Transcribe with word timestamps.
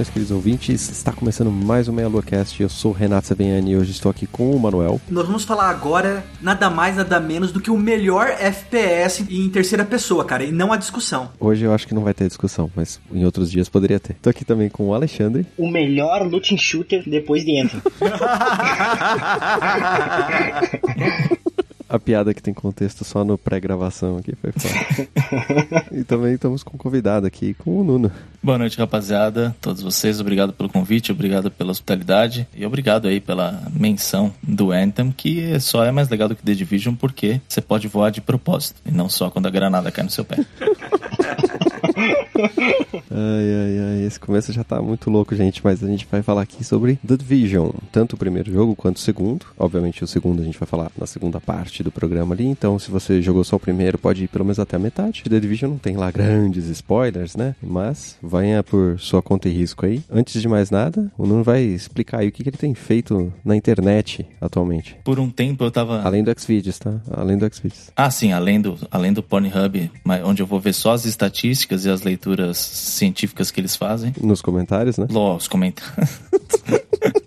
Saudações, 0.00 0.08
queridos 0.08 0.30
ouvintes. 0.30 0.90
Está 0.90 1.12
começando 1.12 1.50
mais 1.50 1.88
um 1.88 1.92
Meia 1.92 2.08
Lua 2.08 2.22
Cast. 2.22 2.62
Eu 2.62 2.68
sou 2.68 2.92
o 2.92 2.94
Renato 2.94 3.26
Saviani 3.26 3.72
e 3.72 3.76
hoje 3.76 3.90
estou 3.90 4.10
aqui 4.10 4.26
com 4.26 4.50
o 4.50 4.58
Manuel. 4.58 5.00
Nós 5.10 5.26
vamos 5.26 5.44
falar 5.44 5.68
agora 5.68 6.24
nada 6.40 6.70
mais, 6.70 6.96
nada 6.96 7.20
menos 7.20 7.52
do 7.52 7.60
que 7.60 7.70
o 7.70 7.76
melhor 7.76 8.28
FPS 8.28 9.26
em 9.28 9.48
terceira 9.50 9.84
pessoa, 9.84 10.24
cara, 10.24 10.44
e 10.44 10.52
não 10.52 10.72
a 10.72 10.76
discussão. 10.76 11.30
Hoje 11.38 11.64
eu 11.64 11.74
acho 11.74 11.86
que 11.86 11.94
não 11.94 12.02
vai 12.02 12.14
ter 12.14 12.26
discussão, 12.26 12.70
mas 12.74 13.00
em 13.12 13.24
outros 13.24 13.50
dias 13.50 13.68
poderia 13.68 14.00
ter. 14.00 14.12
Estou 14.12 14.30
aqui 14.30 14.44
também 14.44 14.68
com 14.68 14.88
o 14.88 14.94
Alexandre. 14.94 15.46
O 15.58 15.70
melhor 15.70 16.26
looting 16.26 16.56
shooter 16.56 17.02
depois 17.06 17.44
de 17.44 17.60
Anthem. 17.60 17.82
A 21.90 21.98
piada 21.98 22.32
que 22.32 22.40
tem 22.40 22.54
contexto 22.54 23.04
só 23.04 23.24
no 23.24 23.36
pré-gravação 23.36 24.18
aqui 24.18 24.32
foi 24.36 24.52
foda. 24.52 25.08
e 25.90 26.04
também 26.04 26.34
estamos 26.34 26.62
com 26.62 26.76
um 26.76 26.78
convidado 26.78 27.26
aqui, 27.26 27.52
com 27.54 27.80
o 27.80 27.82
Nuno. 27.82 28.12
Boa 28.40 28.56
noite, 28.56 28.78
rapaziada. 28.78 29.56
Todos 29.60 29.82
vocês, 29.82 30.20
obrigado 30.20 30.52
pelo 30.52 30.68
convite, 30.68 31.10
obrigado 31.10 31.50
pela 31.50 31.72
hospitalidade 31.72 32.46
e 32.54 32.64
obrigado 32.64 33.08
aí 33.08 33.20
pela 33.20 33.60
menção 33.72 34.32
do 34.40 34.70
Anthem, 34.70 35.10
que 35.10 35.58
só 35.58 35.84
é 35.84 35.90
mais 35.90 36.08
legal 36.08 36.28
do 36.28 36.36
que 36.36 36.44
The 36.44 36.54
Division 36.54 36.94
porque 36.94 37.40
você 37.48 37.60
pode 37.60 37.88
voar 37.88 38.10
de 38.10 38.20
propósito 38.20 38.80
e 38.86 38.92
não 38.92 39.08
só 39.08 39.28
quando 39.28 39.46
a 39.46 39.50
granada 39.50 39.90
cai 39.90 40.04
no 40.04 40.10
seu 40.10 40.24
pé. 40.24 40.36
Ai, 43.12 43.54
ai, 43.54 43.78
ai, 43.78 44.06
esse 44.06 44.18
começo 44.18 44.52
já 44.52 44.64
tá 44.64 44.80
muito 44.80 45.10
louco, 45.10 45.34
gente, 45.34 45.60
mas 45.62 45.82
a 45.82 45.86
gente 45.86 46.06
vai 46.10 46.22
falar 46.22 46.42
aqui 46.42 46.64
sobre 46.64 46.96
The 47.06 47.16
Division, 47.16 47.70
tanto 47.92 48.14
o 48.14 48.16
primeiro 48.16 48.52
jogo 48.52 48.74
quanto 48.74 48.96
o 48.96 49.00
segundo. 49.00 49.46
Obviamente 49.58 50.02
o 50.02 50.06
segundo 50.06 50.40
a 50.40 50.44
gente 50.44 50.58
vai 50.58 50.66
falar 50.66 50.90
na 50.96 51.06
segunda 51.06 51.40
parte 51.40 51.79
do 51.82 51.90
programa 51.90 52.34
ali, 52.34 52.46
então 52.46 52.78
se 52.78 52.90
você 52.90 53.20
jogou 53.22 53.44
só 53.44 53.56
o 53.56 53.60
primeiro, 53.60 53.98
pode 53.98 54.24
ir 54.24 54.28
pelo 54.28 54.44
menos 54.44 54.58
até 54.58 54.76
a 54.76 54.78
metade. 54.78 55.22
The 55.28 55.40
Division 55.40 55.70
não 55.72 55.78
tem 55.78 55.96
lá 55.96 56.10
grandes 56.10 56.66
spoilers, 56.66 57.36
né? 57.36 57.54
Mas 57.62 58.16
venha 58.22 58.62
por 58.62 58.98
sua 58.98 59.22
conta 59.22 59.48
e 59.48 59.52
risco 59.52 59.86
aí. 59.86 60.02
Antes 60.10 60.40
de 60.40 60.48
mais 60.48 60.70
nada, 60.70 61.10
o 61.16 61.26
Nuno 61.26 61.42
vai 61.42 61.62
explicar 61.62 62.20
aí 62.20 62.28
o 62.28 62.32
que, 62.32 62.42
que 62.42 62.48
ele 62.48 62.56
tem 62.56 62.74
feito 62.74 63.32
na 63.44 63.56
internet 63.56 64.26
atualmente. 64.40 64.96
Por 65.04 65.18
um 65.18 65.30
tempo 65.30 65.64
eu 65.64 65.70
tava... 65.70 66.02
Além 66.02 66.22
do 66.22 66.32
Xvideos, 66.38 66.78
tá? 66.78 67.00
Além 67.10 67.38
do 67.38 67.52
Xvideos. 67.52 67.90
Ah, 67.96 68.10
sim, 68.10 68.32
além 68.32 68.60
do, 68.60 68.76
além 68.90 69.12
do 69.12 69.22
Pornhub, 69.22 69.90
onde 70.24 70.42
eu 70.42 70.46
vou 70.46 70.60
ver 70.60 70.72
só 70.72 70.92
as 70.92 71.04
estatísticas 71.04 71.84
e 71.84 71.90
as 71.90 72.02
leituras 72.02 72.56
científicas 72.56 73.50
que 73.50 73.60
eles 73.60 73.76
fazem. 73.76 74.12
Nos 74.20 74.42
comentários, 74.42 74.98
né? 74.98 75.06
Ló, 75.10 75.36
os 75.36 75.48
comentários. 75.48 76.20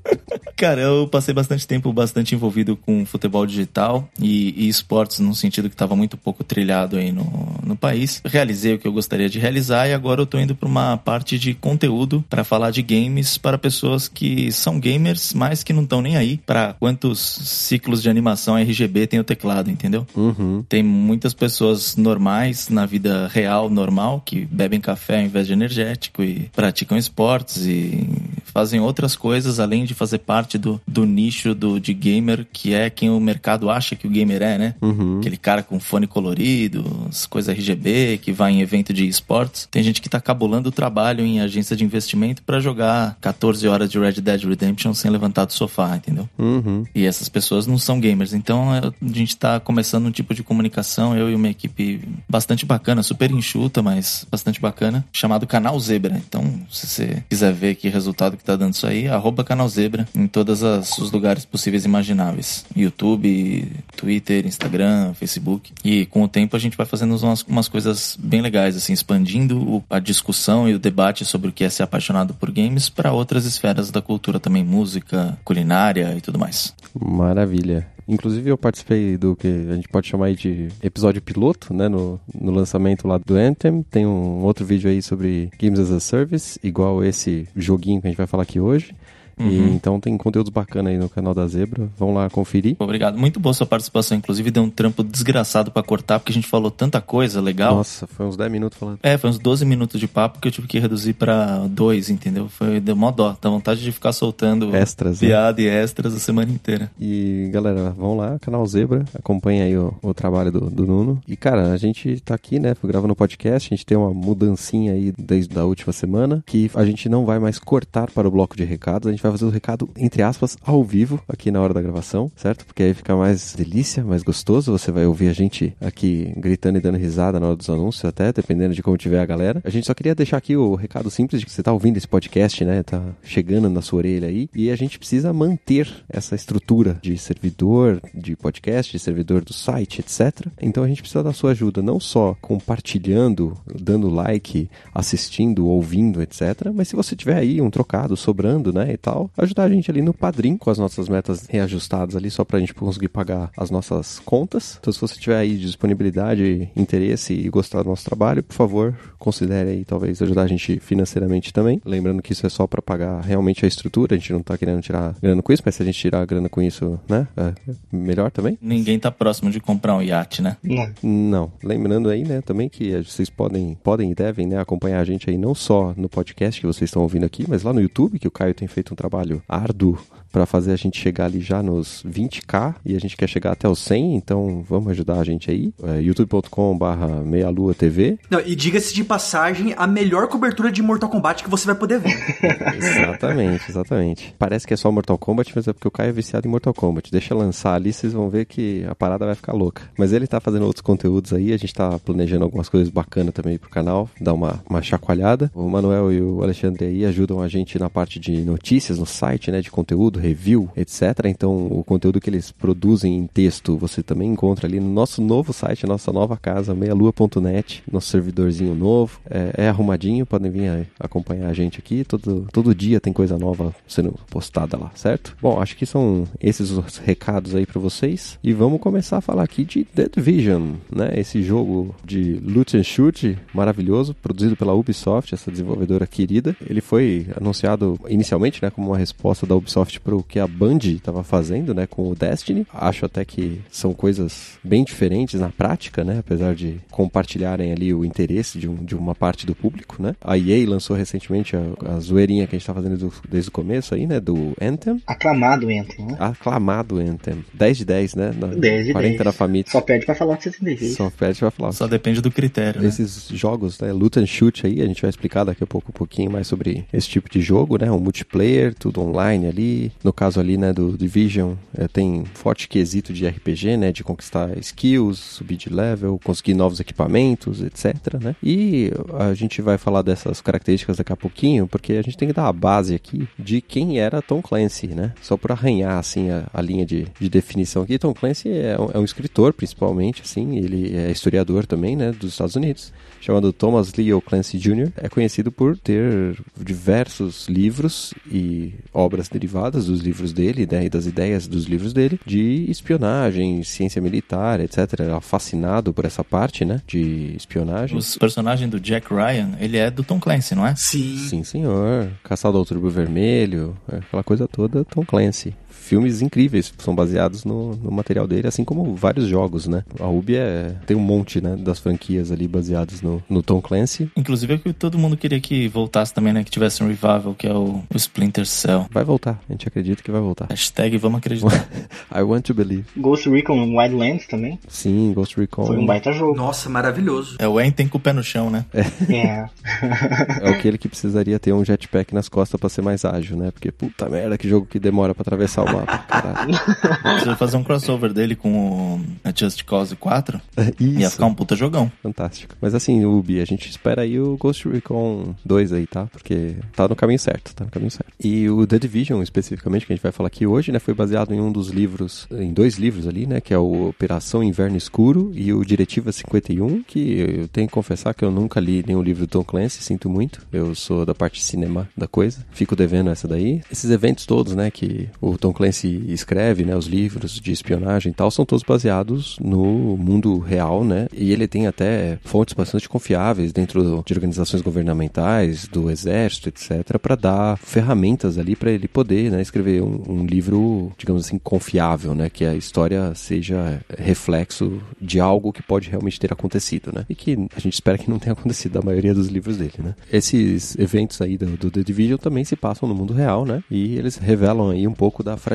Cara, 0.64 0.80
eu 0.80 1.10
passei 1.10 1.34
bastante 1.34 1.68
tempo 1.68 1.92
bastante 1.92 2.34
envolvido 2.34 2.78
com 2.78 3.06
futebol 3.06 3.46
digital 3.46 4.08
e, 4.18 4.54
e 4.56 4.70
esportes 4.70 5.20
num 5.20 5.34
sentido 5.34 5.68
que 5.68 5.76
estava 5.76 5.94
muito 5.94 6.16
pouco 6.16 6.42
trilhado 6.42 6.96
aí 6.96 7.12
no, 7.12 7.54
no 7.62 7.76
país. 7.76 8.22
Realizei 8.24 8.74
o 8.74 8.80
que 8.80 8.88
eu 8.88 8.94
gostaria 8.94 9.28
de 9.28 9.40
realizar 9.40 9.90
e 9.90 9.94
agora 9.94 10.22
eu 10.22 10.26
tô 10.26 10.40
indo 10.40 10.56
para 10.56 10.70
uma 10.70 10.96
parte 10.96 11.38
de 11.38 11.54
conteúdo 11.54 12.24
para 12.30 12.46
falar 12.46 12.72
de 12.72 12.82
games 12.82 13.38
para 13.38 13.58
pessoas 13.58 14.08
que 14.08 14.54
são 14.54 14.80
gamers, 14.80 15.34
mas 15.34 15.64
que 15.64 15.74
não 15.74 15.84
estão 15.84 16.02
nem 16.02 16.16
aí 16.16 16.40
para 16.46 16.72
quantos 16.80 17.20
ciclos 17.20 18.02
de 18.02 18.10
animação 18.10 18.58
RGB 18.58 19.08
tem 19.08 19.20
o 19.20 19.24
teclado, 19.26 19.70
entendeu? 19.70 20.08
Uhum. 20.16 20.64
Tem 20.70 20.82
muitas 20.82 21.34
pessoas 21.34 21.98
normais 21.98 22.70
na 22.70 22.86
vida 22.86 23.28
real, 23.28 23.70
normal, 23.70 24.22
que 24.26 24.46
bebem 24.46 24.80
café 24.80 25.20
ao 25.20 25.26
invés 25.26 25.46
de 25.46 25.52
energético 25.52 26.24
e 26.24 26.50
praticam 26.56 26.98
esportes 26.98 27.66
e 27.66 28.08
fazem 28.46 28.80
outras 28.80 29.16
coisas 29.16 29.60
além 29.60 29.84
de 29.84 29.94
fazer 29.94 30.20
parte 30.20 30.53
do, 30.58 30.82
do 30.88 31.06
nicho 31.06 31.54
do, 31.54 31.80
de 31.80 31.94
gamer, 31.94 32.46
que 32.52 32.74
é 32.74 32.90
quem 32.90 33.10
o 33.10 33.20
mercado 33.20 33.70
acha 33.70 33.96
que 33.96 34.08
o 34.08 34.10
gamer 34.10 34.42
é, 34.42 34.58
né? 34.58 34.76
Uhum. 34.82 35.20
Aquele 35.20 35.38
cara 35.38 35.64
com 35.64 35.80
fone 35.80 36.08
colorido, 36.08 37.08
as 37.10 37.26
coisas 37.26 37.56
RGB, 37.56 38.20
que 38.22 38.32
vai 38.32 38.52
em 38.52 38.62
evento 38.62 38.94
de 38.94 39.08
esportes. 39.08 39.68
Tem 39.70 39.84
gente 39.84 40.02
que 40.02 40.10
tá 40.10 40.20
cabulando 40.20 40.70
o 40.70 40.72
trabalho 40.72 41.26
em 41.26 41.40
agência 41.40 41.76
de 41.76 41.84
investimento 41.84 42.42
para 42.44 42.60
jogar 42.60 43.18
14 43.22 43.68
horas 43.68 43.90
de 43.90 44.00
Red 44.00 44.14
Dead 44.14 44.44
Redemption 44.44 44.94
sem 44.94 45.10
levantar 45.12 45.46
do 45.46 45.54
sofá, 45.54 45.96
entendeu? 45.96 46.30
Uhum. 46.38 46.86
E 46.94 47.06
essas 47.06 47.30
pessoas 47.30 47.68
não 47.68 47.78
são 47.78 48.00
gamers. 48.00 48.34
Então 48.34 48.72
a 48.72 48.92
gente 49.14 49.36
tá 49.38 49.60
começando 49.60 50.06
um 50.06 50.12
tipo 50.12 50.34
de 50.34 50.44
comunicação, 50.44 51.16
eu 51.18 51.30
e 51.30 51.36
uma 51.36 51.50
equipe 51.50 52.02
bastante 52.30 52.66
bacana, 52.66 53.04
super 53.04 53.32
enxuta, 53.32 53.82
mas 53.82 54.26
bastante 54.30 54.60
bacana, 54.60 55.06
chamado 55.12 55.48
Canal 55.48 55.80
Zebra. 55.80 56.22
Então, 56.28 56.62
se 56.72 56.88
você 56.88 57.24
quiser 57.30 57.54
ver 57.54 57.76
que 57.76 57.90
resultado 57.90 58.38
que 58.38 58.44
tá 58.44 58.56
dando 58.56 58.74
isso 58.74 58.88
aí, 58.88 59.08
arroba 59.08 59.44
Canal 59.44 59.68
Zebra 59.68 60.08
em 60.16 60.28
todos 60.44 60.98
os 61.00 61.12
lugares 61.12 61.46
possíveis 61.46 61.86
e 61.86 61.88
imagináveis. 61.88 62.66
YouTube, 62.76 63.72
Twitter, 63.96 64.46
Instagram, 64.46 65.14
Facebook. 65.14 65.72
E 65.84 66.06
com 66.08 66.24
o 66.24 66.28
tempo 66.28 66.56
a 66.56 66.60
gente 66.60 66.76
vai 66.76 66.86
fazendo 66.86 67.16
umas, 67.16 67.44
umas 67.44 67.68
coisas 67.68 68.18
bem 68.22 68.42
legais, 68.42 68.76
assim, 68.76 68.94
expandindo 68.94 69.58
o, 69.58 69.84
a 69.90 70.00
discussão 70.00 70.68
e 70.68 70.74
o 70.74 70.80
debate 70.80 71.24
sobre 71.24 71.50
o 71.50 71.54
que 71.54 71.64
é 71.64 71.70
ser 71.70 71.84
apaixonado 71.84 72.34
por 72.34 72.52
games 72.52 72.90
para 72.90 73.14
outras 73.14 73.46
esferas 73.46 73.90
da 73.90 74.02
cultura 74.02 74.40
também, 74.40 74.64
música, 74.64 75.38
culinária 75.44 76.14
e 76.18 76.22
tudo 76.22 76.38
mais. 76.38 76.74
Maravilha. 76.94 77.88
Inclusive 78.08 78.50
eu 78.50 78.58
participei 78.58 79.18
do 79.18 79.36
que 79.36 79.48
a 79.48 79.76
gente 79.76 79.88
pode 79.88 80.08
chamar 80.08 80.34
de 80.34 80.68
episódio 80.82 81.22
piloto, 81.22 81.74
né, 81.74 81.88
no, 81.88 82.20
no 82.34 82.52
lançamento 82.52 83.08
lá 83.08 83.18
do 83.18 83.36
Anthem. 83.36 83.82
Tem 83.84 84.06
um 84.06 84.44
outro 84.44 84.66
vídeo 84.66 84.90
aí 84.90 85.02
sobre 85.02 85.50
Games 85.60 85.80
as 85.80 85.92
a 85.92 86.00
Service, 86.00 86.60
igual 86.62 87.04
esse 87.04 87.48
joguinho 87.56 88.02
que 88.02 88.08
a 88.08 88.10
gente 88.10 88.18
vai 88.18 88.28
falar 88.28 88.44
aqui 88.44 88.60
hoje. 88.60 88.94
E, 89.40 89.44
Uhum. 89.44 89.74
então 89.74 90.00
tem 90.00 90.16
conteúdos 90.18 90.52
bacanas 90.52 90.92
aí 90.94 90.98
no 90.98 91.10
canal 91.10 91.34
da 91.34 91.46
Zebra. 91.48 91.88
Vão 91.98 92.14
lá 92.14 92.30
conferir. 92.30 92.76
Obrigado. 92.80 93.18
Muito 93.18 93.40
boa 93.40 93.54
sua 93.54 93.66
participação. 93.66 94.18
Inclusive, 94.18 94.52
deu 94.52 94.64
um 94.64 94.70
trampo 94.70 95.04
desgraçado 95.04 95.72
pra 95.72 95.82
cortar, 95.84 96.20
porque 96.20 96.32
a 96.32 96.36
gente 96.36 96.48
falou 96.48 96.70
tanta 96.72 97.02
coisa 97.02 97.42
legal. 97.42 97.76
Nossa, 97.76 98.06
foi 98.08 98.26
uns 98.26 98.38
10 98.38 98.52
minutos 98.52 98.78
falando. 98.78 99.00
É, 99.02 99.18
foi 99.18 99.30
uns 99.30 99.40
12 99.40 99.66
minutos 99.66 100.00
de 100.00 100.08
papo 100.08 100.40
que 100.40 100.48
eu 100.48 100.52
tive 100.52 100.68
que 100.68 100.80
reduzir 100.80 101.14
pra 101.14 101.66
dois, 101.70 102.10
entendeu? 102.10 102.48
Foi, 102.50 102.80
deu 102.80 102.96
mó 102.96 103.12
dó. 103.12 103.36
Dá 103.42 103.50
vontade 103.50 103.82
de 103.82 103.92
ficar 103.92 104.12
soltando 104.14 104.76
Extras, 104.76 105.22
né? 105.22 105.28
piada 105.28 105.62
e 105.62 105.68
extras 105.68 106.14
a 106.14 106.20
semana 106.20 106.52
inteira. 106.52 106.92
E 107.00 107.50
galera, 107.52 107.90
vão 107.92 108.16
lá, 108.16 108.38
canal 108.40 108.66
Zebra, 108.66 109.06
acompanha 109.18 109.66
aí 109.66 109.78
o, 109.78 109.94
o 110.02 110.14
trabalho 110.14 110.52
do, 110.52 110.70
do 110.70 110.86
Nuno. 110.86 111.22
E 111.28 111.36
cara, 111.36 111.72
a 111.72 111.78
gente 111.78 112.20
tá 112.22 112.36
aqui, 112.36 112.60
né, 112.60 112.76
gravando 112.84 113.14
o 113.14 113.16
podcast, 113.16 113.68
a 113.72 113.76
gente 113.76 113.86
tem 113.86 113.98
uma 113.98 114.14
mudancinha 114.14 114.94
aí 114.94 115.14
desde 115.18 115.58
a 115.58 115.64
última 115.66 115.92
semana, 115.94 116.44
que 116.46 116.70
a 116.76 116.86
gente 116.86 117.08
não 117.10 117.26
vai 117.26 117.40
mais 117.40 117.58
cortar 117.60 118.10
para 118.12 118.28
o 118.28 118.32
bloco 118.32 118.56
de 118.56 118.64
recados, 118.64 119.08
a 119.08 119.12
gente 119.12 119.22
vai 119.24 119.32
fazer 119.32 119.46
o 119.46 119.50
recado, 119.50 119.90
entre 119.98 120.22
aspas, 120.22 120.58
ao 120.64 120.84
vivo, 120.84 121.20
aqui 121.28 121.52
na 121.52 121.62
hora 121.62 121.74
da 121.74 121.82
gravação, 121.82 122.32
certo? 122.36 122.66
Porque 122.66 122.84
aí 122.84 122.94
fica 122.94 123.16
mais 123.16 123.54
delícia, 123.56 124.04
mais 124.04 124.24
gostoso, 124.24 124.72
você 124.72 124.92
vai 124.92 125.06
ouvir 125.06 125.30
a 125.30 125.34
gente 125.34 125.76
aqui 125.80 126.34
gritando 126.38 126.78
e 126.78 126.82
dando 126.82 126.98
risada 126.98 127.40
na 127.40 127.48
hora 127.48 127.56
dos 127.56 127.70
anúncios, 127.70 128.06
até, 128.06 128.32
dependendo 128.32 128.74
de 128.74 128.84
como 128.84 128.98
tiver 128.98 129.20
a 129.20 129.26
galera. 129.26 129.62
A 129.64 129.70
gente 129.70 129.88
só 129.88 129.94
queria 129.94 130.16
deixar 130.16 130.38
aqui 130.38 130.56
o 130.56 130.76
recado 130.76 131.10
simples 131.10 131.40
de 131.40 131.46
que 131.46 131.52
você 131.52 131.64
tá 131.64 131.72
ouvindo 131.72 131.98
esse 131.98 132.08
podcast, 132.08 132.64
né, 132.66 132.84
tá 132.84 133.02
chegando 133.24 133.70
na 133.70 133.82
sua 133.82 133.98
orelha 134.00 134.28
aí, 134.28 134.50
e 134.54 134.70
a 134.70 134.76
gente 134.76 134.98
precisa 134.98 135.34
manter 135.34 135.88
essa 136.10 136.36
estrutura 136.36 136.98
de 137.02 137.18
servidor, 137.18 138.02
de 138.14 138.36
podcast, 138.36 138.92
de 138.92 139.00
servidor 139.00 139.44
do 139.44 139.54
site, 139.54 140.00
etc. 140.00 140.48
Então 140.62 140.84
a 140.84 140.88
gente 140.88 141.02
precisa 141.02 141.24
da 141.24 141.34
sua 141.34 141.52
ajuda, 141.52 141.82
não 141.82 142.00
só 142.00 142.36
compartilhando, 142.42 143.58
dando 143.80 144.10
like, 144.10 144.70
assistindo, 144.94 145.68
ouvindo, 145.68 146.22
etc. 146.22 146.72
Mas 146.74 146.88
se 146.88 146.96
você 146.96 147.16
tiver 147.16 147.38
aí 147.38 147.62
um 147.62 147.70
trocado 147.70 148.16
sobrando, 148.16 148.74
né, 148.74 148.94
e 148.94 148.98
ajudar 149.38 149.64
a 149.64 149.70
gente 149.70 149.90
ali 149.90 150.02
no 150.02 150.14
Padrim, 150.14 150.58
com 150.58 150.70
as 150.70 150.78
nossas 150.78 151.10
metas 151.10 151.48
reajustadas 151.48 152.16
ali, 152.16 152.30
só 152.30 152.44
pra 152.44 152.60
gente 152.60 152.74
conseguir 152.74 153.10
pagar 153.10 153.52
as 153.58 153.70
nossas 153.70 154.20
contas. 154.20 154.78
Então 154.80 154.92
se 154.92 155.00
você 155.00 155.20
tiver 155.20 155.38
aí 155.38 155.58
disponibilidade, 155.58 156.70
interesse 156.76 157.34
e 157.34 157.50
gostar 157.50 157.84
do 157.84 157.90
nosso 157.90 158.06
trabalho, 158.06 158.44
por 158.44 158.54
favor, 158.54 158.96
considere 159.18 159.70
aí 159.70 159.86
talvez 159.86 160.22
ajudar 160.22 160.44
a 160.44 160.48
gente 160.48 160.80
financeiramente 160.80 161.54
também. 161.54 161.82
Lembrando 161.86 162.22
que 162.22 162.34
isso 162.34 162.46
é 162.46 162.50
só 162.50 162.68
pra 162.68 162.82
pagar 162.82 163.22
realmente 163.22 163.66
a 163.66 163.68
estrutura, 163.68 164.16
a 164.16 164.18
gente 164.18 164.34
não 164.34 164.42
tá 164.42 164.58
querendo 164.58 164.82
tirar 164.82 165.16
grana 165.22 165.42
com 165.42 165.54
isso, 165.54 165.64
mas 165.66 165.76
se 165.76 165.84
a 165.84 165.86
gente 165.86 166.00
tirar 166.00 166.26
grana 166.26 166.50
com 166.50 166.62
isso, 166.62 167.00
né, 167.08 167.28
é 167.38 167.54
melhor 167.92 168.32
também. 168.32 168.58
Ninguém 168.62 169.00
tá 169.00 169.12
próximo 169.12 169.50
de 169.50 169.60
comprar 169.60 169.96
um 169.96 170.02
iate, 170.02 170.42
né? 170.42 170.58
Não. 170.64 170.94
Não. 171.02 171.52
Lembrando 171.64 172.10
aí, 172.10 172.24
né, 172.24 172.42
também 172.42 172.70
que 172.70 172.92
vocês 173.04 173.30
podem, 173.30 173.78
podem 173.84 174.12
e 174.12 174.16
devem, 174.16 174.48
né, 174.48 174.60
acompanhar 174.60 175.00
a 175.00 175.06
gente 175.06 175.30
aí 175.30 175.38
não 175.38 175.56
só 175.56 175.94
no 175.96 176.10
podcast 176.10 176.60
que 176.60 176.68
vocês 176.68 176.90
estão 176.90 177.02
ouvindo 177.02 177.26
aqui, 177.26 177.46
mas 177.48 177.64
lá 177.64 177.74
no 177.74 177.82
YouTube, 177.82 178.20
que 178.20 178.28
o 178.28 178.32
Caio 178.32 178.54
tem 178.54 178.68
feito 178.68 178.94
um 178.94 178.96
trabalho 179.04 179.44
árduo 179.50 180.00
para 180.34 180.48
fazer 180.48 180.74
a 180.74 180.76
gente 180.76 181.00
chegar 181.00 181.26
ali 181.26 181.40
já 181.40 181.62
nos 181.62 182.04
20k 182.04 182.74
e 182.84 182.96
a 182.96 183.00
gente 183.00 183.16
quer 183.16 183.30
chegar 183.30 183.52
até 183.52 183.70
os 183.70 183.78
100, 183.80 184.16
então 184.16 184.66
vamos 184.68 184.92
ajudar 184.92 185.20
a 185.20 185.24
gente 185.24 185.52
aí. 185.52 185.72
É, 185.84 186.02
youtube.com/barra 186.02 187.22
meia 187.24 187.50
lua 187.50 187.76
TV. 187.76 188.18
Não, 188.32 188.40
e 188.40 188.56
diga-se 188.56 188.96
de 188.96 189.04
passagem, 189.04 189.76
a 189.78 189.86
melhor 189.86 190.28
cobertura 190.28 190.72
de 190.72 190.82
Mortal 190.82 191.08
Kombat 191.08 191.44
que 191.44 191.50
você 191.50 191.68
vai 191.68 191.76
poder 191.76 192.00
ver. 192.00 192.18
exatamente, 192.76 193.70
exatamente. 193.70 194.36
Parece 194.40 194.66
que 194.66 194.74
é 194.74 194.78
só 194.78 194.92
Mortal 194.92 195.20
Kombat, 195.20 195.52
mas 195.56 195.68
é 195.68 195.74
porque 195.74 195.88
o 195.88 195.92
Caio 195.92 196.10
é 196.10 196.14
viciado 196.14 196.48
em 196.48 196.52
Mortal 196.52 196.74
Kombat. 196.74 197.12
Deixa 197.12 197.36
lançar 197.36 197.76
ali, 197.76 197.94
vocês 197.94 198.12
vão 198.12 198.28
ver 198.28 198.46
que 198.46 198.84
a 198.90 198.96
parada 198.96 199.28
vai 199.28 199.36
ficar 199.36 199.54
louca. 199.54 199.84
Mas 199.96 200.14
ele 200.14 200.26
tá 200.26 200.40
fazendo 200.40 200.66
outros 200.66 200.82
conteúdos 200.82 201.32
aí, 201.32 201.54
a 201.54 201.58
gente 201.58 201.76
tá 201.76 202.00
planejando 202.00 202.44
algumas 202.44 202.68
coisas 202.68 202.90
bacanas 202.90 203.36
também 203.36 203.60
pro 203.60 203.70
canal, 203.70 204.10
dar 204.20 204.34
uma, 204.34 204.64
uma 204.68 204.82
chacoalhada. 204.82 205.52
O 205.54 205.70
Manuel 205.70 206.12
e 206.12 206.20
o 206.20 206.42
Alexandre 206.42 206.86
aí 206.86 207.06
ajudam 207.06 207.40
a 207.40 207.48
gente 207.48 207.78
na 207.78 207.90
parte 207.90 208.20
de 208.20 208.42
notícias 208.42 208.98
no 208.98 209.06
site, 209.06 209.52
né, 209.52 209.62
de 209.62 209.70
conteúdo, 209.70 210.23
review, 210.24 210.70
etc. 210.76 211.26
Então, 211.26 211.68
o 211.68 211.84
conteúdo 211.84 212.22
que 212.22 212.30
eles 212.30 212.52
produzem 212.52 213.18
em 213.18 213.28
texto, 213.28 213.78
você 213.78 214.02
também 214.02 214.32
encontra 214.32 214.68
ali 214.68 214.80
no 214.80 214.90
nosso 214.90 215.22
novo 215.22 215.52
site, 215.52 215.86
nossa 215.86 216.12
nova 216.12 216.38
casa, 216.38 216.74
meialua.net, 216.74 217.84
nosso 217.92 218.08
servidorzinho 218.08 218.74
novo. 218.74 219.20
É, 219.30 219.66
é, 219.66 219.70
arrumadinho, 219.70 220.26
podem 220.26 220.52
vir 220.52 220.88
acompanhar 221.00 221.50
a 221.50 221.54
gente 221.54 221.80
aqui. 221.80 222.04
Todo, 222.06 222.48
todo 222.52 222.74
dia 222.74 223.00
tem 223.00 223.12
coisa 223.12 223.38
nova 223.38 223.76
sendo 223.88 224.14
postada 224.30 224.78
lá, 224.78 224.92
certo? 224.96 225.36
Bom, 225.42 225.62
acho 225.62 225.76
que 225.76 225.86
são 225.86 226.26
esses 226.40 226.72
os 226.72 226.98
recados 226.98 227.54
aí 227.56 227.66
para 227.66 227.82
vocês. 227.82 228.40
E 228.44 228.54
vamos 228.54 228.80
começar 228.80 229.18
a 229.18 229.22
falar 229.22 229.44
aqui 229.44 229.66
de 229.66 229.84
The 229.84 230.08
Division, 230.16 230.76
né? 230.92 231.12
Esse 231.16 231.42
jogo 231.44 231.94
de 232.04 232.36
loot 232.36 232.78
and 232.78 232.84
shoot 232.84 233.38
maravilhoso, 233.54 234.14
produzido 234.16 234.56
pela 234.56 234.74
Ubisoft, 234.74 235.34
essa 235.34 235.52
desenvolvedora 235.52 236.08
querida. 236.08 236.56
Ele 236.68 236.82
foi 236.82 237.28
anunciado 237.36 238.00
inicialmente, 238.08 238.62
né, 238.62 238.70
como 238.70 238.90
uma 238.90 238.98
resposta 238.98 239.46
da 239.46 239.56
Ubisoft 239.56 240.00
para 240.14 240.18
o 240.18 240.24
que 240.24 240.40
a 240.40 240.48
Band 240.48 240.80
estava 240.84 241.24
fazendo, 241.24 241.74
né, 241.74 241.88
com 241.88 242.10
o 242.10 242.16
Destiny. 242.16 242.68
Acho 242.74 243.06
até 243.06 243.26
que 243.26 243.62
são 243.72 243.94
coisas 243.94 244.60
bem 244.64 244.84
diferentes 244.84 245.40
na 245.40 245.50
prática, 245.50 246.04
né, 246.04 246.20
apesar 246.20 246.54
de 246.54 246.80
compartilharem 246.92 247.72
ali 247.72 247.94
o 247.94 248.06
interesse 248.06 248.60
de, 248.60 248.70
um, 248.70 248.76
de 248.76 248.96
uma 248.96 249.16
parte 249.16 249.46
do 249.46 249.56
público, 249.56 250.02
né. 250.02 250.16
A 250.22 250.38
EA 250.38 250.68
lançou 250.68 250.96
recentemente 250.96 251.56
a, 251.56 251.62
a 251.96 252.00
zoeirinha 252.00 252.46
que 252.46 252.56
a 252.56 252.60
gente 252.60 252.64
está 252.64 252.74
fazendo 252.74 252.98
do, 252.98 253.14
desde 253.28 253.50
o 253.50 253.52
começo 253.52 253.96
aí, 253.96 254.06
né, 254.06 254.20
do 254.20 254.54
Anthem. 254.62 255.02
Aclamado 255.08 255.68
Anthem, 255.68 256.06
né? 256.06 256.18
Aclamado 256.20 257.00
Anthem. 257.00 257.44
10 257.54 257.78
de 257.78 257.86
10, 257.86 258.16
né? 258.16 258.34
Na, 258.38 258.48
10 258.48 258.88
de 258.88 258.92
40 258.94 259.14
10. 259.14 259.26
na 259.26 259.32
família. 259.32 259.72
Só 259.72 259.82
pede 259.82 260.06
pra 260.06 260.16
falar 260.16 260.36
o 260.36 260.38
que 260.38 260.44
você 260.44 260.52
tem 260.52 260.78
Só 260.90 261.10
pede 261.10 261.40
pra 261.40 261.52
falar. 261.52 261.72
Só 261.72 261.88
depende 261.88 262.22
do 262.22 262.32
critério, 262.32 262.82
né? 262.82 262.88
Esses 262.88 263.30
jogos, 263.30 263.80
né, 263.80 263.92
loot 263.92 264.20
and 264.20 264.26
shoot 264.26 264.66
aí, 264.66 264.82
a 264.82 264.86
gente 264.86 265.02
vai 265.02 265.10
explicar 265.10 265.44
daqui 265.44 265.64
a 265.64 265.68
pouco 265.68 265.90
um 265.90 265.94
pouquinho 265.94 266.32
mais 266.32 266.48
sobre 266.48 266.86
esse 266.94 267.08
tipo 267.08 267.30
de 267.30 267.42
jogo, 267.42 267.78
né, 267.78 267.92
um 267.92 268.00
multiplayer, 268.00 268.74
tudo 268.76 269.02
online 269.02 269.48
ali. 269.48 269.92
No 270.04 270.12
caso 270.12 270.40
ali, 270.40 270.58
né, 270.58 270.74
do 270.74 270.98
Division, 270.98 271.54
é, 271.78 271.88
tem 271.88 272.26
forte 272.34 272.68
quesito 272.68 273.14
de 273.14 273.26
RPG, 273.26 273.78
né, 273.78 273.92
de 273.92 274.04
conquistar 274.04 274.58
skills, 274.58 275.18
subir 275.18 275.56
de 275.56 275.70
level, 275.70 276.20
conseguir 276.24 276.54
novos 276.54 276.80
equipamentos, 276.80 277.62
etc, 277.62 278.22
né. 278.22 278.36
E 278.44 278.92
a 279.18 279.34
gente 279.34 279.62
vai 279.62 279.78
falar 279.78 280.02
dessas 280.02 280.42
características 280.42 280.98
daqui 280.98 281.14
a 281.14 281.18
pouquinho, 281.18 281.68
porque 281.68 281.94
a 281.94 282.02
gente 282.02 282.18
tem 282.18 282.28
que 282.28 282.34
dar 282.34 282.48
a 282.48 282.54
base 282.54 282.94
aqui 282.94 283.28
de 283.40 283.62
quem 283.62 284.00
era 284.00 284.22
Tom 284.22 284.42
Clancy, 284.42 284.88
né, 284.88 285.14
só 285.22 285.38
por 285.38 285.52
arranhar, 285.52 285.98
assim, 285.98 286.30
a, 286.30 286.48
a 286.54 286.62
linha 286.62 286.86
de, 286.86 287.08
de 287.20 287.30
definição 287.30 287.84
aqui. 287.84 287.98
Tom 287.98 288.14
Clancy 288.14 288.50
é 288.50 288.80
um, 288.80 288.90
é 288.94 289.00
um 289.00 289.06
escritor, 289.06 289.54
principalmente, 289.54 290.22
assim, 290.22 290.58
ele 290.58 290.98
é 290.98 291.12
historiador 291.12 291.66
também, 291.66 291.96
né, 291.96 292.12
dos 292.12 292.34
Estados 292.34 292.56
Unidos, 292.56 292.92
chamado 293.24 293.54
Thomas 293.54 293.94
Leo 293.94 294.22
Clancy 294.22 294.58
Jr. 294.58 294.92
É 294.98 295.08
conhecido 295.08 295.52
por 295.52 295.78
ter 295.78 296.38
diversos 296.60 297.48
livros 297.48 298.14
e 298.30 298.74
obras 298.94 299.30
derivadas 299.30 299.86
dos 299.86 300.02
livros 300.02 300.34
dele, 300.34 300.68
né, 300.70 300.86
e 300.86 300.90
das 300.90 301.06
ideias 301.06 301.48
dos 301.48 301.66
livros 301.66 301.94
dele, 301.94 302.20
de 302.26 302.66
espionagem, 302.70 303.64
ciência 303.64 304.02
militar, 304.02 304.60
etc. 304.60 305.00
Era 305.00 305.22
fascinado 305.22 305.94
por 305.94 306.04
essa 306.04 306.24
parte, 306.24 306.66
né, 306.66 306.82
de 306.86 307.34
espionagem. 307.38 307.98
Os 307.98 308.18
personagens 308.18 308.70
do 308.70 308.80
Jack 308.80 309.14
Ryan, 309.14 309.52
ele 309.60 309.78
é 309.78 309.90
do 309.90 310.04
Tom 310.04 310.20
Clancy, 310.20 310.54
não 310.54 310.68
é? 310.68 310.76
Sim. 310.76 311.18
Sim, 311.18 311.44
senhor. 311.44 312.10
Caçado 312.24 312.58
ao 312.58 312.60
Outubro 312.60 312.90
Vermelho, 312.90 313.78
aquela 313.88 314.24
coisa 314.24 314.48
toda, 314.48 314.84
Tom 314.84 315.06
Clancy 315.06 315.54
filmes 315.84 316.22
incríveis 316.22 316.74
são 316.78 316.96
baseados 316.96 317.44
no, 317.44 317.76
no, 317.76 317.92
material 317.92 318.28
dele, 318.28 318.48
assim 318.48 318.64
como 318.64 318.96
vários 318.96 319.28
jogos, 319.28 319.68
né? 319.68 319.84
A 320.00 320.08
Ubi 320.08 320.36
é, 320.36 320.76
tem 320.86 320.96
um 320.96 321.02
monte, 321.02 321.42
né, 321.42 321.56
das 321.56 321.80
franquias 321.80 322.32
ali 322.32 322.48
baseadas 322.48 323.02
no, 323.02 323.22
no 323.30 323.44
Tom 323.44 323.62
Clancy. 323.62 324.10
Inclusive 324.16 324.54
é 324.54 324.58
que 324.58 324.74
todo 324.74 324.98
mundo 324.98 325.18
queria 325.18 325.40
que 325.40 325.68
voltasse 325.68 326.14
também, 326.14 326.34
né? 326.34 326.44
Que 326.44 326.52
tivesse 326.52 326.84
um 326.84 326.88
revival, 326.88 327.36
que 327.38 327.48
é 327.48 327.54
o, 327.54 327.84
o 327.94 327.98
Splinter 327.98 328.46
Cell. 328.46 328.88
Vai 328.92 329.04
voltar, 329.04 329.40
a 329.48 329.52
gente 329.52 329.68
acredita 329.68 330.02
que 330.02 330.12
vai 330.12 330.22
voltar. 330.22 330.48
Hashtag 330.50 330.98
vamos 330.98 331.20
acreditar. 331.20 331.68
I 332.14 332.22
want 332.22 332.46
to 332.46 332.54
believe. 332.54 332.86
Ghost 332.98 333.30
Recon 333.30 333.76
Wildlands 333.76 334.28
também. 334.28 334.60
Sim, 334.68 335.14
Ghost 335.14 335.38
Recon. 335.38 335.66
Foi 335.66 335.78
um 335.78 335.86
baita 335.86 336.12
jogo. 336.12 336.36
Nossa, 336.36 336.70
maravilhoso. 336.70 337.36
É 337.40 337.48
o 337.48 337.60
Enten 337.60 337.88
com 337.88 337.98
o 337.98 338.02
pé 338.02 338.14
no 338.14 338.24
chão, 338.24 338.50
né? 338.50 338.66
É. 338.74 339.46
é 340.42 340.50
aquele 340.50 340.78
que 340.78 340.88
precisaria 340.88 341.38
ter 341.40 341.54
um 341.54 341.64
jetpack 341.64 342.14
nas 342.14 342.30
costas 342.30 342.60
para 342.60 342.70
ser 342.70 342.82
mais 342.82 343.04
ágil, 343.04 343.36
né? 343.38 343.52
Porque 343.52 343.72
puta 343.72 344.08
merda, 344.10 344.38
que 344.38 344.48
jogo 344.48 344.66
que 344.66 344.80
demora 344.80 345.14
para 345.14 345.24
atravessar 345.24 345.64
o 345.64 345.73
mapa, 345.74 345.98
caralho. 346.00 346.54
Você 347.20 347.26
vai 347.26 347.36
fazer 347.36 347.58
um 347.58 347.64
crossover 347.64 348.14
dele 348.14 348.36
com 348.36 348.96
o 348.96 349.02
Just 349.36 349.64
Cause 349.64 349.96
4 349.96 350.42
Isso. 350.80 351.00
ia 351.00 351.10
ficar 351.10 351.26
um 351.26 351.34
puta 351.34 351.56
jogão. 351.56 351.92
Fantástico. 352.02 352.56
Mas 352.62 352.74
assim, 352.74 353.06
Ubi, 353.06 353.42
a 353.42 353.46
gente 353.46 353.70
espera 353.70 354.02
aí 354.04 354.20
o 354.20 354.38
Ghost 354.38 354.68
Recon 354.68 355.36
2 355.46 355.74
aí, 355.74 355.88
tá? 355.88 356.06
Porque 356.08 356.56
tá 356.76 356.88
no 356.88 356.96
caminho 356.96 357.20
certo, 357.20 357.54
tá 357.54 357.66
no 357.66 357.72
caminho 357.72 357.92
certo. 357.92 358.12
E 358.20 358.50
o 358.50 358.66
The 358.66 358.80
Division, 358.80 359.22
especificamente, 359.22 359.86
que 359.86 359.94
a 359.94 359.96
gente 359.96 360.04
vai 360.04 360.12
falar 360.12 360.28
aqui 360.28 360.46
hoje, 360.46 360.72
né? 360.72 360.80
Foi 360.80 360.94
baseado 360.94 361.34
em 361.34 361.40
um 361.40 361.52
dos 361.52 361.70
livros, 361.70 362.28
em 362.32 362.54
dois 362.54 362.78
livros 362.78 363.08
ali, 363.08 363.26
né? 363.26 363.42
Que 363.42 363.54
é 363.54 363.58
o 363.58 363.90
Operação 363.90 364.44
Inverno 364.44 364.78
Escuro 364.78 365.32
e 365.34 365.54
o 365.54 365.64
Diretiva 365.64 366.12
51, 366.12 366.84
que 366.84 367.20
eu 367.20 367.48
tenho 367.48 367.68
que 367.68 367.74
confessar 367.74 368.14
que 368.14 368.24
eu 368.24 368.32
nunca 368.32 368.60
li 368.60 368.84
nenhum 368.86 369.02
livro 369.02 369.26
do 369.26 369.30
Tom 369.30 369.44
Clancy, 369.44 369.82
sinto 369.84 370.10
muito. 370.10 370.46
Eu 370.52 370.76
sou 370.76 371.06
da 371.06 371.16
parte 371.16 371.44
cinema 371.44 371.90
da 371.96 372.08
coisa. 372.08 372.46
Fico 372.52 372.76
devendo 372.76 373.10
essa 373.10 373.28
daí. 373.28 373.62
Esses 373.72 373.90
eventos 373.90 374.26
todos, 374.26 374.56
né? 374.56 374.70
Que 374.72 375.10
o 375.22 375.38
Tom 375.38 375.54
Clancy 375.54 375.63
escreve, 375.70 376.64
né? 376.64 376.76
Os 376.76 376.86
livros 376.86 377.40
de 377.40 377.52
espionagem 377.52 378.12
e 378.12 378.16
tal, 378.16 378.30
são 378.32 378.46
todos 378.46 378.64
baseados 378.64 379.38
no 379.40 379.98
mundo 379.98 380.40
real, 380.40 380.84
né? 380.84 381.08
E 381.14 381.32
ele 381.32 381.48
tem 381.48 381.68
até 381.68 382.20
fontes 382.24 382.54
bastante 382.54 382.88
confiáveis 382.88 383.52
dentro 383.52 384.04
de 384.06 384.14
organizações 384.14 384.62
governamentais, 384.62 385.68
do 385.68 385.90
exército, 385.90 386.50
etc., 386.50 386.98
para 387.02 387.16
dar 387.16 387.58
ferramentas 387.58 388.38
ali 388.38 388.56
para 388.56 388.72
ele 388.72 388.88
poder, 388.88 389.32
né? 389.32 389.42
Escrever 389.42 389.82
um, 389.82 390.04
um, 390.08 390.26
livro, 390.26 390.92
digamos 390.98 391.26
assim, 391.26 391.38
confiável, 391.38 392.14
né? 392.14 392.30
Que 392.30 392.46
a 392.46 392.56
história 392.56 393.14
seja 393.16 393.82
reflexo 393.98 394.82
de 395.02 395.20
algo 395.20 395.52
que 395.52 395.64
pode 395.64 395.90
realmente 395.90 396.20
ter 396.20 396.32
acontecido, 396.32 396.92
né? 396.94 397.06
E 397.10 397.16
que 397.16 397.34
a 397.56 397.60
gente 397.60 397.74
espera 397.74 397.98
que 397.98 398.10
não 398.10 398.20
tenha 398.20 398.34
acontecido 398.34 398.74
da 398.74 398.82
maioria 398.82 399.14
dos 399.14 399.28
livros 399.28 399.58
dele, 399.58 399.74
né? 399.80 399.96
Esses 400.12 400.78
eventos 400.78 401.22
aí 401.22 401.38
do, 401.38 401.58
do 401.58 401.72
The 401.72 401.84
Division 401.84 402.18
também 402.18 402.44
se 402.44 402.56
passam 402.56 402.88
no 402.88 402.96
mundo 402.96 403.14
real, 403.14 403.46
né? 403.46 403.64
E 403.70 403.98
eles 403.98 404.18
revelam 404.18 404.70
aí 404.70 404.88
um 404.88 404.94
pouco 404.94 405.24
da 405.24 405.38
fragilidade 405.38 405.53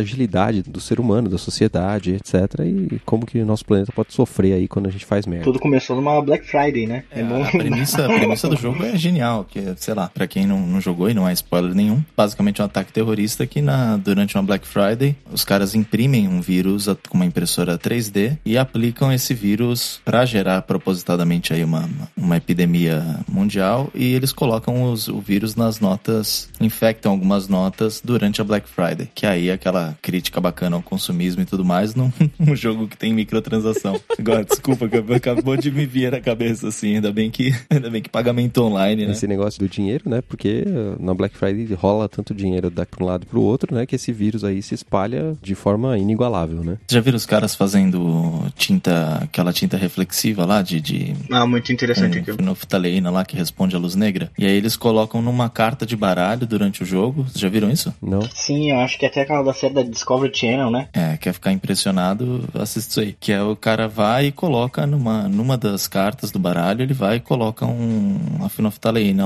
do 0.66 0.80
ser 0.80 1.00
humano, 1.00 1.28
da 1.28 1.38
sociedade, 1.38 2.14
etc. 2.14 2.60
E 2.64 3.00
como 3.04 3.26
que 3.26 3.38
o 3.38 3.46
nosso 3.46 3.64
planeta 3.64 3.92
pode 3.92 4.12
sofrer 4.12 4.54
aí 4.54 4.68
quando 4.68 4.86
a 4.86 4.90
gente 4.90 5.04
faz 5.04 5.26
merda. 5.26 5.44
Tudo 5.44 5.58
começou 5.58 5.96
numa 5.96 6.20
Black 6.22 6.46
Friday, 6.46 6.86
né? 6.86 7.04
É, 7.10 7.22
a, 7.22 7.50
premissa, 7.50 8.04
a 8.04 8.08
premissa 8.08 8.48
do 8.48 8.56
jogo 8.56 8.82
é 8.84 8.96
genial, 8.96 9.44
que 9.44 9.58
é, 9.58 9.74
sei 9.76 9.94
lá, 9.94 10.08
pra 10.08 10.26
quem 10.26 10.46
não, 10.46 10.58
não 10.60 10.80
jogou 10.80 11.10
e 11.10 11.14
não 11.14 11.28
é 11.28 11.32
spoiler 11.32 11.74
nenhum, 11.74 12.02
basicamente 12.16 12.60
é 12.60 12.64
um 12.64 12.66
ataque 12.66 12.92
terrorista 12.92 13.46
que 13.46 13.60
na, 13.60 13.96
durante 13.96 14.36
uma 14.36 14.42
Black 14.42 14.66
Friday 14.66 15.16
os 15.32 15.44
caras 15.44 15.74
imprimem 15.74 16.28
um 16.28 16.40
vírus 16.40 16.86
com 17.08 17.16
uma 17.16 17.26
impressora 17.26 17.78
3D 17.78 18.38
e 18.44 18.56
aplicam 18.56 19.12
esse 19.12 19.34
vírus 19.34 20.00
para 20.04 20.24
gerar 20.24 20.62
propositadamente 20.62 21.52
aí 21.52 21.64
uma, 21.64 21.88
uma 22.16 22.36
epidemia 22.36 23.20
mundial 23.28 23.90
e 23.94 24.14
eles 24.14 24.32
colocam 24.32 24.90
os, 24.90 25.08
o 25.08 25.20
vírus 25.20 25.56
nas 25.56 25.80
notas, 25.80 26.48
infectam 26.60 27.12
algumas 27.12 27.48
notas 27.48 28.00
durante 28.04 28.40
a 28.40 28.44
Black 28.44 28.68
Friday, 28.68 29.08
que 29.14 29.26
aí 29.26 29.48
é 29.48 29.52
aquela 29.52 29.87
crítica 30.02 30.40
bacana 30.40 30.76
ao 30.76 30.82
consumismo 30.82 31.42
e 31.42 31.44
tudo 31.44 31.64
mais 31.64 31.94
num, 31.94 32.10
num 32.38 32.56
jogo 32.56 32.88
que 32.88 32.96
tem 32.96 33.12
microtransação. 33.12 34.00
Agora, 34.18 34.44
desculpa, 34.44 34.88
acabou 35.14 35.56
de 35.56 35.70
me 35.70 35.86
vir 35.86 36.14
a 36.14 36.20
cabeça 36.20 36.68
assim, 36.68 36.96
ainda 36.96 37.12
bem 37.12 37.30
que 37.30 37.54
ainda 37.70 37.90
bem 37.90 38.02
que 38.02 38.08
pagamento 38.08 38.62
online, 38.62 39.06
né? 39.06 39.12
Esse 39.12 39.26
negócio 39.26 39.58
do 39.58 39.68
dinheiro, 39.68 40.08
né? 40.08 40.20
Porque 40.20 40.64
na 40.98 41.14
Black 41.14 41.36
Friday 41.36 41.74
rola 41.74 42.08
tanto 42.08 42.34
dinheiro 42.34 42.70
daqui 42.70 42.88
para 42.96 43.04
um 43.04 43.06
lado 43.06 43.24
e 43.24 43.26
pro 43.26 43.42
outro, 43.42 43.74
né? 43.74 43.86
Que 43.86 43.96
esse 43.96 44.12
vírus 44.12 44.44
aí 44.44 44.62
se 44.62 44.74
espalha 44.74 45.36
de 45.42 45.54
forma 45.54 45.98
inigualável, 45.98 46.64
né? 46.64 46.78
Já 46.90 47.00
viram 47.00 47.16
os 47.16 47.26
caras 47.26 47.54
fazendo 47.54 48.46
tinta, 48.56 49.18
aquela 49.22 49.52
tinta 49.52 49.76
reflexiva 49.76 50.44
lá 50.44 50.62
de. 50.62 50.80
de 50.80 51.14
ah, 51.30 51.46
muito 51.46 51.72
interessante 51.72 52.18
aquilo. 52.18 52.36
Fenolftaleína 52.36 53.10
lá 53.10 53.24
que 53.24 53.36
responde 53.36 53.76
à 53.76 53.78
luz 53.78 53.94
negra. 53.94 54.30
E 54.38 54.46
aí 54.46 54.52
eles 54.52 54.76
colocam 54.76 55.22
numa 55.22 55.48
carta 55.48 55.84
de 55.84 55.96
baralho 55.96 56.46
durante 56.46 56.82
o 56.82 56.86
jogo. 56.86 57.24
Vocês 57.24 57.40
já 57.40 57.48
viram 57.48 57.70
isso? 57.70 57.94
Não. 58.02 58.22
Sim, 58.34 58.70
eu 58.70 58.78
acho 58.78 58.98
que 58.98 59.06
até 59.06 59.22
aquela 59.22 59.42
da 59.42 59.52
é 59.77 59.77
da 59.82 59.90
Discovery 59.90 60.32
Channel, 60.34 60.70
né? 60.70 60.88
É, 60.92 61.16
quer 61.16 61.32
ficar 61.32 61.52
impressionado, 61.52 62.44
assiste 62.54 62.90
isso 62.90 63.00
aí. 63.00 63.16
Que 63.18 63.32
é 63.32 63.42
o 63.42 63.56
cara 63.56 63.88
vai 63.88 64.26
e 64.26 64.32
coloca 64.32 64.86
numa, 64.86 65.28
numa 65.28 65.56
das 65.56 65.86
cartas 65.86 66.30
do 66.30 66.38
baralho, 66.38 66.82
ele 66.82 66.94
vai 66.94 67.16
e 67.16 67.20
coloca 67.20 67.64
um, 67.66 68.18
uma 68.36 68.48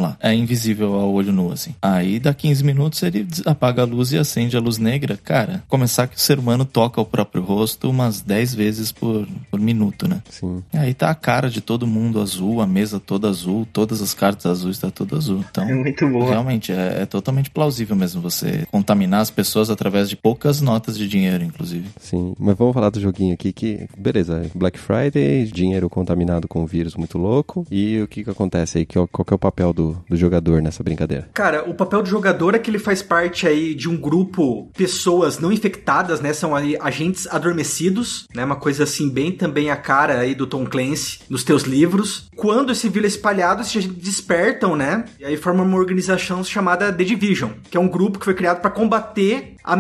lá. 0.01 0.17
É 0.21 0.35
invisível 0.35 0.95
ao 0.95 1.13
olho 1.13 1.33
nu, 1.33 1.53
assim. 1.53 1.75
Aí, 1.81 2.19
dá 2.19 2.35
15 2.35 2.65
minutos, 2.65 3.03
ele 3.03 3.27
apaga 3.47 3.83
a 3.83 3.85
luz 3.85 4.13
e 4.13 4.19
acende 4.19 4.57
a 4.57 4.61
luz 4.61 4.79
negra. 4.79 5.19
Cara, 5.23 5.63
começar 5.69 6.07
que 6.07 6.17
o 6.17 6.21
ser 6.21 6.39
humano 6.39 6.65
toca 6.65 7.01
o 7.01 7.05
próprio 7.05 7.43
rosto 7.43 7.91
umas 7.91 8.21
10 8.21 8.55
vezes 8.55 8.93
por, 8.93 9.27
por 9.51 9.61
minuto, 9.61 10.09
né? 10.09 10.23
Sim. 10.31 10.63
E 10.73 10.79
aí 10.79 10.95
tá 10.95 11.11
a 11.11 11.15
cara 11.15 11.49
de 11.49 11.61
todo 11.61 11.87
mundo 11.87 12.21
azul, 12.21 12.61
a 12.61 12.67
mesa 12.67 13.01
toda 13.01 13.29
azul, 13.29 13.67
todas 13.73 14.03
as 14.03 14.15
cartas 14.15 14.47
azuis 14.47 14.79
tá 14.79 14.91
tudo 14.91 15.17
azul. 15.17 15.45
Então, 15.51 15.69
É 15.73 15.75
muito 15.75 16.09
boa. 16.09 16.29
realmente, 16.31 16.73
é, 16.73 17.03
é 17.03 17.07
totalmente 17.07 17.51
plausível 17.51 17.97
mesmo 17.97 18.21
você 18.21 18.67
contaminar 18.71 19.21
as 19.21 19.31
pessoas 19.31 19.71
através 19.71 20.09
de 20.09 20.17
poucas 20.43 20.61
notas 20.61 20.99
de 20.99 21.07
dinheiro, 21.07 21.45
inclusive. 21.45 21.89
Sim, 22.01 22.35
mas 22.37 22.57
vamos 22.57 22.75
falar 22.75 22.91
do 22.91 23.01
joguinho 23.01 23.33
aqui 23.33 23.53
que, 23.53 23.87
beleza, 23.97 24.51
Black 24.53 24.77
Friday, 24.77 25.45
dinheiro 25.45 25.89
contaminado 25.89 26.49
com 26.49 26.63
um 26.63 26.67
vírus 26.67 26.97
muito 26.97 27.17
louco. 27.17 27.65
E 27.71 28.03
o 28.03 28.09
que 28.09 28.25
que 28.25 28.31
acontece 28.31 28.79
aí? 28.79 28.87
Qual 28.87 29.07
que 29.07 29.33
é 29.33 29.37
o 29.37 29.39
papel 29.39 29.73
do, 29.73 30.03
do 30.09 30.17
jogador 30.17 30.61
nessa 30.61 30.83
brincadeira? 30.83 31.29
Cara, 31.33 31.69
o 31.71 31.75
papel 31.75 32.03
do 32.03 32.09
jogador 32.09 32.57
é 32.57 32.59
que 32.59 32.69
ele 32.69 32.81
faz 32.81 33.03
parte 33.03 33.47
aí 33.47 33.73
de 33.73 33.89
um 33.89 33.97
grupo 33.97 34.69
pessoas 34.77 35.39
não 35.39 35.53
infectadas, 35.53 36.21
né? 36.21 36.33
São 36.33 36.57
aí 36.57 36.77
agentes 36.81 37.29
adormecidos, 37.29 38.27
né? 38.35 38.45
Uma 38.45 38.57
coisa 38.57 38.83
assim 38.83 39.09
bem 39.09 39.31
também 39.31 39.71
a 39.71 39.77
cara 39.77 40.19
aí 40.19 40.35
do 40.35 40.47
Tom 40.47 40.67
Clancy 40.67 41.21
nos 41.31 41.45
teus 41.45 41.63
livros. 41.63 42.29
Quando 42.35 42.73
esse 42.73 42.89
vírus 42.89 43.13
é 43.13 43.17
espalhado, 43.17 43.63
esses 43.63 43.77
agentes 43.77 44.03
despertam, 44.03 44.75
né? 44.75 45.05
E 45.21 45.25
aí 45.25 45.37
forma 45.37 45.63
uma 45.63 45.79
organização 45.79 46.43
chamada 46.43 46.93
The 46.93 47.05
Division, 47.05 47.51
que 47.71 47.77
é 47.77 47.81
um 47.81 47.89
grupo 47.89 48.19
que 48.19 48.25
foi 48.25 48.35
criado 48.35 48.61
para 48.61 48.71
combater 48.71 49.55
a 49.63 49.77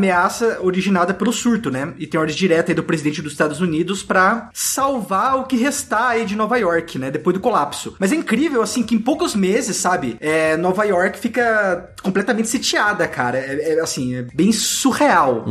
originada 0.60 1.14
pelo 1.14 1.32
surto, 1.32 1.70
né? 1.70 1.92
E 1.98 2.06
tem 2.06 2.18
ordem 2.18 2.34
direta 2.34 2.70
aí 2.70 2.74
do 2.74 2.82
presidente 2.82 3.22
dos 3.22 3.32
Estados 3.32 3.60
Unidos 3.60 4.02
para 4.02 4.50
salvar 4.52 5.38
o 5.38 5.44
que 5.44 5.56
restar 5.56 6.10
aí 6.10 6.24
de 6.24 6.36
Nova 6.36 6.56
York, 6.58 6.98
né? 6.98 7.10
Depois 7.10 7.34
do 7.34 7.40
colapso. 7.40 7.94
Mas 7.98 8.12
é 8.12 8.16
incrível, 8.16 8.62
assim, 8.62 8.82
que 8.82 8.94
em 8.94 8.98
poucos 8.98 9.34
meses, 9.34 9.76
sabe? 9.76 10.16
É, 10.20 10.56
Nova 10.56 10.84
York 10.84 11.18
fica 11.18 11.90
completamente 12.02 12.48
sitiada, 12.48 13.06
cara. 13.06 13.38
É, 13.38 13.74
é, 13.74 13.80
assim, 13.80 14.14
é 14.14 14.22
bem 14.22 14.52
surreal. 14.52 15.44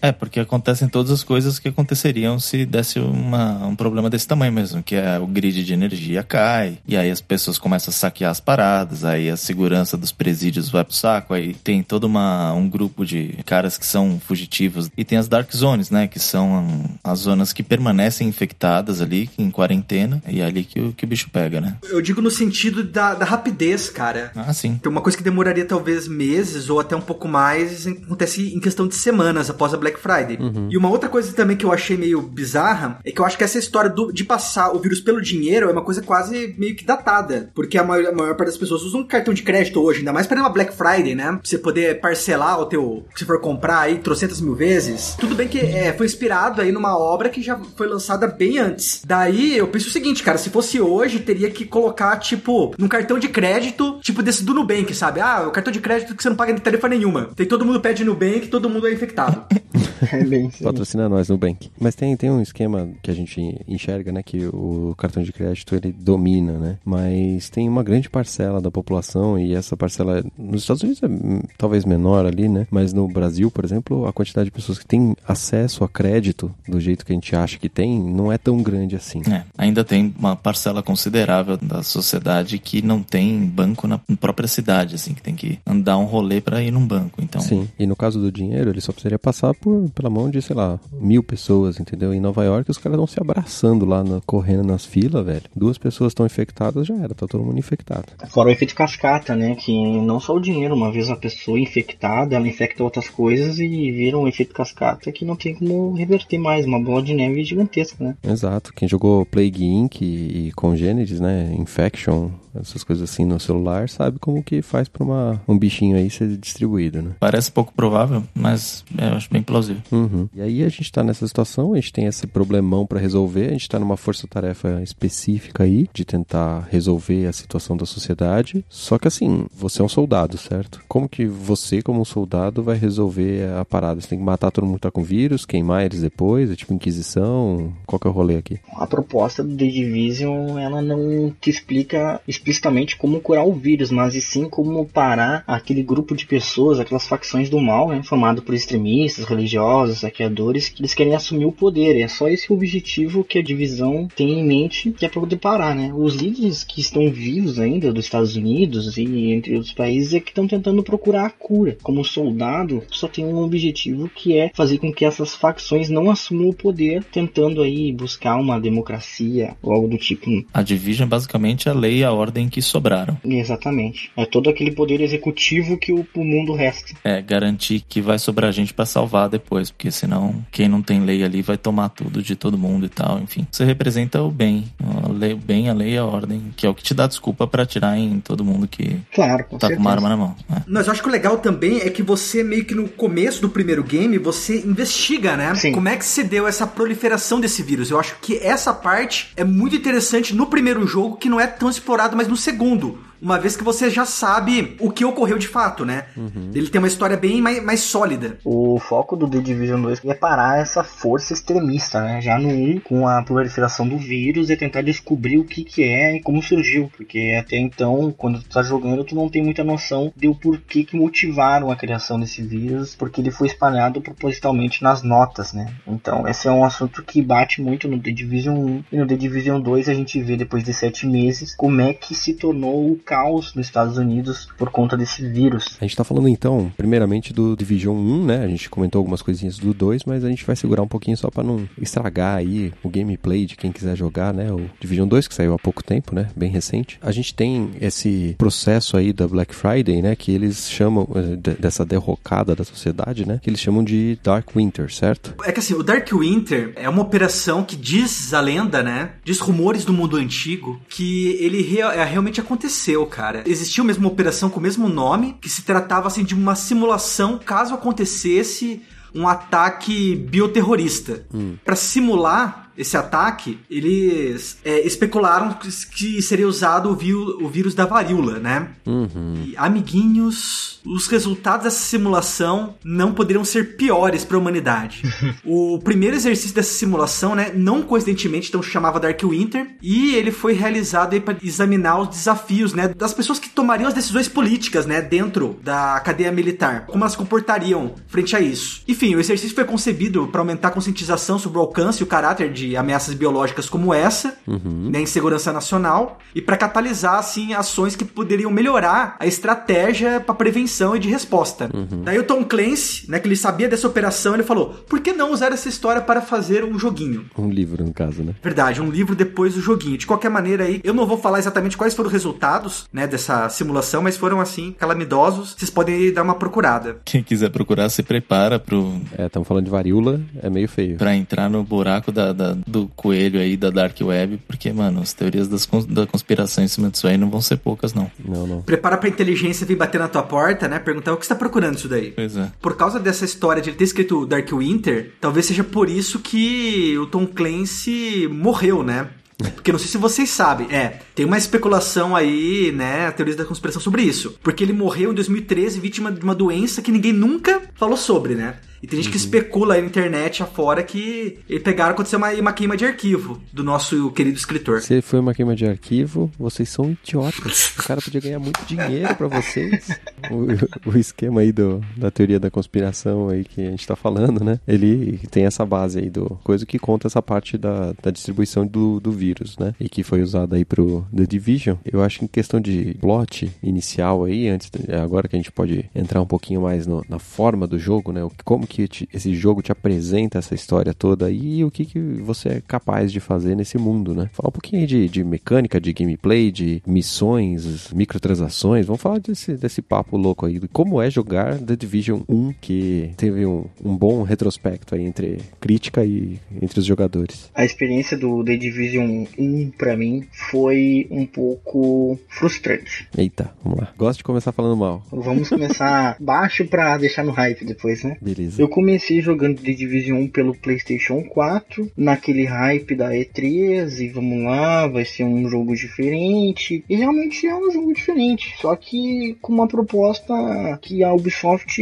É, 0.00 0.12
porque 0.12 0.40
acontecem 0.40 0.88
todas 0.88 1.10
as 1.10 1.22
coisas 1.22 1.58
que 1.58 1.68
aconteceriam 1.68 2.38
se 2.38 2.64
desse 2.64 2.98
uma, 2.98 3.66
um 3.66 3.76
problema 3.76 4.10
desse 4.10 4.26
tamanho 4.26 4.52
mesmo, 4.52 4.82
que 4.82 4.94
é 4.94 5.18
o 5.18 5.26
grid 5.26 5.64
de 5.64 5.72
energia 5.72 6.22
cai, 6.22 6.78
e 6.86 6.96
aí 6.96 7.10
as 7.10 7.20
pessoas 7.20 7.58
começam 7.58 7.90
a 7.90 7.94
saquear 7.94 8.30
as 8.30 8.40
paradas, 8.40 9.04
aí 9.04 9.30
a 9.30 9.36
segurança 9.36 9.96
dos 9.96 10.12
presídios 10.12 10.68
vai 10.68 10.84
pro 10.84 10.94
saco, 10.94 11.34
aí 11.34 11.54
tem 11.54 11.82
todo 11.82 12.04
uma, 12.04 12.52
um 12.52 12.68
grupo 12.68 13.04
de 13.04 13.38
caras 13.44 13.78
que 13.78 13.86
são 13.86 14.20
fugitivos, 14.34 14.90
e 14.96 15.04
tem 15.04 15.16
as 15.16 15.28
dark 15.28 15.50
zones, 15.54 15.90
né, 15.90 16.08
que 16.08 16.18
são 16.18 16.84
as 17.02 17.20
zonas 17.20 17.52
que 17.52 17.62
permanecem 17.62 18.26
infectadas 18.28 19.00
ali, 19.00 19.30
em 19.38 19.50
quarentena, 19.50 20.20
e 20.28 20.40
é 20.40 20.44
ali 20.44 20.64
que 20.64 20.80
o, 20.80 20.92
que 20.92 21.04
o 21.04 21.08
bicho 21.08 21.30
pega, 21.30 21.60
né? 21.60 21.76
Eu 21.88 22.02
digo 22.02 22.20
no 22.20 22.30
sentido 22.30 22.82
da, 22.82 23.14
da 23.14 23.24
rapidez, 23.24 23.88
cara. 23.88 24.32
Ah, 24.34 24.52
sim. 24.52 24.78
Tem 24.82 24.90
uma 24.90 25.00
coisa 25.00 25.16
que 25.16 25.22
demoraria 25.22 25.64
talvez 25.64 26.08
meses 26.08 26.68
ou 26.68 26.80
até 26.80 26.96
um 26.96 27.00
pouco 27.00 27.28
mais, 27.28 27.86
acontece 27.86 28.52
em 28.54 28.58
questão 28.60 28.88
de 28.88 28.94
semanas 28.96 29.48
após 29.48 29.72
a 29.72 29.76
Black 29.76 29.98
Friday. 30.00 30.38
E 30.70 30.76
uma 30.76 30.88
outra 30.88 31.08
coisa 31.08 31.32
também 31.32 31.56
que 31.56 31.64
eu 31.64 31.72
achei 31.72 31.96
meio 31.96 32.20
bizarra 32.20 32.98
é 33.04 33.12
que 33.12 33.20
eu 33.20 33.24
acho 33.24 33.38
que 33.38 33.44
essa 33.44 33.58
história 33.58 33.88
do- 33.90 34.12
de 34.12 34.24
passar 34.24 34.72
o 34.72 34.78
vírus 34.80 35.00
pelo 35.00 35.20
dinheiro 35.22 35.68
é 35.68 35.72
uma 35.72 35.82
coisa 35.84 36.02
quase 36.02 36.54
meio 36.58 36.74
que 36.74 36.84
datada. 36.84 37.50
Porque 37.54 37.78
a 37.78 37.84
maior, 37.84 38.12
a 38.12 38.14
maior 38.14 38.34
parte 38.36 38.48
das 38.50 38.58
pessoas 38.58 38.82
usam 38.82 39.00
um 39.00 39.06
cartão 39.06 39.32
de 39.32 39.42
crédito 39.42 39.80
hoje, 39.80 40.00
ainda 40.00 40.12
mais 40.12 40.26
para 40.26 40.40
uma 40.40 40.48
Black 40.50 40.74
Friday, 40.74 41.14
né? 41.14 41.24
Pra 41.32 41.40
você 41.42 41.58
poder 41.58 42.00
parcelar 42.00 42.58
o 42.60 42.66
teu. 42.66 42.84
o 42.84 43.02
que 43.14 43.18
você 43.20 43.24
for 43.24 43.40
comprar 43.40 43.80
aí 43.80 43.98
trocentas 44.24 44.40
mil 44.40 44.54
vezes. 44.54 45.14
Tudo 45.18 45.34
bem 45.34 45.48
que 45.48 45.58
é, 45.58 45.92
foi 45.92 46.06
inspirado 46.06 46.60
aí 46.60 46.72
numa 46.72 46.96
obra 46.96 47.28
que 47.28 47.42
já 47.42 47.58
foi 47.76 47.86
lançada 47.86 48.26
bem 48.26 48.58
antes. 48.58 49.02
Daí 49.06 49.56
eu 49.56 49.68
penso 49.68 49.88
o 49.88 49.92
seguinte, 49.92 50.22
cara, 50.22 50.38
se 50.38 50.50
fosse 50.50 50.80
hoje, 50.80 51.20
teria 51.20 51.50
que 51.50 51.64
colocar, 51.64 52.16
tipo, 52.18 52.74
num 52.78 52.88
cartão 52.88 53.18
de 53.18 53.28
crédito, 53.28 53.98
tipo 54.00 54.22
desse 54.22 54.44
do 54.44 54.54
Nubank, 54.54 54.94
sabe? 54.94 55.20
Ah, 55.20 55.46
o 55.46 55.50
cartão 55.50 55.72
de 55.72 55.80
crédito 55.80 56.14
que 56.14 56.22
você 56.22 56.28
não 56.28 56.36
paga 56.36 56.52
de 56.52 56.60
tarifa 56.60 56.88
nenhuma. 56.88 57.30
Tem 57.36 57.46
todo 57.46 57.64
mundo 57.64 57.80
pede 57.80 58.04
Nubank, 58.04 58.48
todo 58.48 58.70
mundo 58.70 58.86
é 58.86 58.92
infectado. 58.92 59.44
É 60.12 60.22
bem. 60.22 60.50
Patrocina 60.62 61.08
nós 61.08 61.28
no 61.28 61.38
Bank. 61.38 61.70
Mas 61.78 61.94
tem, 61.94 62.16
tem 62.16 62.30
um 62.30 62.40
esquema 62.40 62.90
que 63.02 63.10
a 63.10 63.14
gente 63.14 63.60
enxerga, 63.66 64.12
né? 64.12 64.22
Que 64.22 64.46
o 64.46 64.94
cartão 64.96 65.22
de 65.22 65.32
crédito 65.32 65.74
ele 65.74 65.92
domina, 65.92 66.52
né? 66.52 66.78
Mas 66.84 67.48
tem 67.48 67.68
uma 67.68 67.82
grande 67.82 68.10
parcela 68.10 68.60
da 68.60 68.70
população 68.70 69.38
e 69.38 69.54
essa 69.54 69.76
parcela 69.76 70.24
nos 70.36 70.62
Estados 70.62 70.82
Unidos 70.82 71.02
é 71.02 71.06
hum, 71.06 71.40
talvez 71.56 71.84
menor 71.84 72.26
ali, 72.26 72.48
né? 72.48 72.66
Mas 72.70 72.92
no 72.92 73.08
Brasil, 73.08 73.50
por 73.50 73.64
exemplo, 73.64 74.06
a 74.06 74.12
quantidade 74.14 74.46
de 74.46 74.50
pessoas 74.50 74.78
que 74.78 74.86
têm 74.86 75.14
acesso 75.26 75.84
a 75.84 75.88
crédito 75.88 76.50
do 76.68 76.80
jeito 76.80 77.04
que 77.04 77.12
a 77.12 77.14
gente 77.14 77.34
acha 77.36 77.58
que 77.58 77.68
tem 77.68 77.98
não 78.00 78.32
é 78.32 78.38
tão 78.38 78.62
grande 78.62 78.96
assim. 78.96 79.20
É, 79.30 79.42
ainda 79.58 79.84
tem 79.84 80.14
uma 80.18 80.36
parcela 80.36 80.82
considerável 80.82 81.56
da 81.56 81.82
sociedade 81.82 82.58
que 82.58 82.80
não 82.82 83.02
tem 83.02 83.38
banco 83.44 83.86
na 83.86 83.98
própria 84.20 84.48
cidade, 84.48 84.94
assim, 84.94 85.14
que 85.14 85.22
tem 85.22 85.34
que 85.34 85.58
andar 85.66 85.98
um 85.98 86.04
rolê 86.04 86.40
pra 86.40 86.62
ir 86.62 86.70
num 86.70 86.86
banco. 86.86 87.20
Então, 87.22 87.40
Sim, 87.40 87.68
e 87.78 87.86
no 87.86 87.96
caso 87.96 88.20
do 88.20 88.30
dinheiro, 88.30 88.70
ele 88.70 88.80
só 88.80 88.92
precisaria 88.92 89.18
passar 89.18 89.52
por, 89.54 89.90
pela 89.90 90.08
mão 90.10 90.30
de, 90.30 90.40
sei 90.40 90.54
lá, 90.56 90.78
mil 90.92 91.22
pessoas, 91.22 91.80
entendeu? 91.80 92.12
Em 92.14 92.20
Nova 92.20 92.44
York, 92.44 92.70
os 92.70 92.78
caras 92.78 92.96
estão 92.98 93.06
se 93.06 93.20
abraçando 93.20 93.84
lá, 93.84 94.02
na- 94.04 94.20
correndo 94.26 94.64
nas 94.64 94.84
filas, 94.84 95.24
velho. 95.24 95.42
Duas 95.54 95.76
pessoas 95.78 96.10
estão 96.12 96.24
infectadas, 96.26 96.86
já 96.86 96.94
era, 96.96 97.14
tá 97.14 97.26
todo 97.26 97.44
mundo 97.44 97.58
infectado. 97.58 98.04
Fora 98.28 98.48
o 98.48 98.52
efeito 98.52 98.74
cascata, 98.74 99.34
né? 99.34 99.54
Que 99.56 99.72
não 100.00 100.20
só 100.20 100.34
o 100.34 100.40
dinheiro, 100.40 100.74
uma 100.74 100.92
vez 100.92 101.10
a 101.10 101.16
pessoa 101.16 101.58
infectada, 101.58 102.36
ela 102.36 102.46
infecta 102.48 102.82
outras 102.84 103.08
coisas 103.08 103.58
e 103.58 103.90
vira 104.04 104.18
um 104.18 104.28
efeito 104.28 104.54
cascata 104.54 105.10
que 105.10 105.24
não 105.24 105.34
tem 105.34 105.54
como 105.54 105.94
reverter 105.94 106.38
mais, 106.38 106.66
uma 106.66 106.78
bola 106.78 107.02
de 107.02 107.14
neve 107.14 107.42
gigantesca, 107.42 108.04
né? 108.04 108.14
Exato, 108.22 108.72
quem 108.74 108.86
jogou 108.86 109.24
Plague 109.24 109.64
Inc. 109.64 110.02
e, 110.02 110.52
Congenities, 110.54 111.20
né, 111.20 111.54
Infection, 111.58 112.28
essas 112.60 112.84
coisas 112.84 113.10
assim 113.10 113.24
no 113.24 113.40
celular, 113.40 113.88
sabe 113.88 114.18
como 114.18 114.42
que 114.42 114.62
faz 114.62 114.88
pra 114.88 115.04
uma, 115.04 115.42
um 115.46 115.58
bichinho 115.58 115.96
aí 115.96 116.10
ser 116.10 116.36
distribuído, 116.36 117.02
né? 117.02 117.12
parece 117.24 117.50
pouco 117.50 117.72
provável, 117.72 118.22
mas 118.34 118.84
é, 118.98 119.08
eu 119.08 119.14
acho 119.14 119.30
bem 119.30 119.42
plausível. 119.42 119.82
Uhum. 119.90 120.28
E 120.34 120.42
aí 120.42 120.62
a 120.62 120.68
gente 120.68 120.92
tá 120.92 121.02
nessa 121.02 121.26
situação, 121.26 121.72
a 121.72 121.76
gente 121.76 121.92
tem 121.92 122.06
esse 122.06 122.26
problemão 122.26 122.86
pra 122.86 123.00
resolver, 123.00 123.48
a 123.48 123.52
gente 123.52 123.68
tá 123.68 123.78
numa 123.78 123.96
força-tarefa 123.96 124.82
específica 124.82 125.64
aí 125.64 125.88
de 125.92 126.04
tentar 126.04 126.68
resolver 126.70 127.26
a 127.26 127.32
situação 127.32 127.76
da 127.76 127.86
sociedade. 127.86 128.64
Só 128.68 128.98
que 128.98 129.08
assim, 129.08 129.46
você 129.54 129.80
é 129.80 129.84
um 129.84 129.88
soldado, 129.88 130.36
certo? 130.36 130.82
Como 130.86 131.08
que 131.08 131.26
você, 131.26 131.82
como 131.82 132.00
um 132.00 132.04
soldado, 132.04 132.62
vai 132.62 132.76
resolver 132.76 133.50
a 133.58 133.64
parada? 133.64 134.00
Você 134.00 134.08
tem 134.08 134.18
que 134.18 134.24
matar 134.24 134.50
todo 134.50 134.66
mundo 134.66 134.76
que 134.76 134.82
tá 134.82 134.90
com 134.90 135.02
vírus, 135.02 135.46
queimar 135.46 135.84
eles 135.84 136.02
depois, 136.02 136.50
é 136.50 136.54
tipo 136.54 136.74
inquisição? 136.74 137.72
Qual 137.86 137.98
que 137.98 138.06
é 138.06 138.10
o 138.10 138.14
rolê 138.14 138.36
aqui? 138.36 138.60
A 138.76 138.86
proposta 138.86 139.42
do 139.42 139.56
The 139.56 139.66
Division, 139.66 140.58
ela 140.58 140.82
não 140.82 141.34
te 141.40 141.50
explica 141.50 142.20
explicitamente 142.44 142.96
como 142.96 143.20
curar 143.20 143.46
o 143.46 143.54
vírus, 143.54 143.90
mas 143.90 144.14
e 144.14 144.20
sim 144.20 144.48
como 144.48 144.84
parar 144.86 145.42
aquele 145.46 145.82
grupo 145.82 146.14
de 146.14 146.26
pessoas, 146.26 146.78
aquelas 146.78 147.08
facções 147.08 147.48
do 147.48 147.58
mal, 147.58 147.88
né, 147.88 148.02
formado 148.02 148.42
por 148.42 148.54
extremistas, 148.54 149.24
religiosos, 149.24 150.00
saqueadores, 150.00 150.68
que 150.68 150.82
eles 150.82 150.92
querem 150.92 151.14
assumir 151.14 151.46
o 151.46 151.52
poder. 151.52 151.98
É 151.98 152.06
só 152.06 152.28
esse 152.28 152.52
o 152.52 152.54
objetivo 152.54 153.24
que 153.24 153.38
a 153.38 153.42
divisão 153.42 154.06
tem 154.14 154.40
em 154.40 154.44
mente, 154.44 154.92
que 154.92 155.06
é 155.06 155.08
para 155.08 155.20
poder 155.20 155.36
parar, 155.36 155.74
né? 155.74 155.90
Os 155.96 156.16
líderes 156.16 156.62
que 156.62 156.80
estão 156.80 157.10
vivos 157.10 157.58
ainda 157.58 157.92
dos 157.92 158.04
Estados 158.04 158.36
Unidos 158.36 158.98
e 158.98 159.32
entre 159.32 159.54
outros 159.54 159.72
países 159.72 160.12
é 160.12 160.20
que 160.20 160.30
estão 160.30 160.46
tentando 160.46 160.82
procurar 160.82 161.26
a 161.26 161.30
cura. 161.30 161.78
Como 161.82 162.04
soldado, 162.04 162.82
só 162.90 163.08
tem 163.08 163.24
um 163.24 163.38
objetivo 163.38 164.08
que 164.08 164.36
é 164.36 164.50
fazer 164.54 164.78
com 164.78 164.92
que 164.92 165.04
essas 165.04 165.34
facções 165.34 165.88
não 165.88 166.10
assumam 166.10 166.50
o 166.50 166.54
poder, 166.54 167.02
tentando 167.04 167.62
aí 167.62 167.90
buscar 167.90 168.36
uma 168.36 168.60
democracia 168.60 169.56
ou 169.62 169.72
algo 169.72 169.88
do 169.88 169.96
tipo. 169.96 170.24
A 170.52 170.62
Division 170.62 171.06
é 171.06 171.10
basicamente 171.10 171.68
a 171.68 171.72
lei 171.72 171.98
e 171.98 172.04
a 172.04 172.12
ordem 172.12 172.33
que 172.48 172.60
sobraram. 172.62 173.16
Exatamente. 173.24 174.10
É 174.16 174.24
todo 174.26 174.50
aquele 174.50 174.70
poder 174.70 175.00
executivo 175.00 175.76
que 175.78 175.92
o, 175.92 176.06
o 176.14 176.24
mundo 176.24 176.54
resta. 176.54 176.94
É 177.04 177.20
garantir 177.22 177.84
que 177.88 178.00
vai 178.00 178.18
sobrar 178.18 178.52
gente 178.52 178.72
pra 178.74 178.86
salvar 178.86 179.28
depois, 179.28 179.70
porque 179.70 179.90
senão 179.90 180.44
quem 180.50 180.68
não 180.68 180.82
tem 180.82 181.00
lei 181.00 181.22
ali 181.22 181.42
vai 181.42 181.56
tomar 181.56 181.88
tudo 181.90 182.22
de 182.22 182.34
todo 182.36 182.58
mundo 182.58 182.86
e 182.86 182.88
tal, 182.88 183.20
enfim. 183.20 183.46
Você 183.50 183.64
representa 183.64 184.22
o 184.22 184.30
bem, 184.30 184.64
a 184.82 185.10
lei, 185.10 185.32
o 185.32 185.36
bem, 185.36 185.68
a 185.68 185.72
lei 185.72 185.94
e 185.94 185.98
a 185.98 186.04
ordem, 186.04 186.52
que 186.56 186.66
é 186.66 186.68
o 186.68 186.74
que 186.74 186.82
te 186.82 186.94
dá 186.94 187.06
desculpa 187.06 187.46
pra 187.46 187.62
atirar 187.62 187.96
em 187.98 188.20
todo 188.20 188.44
mundo 188.44 188.66
que 188.66 188.98
Claro, 189.14 189.44
com 189.44 189.58
tá 189.58 189.68
com 189.68 189.74
certeza. 189.74 189.80
uma 189.80 189.90
arma 189.90 190.08
na 190.08 190.16
mão. 190.16 190.36
É. 190.50 190.62
Mas 190.66 190.86
eu 190.86 190.92
acho 190.92 191.02
que 191.02 191.08
o 191.08 191.12
legal 191.12 191.38
também 191.38 191.78
é 191.78 191.90
que 191.90 192.02
você, 192.02 192.42
meio 192.42 192.64
que 192.64 192.74
no 192.74 192.88
começo 192.88 193.40
do 193.40 193.48
primeiro 193.48 193.82
game, 193.84 194.18
você 194.18 194.58
investiga, 194.60 195.36
né? 195.36 195.54
Sim. 195.54 195.72
Como 195.72 195.88
é 195.88 195.96
que 195.96 196.04
se 196.04 196.22
deu 196.22 196.46
essa 196.46 196.66
proliferação 196.66 197.40
desse 197.40 197.62
vírus. 197.62 197.90
Eu 197.90 197.98
acho 197.98 198.16
que 198.20 198.38
essa 198.38 198.72
parte 198.72 199.32
é 199.36 199.44
muito 199.44 199.76
interessante 199.76 200.34
no 200.34 200.46
primeiro 200.46 200.86
jogo, 200.86 201.16
que 201.16 201.28
não 201.28 201.40
é 201.40 201.46
tão 201.46 201.68
explorado, 201.68 202.16
mas 202.16 202.23
no 202.28 202.36
segundo. 202.36 202.98
Uma 203.24 203.38
vez 203.38 203.56
que 203.56 203.64
você 203.64 203.88
já 203.88 204.04
sabe 204.04 204.76
o 204.78 204.90
que 204.90 205.04
ocorreu 205.04 205.38
de 205.38 205.48
fato, 205.48 205.84
né? 205.84 206.04
Uhum. 206.14 206.50
Ele 206.54 206.68
tem 206.68 206.78
uma 206.78 206.86
história 206.86 207.16
bem 207.16 207.40
mais, 207.40 207.64
mais 207.64 207.80
sólida. 207.80 208.38
O 208.44 208.78
foco 208.78 209.16
do 209.16 209.28
The 209.28 209.38
Division 209.38 209.80
2 209.80 210.04
é 210.04 210.14
parar 210.14 210.60
essa 210.60 210.84
força 210.84 211.32
extremista, 211.32 212.02
né? 212.02 212.20
Já 212.20 212.38
no 212.38 212.50
1, 212.50 212.80
com 212.80 213.08
a 213.08 213.22
proliferação 213.22 213.88
do 213.88 213.96
vírus, 213.96 214.50
e 214.50 214.56
tentar 214.56 214.82
descobrir 214.82 215.38
o 215.38 215.44
que, 215.44 215.64
que 215.64 215.82
é 215.82 216.16
e 216.16 216.22
como 216.22 216.42
surgiu. 216.42 216.90
Porque 216.94 217.34
até 217.40 217.56
então, 217.56 218.12
quando 218.16 218.42
tu 218.42 218.48
tá 218.50 218.62
jogando, 218.62 219.04
tu 219.04 219.14
não 219.14 219.30
tem 219.30 219.42
muita 219.42 219.64
noção 219.64 220.12
de 220.14 220.28
o 220.28 220.34
porquê 220.34 220.84
que 220.84 220.96
motivaram 220.96 221.70
a 221.70 221.76
criação 221.76 222.20
desse 222.20 222.42
vírus, 222.42 222.94
porque 222.94 223.22
ele 223.22 223.30
foi 223.30 223.46
espalhado 223.46 224.02
propositalmente 224.02 224.82
nas 224.82 225.02
notas, 225.02 225.54
né? 225.54 225.72
Então, 225.86 226.28
esse 226.28 226.46
é 226.46 226.50
um 226.52 226.64
assunto 226.64 227.02
que 227.02 227.22
bate 227.22 227.62
muito 227.62 227.88
no 227.88 227.98
The 227.98 228.10
Division 228.10 228.56
1 228.56 228.84
e 228.92 228.98
no 228.98 229.06
The 229.06 229.16
Division 229.16 229.60
2 229.62 229.88
a 229.88 229.94
gente 229.94 230.20
vê 230.20 230.36
depois 230.36 230.62
de 230.62 230.74
sete 230.74 231.06
meses 231.06 231.54
como 231.54 231.80
é 231.80 231.94
que 231.94 232.14
se 232.14 232.34
tornou 232.34 232.92
o 232.92 232.96
caos 233.14 233.54
nos 233.54 233.66
Estados 233.66 233.96
Unidos 233.96 234.48
por 234.58 234.70
conta 234.70 234.96
desse 234.96 235.24
vírus. 235.28 235.76
A 235.80 235.84
gente 235.84 235.96
tá 235.96 236.02
falando 236.02 236.28
então, 236.28 236.72
primeiramente 236.76 237.32
do 237.32 237.54
Division 237.54 237.94
1, 237.96 238.24
né? 238.24 238.44
A 238.44 238.48
gente 238.48 238.68
comentou 238.68 238.98
algumas 238.98 239.22
coisinhas 239.22 239.56
do 239.56 239.72
2, 239.72 240.02
mas 240.04 240.24
a 240.24 240.28
gente 240.28 240.44
vai 240.44 240.56
segurar 240.56 240.82
um 240.82 240.88
pouquinho 240.88 241.16
só 241.16 241.30
para 241.30 241.44
não 241.44 241.68
estragar 241.80 242.38
aí 242.38 242.72
o 242.82 242.88
gameplay 242.88 243.46
de 243.46 243.54
quem 243.54 243.70
quiser 243.70 243.96
jogar, 243.96 244.34
né? 244.34 244.50
O 244.50 244.68
Division 244.80 245.06
2 245.06 245.28
que 245.28 245.34
saiu 245.34 245.54
há 245.54 245.58
pouco 245.58 245.82
tempo, 245.82 246.12
né? 246.12 246.28
Bem 246.34 246.50
recente. 246.50 246.98
A 247.00 247.12
gente 247.12 247.32
tem 247.32 247.70
esse 247.80 248.34
processo 248.36 248.96
aí 248.96 249.12
da 249.12 249.28
Black 249.28 249.54
Friday, 249.54 250.02
né? 250.02 250.16
Que 250.16 250.32
eles 250.32 250.68
chamam 250.68 251.06
eh, 251.14 251.36
dessa 251.56 251.84
derrocada 251.84 252.56
da 252.56 252.64
sociedade, 252.64 253.28
né? 253.28 253.38
Que 253.40 253.48
eles 253.48 253.60
chamam 253.60 253.84
de 253.84 254.18
Dark 254.24 254.48
Winter, 254.56 254.92
certo? 254.92 255.34
É 255.44 255.52
que 255.52 255.60
assim, 255.60 255.74
o 255.74 255.84
Dark 255.84 256.10
Winter 256.12 256.72
é 256.74 256.88
uma 256.88 257.02
operação 257.02 257.62
que 257.62 257.76
diz 257.76 258.34
a 258.34 258.40
lenda, 258.40 258.82
né? 258.82 259.12
Diz 259.24 259.38
rumores 259.38 259.84
do 259.84 259.92
mundo 259.92 260.16
antigo 260.16 260.80
que 260.88 261.36
ele 261.38 261.62
real, 261.62 261.92
é, 261.92 262.04
realmente 262.04 262.40
aconteceu, 262.40 263.03
cara. 263.06 263.42
Existiu 263.46 263.84
mesmo 263.84 264.04
uma 264.04 264.12
operação 264.12 264.50
com 264.50 264.58
o 264.58 264.62
mesmo 264.62 264.88
nome, 264.88 265.36
que 265.40 265.48
se 265.48 265.62
tratava 265.62 266.08
assim 266.08 266.24
de 266.24 266.34
uma 266.34 266.54
simulação 266.54 267.38
caso 267.38 267.74
acontecesse 267.74 268.82
um 269.14 269.28
ataque 269.28 270.16
bioterrorista. 270.16 271.24
Hum. 271.32 271.56
Para 271.64 271.76
simular 271.76 272.63
esse 272.76 272.96
ataque, 272.96 273.58
eles 273.70 274.58
é, 274.64 274.86
especularam 274.86 275.56
que 275.92 276.20
seria 276.20 276.48
usado 276.48 276.88
o, 276.90 277.44
o, 277.44 277.48
vírus 277.48 277.74
da 277.74 277.86
varíola, 277.86 278.38
né? 278.38 278.68
Uhum. 278.86 279.44
E, 279.46 279.56
amiguinhos, 279.56 280.80
os 280.84 281.06
resultados 281.06 281.64
dessa 281.64 281.80
simulação 281.80 282.74
não 282.84 283.12
poderiam 283.12 283.44
ser 283.44 283.76
piores 283.76 284.24
para 284.24 284.36
a 284.36 284.40
humanidade. 284.40 285.02
o 285.44 285.78
primeiro 285.78 286.16
exercício 286.16 286.54
dessa 286.54 286.74
simulação, 286.74 287.34
né, 287.34 287.52
não 287.54 287.82
coincidentemente, 287.82 288.48
então 288.48 288.62
chamava 288.62 289.00
Dark 289.00 289.22
Winter, 289.22 289.76
e 289.82 290.14
ele 290.14 290.30
foi 290.30 290.52
realizado 290.52 291.20
para 291.20 291.36
examinar 291.42 292.00
os 292.00 292.08
desafios, 292.08 292.72
né, 292.72 292.88
das 292.88 293.14
pessoas 293.14 293.38
que 293.38 293.48
tomariam 293.48 293.88
as 293.88 293.94
decisões 293.94 294.28
políticas, 294.28 294.86
né, 294.86 295.00
dentro 295.00 295.56
da 295.62 296.00
cadeia 296.00 296.32
militar, 296.32 296.86
como 296.86 297.04
elas 297.04 297.12
se 297.12 297.18
comportariam 297.18 297.94
frente 298.08 298.34
a 298.34 298.40
isso. 298.40 298.82
Enfim, 298.88 299.14
o 299.14 299.20
exercício 299.20 299.54
foi 299.54 299.64
concebido 299.64 300.26
para 300.28 300.40
aumentar 300.40 300.68
a 300.68 300.72
conscientização 300.72 301.38
sobre 301.38 301.58
o 301.58 301.60
alcance 301.60 302.00
e 302.00 302.04
o 302.04 302.06
caráter 302.06 302.52
de 302.52 302.63
de 302.64 302.76
ameaças 302.76 303.14
biológicas 303.14 303.68
como 303.68 303.92
essa, 303.92 304.36
uhum. 304.46 304.90
né, 304.90 305.00
insegurança 305.00 305.52
nacional, 305.52 306.18
e 306.34 306.40
para 306.40 306.56
catalisar 306.56 307.18
assim 307.18 307.54
ações 307.54 307.94
que 307.96 308.04
poderiam 308.04 308.50
melhorar 308.50 309.16
a 309.18 309.26
estratégia 309.26 310.20
para 310.20 310.34
prevenção 310.34 310.96
e 310.96 310.98
de 310.98 311.08
resposta. 311.08 311.70
Uhum. 311.74 312.02
Daí 312.04 312.18
o 312.18 312.24
Tom 312.24 312.44
Clancy, 312.44 313.10
né, 313.10 313.18
que 313.18 313.28
ele 313.28 313.36
sabia 313.36 313.68
dessa 313.68 313.86
operação, 313.86 314.34
ele 314.34 314.42
falou: 314.42 314.74
"Por 314.88 315.00
que 315.00 315.12
não 315.12 315.32
usar 315.32 315.52
essa 315.52 315.68
história 315.68 316.00
para 316.00 316.20
fazer 316.20 316.64
um 316.64 316.78
joguinho?" 316.78 317.26
Um 317.36 317.50
livro 317.50 317.84
no 317.84 317.92
caso, 317.92 318.22
né? 318.22 318.34
Verdade, 318.42 318.80
um 318.80 318.90
livro 318.90 319.14
depois 319.14 319.54
do 319.54 319.60
joguinho. 319.60 319.98
De 319.98 320.06
qualquer 320.06 320.30
maneira 320.30 320.64
aí, 320.64 320.80
eu 320.82 320.94
não 320.94 321.06
vou 321.06 321.18
falar 321.18 321.38
exatamente 321.38 321.76
quais 321.76 321.94
foram 321.94 322.06
os 322.08 322.12
resultados, 322.12 322.86
né, 322.92 323.06
dessa 323.06 323.48
simulação, 323.48 324.02
mas 324.02 324.16
foram 324.16 324.40
assim 324.40 324.74
calamitosos. 324.78 325.54
Vocês 325.56 325.70
podem 325.70 326.12
dar 326.12 326.22
uma 326.22 326.34
procurada. 326.34 326.98
Quem 327.04 327.22
quiser 327.22 327.50
procurar, 327.50 327.88
se 327.88 328.02
prepara 328.02 328.58
pro 328.58 328.94
É, 329.18 329.26
estamos 329.26 329.46
falando 329.46 329.64
de 329.64 329.70
varíola, 329.70 330.20
é 330.42 330.48
meio 330.48 330.68
feio. 330.68 330.96
Para 330.96 331.14
entrar 331.14 331.48
no 331.50 331.62
buraco 331.62 332.12
da, 332.12 332.32
da 332.32 332.53
do 332.66 332.88
coelho 332.94 333.40
aí 333.40 333.56
da 333.56 333.70
Dark 333.70 333.96
Web, 334.00 334.40
porque, 334.46 334.72
mano, 334.72 335.00
as 335.00 335.12
teorias 335.12 335.48
das, 335.48 335.66
da 335.88 336.06
conspiração 336.06 336.64
em 336.64 336.68
cima 336.68 336.90
disso 336.90 337.06
aí 337.06 337.16
não 337.16 337.30
vão 337.30 337.40
ser 337.40 337.56
poucas, 337.58 337.94
não. 337.94 338.10
Não, 338.24 338.46
não. 338.46 338.62
Prepara 338.62 338.96
pra 338.96 339.08
inteligência 339.08 339.66
vir 339.66 339.76
bater 339.76 339.98
na 339.98 340.08
tua 340.08 340.22
porta, 340.22 340.68
né? 340.68 340.78
Perguntar 340.78 341.12
o 341.12 341.16
que 341.16 341.24
você 341.24 341.30
tá 341.30 341.38
procurando 341.38 341.76
isso 341.76 341.88
daí. 341.88 342.12
Pois 342.12 342.36
é. 342.36 342.50
Por 342.60 342.76
causa 342.76 342.98
dessa 342.98 343.24
história 343.24 343.62
de 343.62 343.70
ele 343.70 343.76
ter 343.76 343.84
escrito 343.84 344.26
Dark 344.26 344.50
Winter, 344.52 345.12
talvez 345.20 345.46
seja 345.46 345.64
por 345.64 345.88
isso 345.88 346.18
que 346.18 346.96
o 346.98 347.06
Tom 347.06 347.26
Clancy 347.26 348.28
morreu, 348.30 348.82
né? 348.82 349.08
Porque 349.52 349.72
não 349.72 349.78
sei 349.78 349.88
se 349.88 349.98
vocês 349.98 350.30
sabem, 350.30 350.68
é, 350.70 351.00
tem 351.14 351.26
uma 351.26 351.36
especulação 351.36 352.14
aí, 352.14 352.70
né, 352.72 353.06
a 353.06 353.12
teoria 353.12 353.34
da 353.34 353.44
conspiração 353.44 353.82
sobre 353.82 354.02
isso. 354.02 354.38
Porque 354.42 354.62
ele 354.62 354.72
morreu 354.72 355.10
em 355.10 355.14
2013 355.14 355.80
vítima 355.80 356.12
de 356.12 356.22
uma 356.22 356.34
doença 356.34 356.80
que 356.80 356.92
ninguém 356.92 357.12
nunca 357.12 357.60
falou 357.74 357.96
sobre, 357.96 358.34
né? 358.34 358.56
E 358.84 358.86
tem 358.86 358.98
gente 358.98 359.06
uhum. 359.06 359.12
que 359.12 359.16
especula 359.16 359.74
aí 359.76 359.80
na 359.80 359.86
internet 359.86 360.42
afora 360.42 360.82
que 360.82 361.38
ele 361.48 361.60
pegaram 361.60 361.94
aconteceu 361.94 362.18
uma, 362.18 362.30
uma 362.32 362.52
queima 362.52 362.76
de 362.76 362.84
arquivo 362.84 363.40
do 363.50 363.64
nosso 363.64 364.10
querido 364.10 364.36
escritor. 364.36 364.82
Se 364.82 365.00
foi 365.00 365.20
uma 365.20 365.32
queima 365.32 365.56
de 365.56 365.64
arquivo, 365.64 366.30
vocês 366.38 366.68
são 366.68 366.90
idiotas. 367.02 367.72
o 367.78 367.82
cara 367.82 368.02
podia 368.02 368.20
ganhar 368.20 368.38
muito 368.38 368.62
dinheiro 368.66 369.14
para 369.14 369.26
vocês. 369.26 369.88
O, 370.30 370.90
o, 370.90 370.98
esquema 370.98 371.40
aí 371.40 371.50
do, 371.50 371.82
da 371.96 372.10
teoria 372.10 372.38
da 372.38 372.50
conspiração 372.50 373.30
aí 373.30 373.44
que 373.44 373.62
a 373.62 373.70
gente 373.70 373.86
tá 373.86 373.96
falando, 373.96 374.44
né? 374.44 374.60
Ele 374.68 375.18
tem 375.30 375.46
essa 375.46 375.64
base 375.64 375.98
aí 375.98 376.10
do 376.10 376.38
coisa 376.44 376.66
que 376.66 376.78
conta 376.78 377.06
essa 377.06 377.22
parte 377.22 377.56
da, 377.56 377.94
da 378.02 378.10
distribuição 378.10 378.66
do, 378.66 379.00
do 379.00 379.12
vírus, 379.12 379.56
né? 379.56 379.74
E 379.80 379.88
que 379.88 380.02
foi 380.02 380.20
usada 380.20 380.56
aí 380.56 380.64
pro 380.64 381.06
The 381.14 381.24
Division. 381.24 381.76
Eu 381.90 382.02
acho 382.02 382.18
que 382.18 382.24
em 382.26 382.28
questão 382.28 382.60
de 382.60 382.96
plot 383.00 383.50
inicial 383.62 384.24
aí, 384.24 384.48
antes 384.48 384.70
agora 385.02 385.26
que 385.26 385.36
a 385.36 385.38
gente 385.38 385.52
pode 385.52 385.88
entrar 385.94 386.20
um 386.20 386.26
pouquinho 386.26 386.60
mais 386.60 386.86
no, 386.86 387.02
na 387.08 387.18
forma 387.18 387.66
do 387.66 387.78
jogo, 387.78 388.12
né? 388.12 388.20
Como 388.44 388.66
que 388.66 388.73
que 388.74 388.88
te, 388.88 389.08
esse 389.14 389.32
jogo 389.36 389.62
te 389.62 389.70
apresenta 389.70 390.38
essa 390.38 390.52
história 390.52 390.92
toda 390.92 391.30
e 391.30 391.62
o 391.62 391.70
que, 391.70 391.84
que 391.84 392.00
você 392.00 392.48
é 392.48 392.62
capaz 392.66 393.12
de 393.12 393.20
fazer 393.20 393.54
nesse 393.54 393.78
mundo, 393.78 394.12
né? 394.14 394.28
Fala 394.32 394.48
um 394.48 394.52
pouquinho 394.52 394.80
aí 394.82 394.86
de, 394.86 395.08
de 395.08 395.22
mecânica, 395.22 395.80
de 395.80 395.92
gameplay, 395.92 396.50
de 396.50 396.82
missões, 396.84 397.92
microtransações. 397.92 398.86
Vamos 398.86 399.00
falar 399.00 399.20
desse, 399.20 399.56
desse 399.56 399.80
papo 399.80 400.16
louco 400.16 400.44
aí. 400.44 400.60
Como 400.72 401.00
é 401.00 401.08
jogar 401.08 401.56
The 401.58 401.76
Division 401.76 402.22
1, 402.28 402.54
que 402.60 403.12
teve 403.16 403.46
um, 403.46 403.64
um 403.84 403.96
bom 403.96 404.24
retrospecto 404.24 404.96
aí 404.96 405.04
entre 405.04 405.38
crítica 405.60 406.04
e 406.04 406.40
entre 406.60 406.80
os 406.80 406.84
jogadores. 406.84 407.50
A 407.54 407.64
experiência 407.64 408.18
do 408.18 408.42
The 408.42 408.56
Division 408.56 409.24
1 409.38 409.70
para 409.78 409.96
mim 409.96 410.26
foi 410.50 411.06
um 411.12 411.26
pouco 411.26 412.18
frustrante. 412.28 413.08
Eita, 413.16 413.54
vamos 413.62 413.78
lá. 413.78 413.92
Gosto 413.96 414.18
de 414.18 414.24
começar 414.24 414.50
falando 414.50 414.76
mal. 414.76 415.00
Vamos 415.12 415.48
começar 415.48 416.16
baixo 416.18 416.64
para 416.64 416.98
deixar 416.98 417.22
no 417.22 417.30
hype 417.30 417.64
depois, 417.64 418.02
né? 418.02 418.16
Beleza. 418.20 418.63
Eu 418.64 418.68
comecei 418.70 419.20
jogando 419.20 419.60
The 419.60 419.72
Division 419.72 420.20
1 420.20 420.28
pelo 420.28 420.54
PlayStation 420.54 421.22
4, 421.22 421.92
naquele 421.94 422.46
hype 422.46 422.94
da 422.94 423.10
E3, 423.10 424.00
e 424.00 424.08
vamos 424.08 424.42
lá, 424.42 424.86
vai 424.86 425.04
ser 425.04 425.24
um 425.24 425.46
jogo 425.50 425.76
diferente. 425.76 426.82
E 426.88 426.96
realmente 426.96 427.46
é 427.46 427.54
um 427.54 427.70
jogo 427.70 427.92
diferente, 427.92 428.54
só 428.58 428.74
que 428.74 429.36
com 429.42 429.52
uma 429.52 429.68
proposta 429.68 430.32
que 430.80 431.04
a 431.04 431.12
Ubisoft 431.12 431.78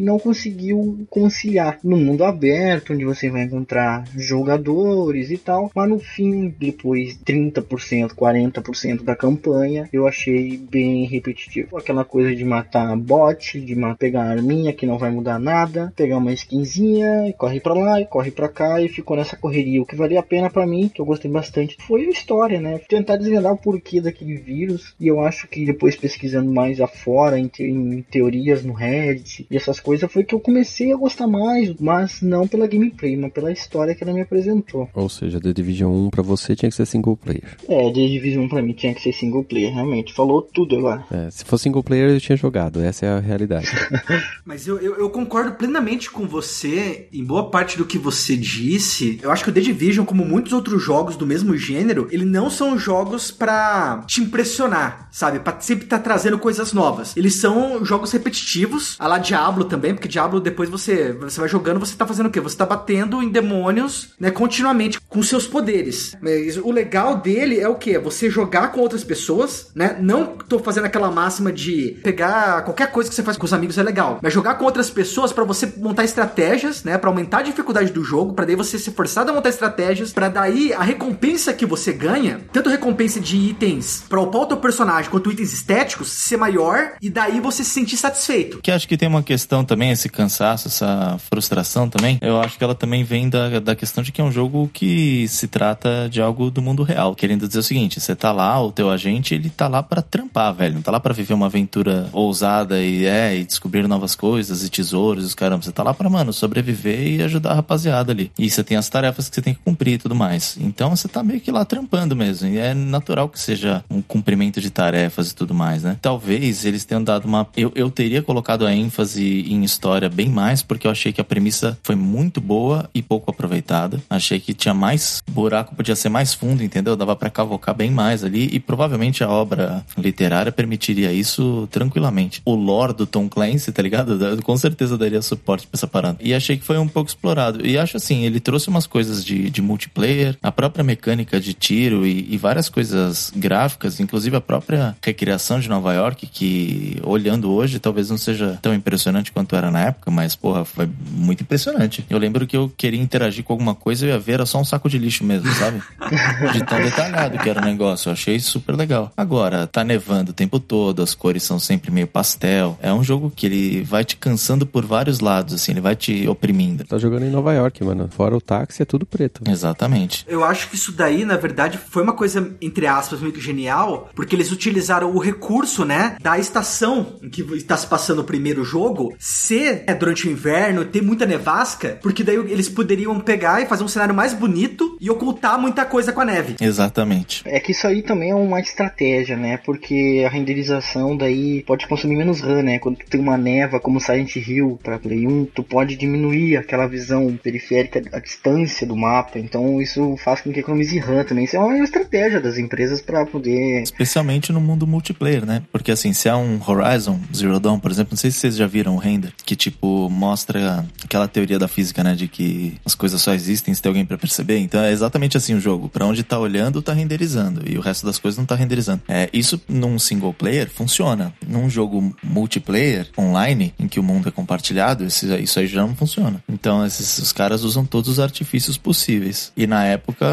não 0.00 0.18
conseguiu 0.18 1.06
conciliar. 1.08 1.78
No 1.82 1.96
mundo 1.96 2.22
aberto, 2.22 2.92
onde 2.92 3.06
você 3.06 3.30
vai 3.30 3.44
encontrar 3.44 4.04
jogadores 4.14 5.30
e 5.30 5.38
tal, 5.38 5.70
mas 5.74 5.88
no 5.88 5.98
fim, 5.98 6.54
depois 6.60 7.18
30%, 7.24 8.14
40% 8.14 9.02
da 9.02 9.16
campanha, 9.16 9.88
eu 9.90 10.06
achei 10.06 10.58
bem 10.58 11.06
repetitivo. 11.06 11.78
Aquela 11.78 12.04
coisa 12.04 12.36
de 12.36 12.44
matar 12.44 12.94
bot, 12.94 13.58
de 13.58 13.74
pegar 13.98 14.24
arminha 14.24 14.74
que 14.74 14.84
não 14.84 14.98
vai 14.98 15.10
mudar 15.10 15.38
nada, 15.38 15.90
pegar 15.96 16.18
uma 16.18 16.25
uma 16.26 16.32
skinzinha, 16.32 17.28
e 17.28 17.32
corre 17.32 17.60
para 17.60 17.74
lá, 17.74 18.00
e 18.00 18.06
corre 18.06 18.30
para 18.30 18.48
cá, 18.48 18.80
e 18.80 18.88
ficou 18.88 19.16
nessa 19.16 19.36
correria. 19.36 19.82
O 19.82 19.86
que 19.86 19.96
valia 19.96 20.20
a 20.20 20.22
pena 20.22 20.50
para 20.50 20.66
mim, 20.66 20.88
que 20.88 21.00
eu 21.00 21.06
gostei 21.06 21.30
bastante, 21.30 21.76
foi 21.86 22.06
a 22.06 22.10
história, 22.10 22.60
né? 22.60 22.78
Tentar 22.88 23.16
desvendar 23.16 23.52
o 23.52 23.56
porquê 23.58 24.00
daquele 24.00 24.36
vírus, 24.36 24.94
e 25.00 25.06
eu 25.06 25.20
acho 25.20 25.48
que 25.48 25.64
depois 25.64 25.96
pesquisando 25.96 26.50
mais 26.52 26.80
afora, 26.80 27.38
em, 27.38 27.46
te 27.46 27.62
em 27.62 28.02
teorias 28.02 28.64
no 28.64 28.72
Reddit, 28.72 29.46
e 29.50 29.56
essas 29.56 29.80
coisas, 29.80 30.10
foi 30.10 30.24
que 30.24 30.34
eu 30.34 30.40
comecei 30.40 30.92
a 30.92 30.96
gostar 30.96 31.26
mais, 31.26 31.74
mas 31.80 32.20
não 32.22 32.46
pela 32.46 32.66
gameplay, 32.66 33.16
mas 33.16 33.32
pela 33.32 33.52
história 33.52 33.94
que 33.94 34.02
ela 34.02 34.12
me 34.12 34.20
apresentou. 34.20 34.88
Ou 34.94 35.08
seja, 35.08 35.40
The 35.40 35.52
Division 35.52 35.92
1 35.92 36.10
pra 36.10 36.22
você 36.22 36.54
tinha 36.54 36.70
que 36.70 36.76
ser 36.76 36.86
single 36.86 37.16
player. 37.16 37.56
É, 37.68 37.92
The 37.92 38.06
Division 38.06 38.44
1 38.44 38.48
pra 38.48 38.62
mim 38.62 38.72
tinha 38.72 38.94
que 38.94 39.02
ser 39.02 39.12
single 39.12 39.44
player, 39.44 39.72
realmente. 39.72 40.12
Falou 40.12 40.42
tudo 40.42 40.76
agora. 40.76 41.04
É, 41.10 41.30
se 41.30 41.44
fosse 41.44 41.64
single 41.64 41.82
player 41.82 42.10
eu 42.10 42.20
tinha 42.20 42.36
jogado, 42.36 42.80
essa 42.80 43.06
é 43.06 43.08
a 43.08 43.20
realidade. 43.20 43.68
mas 44.44 44.66
eu, 44.66 44.78
eu, 44.78 44.96
eu 44.96 45.10
concordo 45.10 45.52
plenamente 45.52 46.05
totalmente 46.06 46.10
com 46.10 46.26
você 46.26 47.08
em 47.12 47.24
boa 47.24 47.50
parte 47.50 47.76
do 47.76 47.84
que 47.84 47.98
você 47.98 48.36
disse. 48.36 49.18
Eu 49.22 49.30
acho 49.30 49.44
que 49.44 49.50
o 49.50 49.52
The 49.52 49.60
Division, 49.60 50.04
como 50.04 50.24
muitos 50.24 50.52
outros 50.52 50.82
jogos 50.82 51.16
do 51.16 51.26
mesmo 51.26 51.56
gênero, 51.56 52.08
ele 52.10 52.24
não 52.24 52.48
são 52.48 52.78
jogos 52.78 53.30
para 53.30 54.04
te 54.06 54.20
impressionar, 54.20 55.08
sabe? 55.10 55.40
Pra 55.40 55.58
sempre 55.60 55.84
estar 55.84 55.98
tá 55.98 56.04
trazendo 56.04 56.38
coisas 56.38 56.72
novas. 56.72 57.16
Eles 57.16 57.34
são 57.34 57.84
jogos 57.84 58.12
repetitivos, 58.12 58.96
a 58.98 59.06
lá 59.06 59.18
Diablo 59.18 59.64
também, 59.64 59.94
porque 59.94 60.08
Diablo 60.08 60.40
depois 60.40 60.68
você, 60.68 61.12
você 61.12 61.40
vai 61.40 61.48
jogando, 61.48 61.80
você 61.80 61.96
tá 61.96 62.06
fazendo 62.06 62.26
o 62.26 62.30
quê? 62.30 62.40
Você 62.40 62.56
tá 62.56 62.66
batendo 62.66 63.22
em 63.22 63.28
demônios, 63.28 64.10
né, 64.18 64.30
continuamente 64.30 65.00
com 65.00 65.22
seus 65.22 65.46
poderes. 65.46 66.16
Mas 66.20 66.56
o 66.56 66.70
legal 66.70 67.16
dele 67.16 67.58
é 67.58 67.68
o 67.68 67.74
quê? 67.74 67.98
Você 67.98 68.30
jogar 68.30 68.72
com 68.72 68.80
outras 68.80 69.04
pessoas, 69.04 69.70
né? 69.74 69.96
Não 70.00 70.26
tô 70.26 70.58
fazendo 70.58 70.84
aquela 70.84 71.10
máxima 71.10 71.52
de 71.52 71.98
pegar 72.02 72.62
qualquer 72.62 72.90
coisa 72.90 73.08
que 73.08 73.14
você 73.14 73.22
faz 73.22 73.36
com 73.36 73.44
os 73.44 73.52
amigos 73.52 73.78
é 73.78 73.82
legal, 73.82 74.18
mas 74.22 74.32
jogar 74.32 74.54
com 74.54 74.64
outras 74.64 74.90
pessoas 74.90 75.32
para 75.32 75.44
você 75.44 75.72
montar 75.76 75.95
estratégias, 76.04 76.84
né, 76.84 76.98
para 76.98 77.10
aumentar 77.10 77.38
a 77.38 77.42
dificuldade 77.42 77.92
do 77.92 78.02
jogo, 78.04 78.32
para 78.32 78.44
daí 78.44 78.56
você 78.56 78.78
ser 78.78 78.92
forçado 78.92 79.30
a 79.30 79.34
montar 79.34 79.48
estratégias, 79.48 80.12
para 80.12 80.28
daí 80.28 80.72
a 80.72 80.82
recompensa 80.82 81.52
que 81.52 81.66
você 81.66 81.92
ganha, 81.92 82.40
tanto 82.52 82.68
recompensa 82.68 83.20
de 83.20 83.36
itens 83.36 84.04
para 84.08 84.20
o 84.20 84.46
teu 84.46 84.56
personagem 84.56 85.10
quanto 85.10 85.30
itens 85.30 85.52
estéticos, 85.52 86.08
ser 86.08 86.36
maior 86.36 86.92
e 87.00 87.10
daí 87.10 87.40
você 87.40 87.64
se 87.64 87.70
sentir 87.70 87.96
satisfeito. 87.96 88.60
Que 88.60 88.70
acho 88.70 88.88
que 88.88 88.96
tem 88.96 89.08
uma 89.08 89.22
questão 89.22 89.64
também, 89.64 89.90
esse 89.90 90.08
cansaço, 90.08 90.68
essa 90.68 91.18
frustração 91.30 91.88
também. 91.88 92.18
Eu 92.20 92.40
acho 92.40 92.58
que 92.58 92.64
ela 92.64 92.74
também 92.74 93.04
vem 93.04 93.28
da, 93.28 93.60
da 93.60 93.74
questão 93.74 94.02
de 94.02 94.12
que 94.12 94.20
é 94.20 94.24
um 94.24 94.32
jogo 94.32 94.70
que 94.72 95.26
se 95.28 95.48
trata 95.48 96.08
de 96.10 96.20
algo 96.20 96.50
do 96.50 96.62
mundo 96.62 96.82
real. 96.82 97.14
Querendo 97.14 97.46
dizer 97.46 97.60
o 97.60 97.62
seguinte, 97.62 98.00
você 98.00 98.14
tá 98.14 98.32
lá, 98.32 98.60
o 98.62 98.72
teu 98.72 98.90
agente, 98.90 99.34
ele 99.34 99.50
tá 99.50 99.68
lá 99.68 99.82
para 99.82 100.02
trampar, 100.02 100.54
velho. 100.54 100.74
Não 100.74 100.82
tá 100.82 100.90
lá 100.90 101.00
para 101.00 101.14
viver 101.14 101.34
uma 101.34 101.46
aventura 101.46 102.08
ousada 102.12 102.80
e 102.80 103.04
é, 103.04 103.36
e 103.36 103.44
descobrir 103.44 103.86
novas 103.86 104.14
coisas 104.14 104.64
e 104.64 104.68
tesouros 104.68 105.24
e 105.24 105.26
os 105.26 105.34
caramba. 105.34 105.62
Você 105.62 105.72
tá 105.72 105.82
lá 105.86 105.94
pra, 105.94 106.10
mano, 106.10 106.32
sobreviver 106.32 107.06
e 107.06 107.22
ajudar 107.22 107.52
a 107.52 107.54
rapaziada 107.54 108.10
ali. 108.10 108.32
E 108.36 108.50
você 108.50 108.64
tem 108.64 108.76
as 108.76 108.88
tarefas 108.88 109.28
que 109.28 109.36
você 109.36 109.42
tem 109.42 109.54
que 109.54 109.60
cumprir 109.64 109.94
e 109.94 109.98
tudo 109.98 110.14
mais. 110.14 110.58
Então 110.60 110.90
você 110.94 111.06
tá 111.06 111.22
meio 111.22 111.40
que 111.40 111.52
lá 111.52 111.64
trampando 111.64 112.16
mesmo. 112.16 112.48
E 112.48 112.58
é 112.58 112.74
natural 112.74 113.28
que 113.28 113.38
seja 113.38 113.84
um 113.88 114.02
cumprimento 114.02 114.60
de 114.60 114.68
tarefas 114.68 115.30
e 115.30 115.34
tudo 115.34 115.54
mais, 115.54 115.84
né? 115.84 115.96
Talvez 116.02 116.64
eles 116.64 116.84
tenham 116.84 117.02
dado 117.02 117.26
uma. 117.26 117.46
Eu, 117.56 117.70
eu 117.74 117.88
teria 117.88 118.20
colocado 118.20 118.66
a 118.66 118.74
ênfase 118.74 119.44
em 119.48 119.62
história 119.62 120.08
bem 120.08 120.28
mais, 120.28 120.62
porque 120.62 120.86
eu 120.86 120.90
achei 120.90 121.12
que 121.12 121.20
a 121.20 121.24
premissa 121.24 121.78
foi 121.84 121.94
muito 121.94 122.40
boa 122.40 122.90
e 122.92 123.00
pouco 123.00 123.30
aproveitada. 123.30 124.02
Achei 124.10 124.40
que 124.40 124.52
tinha 124.52 124.74
mais 124.74 125.22
buraco, 125.30 125.76
podia 125.76 125.94
ser 125.94 126.08
mais 126.08 126.34
fundo, 126.34 126.64
entendeu? 126.64 126.96
Dava 126.96 127.14
para 127.14 127.30
cavocar 127.30 127.74
bem 127.74 127.90
mais 127.90 128.24
ali 128.24 128.48
e 128.52 128.58
provavelmente 128.58 129.22
a 129.22 129.28
obra 129.28 129.84
literária 129.96 130.50
permitiria 130.50 131.12
isso 131.12 131.68
tranquilamente. 131.70 132.42
O 132.44 132.56
lore 132.56 132.92
do 132.92 133.06
Tom 133.06 133.28
Clancy, 133.28 133.70
tá 133.70 133.82
ligado? 133.82 134.18
Com 134.42 134.56
certeza 134.56 134.98
daria 134.98 135.22
suporte 135.22 135.66
pra 135.66 135.75
essa 135.76 135.86
parada. 135.86 136.18
E 136.20 136.34
achei 136.34 136.56
que 136.56 136.64
foi 136.64 136.78
um 136.78 136.88
pouco 136.88 137.08
explorado. 137.08 137.64
E 137.66 137.78
acho 137.78 137.96
assim, 137.96 138.24
ele 138.24 138.40
trouxe 138.40 138.68
umas 138.68 138.86
coisas 138.86 139.24
de, 139.24 139.50
de 139.50 139.62
multiplayer, 139.62 140.36
a 140.42 140.50
própria 140.50 140.84
mecânica 140.84 141.38
de 141.40 141.54
tiro 141.54 142.06
e, 142.06 142.26
e 142.30 142.36
várias 142.36 142.68
coisas 142.68 143.32
gráficas, 143.34 144.00
inclusive 144.00 144.36
a 144.36 144.40
própria 144.40 144.96
recriação 145.02 145.60
de 145.60 145.68
Nova 145.68 145.92
York, 145.92 146.26
que 146.26 147.00
olhando 147.04 147.50
hoje 147.50 147.78
talvez 147.78 148.10
não 148.10 148.18
seja 148.18 148.58
tão 148.60 148.74
impressionante 148.74 149.32
quanto 149.32 149.54
era 149.54 149.70
na 149.70 149.86
época, 149.86 150.10
mas 150.10 150.34
porra, 150.34 150.64
foi 150.64 150.88
muito 151.10 151.42
impressionante. 151.42 152.04
Eu 152.08 152.18
lembro 152.18 152.46
que 152.46 152.56
eu 152.56 152.72
queria 152.76 153.00
interagir 153.00 153.44
com 153.44 153.52
alguma 153.52 153.74
coisa 153.74 154.06
e 154.06 154.08
ia 154.08 154.18
ver, 154.18 154.34
era 154.34 154.46
só 154.46 154.60
um 154.60 154.64
saco 154.64 154.88
de 154.88 154.98
lixo 154.98 155.24
mesmo, 155.24 155.52
sabe? 155.54 155.82
de 156.52 156.64
tão 156.64 156.80
detalhado 156.80 157.38
que 157.38 157.48
era 157.48 157.60
o 157.60 157.64
negócio. 157.64 158.08
Eu 158.08 158.12
achei 158.12 158.38
super 158.38 158.74
legal. 158.74 159.12
Agora, 159.16 159.66
tá 159.66 159.84
nevando 159.84 160.30
o 160.30 160.34
tempo 160.34 160.58
todo, 160.58 161.02
as 161.02 161.14
cores 161.14 161.42
são 161.42 161.58
sempre 161.58 161.90
meio 161.90 162.06
pastel. 162.06 162.78
É 162.82 162.92
um 162.92 163.02
jogo 163.02 163.32
que 163.34 163.46
ele 163.46 163.82
vai 163.82 164.04
te 164.04 164.16
cansando 164.16 164.66
por 164.66 164.84
vários 164.84 165.20
lados, 165.20 165.52
assim, 165.66 165.72
ele 165.72 165.80
vai 165.80 165.96
te 165.96 166.28
oprimindo. 166.28 166.84
Tá 166.84 166.98
jogando 166.98 167.24
em 167.24 167.30
Nova 167.30 167.52
York, 167.52 167.82
mano. 167.82 168.08
Fora 168.08 168.36
o 168.36 168.40
táxi 168.40 168.82
é 168.82 168.84
tudo 168.84 169.04
preto. 169.04 169.42
Exatamente. 169.48 170.24
Eu 170.28 170.44
acho 170.44 170.68
que 170.68 170.76
isso 170.76 170.92
daí, 170.92 171.24
na 171.24 171.36
verdade, 171.36 171.78
foi 171.78 172.02
uma 172.02 172.12
coisa, 172.12 172.54
entre 172.60 172.86
aspas, 172.86 173.20
meio 173.20 173.32
que 173.32 173.40
genial, 173.40 174.10
porque 174.14 174.36
eles 174.36 174.52
utilizaram 174.52 175.14
o 175.14 175.18
recurso, 175.18 175.84
né, 175.84 176.16
da 176.20 176.38
estação 176.38 177.16
em 177.22 177.28
que 177.28 177.42
está 177.54 177.76
se 177.76 177.86
passando 177.86 178.20
o 178.20 178.24
primeiro 178.24 178.64
jogo, 178.64 179.14
ser 179.18 179.84
é, 179.86 179.94
durante 179.94 180.28
o 180.28 180.30
inverno, 180.30 180.84
ter 180.84 181.02
muita 181.02 181.26
nevasca, 181.26 181.98
porque 182.02 182.22
daí 182.22 182.36
eles 182.36 182.68
poderiam 182.68 183.18
pegar 183.20 183.62
e 183.62 183.66
fazer 183.66 183.82
um 183.82 183.88
cenário 183.88 184.14
mais 184.14 184.32
bonito 184.32 184.96
e 185.00 185.10
ocultar 185.10 185.58
muita 185.58 185.84
coisa 185.84 186.12
com 186.12 186.20
a 186.20 186.24
neve. 186.24 186.56
Exatamente. 186.60 187.42
É 187.44 187.58
que 187.58 187.72
isso 187.72 187.86
aí 187.86 188.02
também 188.02 188.30
é 188.30 188.34
uma 188.34 188.60
estratégia, 188.60 189.36
né? 189.36 189.56
Porque 189.58 190.22
a 190.26 190.30
renderização 190.30 191.16
daí 191.16 191.62
pode 191.66 191.86
consumir 191.86 192.16
menos 192.16 192.40
RAM, 192.40 192.62
né? 192.62 192.78
Quando 192.78 192.98
tu 192.98 193.06
tem 193.06 193.20
uma 193.20 193.36
neva 193.36 193.80
como 193.80 194.00
Silent 194.00 194.36
Hill 194.36 194.78
para 194.82 194.98
Play 194.98 195.26
1, 195.26 195.46
tu 195.56 195.62
pode 195.62 195.96
diminuir 195.96 196.58
aquela 196.58 196.86
visão 196.86 197.34
periférica, 197.42 198.02
a 198.12 198.20
distância 198.20 198.86
do 198.86 198.94
mapa. 198.94 199.38
Então 199.38 199.80
isso 199.80 200.16
faz 200.18 200.42
com 200.42 200.52
que 200.52 200.60
economize 200.60 200.98
RAM 200.98 201.24
também. 201.24 201.44
Isso 201.44 201.56
é 201.56 201.58
uma 201.58 201.78
estratégia 201.78 202.40
das 202.40 202.58
empresas 202.58 203.00
para 203.00 203.24
poder. 203.24 203.82
Especialmente 203.82 204.52
no 204.52 204.60
mundo 204.60 204.86
multiplayer, 204.86 205.46
né? 205.46 205.62
Porque 205.72 205.90
assim, 205.90 206.12
se 206.12 206.28
há 206.28 206.36
um 206.36 206.60
Horizon 206.64 207.18
Zero 207.34 207.58
Dawn, 207.58 207.80
por 207.80 207.90
exemplo, 207.90 208.10
não 208.12 208.18
sei 208.18 208.30
se 208.30 208.38
vocês 208.38 208.56
já 208.56 208.66
viram 208.66 208.94
o 208.94 208.98
render, 208.98 209.32
que 209.44 209.56
tipo 209.56 210.10
mostra 210.10 210.86
aquela 211.02 211.26
teoria 211.26 211.58
da 211.58 211.66
física, 211.66 212.04
né? 212.04 212.14
De 212.14 212.28
que 212.28 212.74
as 212.84 212.94
coisas 212.94 213.22
só 213.22 213.32
existem 213.32 213.72
se 213.72 213.80
tem 213.80 213.88
alguém 213.88 214.04
para 214.04 214.18
perceber. 214.18 214.58
Então 214.58 214.82
é 214.82 214.92
exatamente 214.92 215.36
assim 215.38 215.54
o 215.54 215.60
jogo. 215.60 215.88
Para 215.88 216.04
onde 216.04 216.22
tá 216.22 216.38
olhando, 216.38 216.82
tá 216.82 216.92
renderizando. 216.92 217.62
E 217.66 217.78
o 217.78 217.80
resto 217.80 218.04
das 218.04 218.18
coisas 218.18 218.36
não 218.36 218.44
tá 218.44 218.54
renderizando. 218.54 219.00
É, 219.08 219.30
isso 219.32 219.60
num 219.66 219.98
single 219.98 220.34
player 220.34 220.68
funciona. 220.68 221.32
Num 221.46 221.70
jogo 221.70 222.14
multiplayer, 222.22 223.08
online, 223.18 223.72
em 223.78 223.88
que 223.88 223.98
o 223.98 224.02
mundo 224.02 224.28
é 224.28 224.32
compartilhado, 224.32 225.04
isso, 225.04 225.26
isso 225.46 225.58
aí 225.58 225.66
já 225.66 225.82
não 225.82 225.94
funciona. 225.94 226.42
Então 226.48 226.84
esses 226.84 227.18
os 227.18 227.32
caras 227.32 227.64
usam 227.64 227.84
todos 227.84 228.10
os 228.10 228.20
artifícios 228.20 228.76
possíveis. 228.76 229.52
E 229.56 229.66
na 229.66 229.84
época, 229.84 230.26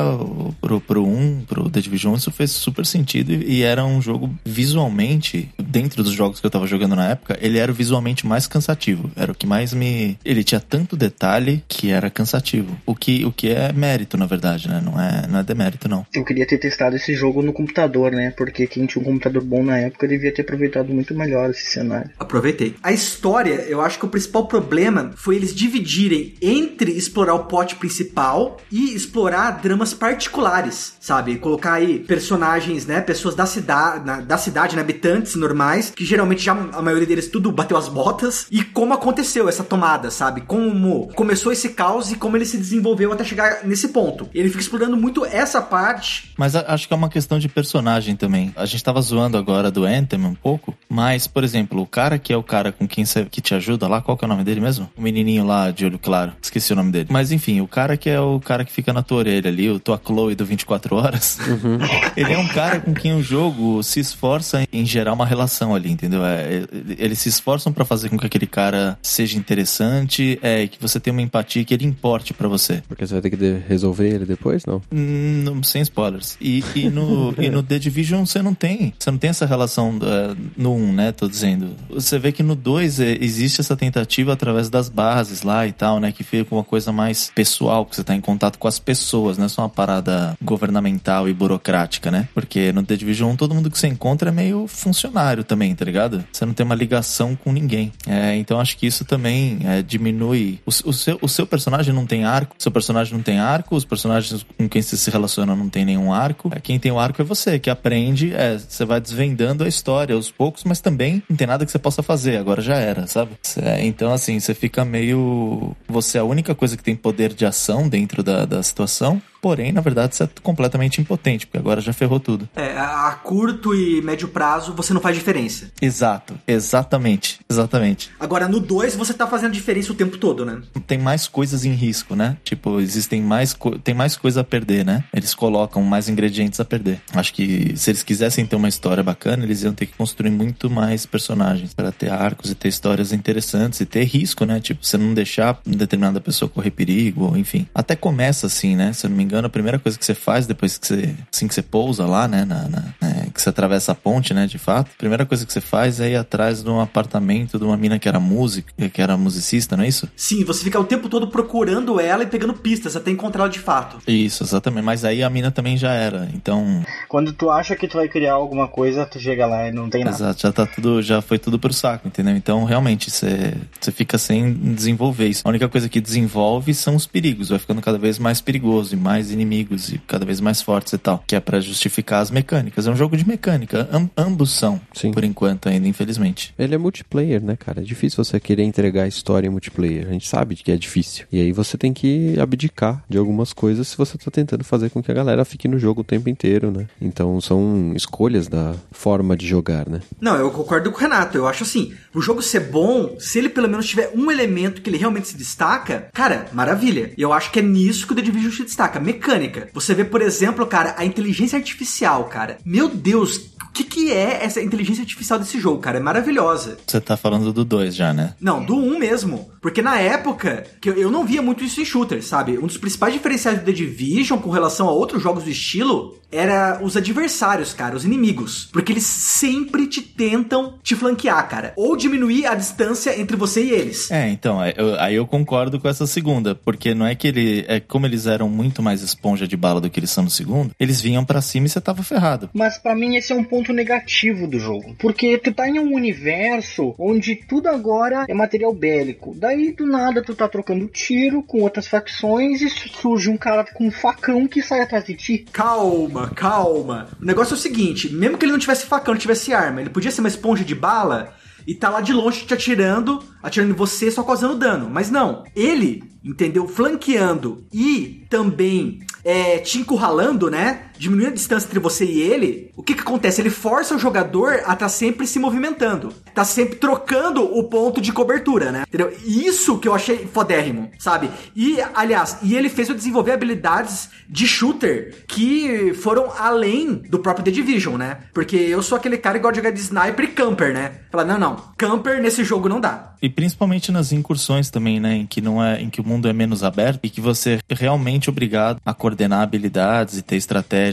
pro, 0.60 0.82
pro 0.82 1.06
1, 1.06 1.46
pro 1.48 1.70
The 1.70 1.82
Division, 1.82 2.16
isso 2.16 2.32
fez 2.32 2.52
super 2.52 2.86
sentido 2.86 3.32
e, 3.32 3.60
e 3.60 3.62
era 3.64 3.86
um 3.86 4.02
jogo 4.02 4.34
visualmente, 4.46 5.50
dentro 5.58 6.04
dos 6.04 6.14
jogos 6.14 6.40
que 6.40 6.46
eu 6.46 6.52
tava 6.52 6.68
jogando 6.68 6.96
na 6.96 7.10
época, 7.10 7.38
ele 7.42 7.58
era 7.58 7.72
visualmente 7.72 8.26
mais 8.26 8.48
cansativo. 8.48 9.10
Era 9.16 9.32
o 9.32 9.36
que 9.36 9.48
mais 9.48 9.74
me. 9.74 10.18
Ele 10.24 10.44
tinha 10.44 10.60
tanto 10.60 10.96
detalhe 10.96 11.64
que 11.68 11.92
era 11.92 12.10
cansativo. 12.10 12.78
O 12.86 12.96
que, 12.96 13.26
o 13.26 13.32
que 13.32 13.50
é 13.50 13.72
mérito, 13.72 14.18
na 14.18 14.26
verdade, 14.26 14.68
né? 14.68 14.82
Não 14.84 15.00
é, 15.00 15.28
não 15.28 15.40
é 15.40 15.44
demérito, 15.44 15.88
não. 15.88 16.06
Eu 16.14 16.26
queria 16.26 16.46
ter 16.46 16.58
testado 16.58 16.96
esse 16.96 17.14
jogo 17.14 17.42
no 17.42 17.54
computador, 17.54 18.12
né? 18.12 18.32
Porque 18.32 18.68
quem 18.68 18.86
tinha 18.86 19.02
um 19.02 19.06
computador 19.06 19.44
bom 19.44 19.64
na 19.64 19.78
época 19.78 20.08
devia 20.08 20.34
ter 20.34 20.42
aproveitado 20.42 20.94
muito 20.94 21.14
melhor 21.14 21.50
esse 21.50 21.66
cenário. 21.66 22.10
Aproveitei. 22.20 22.76
A 22.82 22.92
história, 22.92 23.66
eu 23.68 23.82
acho 23.82 24.00
que 24.00 24.06
o 24.06 24.10
principal 24.10 24.48
problema 24.48 25.03
foi 25.16 25.36
eles 25.36 25.54
dividirem 25.54 26.36
entre 26.42 26.92
explorar 26.92 27.34
o 27.36 27.46
plot 27.46 27.76
principal 27.76 28.58
e 28.72 28.94
explorar 28.94 29.62
dramas 29.62 29.94
particulares, 29.94 30.96
sabe? 31.00 31.38
Colocar 31.38 31.74
aí 31.74 32.00
personagens, 32.00 32.86
né? 32.86 33.02
Pessoas 33.02 33.36
da 33.36 33.46
cidade, 33.46 34.26
da 34.26 34.38
cidade, 34.38 34.76
né? 34.76 34.82
habitantes 34.82 35.36
normais, 35.36 35.90
que 35.90 36.06
geralmente 36.06 36.44
já 36.44 36.52
a 36.52 36.82
maioria 36.82 37.08
deles 37.08 37.28
tudo 37.28 37.52
bateu 37.52 37.76
as 37.76 37.88
botas. 37.88 38.48
E 38.52 38.64
como 38.64 38.94
aconteceu 38.94 39.50
essa 39.50 39.64
tomada, 39.64 40.12
sabe? 40.12 40.42
Como 40.42 41.08
começou 41.16 41.52
esse 41.52 41.70
caos 41.70 42.12
e 42.12 42.16
como 42.16 42.38
ele 42.38 42.46
se 42.46 42.58
desenvolveu 42.58 43.12
até 43.12 43.24
chegar 43.24 43.64
nesse 43.64 43.88
ponto. 43.88 44.30
Ele 44.34 44.50
fica 44.50 44.62
explorando 44.62 44.98
muito 44.98 45.26
essa 45.26 45.62
parte. 45.62 46.32
Mas 46.38 46.56
acho 46.56 46.88
que 46.88 46.94
é 46.94 46.98
uma 46.98 47.10
questão 47.10 47.40
de 47.40 47.50
personagem 47.50 48.16
também. 48.16 48.54
A 48.56 48.66
gente 48.66 48.84
tava 48.84 49.02
zoando 49.02 49.38
agora 49.38 49.72
do 49.72 49.86
Anthem 49.86 50.24
um 50.24 50.36
pouco, 50.36 50.74
mas, 50.88 51.28
por 51.28 51.44
exemplo, 51.44 51.82
o 51.82 51.88
cara 51.88 52.20
que 52.20 52.32
é 52.32 52.38
o 52.38 52.44
cara 52.44 52.72
com 52.72 52.88
quem 52.88 53.04
que 53.30 53.42
te 53.42 53.54
ajuda 53.56 53.88
lá, 53.88 54.02
qual 54.02 54.18
que 54.18 54.24
é 54.24 54.28
o 54.28 54.30
nome 54.30 54.44
dele 54.44 54.62
mesmo? 54.62 54.83
O 54.96 55.02
menininho 55.02 55.46
lá 55.46 55.72
de 55.72 55.86
olho 55.86 56.00
claro. 56.00 56.34
Esqueci 56.42 56.74
o 56.74 56.76
nome 56.76 56.92
dele. 56.92 57.08
Mas 57.10 57.32
enfim, 57.32 57.62
o 57.62 57.68
cara 57.68 57.98
que 57.98 58.10
é 58.10 58.20
o 58.20 58.40
cara 58.40 58.66
que 58.66 58.72
fica 58.72 58.94
na 58.94 59.02
tua 59.04 59.20
orelha 59.20 59.50
ali, 59.50 59.70
o 59.70 59.80
tua 59.80 60.00
Chloe 60.04 60.36
do 60.36 60.46
24 60.46 60.96
horas. 60.96 61.38
Uhum. 61.40 61.78
ele 62.16 62.34
é 62.34 62.38
um 62.38 62.48
cara 62.48 62.80
com 62.80 62.94
quem 62.94 63.14
o 63.14 63.24
jogo 63.24 63.82
se 63.84 64.00
esforça 64.00 64.68
em 64.72 64.86
gerar 64.86 65.14
uma 65.14 65.26
relação 65.26 65.74
ali, 65.76 65.92
entendeu? 65.92 66.26
É, 66.26 66.64
eles 66.98 67.20
se 67.20 67.30
esforçam 67.30 67.72
para 67.72 67.86
fazer 67.86 68.10
com 68.10 68.18
que 68.18 68.26
aquele 68.26 68.48
cara 68.48 68.98
seja 69.02 69.38
interessante, 69.38 70.40
é, 70.42 70.68
que 70.68 70.80
você 70.80 71.00
tenha 71.00 71.14
uma 71.14 71.22
empatia 71.22 71.64
que 71.64 71.74
ele 71.74 71.86
importe 71.86 72.34
para 72.34 72.48
você. 72.48 72.84
Porque 72.88 73.06
você 73.06 73.14
vai 73.14 73.22
ter 73.22 73.30
que 73.30 73.64
resolver 73.68 74.08
ele 74.08 74.26
depois, 74.26 74.66
não? 74.66 74.82
Hum, 74.92 75.62
sem 75.64 75.82
spoilers. 75.82 76.38
E, 76.40 76.64
e, 76.76 76.90
no, 76.90 77.34
e 77.38 77.50
no 77.50 77.64
The 77.64 77.80
Division 77.80 78.26
você 78.26 78.42
não 78.42 78.54
tem. 78.54 78.94
Você 78.98 79.12
não 79.12 79.18
tem 79.18 79.30
essa 79.30 79.46
relação 79.46 79.98
uh, 79.98 80.38
no 80.58 80.76
1, 80.76 80.94
né? 80.94 81.12
Tô 81.12 81.28
dizendo. 81.28 81.72
Você 81.90 82.20
vê 82.20 82.32
que 82.32 82.44
no 82.44 82.56
2 82.56 83.00
é, 83.00 83.18
existe 83.22 83.62
essa 83.62 83.76
tentativa 83.76 84.34
através 84.34 84.70
das 84.74 84.90
bases 84.90 85.44
lá 85.44 85.66
e 85.68 85.72
tal, 85.72 86.00
né? 86.00 86.12
Que 86.12 86.24
fica 86.24 86.54
uma 86.54 86.64
coisa 86.64 86.92
mais 86.92 87.32
pessoal, 87.34 87.86
que 87.86 87.96
você 87.96 88.04
tá 88.04 88.16
em 88.16 88.22
contato 88.22 88.58
com 88.58 88.68
as 88.68 88.80
pessoas, 88.80 89.38
não 89.38 89.46
é 89.46 89.50
só 89.50 89.62
uma 89.62 89.70
parada 89.70 90.36
governamental 90.42 91.30
e 91.30 91.34
burocrática, 91.34 92.10
né? 92.12 92.28
Porque 92.34 92.74
no 92.74 92.84
The 92.84 92.96
Division 92.96 93.32
1 93.32 93.36
todo 93.36 93.54
mundo 93.54 93.70
que 93.70 93.78
você 93.78 93.88
encontra 93.88 94.30
é 94.30 94.32
meio 94.32 94.68
funcionário 94.68 95.44
também, 95.44 95.74
tá 95.76 95.86
ligado? 95.86 96.24
Você 96.32 96.46
não 96.46 96.54
tem 96.54 96.66
uma 96.66 96.76
ligação 96.76 97.36
com 97.36 97.52
ninguém. 97.52 97.92
É, 98.08 98.36
então 98.36 98.60
acho 98.60 98.76
que 98.76 98.88
isso 98.88 99.06
também 99.06 99.60
é, 99.64 99.82
diminui. 99.82 100.60
O, 100.66 100.70
o, 100.90 100.94
seu, 100.94 101.20
o 101.22 101.30
seu 101.30 101.46
personagem 101.46 101.94
não 101.94 102.06
tem 102.06 102.26
arco, 102.26 102.56
seu 102.58 102.72
personagem 102.72 103.14
não 103.14 103.22
tem 103.22 103.40
arco, 103.40 103.76
os 103.76 103.86
personagens 103.86 104.46
com 104.58 104.68
quem 104.68 104.82
você 104.82 104.98
se 104.98 105.10
relaciona 105.12 105.56
não 105.56 105.70
tem 105.70 105.86
nenhum 105.86 106.12
arco. 106.12 106.50
É, 106.54 106.60
quem 106.60 106.80
tem 106.80 106.92
o 106.92 107.00
arco 107.00 107.22
é 107.22 107.26
você, 107.26 107.60
que 107.60 107.70
aprende, 107.70 108.34
é, 108.34 108.58
você 108.58 108.84
vai 108.86 109.00
desvendando 109.00 109.64
a 109.64 109.68
história 109.68 110.16
aos 110.16 110.32
poucos, 110.32 110.64
mas 110.64 110.82
também 110.82 111.22
não 111.30 111.38
tem 111.38 111.46
nada 111.46 111.66
que 111.66 111.72
você 111.72 111.80
possa 111.80 112.02
fazer, 112.02 112.38
agora 112.38 112.62
já 112.62 112.76
era, 112.76 113.06
sabe? 113.06 113.32
É, 113.62 113.86
então, 113.86 114.12
assim, 114.12 114.40
você 114.40 114.54
fica 114.64 114.86
meio. 114.86 115.76
Você 115.90 116.18
é 116.18 116.22
a 116.22 116.24
única 116.24 116.56
coisa 116.56 116.78
que 116.78 116.84
tem 116.84 116.96
poder 116.96 117.34
de 117.34 117.46
ação 117.46 117.90
dentro 117.90 118.24
da, 118.24 118.46
da 118.46 118.64
situação. 118.64 119.22
Porém, 119.44 119.74
na 119.74 119.82
verdade, 119.82 120.16
você 120.16 120.24
é 120.24 120.30
completamente 120.42 121.02
impotente, 121.02 121.46
porque 121.46 121.58
agora 121.58 121.82
já 121.82 121.92
ferrou 121.92 122.18
tudo. 122.18 122.48
É, 122.56 122.78
a 122.78 123.12
curto 123.22 123.76
e 123.76 124.02
médio 124.02 124.30
prazo 124.30 124.74
você 124.74 124.94
não 124.94 125.02
faz 125.02 125.18
diferença. 125.18 125.70
Exato, 125.82 126.40
exatamente, 126.48 127.42
exatamente. 127.50 128.10
Agora 128.18 128.48
no 128.48 128.62
2 128.62 128.96
você 128.96 129.14
tá 129.14 129.28
fazendo 129.28 129.52
diferença 129.52 129.92
o 129.92 129.96
tempo 129.96 130.18
todo, 130.18 130.46
né? 130.46 130.62
Tem 130.88 130.98
mais 130.98 131.28
coisas 131.28 131.66
em 131.66 131.74
risco, 131.74 132.16
né? 132.16 132.38
Tipo, 132.42 132.80
existem 132.80 133.22
mais 133.22 133.54
tem 133.84 133.94
mais 133.94 134.16
coisa 134.16 134.40
a 134.40 134.44
perder, 134.46 134.86
né? 134.86 135.04
Eles 135.14 135.36
colocam 135.36 135.84
mais 135.84 136.08
ingredientes 136.08 136.62
a 136.62 136.64
perder. 136.64 137.02
Acho 137.14 137.34
que 137.34 137.74
se 137.76 137.92
eles 137.92 138.02
quisessem 138.02 138.46
ter 138.46 138.56
uma 138.56 138.70
história 138.70 139.04
bacana, 139.04 139.44
eles 139.44 139.62
iam 139.64 139.74
ter 139.74 139.88
que 139.88 139.98
construir 139.98 140.32
muito 140.32 140.70
mais 140.70 141.06
personagens 141.06 141.74
para 141.74 141.92
ter 141.92 142.10
arcos 142.10 142.50
e 142.50 142.56
ter 142.56 142.70
histórias 142.70 143.12
interessantes 143.12 143.82
e 143.82 143.86
ter 143.86 144.06
risco, 144.06 144.46
né? 144.46 144.62
Tipo, 144.62 144.86
você 144.86 144.98
não 144.98 145.14
deixar 145.14 145.60
determinada 145.66 146.22
pessoa 146.22 146.48
correr 146.48 146.72
perigo, 146.72 147.36
enfim. 147.36 147.68
Até 147.76 147.94
começa 147.94 148.48
assim, 148.48 148.78
né? 148.78 148.94
Se 148.94 149.06
eu 149.06 149.10
não 149.10 149.18
me 149.18 149.24
engano 149.24 149.33
engano, 149.34 149.48
a 149.48 149.50
primeira 149.50 149.80
coisa 149.80 149.98
que 149.98 150.06
você 150.06 150.14
faz 150.14 150.46
depois 150.46 150.78
que 150.78 150.88
você, 150.88 151.16
assim 151.34 151.48
que 151.48 151.54
você 151.54 151.62
pousa 151.62 152.06
lá, 152.06 152.28
né, 152.28 152.46
na, 152.46 152.68
na 152.70 152.84
né, 153.02 153.28
que 153.34 153.42
você 153.42 153.50
atravessa 153.50 153.92
a 153.92 153.96
ponte, 153.96 154.34
né, 154.34 154.46
de 154.46 154.58
fato, 154.58 154.92
a 154.94 154.98
primeira 154.98 155.26
coisa 155.26 155.46
que 155.46 155.52
você 155.52 155.60
faz 155.60 156.00
é 156.00 156.12
ir 156.12 156.16
atrás 156.16 156.64
de 156.64 156.70
um 156.70 156.80
apartamento 156.80 157.58
de 157.58 157.66
uma 157.66 157.76
mina 157.76 157.98
que 157.98 158.08
era 158.08 158.20
música, 158.20 158.72
que 158.90 159.02
era 159.02 159.18
musicista, 159.18 159.76
não 159.76 159.84
é 159.84 159.88
isso? 159.88 160.08
Sim, 160.16 160.44
você 160.44 160.64
fica 160.64 160.80
o 160.80 160.84
tempo 160.84 161.10
todo 161.10 161.28
procurando 161.28 162.00
ela 162.00 162.24
e 162.24 162.28
pegando 162.28 162.54
pistas 162.54 162.96
até 162.96 163.12
encontrá-la 163.12 163.50
de 163.50 163.60
fato. 163.60 163.98
Isso, 164.08 164.44
exatamente. 164.44 164.84
Mas 164.84 165.04
aí 165.04 165.24
a 165.24 165.30
mina 165.30 165.52
também 165.52 165.76
já 165.78 165.92
era, 165.94 166.30
então... 166.34 166.84
Quando 167.10 167.34
tu 167.34 167.50
acha 167.50 167.76
que 167.76 167.88
tu 167.88 167.98
vai 167.98 168.08
criar 168.08 168.34
alguma 168.34 168.68
coisa, 168.68 169.06
tu 169.06 169.20
chega 169.20 169.46
lá 169.46 169.68
e 169.68 169.72
não 169.72 169.90
tem 169.90 170.04
nada. 170.04 170.16
Exato, 170.16 170.42
já 170.42 170.52
tá 170.52 170.66
tudo, 170.66 171.02
já 171.02 171.22
foi 171.22 171.40
tudo 171.40 171.58
pro 171.58 171.74
saco, 171.74 172.08
entendeu? 172.08 172.36
Então, 172.36 172.64
realmente, 172.64 173.10
você, 173.10 173.56
você 173.80 173.92
fica 173.92 174.18
sem 174.18 174.54
desenvolver 174.54 175.28
isso. 175.28 175.42
A 175.46 175.50
única 175.50 175.68
coisa 175.68 175.90
que 175.90 176.00
desenvolve 176.00 176.74
são 176.74 176.96
os 176.96 177.08
perigos, 177.08 177.50
vai 177.50 177.60
ficando 177.60 177.82
cada 177.82 177.98
vez 177.98 178.20
mais 178.20 178.42
perigoso 178.42 178.94
e 178.94 178.98
mais 178.98 179.23
inimigos 179.32 179.92
e 179.92 179.98
cada 180.00 180.26
vez 180.26 180.40
mais 180.40 180.62
fortes 180.62 180.94
e 180.94 180.98
tal, 180.98 181.24
que 181.28 181.36
é 181.36 181.40
para 181.40 181.60
justificar 181.60 182.22
as 182.22 182.32
mecânicas. 182.32 182.88
É 182.88 182.92
um 182.92 182.96
jogo 182.96 183.18
de 183.18 183.28
mecânica, 183.28 183.88
Am 183.92 184.10
ambos 184.18 184.52
são, 184.52 184.80
Sim. 184.94 185.12
por 185.12 185.24
enquanto 185.24 185.70
ainda, 185.70 185.88
infelizmente. 185.88 186.54
Ele 186.58 186.76
é 186.76 186.78
multiplayer, 186.78 187.42
né, 187.42 187.56
cara? 187.56 187.82
É 187.82 187.84
difícil 187.84 188.24
você 188.24 188.40
querer 188.40 188.64
entregar 188.64 189.04
a 189.04 189.08
história 189.08 189.48
em 189.48 189.50
multiplayer. 189.50 190.08
A 190.08 190.12
gente 190.12 190.28
sabe 190.28 190.56
que 190.56 190.72
é 190.72 190.78
difícil. 190.78 191.26
E 191.32 191.40
aí 191.40 191.52
você 191.52 191.78
tem 191.78 191.94
que 191.94 192.40
abdicar 192.40 193.04
de 193.10 193.18
algumas 193.18 193.54
coisas 193.54 193.88
se 193.88 193.98
você 193.98 194.18
tá 194.18 194.30
tentando 194.30 194.64
fazer 194.64 194.90
com 194.90 195.02
que 195.02 195.12
a 195.12 195.16
galera 195.16 195.46
fique 195.46 195.68
no 195.68 195.80
jogo 195.80 196.02
o 196.02 196.04
tempo 196.04 196.30
inteiro, 196.30 196.72
né? 196.72 196.88
Então 197.02 197.40
são 197.42 197.94
escolhas 197.96 198.48
da 198.48 198.76
forma 198.92 199.36
de 199.36 199.48
jogar, 199.48 199.88
né? 199.90 200.02
Não, 200.20 200.36
eu 200.36 200.52
concordo 200.52 200.92
com 200.92 200.98
o 200.98 201.00
Renato. 201.00 201.38
Eu 201.38 201.48
acho 201.48 201.64
assim, 201.64 201.94
o 202.14 202.22
jogo 202.22 202.42
ser 202.42 202.62
bom, 202.62 203.16
se 203.20 203.40
ele 203.40 203.50
pelo 203.50 203.68
menos 203.68 203.88
tiver 203.88 204.12
um 204.16 204.32
elemento 204.32 204.82
que 204.82 204.90
ele 204.90 204.98
realmente 204.98 205.28
se 205.28 205.38
destaca, 205.38 206.08
cara, 206.14 206.48
maravilha. 206.54 207.12
E 207.18 207.22
eu 207.22 207.34
acho 207.34 207.52
que 207.52 207.60
é 207.60 207.62
nisso 207.62 208.06
que 208.06 208.14
o 208.14 208.16
The 208.16 208.22
Division 208.22 208.52
se 208.52 208.64
destaca 208.64 209.00
mecânica. 209.14 209.70
Você 209.74 209.94
vê, 209.94 210.04
por 210.04 210.22
exemplo, 210.22 210.66
cara, 210.66 210.96
a 210.98 211.06
inteligência 211.06 211.58
artificial, 211.58 212.26
cara. 212.26 212.58
Meu 212.66 212.90
Deus, 212.90 213.53
que, 213.74 213.84
que 213.84 214.12
é 214.12 214.44
essa 214.44 214.62
inteligência 214.62 215.02
artificial 215.02 215.40
desse 215.40 215.60
jogo, 215.60 215.80
cara? 215.80 215.98
É 215.98 216.02
maravilhosa. 216.02 216.78
Você 216.86 217.02
tá 217.02 217.18
falando 217.18 217.52
do 217.52 217.66
2 217.66 217.96
já, 217.96 218.14
né? 218.14 218.36
Não, 218.40 218.64
do 218.64 218.76
1 218.76 218.78
um 218.78 219.00
mesmo. 219.00 219.50
Porque 219.62 219.82
na 219.82 220.00
época, 220.00 220.66
que 220.82 220.90
eu, 220.90 221.10
não 221.10 221.26
via 221.26 221.42
muito 221.42 221.64
isso 221.64 221.82
em 221.82 221.86
shooters, 221.86 222.26
sabe? 222.26 222.58
Um 222.58 222.68
dos 222.68 222.78
principais 222.78 223.14
diferenciais 223.14 223.60
do 223.60 223.66
The 223.66 223.72
Division 223.72 224.40
com 224.40 224.50
relação 224.50 224.88
a 224.88 224.92
outros 224.92 225.24
jogos 225.24 225.46
do 225.46 225.50
estilo 225.50 226.18
era 226.30 226.80
os 226.82 226.98
adversários, 226.98 227.74
cara, 227.74 227.96
os 227.96 228.04
inimigos. 228.04 228.68
Porque 228.74 228.92
eles 228.92 229.06
sempre 229.06 229.88
te 229.88 230.02
tentam 230.02 230.76
te 230.82 230.96
flanquear, 230.96 231.48
cara. 231.48 231.74
Ou 231.78 231.96
diminuir 231.96 232.46
a 232.48 232.56
distância 232.56 233.20
entre 233.20 233.38
você 233.38 233.64
e 233.64 233.72
eles. 233.72 234.12
É, 234.12 234.30
então, 234.30 234.60
eu, 234.66 235.00
aí 235.00 235.16
eu 235.16 235.26
concordo 235.28 235.80
com 235.80 235.88
essa 235.88 236.08
segunda. 236.08 236.56
Porque 236.56 236.94
não 236.94 237.06
é 237.06 237.16
que 237.16 237.28
ele. 237.28 237.66
É 237.68 237.80
como 237.80 238.06
eles 238.06 238.26
eram 238.26 238.50
muito 238.50 238.82
mais 238.82 239.02
esponja 239.02 239.48
de 239.48 239.56
bala 239.56 239.80
do 239.80 239.90
que 239.90 240.00
eles 240.00 240.12
são 240.12 240.24
no 240.24 240.30
segundo, 240.30 240.74
eles 240.80 241.00
vinham 241.00 241.24
para 241.24 241.42
cima 241.42 241.68
e 241.68 241.70
você 241.70 241.80
tava 241.80 242.04
ferrado. 242.04 242.50
Mas 242.54 242.78
para 242.78 242.96
mim 242.96 243.16
esse 243.16 243.32
é 243.32 243.36
um 243.36 243.44
ponto 243.44 243.63
negativo 243.72 244.48
do 244.48 244.60
jogo. 244.60 244.96
Porque 245.00 245.38
tu 245.38 245.54
tá 245.54 245.70
em 245.70 245.80
um 245.80 245.94
universo 245.94 246.96
onde 246.98 247.36
tudo 247.36 247.70
agora 247.70 248.26
é 248.28 248.34
material 248.34 248.74
bélico. 248.74 249.36
Daí 249.36 249.72
do 249.72 249.86
nada 249.86 250.24
tu 250.24 250.34
tá 250.34 250.48
trocando 250.50 250.88
tiro 250.88 251.44
com 251.44 251.62
outras 251.62 251.88
facções 251.88 252.62
e 252.62 252.70
surge 252.70 253.30
um 253.30 253.38
cara 253.38 253.64
com 253.64 253.88
um 253.88 253.92
facão 253.92 254.48
que 254.48 254.62
sai 254.62 254.82
atrás 254.82 255.06
de 255.06 255.14
ti. 255.14 255.46
Calma, 255.52 256.30
calma. 256.32 257.10
O 257.22 257.26
negócio 257.26 257.54
é 257.54 257.58
o 257.58 257.60
seguinte: 257.60 258.12
mesmo 258.12 258.38
que 258.38 258.46
ele 258.46 258.52
não 258.52 258.60
tivesse 258.60 258.86
facão, 258.86 259.14
não 259.14 259.22
tivesse 259.22 259.54
arma, 259.54 259.82
ele 259.82 259.90
podia 259.90 260.12
ser 260.12 260.22
uma 260.22 260.30
esponja 260.30 260.64
de 260.64 260.76
bala 260.76 261.36
e 261.66 261.74
tá 261.74 261.90
lá 261.90 262.02
de 262.02 262.14
longe 262.14 262.46
te 262.46 262.54
atirando, 262.54 263.24
atirando 263.42 263.72
em 263.72 263.76
você, 263.76 264.12
só 264.12 264.24
causando 264.24 264.58
dano. 264.58 264.90
Mas 264.90 265.10
não, 265.10 265.44
ele, 265.56 266.04
entendeu? 266.24 266.68
Flanqueando 266.68 267.66
e 267.72 268.26
também 268.30 269.00
é, 269.24 269.60
te 269.60 269.78
encurralando, 269.78 270.50
né? 270.50 270.88
Diminuindo 271.04 271.32
a 271.32 271.34
distância 271.34 271.68
entre 271.68 271.80
você 271.80 272.06
e 272.06 272.22
ele, 272.22 272.72
o 272.78 272.82
que 272.82 272.94
que 272.94 273.02
acontece? 273.02 273.42
Ele 273.42 273.50
força 273.50 273.94
o 273.94 274.00
jogador 274.00 274.62
a 274.66 274.74
tá 274.74 274.88
sempre 274.88 275.28
se 275.28 275.38
movimentando. 275.38 276.14
Tá 276.34 276.46
sempre 276.46 276.78
trocando 276.78 277.44
o 277.44 277.66
ponto 277.66 278.00
de 278.00 278.14
cobertura, 278.14 278.72
né? 278.72 278.86
Entendeu? 278.88 279.14
Isso 279.26 279.78
que 279.80 279.88
eu 279.90 279.94
achei 279.94 280.26
fodérrimo, 280.26 280.90
sabe? 280.98 281.30
E, 281.54 281.78
aliás, 281.94 282.38
e 282.42 282.56
ele 282.56 282.70
fez 282.70 282.88
eu 282.88 282.96
desenvolver 282.96 283.34
habilidades 283.34 284.12
de 284.30 284.48
shooter 284.48 285.26
que 285.28 285.94
foram 285.94 286.32
além 286.40 286.94
do 286.94 287.20
próprio 287.20 287.44
The 287.44 287.52
Division, 287.52 287.98
né? 287.98 288.20
Porque 288.34 288.56
eu 288.56 288.82
sou 288.82 288.98
aquele 288.98 289.18
cara 289.18 289.38
que 289.38 289.44
gosta 289.44 289.56
de 289.56 289.60
jogar 289.60 289.72
de 289.72 289.82
sniper 289.82 290.24
e 290.24 290.30
camper, 290.30 290.74
né? 290.74 291.00
Falar, 291.12 291.26
não, 291.26 291.38
não, 291.38 291.56
camper 291.78 292.22
nesse 292.22 292.46
jogo 292.46 292.70
não 292.70 292.80
dá. 292.80 293.14
E 293.22 293.30
principalmente 293.30 293.92
nas 293.92 294.12
incursões 294.12 294.70
também, 294.70 295.00
né? 295.00 295.16
Em 295.16 295.26
que 295.26 295.42
não 295.42 295.64
é, 295.64 295.82
em 295.82 295.90
que 295.90 296.02
o 296.02 296.08
mundo 296.08 296.28
é 296.28 296.34
menos 296.34 296.64
aberto 296.64 297.00
e 297.04 297.10
que 297.10 297.22
você 297.22 297.60
é 297.70 297.74
realmente 297.74 298.30
obrigado 298.30 298.82
a 298.86 298.94
coordenar 298.94 299.42
habilidades 299.42 300.18
e 300.18 300.22
ter 300.22 300.36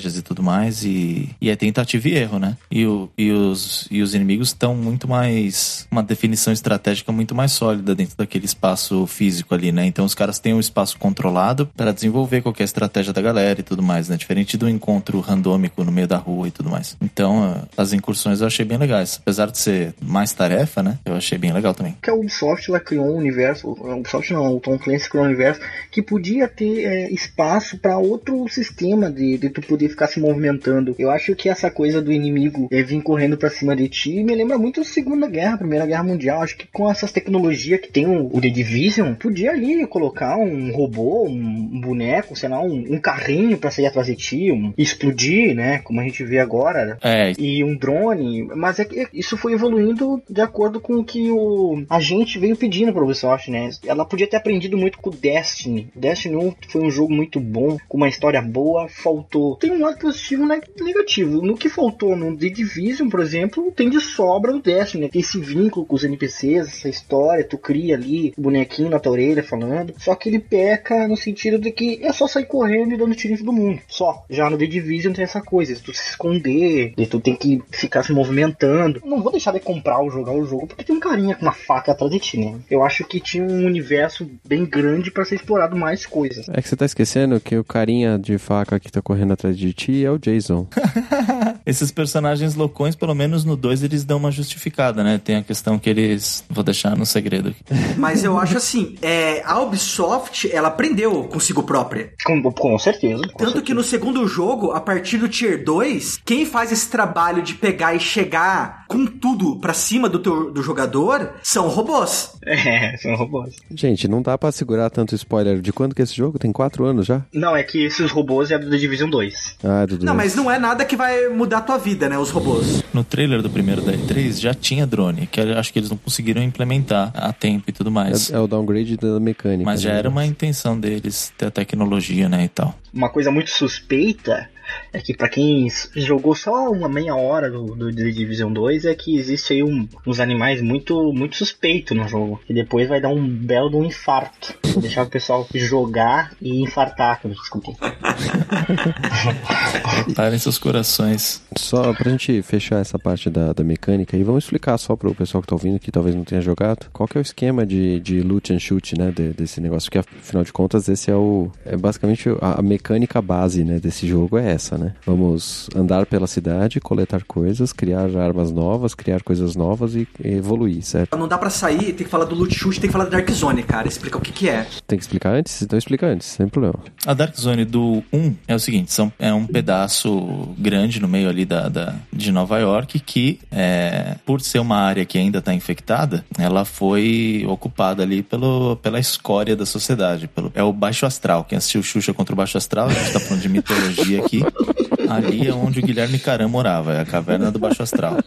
estratégias 0.00 0.16
e 0.16 0.22
tudo 0.22 0.42
mais. 0.42 0.84
E, 0.84 1.28
e 1.40 1.50
é 1.50 1.56
tentativa 1.56 2.08
e 2.08 2.16
erro, 2.16 2.38
né? 2.38 2.56
E, 2.70 2.86
o, 2.86 3.08
e, 3.16 3.30
os, 3.30 3.86
e 3.90 4.02
os 4.02 4.14
inimigos 4.14 4.48
estão 4.48 4.74
muito 4.74 5.06
mais. 5.06 5.86
Uma 5.90 6.02
definição 6.02 6.52
estratégica 6.52 7.12
muito 7.12 7.34
mais 7.34 7.52
sólida 7.52 7.94
dentro 7.94 8.16
daquele 8.16 8.46
espaço 8.46 9.06
físico 9.06 9.54
ali, 9.54 9.70
né? 9.70 9.86
Então 9.86 10.04
os 10.04 10.14
caras 10.14 10.38
têm 10.38 10.54
um 10.54 10.60
espaço 10.60 10.98
controlado 10.98 11.66
para 11.76 11.92
desenvolver 11.92 12.40
qualquer 12.42 12.64
estratégia 12.64 13.12
da 13.12 13.20
galera 13.20 13.60
e 13.60 13.62
tudo 13.62 13.82
mais, 13.82 14.08
né? 14.08 14.16
Diferente 14.16 14.56
do 14.56 14.68
encontro 14.68 15.20
randômico 15.20 15.84
no 15.84 15.92
meio 15.92 16.08
da 16.08 16.16
rua 16.16 16.48
e 16.48 16.50
tudo 16.50 16.70
mais. 16.70 16.96
Então 17.00 17.66
as 17.76 17.92
incursões 17.92 18.40
eu 18.40 18.46
achei 18.46 18.64
bem 18.64 18.78
legais. 18.78 19.18
Apesar 19.20 19.50
de 19.50 19.58
ser 19.58 19.94
mais 20.00 20.32
tarefa, 20.32 20.82
né? 20.82 20.98
Eu 21.04 21.14
achei 21.14 21.36
bem 21.36 21.52
legal 21.52 21.74
também. 21.74 21.96
Que 22.02 22.10
a 22.10 22.14
Ubisoft 22.14 22.70
ela 22.70 22.80
criou 22.80 23.06
um 23.06 23.16
universo, 23.16 23.76
a 23.84 23.96
Ubisoft 23.96 24.32
não, 24.32 24.56
o 24.56 24.60
Tom 24.60 24.78
Clancy 24.78 25.08
criou 25.08 25.24
um 25.24 25.28
universo 25.28 25.60
que 25.90 26.02
podia 26.02 26.48
ter 26.48 26.84
é, 26.84 27.10
espaço 27.10 27.78
para 27.78 27.98
outro 27.98 28.48
sistema 28.48 29.10
de, 29.10 29.36
de 29.36 29.50
tu 29.50 29.60
poder 29.60 29.89
ficar 29.90 30.06
se 30.06 30.20
movimentando. 30.20 30.94
Eu 30.98 31.10
acho 31.10 31.34
que 31.34 31.48
essa 31.48 31.70
coisa 31.70 32.00
do 32.00 32.12
inimigo 32.12 32.68
é, 32.70 32.82
vir 32.82 33.02
correndo 33.02 33.36
para 33.36 33.50
cima 33.50 33.76
de 33.76 33.88
ti 33.88 34.22
me 34.24 34.34
lembra 34.34 34.58
muito 34.58 34.80
a 34.80 34.84
Segunda 34.84 35.28
Guerra, 35.28 35.54
a 35.54 35.58
Primeira 35.58 35.86
Guerra 35.86 36.04
Mundial. 36.04 36.42
Acho 36.42 36.56
que 36.56 36.66
com 36.66 36.90
essas 36.90 37.12
tecnologias 37.12 37.80
que 37.80 37.90
tem 37.90 38.06
o, 38.06 38.26
o 38.26 38.40
The 38.40 38.48
Division, 38.48 39.14
podia 39.14 39.50
ali 39.50 39.86
colocar 39.86 40.36
um 40.36 40.72
robô, 40.72 41.26
um 41.26 41.80
boneco, 41.80 42.36
sei 42.36 42.48
lá, 42.48 42.60
um, 42.62 42.94
um 42.94 43.00
carrinho 43.00 43.58
para 43.58 43.70
sair 43.70 43.86
atrás 43.86 44.06
de 44.06 44.16
ti, 44.16 44.52
um, 44.52 44.72
explodir, 44.76 45.54
né? 45.54 45.78
Como 45.78 46.00
a 46.00 46.04
gente 46.04 46.24
vê 46.24 46.38
agora. 46.38 46.98
É. 47.02 47.32
E 47.38 47.62
um 47.64 47.76
drone. 47.76 48.44
Mas 48.54 48.78
é 48.78 48.84
que 48.84 49.08
isso 49.12 49.36
foi 49.36 49.52
evoluindo 49.52 50.22
de 50.28 50.40
acordo 50.40 50.80
com 50.80 50.94
o 50.94 51.04
que 51.04 51.30
o, 51.30 51.84
a 51.88 52.00
gente 52.00 52.38
veio 52.38 52.56
pedindo 52.56 52.92
pra 52.92 53.02
Ubisoft, 53.02 53.50
né? 53.50 53.70
Ela 53.86 54.04
podia 54.04 54.26
ter 54.26 54.36
aprendido 54.36 54.76
muito 54.76 54.98
com 54.98 55.10
o 55.10 55.14
Destiny. 55.14 55.88
Destiny 55.94 56.36
1 56.36 56.54
foi 56.68 56.82
um 56.82 56.90
jogo 56.90 57.12
muito 57.12 57.40
bom, 57.40 57.76
com 57.88 57.96
uma 57.96 58.08
história 58.08 58.40
boa, 58.40 58.88
faltou. 58.88 59.56
Tem 59.56 59.69
um 59.70 59.80
lado 59.80 59.98
positivo 59.98 60.44
e 60.44 60.82
negativo. 60.84 61.42
No 61.42 61.56
que 61.56 61.68
faltou 61.68 62.16
no 62.16 62.36
The 62.36 62.48
Division, 62.48 63.08
por 63.08 63.20
exemplo, 63.20 63.72
tem 63.72 63.88
de 63.88 64.00
sobra 64.00 64.54
o 64.54 64.60
Destiny, 64.60 65.04
né? 65.04 65.10
Tem 65.10 65.20
esse 65.20 65.38
vínculo 65.38 65.86
com 65.86 65.94
os 65.94 66.04
NPCs, 66.04 66.68
essa 66.68 66.88
história, 66.88 67.44
tu 67.44 67.58
cria 67.58 67.94
ali 67.94 68.32
o 68.36 68.42
bonequinho 68.42 68.90
na 68.90 68.98
tua 68.98 69.12
orelha 69.12 69.42
falando. 69.42 69.94
Só 69.98 70.14
que 70.14 70.28
ele 70.28 70.38
peca 70.38 71.06
no 71.06 71.16
sentido 71.16 71.58
de 71.58 71.70
que 71.70 72.00
é 72.02 72.12
só 72.12 72.26
sair 72.26 72.46
correndo 72.46 72.94
e 72.94 72.96
dando 72.96 73.14
tiro 73.14 73.34
em 73.34 73.38
todo 73.38 73.52
mundo. 73.52 73.80
Só. 73.88 74.24
Já 74.28 74.48
no 74.48 74.58
The 74.58 74.66
Division 74.66 75.12
tem 75.12 75.24
essa 75.24 75.40
coisa, 75.40 75.74
de 75.74 75.82
tu 75.82 75.92
se 75.94 76.10
esconder, 76.10 76.94
de 76.96 77.06
tu 77.06 77.20
tem 77.20 77.36
que 77.36 77.60
ficar 77.70 78.02
se 78.02 78.12
movimentando. 78.12 79.00
Não 79.04 79.22
vou 79.22 79.32
deixar 79.32 79.52
de 79.52 79.60
comprar 79.60 79.98
ou 80.00 80.10
jogar 80.10 80.32
o 80.32 80.44
jogo 80.44 80.66
porque 80.66 80.84
tem 80.84 80.96
um 80.96 81.00
carinha 81.00 81.34
com 81.34 81.42
uma 81.42 81.52
faca 81.52 81.92
atrás 81.92 82.10
de 82.10 82.18
ti, 82.18 82.38
né? 82.38 82.58
Eu 82.70 82.82
acho 82.82 83.04
que 83.04 83.20
tinha 83.20 83.44
um 83.44 83.66
universo 83.66 84.28
bem 84.46 84.64
grande 84.64 85.10
para 85.10 85.24
ser 85.24 85.36
explorado 85.36 85.76
mais 85.76 86.06
coisas. 86.06 86.48
É 86.48 86.60
que 86.60 86.68
você 86.68 86.76
tá 86.76 86.84
esquecendo 86.84 87.40
que 87.40 87.56
o 87.56 87.64
carinha 87.64 88.18
de 88.18 88.38
faca 88.38 88.78
que 88.78 88.90
tá 88.90 89.02
correndo 89.02 89.32
atrás 89.32 89.56
de 89.56 89.59
ti 89.72 90.04
é 90.04 90.10
o 90.10 90.18
Jason. 90.18 90.66
Esses 91.70 91.92
personagens 91.92 92.56
loucões, 92.56 92.96
pelo 92.96 93.14
menos 93.14 93.44
no 93.44 93.56
2, 93.56 93.84
eles 93.84 94.02
dão 94.02 94.18
uma 94.18 94.32
justificada, 94.32 95.04
né? 95.04 95.20
Tem 95.22 95.36
a 95.36 95.42
questão 95.42 95.78
que 95.78 95.88
eles. 95.88 96.44
Vou 96.50 96.64
deixar 96.64 96.96
no 96.96 97.06
segredo 97.06 97.50
aqui. 97.50 97.62
Mas 97.96 98.24
eu 98.24 98.36
acho 98.36 98.56
assim, 98.56 98.96
é, 99.00 99.40
a 99.44 99.60
Ubisoft, 99.60 100.50
ela 100.52 100.66
aprendeu 100.66 101.22
consigo 101.28 101.62
própria. 101.62 102.12
Com, 102.24 102.42
com 102.42 102.76
certeza. 102.76 103.22
com 103.32 103.44
Tanto 103.44 103.62
que 103.62 103.72
no 103.72 103.84
segundo 103.84 104.26
jogo, 104.26 104.72
a 104.72 104.80
partir 104.80 105.18
do 105.18 105.28
Tier 105.28 105.62
2, 105.64 106.18
quem 106.24 106.44
faz 106.44 106.72
esse 106.72 106.90
trabalho 106.90 107.40
de 107.40 107.54
pegar 107.54 107.94
e 107.94 108.00
chegar 108.00 108.84
com 108.88 109.06
tudo 109.06 109.60
pra 109.60 109.72
cima 109.72 110.08
do, 110.08 110.18
teu, 110.18 110.50
do 110.52 110.62
jogador 110.64 111.34
são 111.42 111.68
robôs. 111.68 112.32
É, 112.50 112.96
são 112.96 113.14
robôs. 113.14 113.54
Gente, 113.70 114.08
não 114.08 114.20
dá 114.22 114.36
pra 114.36 114.50
segurar 114.50 114.90
tanto 114.90 115.14
spoiler. 115.14 115.60
De 115.60 115.72
quando 115.72 115.94
que 115.94 116.02
é 116.02 116.04
esse 116.04 116.16
jogo? 116.16 116.38
Tem 116.38 116.50
quatro 116.50 116.84
anos 116.84 117.06
já? 117.06 117.22
Não, 117.32 117.54
é 117.54 117.62
que 117.62 117.84
esses 117.84 118.10
robôs 118.10 118.50
é 118.50 118.58
do 118.58 118.68
The 118.68 118.76
Division 118.76 119.08
2. 119.08 119.56
Ah, 119.62 119.86
do 119.86 119.92
Não, 119.98 120.14
dois. 120.14 120.16
mas 120.16 120.34
não 120.34 120.50
é 120.50 120.58
nada 120.58 120.84
que 120.84 120.96
vai 120.96 121.28
mudar 121.28 121.59
a 121.60 121.62
tua 121.62 121.78
vida, 121.78 122.08
né? 122.08 122.18
Os 122.18 122.30
robôs. 122.30 122.82
No 122.92 123.04
trailer 123.04 123.42
do 123.42 123.50
primeiro 123.50 123.82
da 123.82 123.92
E3 123.92 124.40
já 124.40 124.52
tinha 124.52 124.86
drone, 124.86 125.26
que 125.26 125.40
eu 125.40 125.58
acho 125.58 125.72
que 125.72 125.78
eles 125.78 125.90
não 125.90 125.96
conseguiram 125.96 126.42
implementar 126.42 127.12
a 127.14 127.32
tempo 127.32 127.64
e 127.68 127.72
tudo 127.72 127.90
mais. 127.90 128.30
É, 128.30 128.36
é 128.36 128.40
o 128.40 128.46
downgrade 128.46 128.96
da 128.96 129.20
mecânica. 129.20 129.64
Mas 129.64 129.80
já 129.80 129.92
né? 129.92 129.98
era 129.98 130.08
uma 130.08 130.24
intenção 130.26 130.78
deles 130.78 131.32
ter 131.36 131.46
a 131.46 131.50
tecnologia, 131.50 132.28
né, 132.28 132.44
e 132.44 132.48
tal. 132.48 132.74
Uma 132.92 133.08
coisa 133.08 133.30
muito 133.30 133.50
suspeita 133.50 134.48
é 134.92 135.00
que 135.00 135.14
pra 135.16 135.28
quem 135.28 135.68
jogou 135.94 136.34
só 136.34 136.70
uma 136.70 136.88
meia 136.88 137.14
hora 137.14 137.50
do, 137.50 137.66
do 137.74 137.94
The 137.94 138.10
Division 138.10 138.52
2 138.52 138.84
é 138.84 138.94
que 138.94 139.16
existe 139.16 139.52
aí 139.52 139.62
um- 139.62 139.88
uns 140.06 140.20
animais 140.20 140.60
muito 140.60 141.12
muito 141.12 141.36
suspeitos 141.36 141.96
no 141.96 142.08
jogo. 142.08 142.40
Que 142.46 142.54
depois 142.54 142.88
vai 142.88 143.00
dar 143.00 143.08
um 143.10 143.26
belo 143.28 143.70
de 143.70 143.76
um 143.76 143.84
infarto. 143.84 144.54
Deixar 144.80 145.02
o 145.04 145.10
pessoal 145.10 145.46
jogar 145.54 146.32
e 146.40 146.60
infartar 146.62 147.20
desculpa. 147.24 147.72
Parem 150.14 150.38
seus 150.38 150.58
corações. 150.58 151.42
Só 151.56 151.92
pra 151.92 152.10
gente 152.10 152.42
fechar 152.42 152.80
essa 152.80 152.98
parte 152.98 153.28
da, 153.30 153.52
da 153.52 153.64
mecânica 153.64 154.16
aí, 154.16 154.22
vamos 154.22 154.44
explicar 154.44 154.76
só 154.78 154.96
pro 154.96 155.14
pessoal 155.14 155.42
que 155.42 155.48
tá 155.48 155.54
ouvindo 155.54 155.78
que 155.78 155.90
talvez 155.90 156.14
não 156.14 156.24
tenha 156.24 156.40
jogado. 156.40 156.86
Qual 156.92 157.08
que 157.08 157.18
é 157.18 157.20
o 157.20 157.22
esquema 157.22 157.66
de, 157.66 158.00
de 158.00 158.20
loot 158.22 158.52
and 158.52 158.58
shoot, 158.58 158.96
né? 158.98 159.10
de- 159.14 159.30
desse 159.32 159.60
negócio, 159.60 159.90
porque 159.90 159.98
afinal 159.98 160.44
de 160.44 160.52
contas 160.52 160.88
esse 160.88 161.10
é 161.10 161.14
o. 161.14 161.50
É 161.64 161.76
basicamente 161.76 162.28
a, 162.40 162.60
a 162.60 162.62
mecânica 162.62 163.20
base, 163.20 163.64
né? 163.64 163.78
Desse 163.80 164.06
jogo 164.06 164.38
é 164.38 164.52
essa, 164.52 164.76
né? 164.80 164.92
Vamos 165.06 165.68
andar 165.76 166.06
pela 166.06 166.26
cidade, 166.26 166.80
coletar 166.80 167.22
coisas, 167.24 167.72
criar 167.72 168.16
armas 168.16 168.50
novas, 168.50 168.94
criar 168.94 169.22
coisas 169.22 169.54
novas 169.54 169.94
e, 169.94 170.08
evoluir, 170.24 170.82
certo? 170.82 171.16
Não 171.16 171.28
dá 171.28 171.38
pra 171.38 171.50
sair, 171.50 171.92
tem 171.92 172.04
que 172.04 172.08
falar 172.08 172.24
do 172.24 172.34
loot 172.34 172.54
shoot, 172.54 172.80
tem 172.80 172.88
que 172.88 172.92
falar 172.92 173.04
da 173.04 173.10
Dark 173.10 173.30
Zone, 173.30 173.62
cara. 173.62 173.86
Explica 173.86 174.18
o 174.18 174.20
que 174.20 174.32
que 174.32 174.48
é. 174.48 174.66
Tem 174.86 174.98
que 174.98 175.04
explicar 175.04 175.34
antes? 175.34 175.62
Então 175.62 175.78
explica 175.78 176.06
antes, 176.06 176.26
sem 176.26 176.48
problema. 176.48 176.78
A 177.06 177.14
Dark 177.14 177.36
Zone 177.38 177.64
do 177.64 178.02
1 178.12 178.34
é 178.48 178.54
o 178.54 178.58
seguinte: 178.58 178.92
são, 178.92 179.12
é 179.18 179.32
um 179.32 179.46
pedaço 179.46 180.48
grande 180.58 181.00
no 181.00 181.08
meio 181.08 181.28
ali 181.28 181.44
da, 181.44 181.68
da- 181.68 181.94
de 182.12 182.32
Nova 182.32 182.58
York 182.58 182.98
que, 183.00 183.38
é, 183.50 184.16
por 184.24 184.40
ser 184.40 184.58
uma 184.58 184.76
área 184.76 185.04
que 185.04 185.18
ainda 185.18 185.38
está 185.38 185.52
infectada, 185.54 186.24
ela 186.38 186.64
foi 186.64 187.44
ocupada 187.48 188.02
ali 188.02 188.22
pelo, 188.22 188.76
pela 188.76 188.98
escória 188.98 189.54
da 189.56 189.66
sociedade. 189.66 190.28
Pelo, 190.28 190.50
é 190.54 190.62
o 190.62 190.72
Baixo 190.72 191.06
Astral. 191.06 191.44
Quem 191.44 191.58
assistiu 191.58 191.82
Xuxa 191.82 192.12
contra 192.14 192.32
o 192.32 192.36
Baixo 192.36 192.56
Astral, 192.58 192.88
a 192.88 192.92
gente 192.92 193.12
tá 193.12 193.20
falando 193.20 193.42
de 193.42 193.48
mitologia 193.48 194.24
aqui. 194.24 194.40
Ali 195.10 195.48
é 195.48 195.52
onde 195.52 195.80
o 195.80 195.82
Guilherme 195.82 196.18
Caram 196.18 196.48
morava, 196.48 196.94
é 196.94 197.00
a 197.00 197.04
caverna 197.04 197.50
do 197.50 197.58
Baixo 197.58 197.82
Astral. 197.82 198.18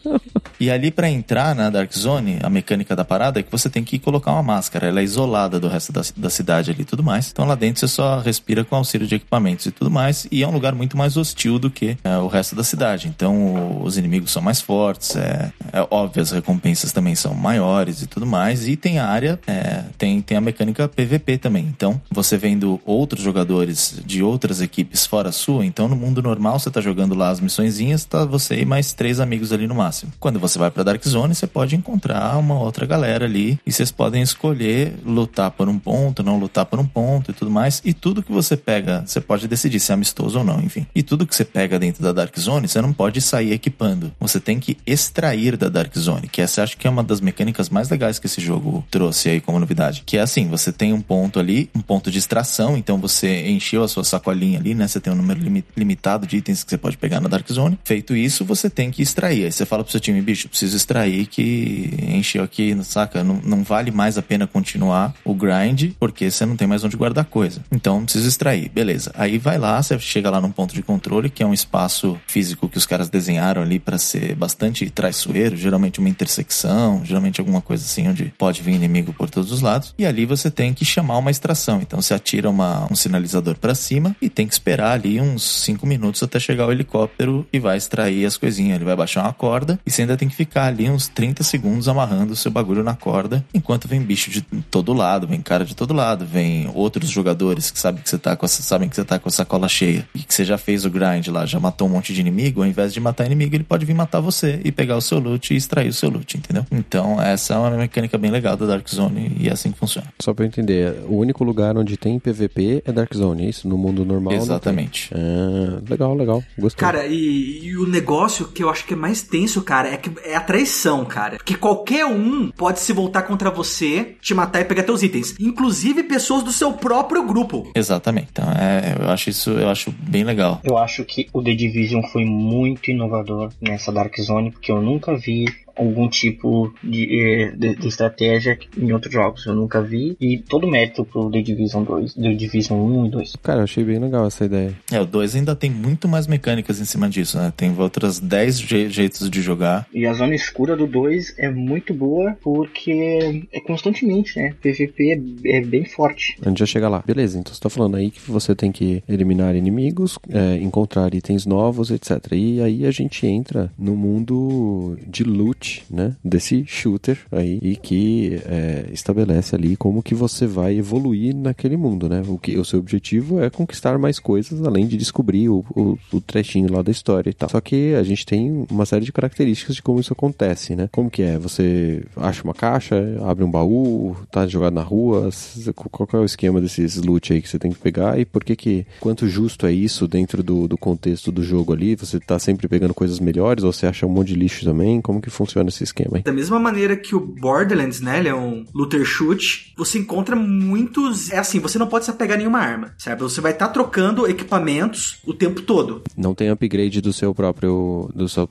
E 0.63 0.71
ali 0.71 0.91
pra 0.91 1.09
entrar 1.09 1.53
na 1.53 1.69
Dark 1.69 1.91
Zone, 1.93 2.39
a 2.41 2.49
mecânica 2.49 2.95
da 2.95 3.03
parada 3.03 3.37
é 3.41 3.43
que 3.43 3.51
você 3.51 3.69
tem 3.69 3.83
que 3.83 3.99
colocar 3.99 4.31
uma 4.31 4.41
máscara. 4.41 4.87
Ela 4.87 5.01
é 5.01 5.03
isolada 5.03 5.59
do 5.59 5.67
resto 5.67 5.91
da, 5.91 6.01
da 6.15 6.29
cidade 6.29 6.71
ali 6.71 6.83
e 6.83 6.85
tudo 6.85 7.03
mais. 7.03 7.29
Então 7.29 7.43
lá 7.43 7.53
dentro 7.53 7.81
você 7.81 7.87
só 7.89 8.19
respira 8.21 8.63
com 8.63 8.73
auxílio 8.77 9.05
de 9.05 9.15
equipamentos 9.15 9.65
e 9.65 9.71
tudo 9.71 9.91
mais. 9.91 10.25
E 10.31 10.41
é 10.41 10.47
um 10.47 10.51
lugar 10.51 10.73
muito 10.73 10.97
mais 10.97 11.17
hostil 11.17 11.59
do 11.59 11.69
que 11.69 11.97
é, 12.01 12.17
o 12.17 12.27
resto 12.27 12.55
da 12.55 12.63
cidade. 12.63 13.09
Então 13.09 13.35
o- 13.35 13.83
os 13.83 13.97
inimigos 13.97 14.31
são 14.31 14.41
mais 14.41 14.61
fortes. 14.61 15.17
É, 15.17 15.51
é 15.73 15.85
óbvio, 15.91 16.21
as 16.23 16.31
recompensas 16.31 16.93
também 16.93 17.13
são 17.13 17.33
maiores 17.33 18.01
e 18.01 18.07
tudo 18.07 18.25
mais. 18.25 18.65
E 18.65 18.77
tem 18.77 18.99
a 18.99 19.05
área, 19.05 19.37
é, 19.45 19.83
tem, 19.97 20.21
tem 20.21 20.37
a 20.37 20.41
mecânica 20.41 20.87
PVP 20.87 21.39
também. 21.39 21.65
Então 21.65 21.99
você 22.09 22.37
vendo 22.37 22.79
outros 22.85 23.21
jogadores 23.21 23.99
de 24.05 24.23
outras 24.23 24.61
equipes 24.61 25.05
fora 25.05 25.27
a 25.27 25.33
sua. 25.33 25.65
Então 25.65 25.89
no 25.89 25.95
mundo 25.97 26.21
normal 26.21 26.57
você 26.57 26.71
tá 26.71 26.79
jogando 26.79 27.13
lá 27.15 27.31
as 27.31 27.41
missõezinhas, 27.41 28.05
tá 28.05 28.23
você 28.23 28.61
e 28.61 28.65
mais 28.65 28.93
três 28.93 29.19
amigos 29.19 29.51
ali 29.51 29.67
no 29.67 29.75
máximo. 29.75 30.13
Quando 30.21 30.39
você 30.39 30.52
vai 30.57 30.71
pra 30.71 30.83
Dark 30.83 31.03
Zone, 31.05 31.35
você 31.35 31.47
pode 31.47 31.75
encontrar 31.75 32.37
uma 32.37 32.59
outra 32.59 32.85
galera 32.85 33.25
ali 33.25 33.59
e 33.65 33.71
vocês 33.71 33.91
podem 33.91 34.21
escolher 34.21 34.95
lutar 35.05 35.51
por 35.51 35.69
um 35.69 35.77
ponto, 35.77 36.23
não 36.23 36.37
lutar 36.39 36.65
por 36.65 36.79
um 36.79 36.85
ponto 36.85 37.31
e 37.31 37.33
tudo 37.33 37.51
mais. 37.51 37.81
E 37.85 37.93
tudo 37.93 38.23
que 38.23 38.31
você 38.31 38.55
pega, 38.57 39.03
você 39.05 39.21
pode 39.21 39.47
decidir 39.47 39.79
se 39.79 39.91
é 39.91 39.95
amistoso 39.95 40.39
ou 40.39 40.43
não, 40.43 40.59
enfim. 40.61 40.85
E 40.93 41.03
tudo 41.03 41.25
que 41.25 41.35
você 41.35 41.45
pega 41.45 41.77
dentro 41.77 42.03
da 42.03 42.11
Dark 42.11 42.37
Zone, 42.37 42.67
você 42.67 42.81
não 42.81 42.93
pode 42.93 43.21
sair 43.21 43.51
equipando. 43.51 44.11
Você 44.19 44.39
tem 44.39 44.59
que 44.59 44.77
extrair 44.85 45.57
da 45.57 45.69
Dark 45.69 45.95
Zone, 45.97 46.27
que 46.27 46.41
essa 46.41 46.63
acho 46.63 46.77
que 46.77 46.87
é 46.87 46.89
uma 46.89 47.03
das 47.03 47.19
mecânicas 47.19 47.69
mais 47.69 47.89
legais 47.89 48.19
que 48.19 48.27
esse 48.27 48.39
jogo 48.39 48.85
trouxe 48.89 49.29
aí 49.29 49.41
como 49.41 49.59
novidade. 49.59 50.03
Que 50.05 50.17
é 50.17 50.21
assim, 50.21 50.47
você 50.47 50.71
tem 50.71 50.93
um 50.93 51.01
ponto 51.01 51.39
ali, 51.39 51.69
um 51.75 51.81
ponto 51.81 52.09
de 52.09 52.17
extração, 52.17 52.77
então 52.77 52.97
você 52.97 53.47
encheu 53.49 53.83
a 53.83 53.87
sua 53.87 54.03
sacolinha 54.03 54.59
ali, 54.59 54.73
né? 54.73 54.87
Você 54.87 54.99
tem 54.99 55.11
um 55.11 55.15
número 55.15 55.39
limi- 55.39 55.65
limitado 55.75 56.25
de 56.25 56.37
itens 56.37 56.63
que 56.63 56.69
você 56.69 56.77
pode 56.77 56.97
pegar 56.97 57.19
na 57.19 57.27
Dark 57.27 57.49
Zone. 57.51 57.77
Feito 57.83 58.15
isso, 58.15 58.45
você 58.45 58.69
tem 58.69 58.91
que 58.91 59.01
extrair. 59.01 59.45
Aí 59.45 59.51
você 59.51 59.65
fala 59.65 59.83
pro 59.83 59.91
seu 59.91 59.99
time, 59.99 60.21
bicho, 60.21 60.42
preciso 60.47 60.75
extrair 60.75 61.25
que 61.27 61.89
encheu 62.07 62.43
aqui, 62.43 62.77
saca? 62.83 63.23
Não, 63.23 63.39
não 63.43 63.63
vale 63.63 63.91
mais 63.91 64.17
a 64.17 64.21
pena 64.21 64.47
continuar 64.47 65.13
o 65.23 65.33
grind, 65.33 65.91
porque 65.99 66.29
você 66.29 66.45
não 66.45 66.55
tem 66.55 66.67
mais 66.67 66.83
onde 66.83 66.97
guardar 66.97 67.25
coisa. 67.25 67.63
Então, 67.71 68.03
preciso 68.03 68.27
extrair. 68.27 68.69
Beleza. 68.69 69.11
Aí 69.15 69.37
vai 69.37 69.57
lá, 69.57 69.81
você 69.81 69.97
chega 69.99 70.29
lá 70.29 70.39
num 70.39 70.51
ponto 70.51 70.73
de 70.73 70.81
controle, 70.81 71.29
que 71.29 71.43
é 71.43 71.45
um 71.45 71.53
espaço 71.53 72.19
físico 72.27 72.69
que 72.69 72.77
os 72.77 72.85
caras 72.85 73.09
desenharam 73.09 73.61
ali 73.61 73.79
para 73.79 73.97
ser 73.97 74.35
bastante 74.35 74.89
traiçoeiro, 74.89 75.55
geralmente 75.55 75.99
uma 75.99 76.09
intersecção, 76.09 77.03
geralmente 77.03 77.39
alguma 77.39 77.61
coisa 77.61 77.83
assim, 77.83 78.07
onde 78.07 78.33
pode 78.37 78.61
vir 78.61 78.73
inimigo 78.73 79.13
por 79.13 79.29
todos 79.29 79.51
os 79.51 79.61
lados. 79.61 79.93
E 79.97 80.05
ali 80.05 80.25
você 80.25 80.49
tem 80.49 80.73
que 80.73 80.85
chamar 80.85 81.17
uma 81.17 81.31
extração. 81.31 81.81
Então, 81.81 82.01
você 82.01 82.13
atira 82.13 82.49
uma, 82.49 82.87
um 82.91 82.95
sinalizador 82.95 83.57
para 83.57 83.75
cima 83.75 84.15
e 84.21 84.29
tem 84.29 84.47
que 84.47 84.53
esperar 84.53 84.91
ali 84.91 85.19
uns 85.19 85.43
5 85.63 85.85
minutos 85.85 86.21
até 86.23 86.39
chegar 86.39 86.67
o 86.67 86.71
helicóptero 86.71 87.47
e 87.51 87.59
vai 87.59 87.77
extrair 87.77 88.25
as 88.25 88.37
coisinhas. 88.37 88.75
Ele 88.75 88.85
vai 88.85 88.95
baixar 88.95 89.23
uma 89.23 89.33
corda 89.33 89.79
e 89.85 89.91
você 89.91 90.01
ainda 90.01 90.17
tem 90.17 90.22
que 90.27 90.35
ficar 90.35 90.65
ali 90.65 90.89
uns 90.89 91.07
30 91.07 91.43
segundos 91.43 91.87
amarrando 91.87 92.33
o 92.33 92.35
seu 92.35 92.51
bagulho 92.51 92.83
na 92.83 92.95
corda, 92.95 93.43
enquanto 93.53 93.87
vem 93.87 94.01
bicho 94.01 94.29
de 94.29 94.41
todo 94.41 94.93
lado, 94.93 95.27
vem 95.27 95.41
cara 95.41 95.65
de 95.65 95.75
todo 95.75 95.93
lado, 95.93 96.25
vem 96.25 96.69
outros 96.73 97.09
jogadores 97.09 97.71
que 97.71 97.79
sabem 97.79 98.01
que 98.01 98.09
você 98.09 98.17
tá 98.17 98.35
com 98.35 98.45
essa, 98.45 98.61
sabem 98.61 98.89
que 98.89 98.95
você 98.95 99.03
tá 99.03 99.19
com 99.19 99.29
a 99.29 99.31
sacola 99.31 99.67
cheia 99.67 100.07
e 100.13 100.19
que 100.19 100.33
você 100.33 100.45
já 100.45 100.57
fez 100.57 100.85
o 100.85 100.89
grind 100.89 101.27
lá, 101.27 101.45
já 101.45 101.59
matou 101.59 101.87
um 101.87 101.91
monte 101.91 102.13
de 102.13 102.21
inimigo, 102.21 102.61
ao 102.61 102.67
invés 102.67 102.93
de 102.93 102.99
matar 102.99 103.25
inimigo, 103.25 103.55
ele 103.55 103.63
pode 103.63 103.85
vir 103.85 103.93
matar 103.93 104.19
você 104.19 104.59
e 104.63 104.71
pegar 104.71 104.97
o 104.97 105.01
seu 105.01 105.19
loot 105.19 105.53
e 105.53 105.57
extrair 105.57 105.89
o 105.89 105.93
seu 105.93 106.09
loot, 106.09 106.37
entendeu? 106.37 106.65
Então, 106.71 107.21
essa 107.21 107.53
é 107.53 107.57
uma 107.57 107.71
mecânica 107.71 108.17
bem 108.17 108.31
legal 108.31 108.55
da 108.55 108.65
Dark 108.65 108.87
Zone 108.89 109.35
e 109.39 109.49
é 109.49 109.51
assim 109.51 109.71
que 109.71 109.77
funciona. 109.77 110.07
Só 110.19 110.33
pra 110.33 110.45
eu 110.45 110.47
entender, 110.47 110.95
o 111.07 111.17
único 111.17 111.43
lugar 111.43 111.77
onde 111.77 111.97
tem 111.97 112.19
PVP 112.19 112.83
é 112.85 112.91
Dark 112.91 113.13
Zone, 113.13 113.45
é 113.45 113.49
isso? 113.49 113.67
No 113.67 113.77
mundo 113.77 114.05
normal 114.05 114.33
tem. 114.33 114.41
Exatamente. 114.41 115.09
Ah, 115.13 115.81
legal, 115.89 116.15
legal. 116.15 116.43
Gostei. 116.57 116.79
Cara, 116.79 117.05
e, 117.05 117.65
e 117.65 117.77
o 117.77 117.87
negócio 117.87 118.47
que 118.47 118.63
eu 118.63 118.69
acho 118.69 118.85
que 118.85 118.93
é 118.93 118.97
mais 118.97 119.21
tenso, 119.21 119.61
cara, 119.61 119.89
é 119.89 119.97
que 119.97 120.11
é 120.23 120.35
a 120.35 120.41
traição, 120.41 121.05
cara. 121.05 121.37
Porque 121.37 121.55
qualquer 121.55 122.05
um 122.05 122.49
pode 122.51 122.79
se 122.79 122.93
voltar 122.93 123.23
contra 123.23 123.49
você, 123.49 124.15
te 124.21 124.33
matar 124.33 124.61
e 124.61 124.65
pegar 124.65 124.83
teus 124.83 125.03
itens. 125.03 125.35
Inclusive 125.39 126.03
pessoas 126.03 126.43
do 126.43 126.51
seu 126.51 126.73
próprio 126.73 127.25
grupo. 127.25 127.71
Exatamente. 127.75 128.27
Então, 128.31 128.45
é, 128.51 128.95
eu 128.99 129.09
acho 129.09 129.29
isso, 129.29 129.51
eu 129.51 129.69
acho 129.69 129.91
bem 129.91 130.23
legal. 130.23 130.59
Eu 130.63 130.77
acho 130.77 131.03
que 131.05 131.27
o 131.33 131.41
The 131.41 131.53
Division 131.53 132.01
foi 132.11 132.25
muito 132.25 132.91
inovador 132.91 133.51
nessa 133.61 133.91
Dark 133.91 134.15
Zone, 134.19 134.51
porque 134.51 134.71
eu 134.71 134.81
nunca 134.81 135.15
vi 135.15 135.45
algum 135.75 136.07
tipo 136.09 136.73
de, 136.83 137.19
eh, 137.21 137.51
de, 137.55 137.75
de 137.75 137.87
estratégia 137.87 138.57
em 138.77 138.91
outros 138.91 139.13
jogos. 139.13 139.45
Eu 139.45 139.55
nunca 139.55 139.81
vi. 139.81 140.15
E 140.19 140.37
todo 140.37 140.67
mérito 140.67 141.03
pro 141.05 141.29
The 141.31 141.41
Division 141.41 141.83
2, 141.83 142.13
The 142.13 142.33
Division 142.33 142.79
1 142.79 143.05
e 143.05 143.09
2. 143.09 143.35
Cara, 143.41 143.59
eu 143.59 143.63
achei 143.63 143.83
bem 143.83 143.99
legal 143.99 144.25
essa 144.27 144.45
ideia. 144.45 144.73
É, 144.91 144.99
o 144.99 145.05
2 145.05 145.35
ainda 145.35 145.55
tem 145.55 145.69
muito 145.69 146.07
mais 146.07 146.27
mecânicas 146.27 146.79
em 146.79 146.85
cima 146.85 147.09
disso, 147.09 147.37
né? 147.37 147.51
Tem 147.55 147.73
outras 147.79 148.19
10 148.19 148.59
je- 148.59 148.89
jeitos 148.89 149.29
de 149.29 149.41
jogar. 149.41 149.87
E 149.93 150.05
a 150.05 150.13
zona 150.13 150.35
escura 150.35 150.75
do 150.75 150.85
2 150.87 151.33
é 151.37 151.49
muito 151.49 151.93
boa 151.93 152.37
porque 152.41 153.47
é 153.51 153.59
constantemente, 153.61 154.37
né? 154.37 154.53
PVP 154.61 155.41
é, 155.45 155.57
é 155.57 155.61
bem 155.61 155.85
forte. 155.85 156.37
A 156.45 156.49
gente 156.49 156.59
já 156.59 156.65
chega 156.65 156.87
lá. 156.89 157.03
Beleza, 157.05 157.39
então 157.39 157.53
você 157.53 157.59
tá 157.59 157.69
falando 157.69 157.95
aí 157.95 158.11
que 158.11 158.21
você 158.29 158.53
tem 158.55 158.71
que 158.71 159.03
eliminar 159.09 159.55
inimigos, 159.55 160.17
é, 160.29 160.57
encontrar 160.57 161.13
itens 161.13 161.45
novos, 161.45 161.89
etc. 161.91 162.19
E 162.33 162.61
aí 162.61 162.85
a 162.85 162.91
gente 162.91 163.25
entra 163.25 163.71
no 163.77 163.95
mundo 163.95 164.97
de 165.07 165.23
loot 165.23 165.62
né? 165.89 166.15
Desse 166.23 166.65
shooter 166.65 167.19
aí 167.31 167.59
e 167.61 167.75
que 167.75 168.41
é, 168.45 168.85
estabelece 168.91 169.55
ali 169.55 169.75
como 169.75 170.03
que 170.03 170.15
você 170.15 170.45
vai 170.45 170.77
evoluir 170.77 171.35
naquele 171.35 171.77
mundo, 171.77 172.09
né? 172.09 172.23
O 172.27 172.37
que 172.37 172.57
o 172.57 172.65
seu 172.65 172.79
objetivo 172.79 173.41
é 173.41 173.49
conquistar 173.49 173.97
mais 173.97 174.19
coisas 174.19 174.63
além 174.65 174.87
de 174.87 174.97
descobrir 174.97 175.49
o, 175.49 175.65
o, 175.75 175.97
o 176.11 176.21
trechinho 176.21 176.71
lá 176.71 176.81
da 176.81 176.91
história 176.91 177.29
e 177.29 177.33
tal. 177.33 177.49
Só 177.49 177.61
que 177.61 177.93
a 177.95 178.03
gente 178.03 178.25
tem 178.25 178.65
uma 178.69 178.85
série 178.85 179.05
de 179.05 179.11
características 179.11 179.75
de 179.75 179.81
como 179.81 179.99
isso 179.99 180.13
acontece, 180.13 180.75
né? 180.75 180.89
Como 180.91 181.09
que 181.09 181.21
é? 181.21 181.37
Você 181.37 182.03
acha 182.15 182.43
uma 182.43 182.53
caixa, 182.53 182.95
abre 183.23 183.43
um 183.43 183.51
baú, 183.51 184.15
tá 184.31 184.45
jogado 184.47 184.73
na 184.73 184.81
rua, 184.81 185.29
qual 185.73 186.07
é 186.13 186.17
o 186.17 186.25
esquema 186.25 186.59
desses 186.59 186.97
loot 186.97 187.33
aí 187.33 187.41
que 187.41 187.49
você 187.49 187.59
tem 187.59 187.71
que 187.71 187.79
pegar 187.79 188.19
e 188.19 188.25
por 188.25 188.43
que 188.43 188.55
que, 188.55 188.85
quanto 188.99 189.27
justo 189.27 189.65
é 189.65 189.71
isso 189.71 190.07
dentro 190.07 190.43
do, 190.43 190.67
do 190.67 190.77
contexto 190.77 191.31
do 191.31 191.43
jogo 191.43 191.73
ali? 191.73 191.95
Você 191.95 192.19
tá 192.19 192.37
sempre 192.39 192.67
pegando 192.67 192.93
coisas 192.93 193.19
melhores 193.19 193.63
ou 193.63 193.71
você 193.71 193.85
acha 193.85 194.05
um 194.05 194.09
monte 194.09 194.29
de 194.29 194.35
lixo 194.35 194.65
também? 194.65 195.01
Como 195.01 195.21
que 195.21 195.29
funciona 195.29 195.52
esse 195.61 195.83
esquema 195.83 196.17
aí? 196.17 196.23
Da 196.23 196.31
mesma 196.31 196.59
maneira 196.59 196.95
que 196.95 197.15
o 197.15 197.19
Borderlands, 197.19 198.01
né, 198.01 198.19
ele 198.19 198.29
é 198.29 198.35
um 198.35 198.65
looter 198.73 199.03
shoot, 199.05 199.73
você 199.77 199.99
encontra 199.99 200.35
muitos, 200.35 201.31
é 201.31 201.37
assim, 201.37 201.59
você 201.59 201.77
não 201.77 201.87
pode 201.87 202.05
se 202.05 202.11
apegar 202.11 202.35
a 202.35 202.37
nenhuma 202.37 202.59
arma, 202.59 202.93
certo? 202.97 203.27
Você 203.27 203.41
vai 203.41 203.51
estar 203.51 203.67
tá 203.67 203.73
trocando 203.73 204.27
equipamentos 204.27 205.19
o 205.25 205.33
tempo 205.33 205.61
todo. 205.61 206.03
Não 206.17 206.33
tem 206.33 206.49
upgrade 206.49 207.01
do 207.01 207.13
seu 207.13 207.33
próprio, 207.33 208.09
do 208.13 208.27
seu, 208.27 208.49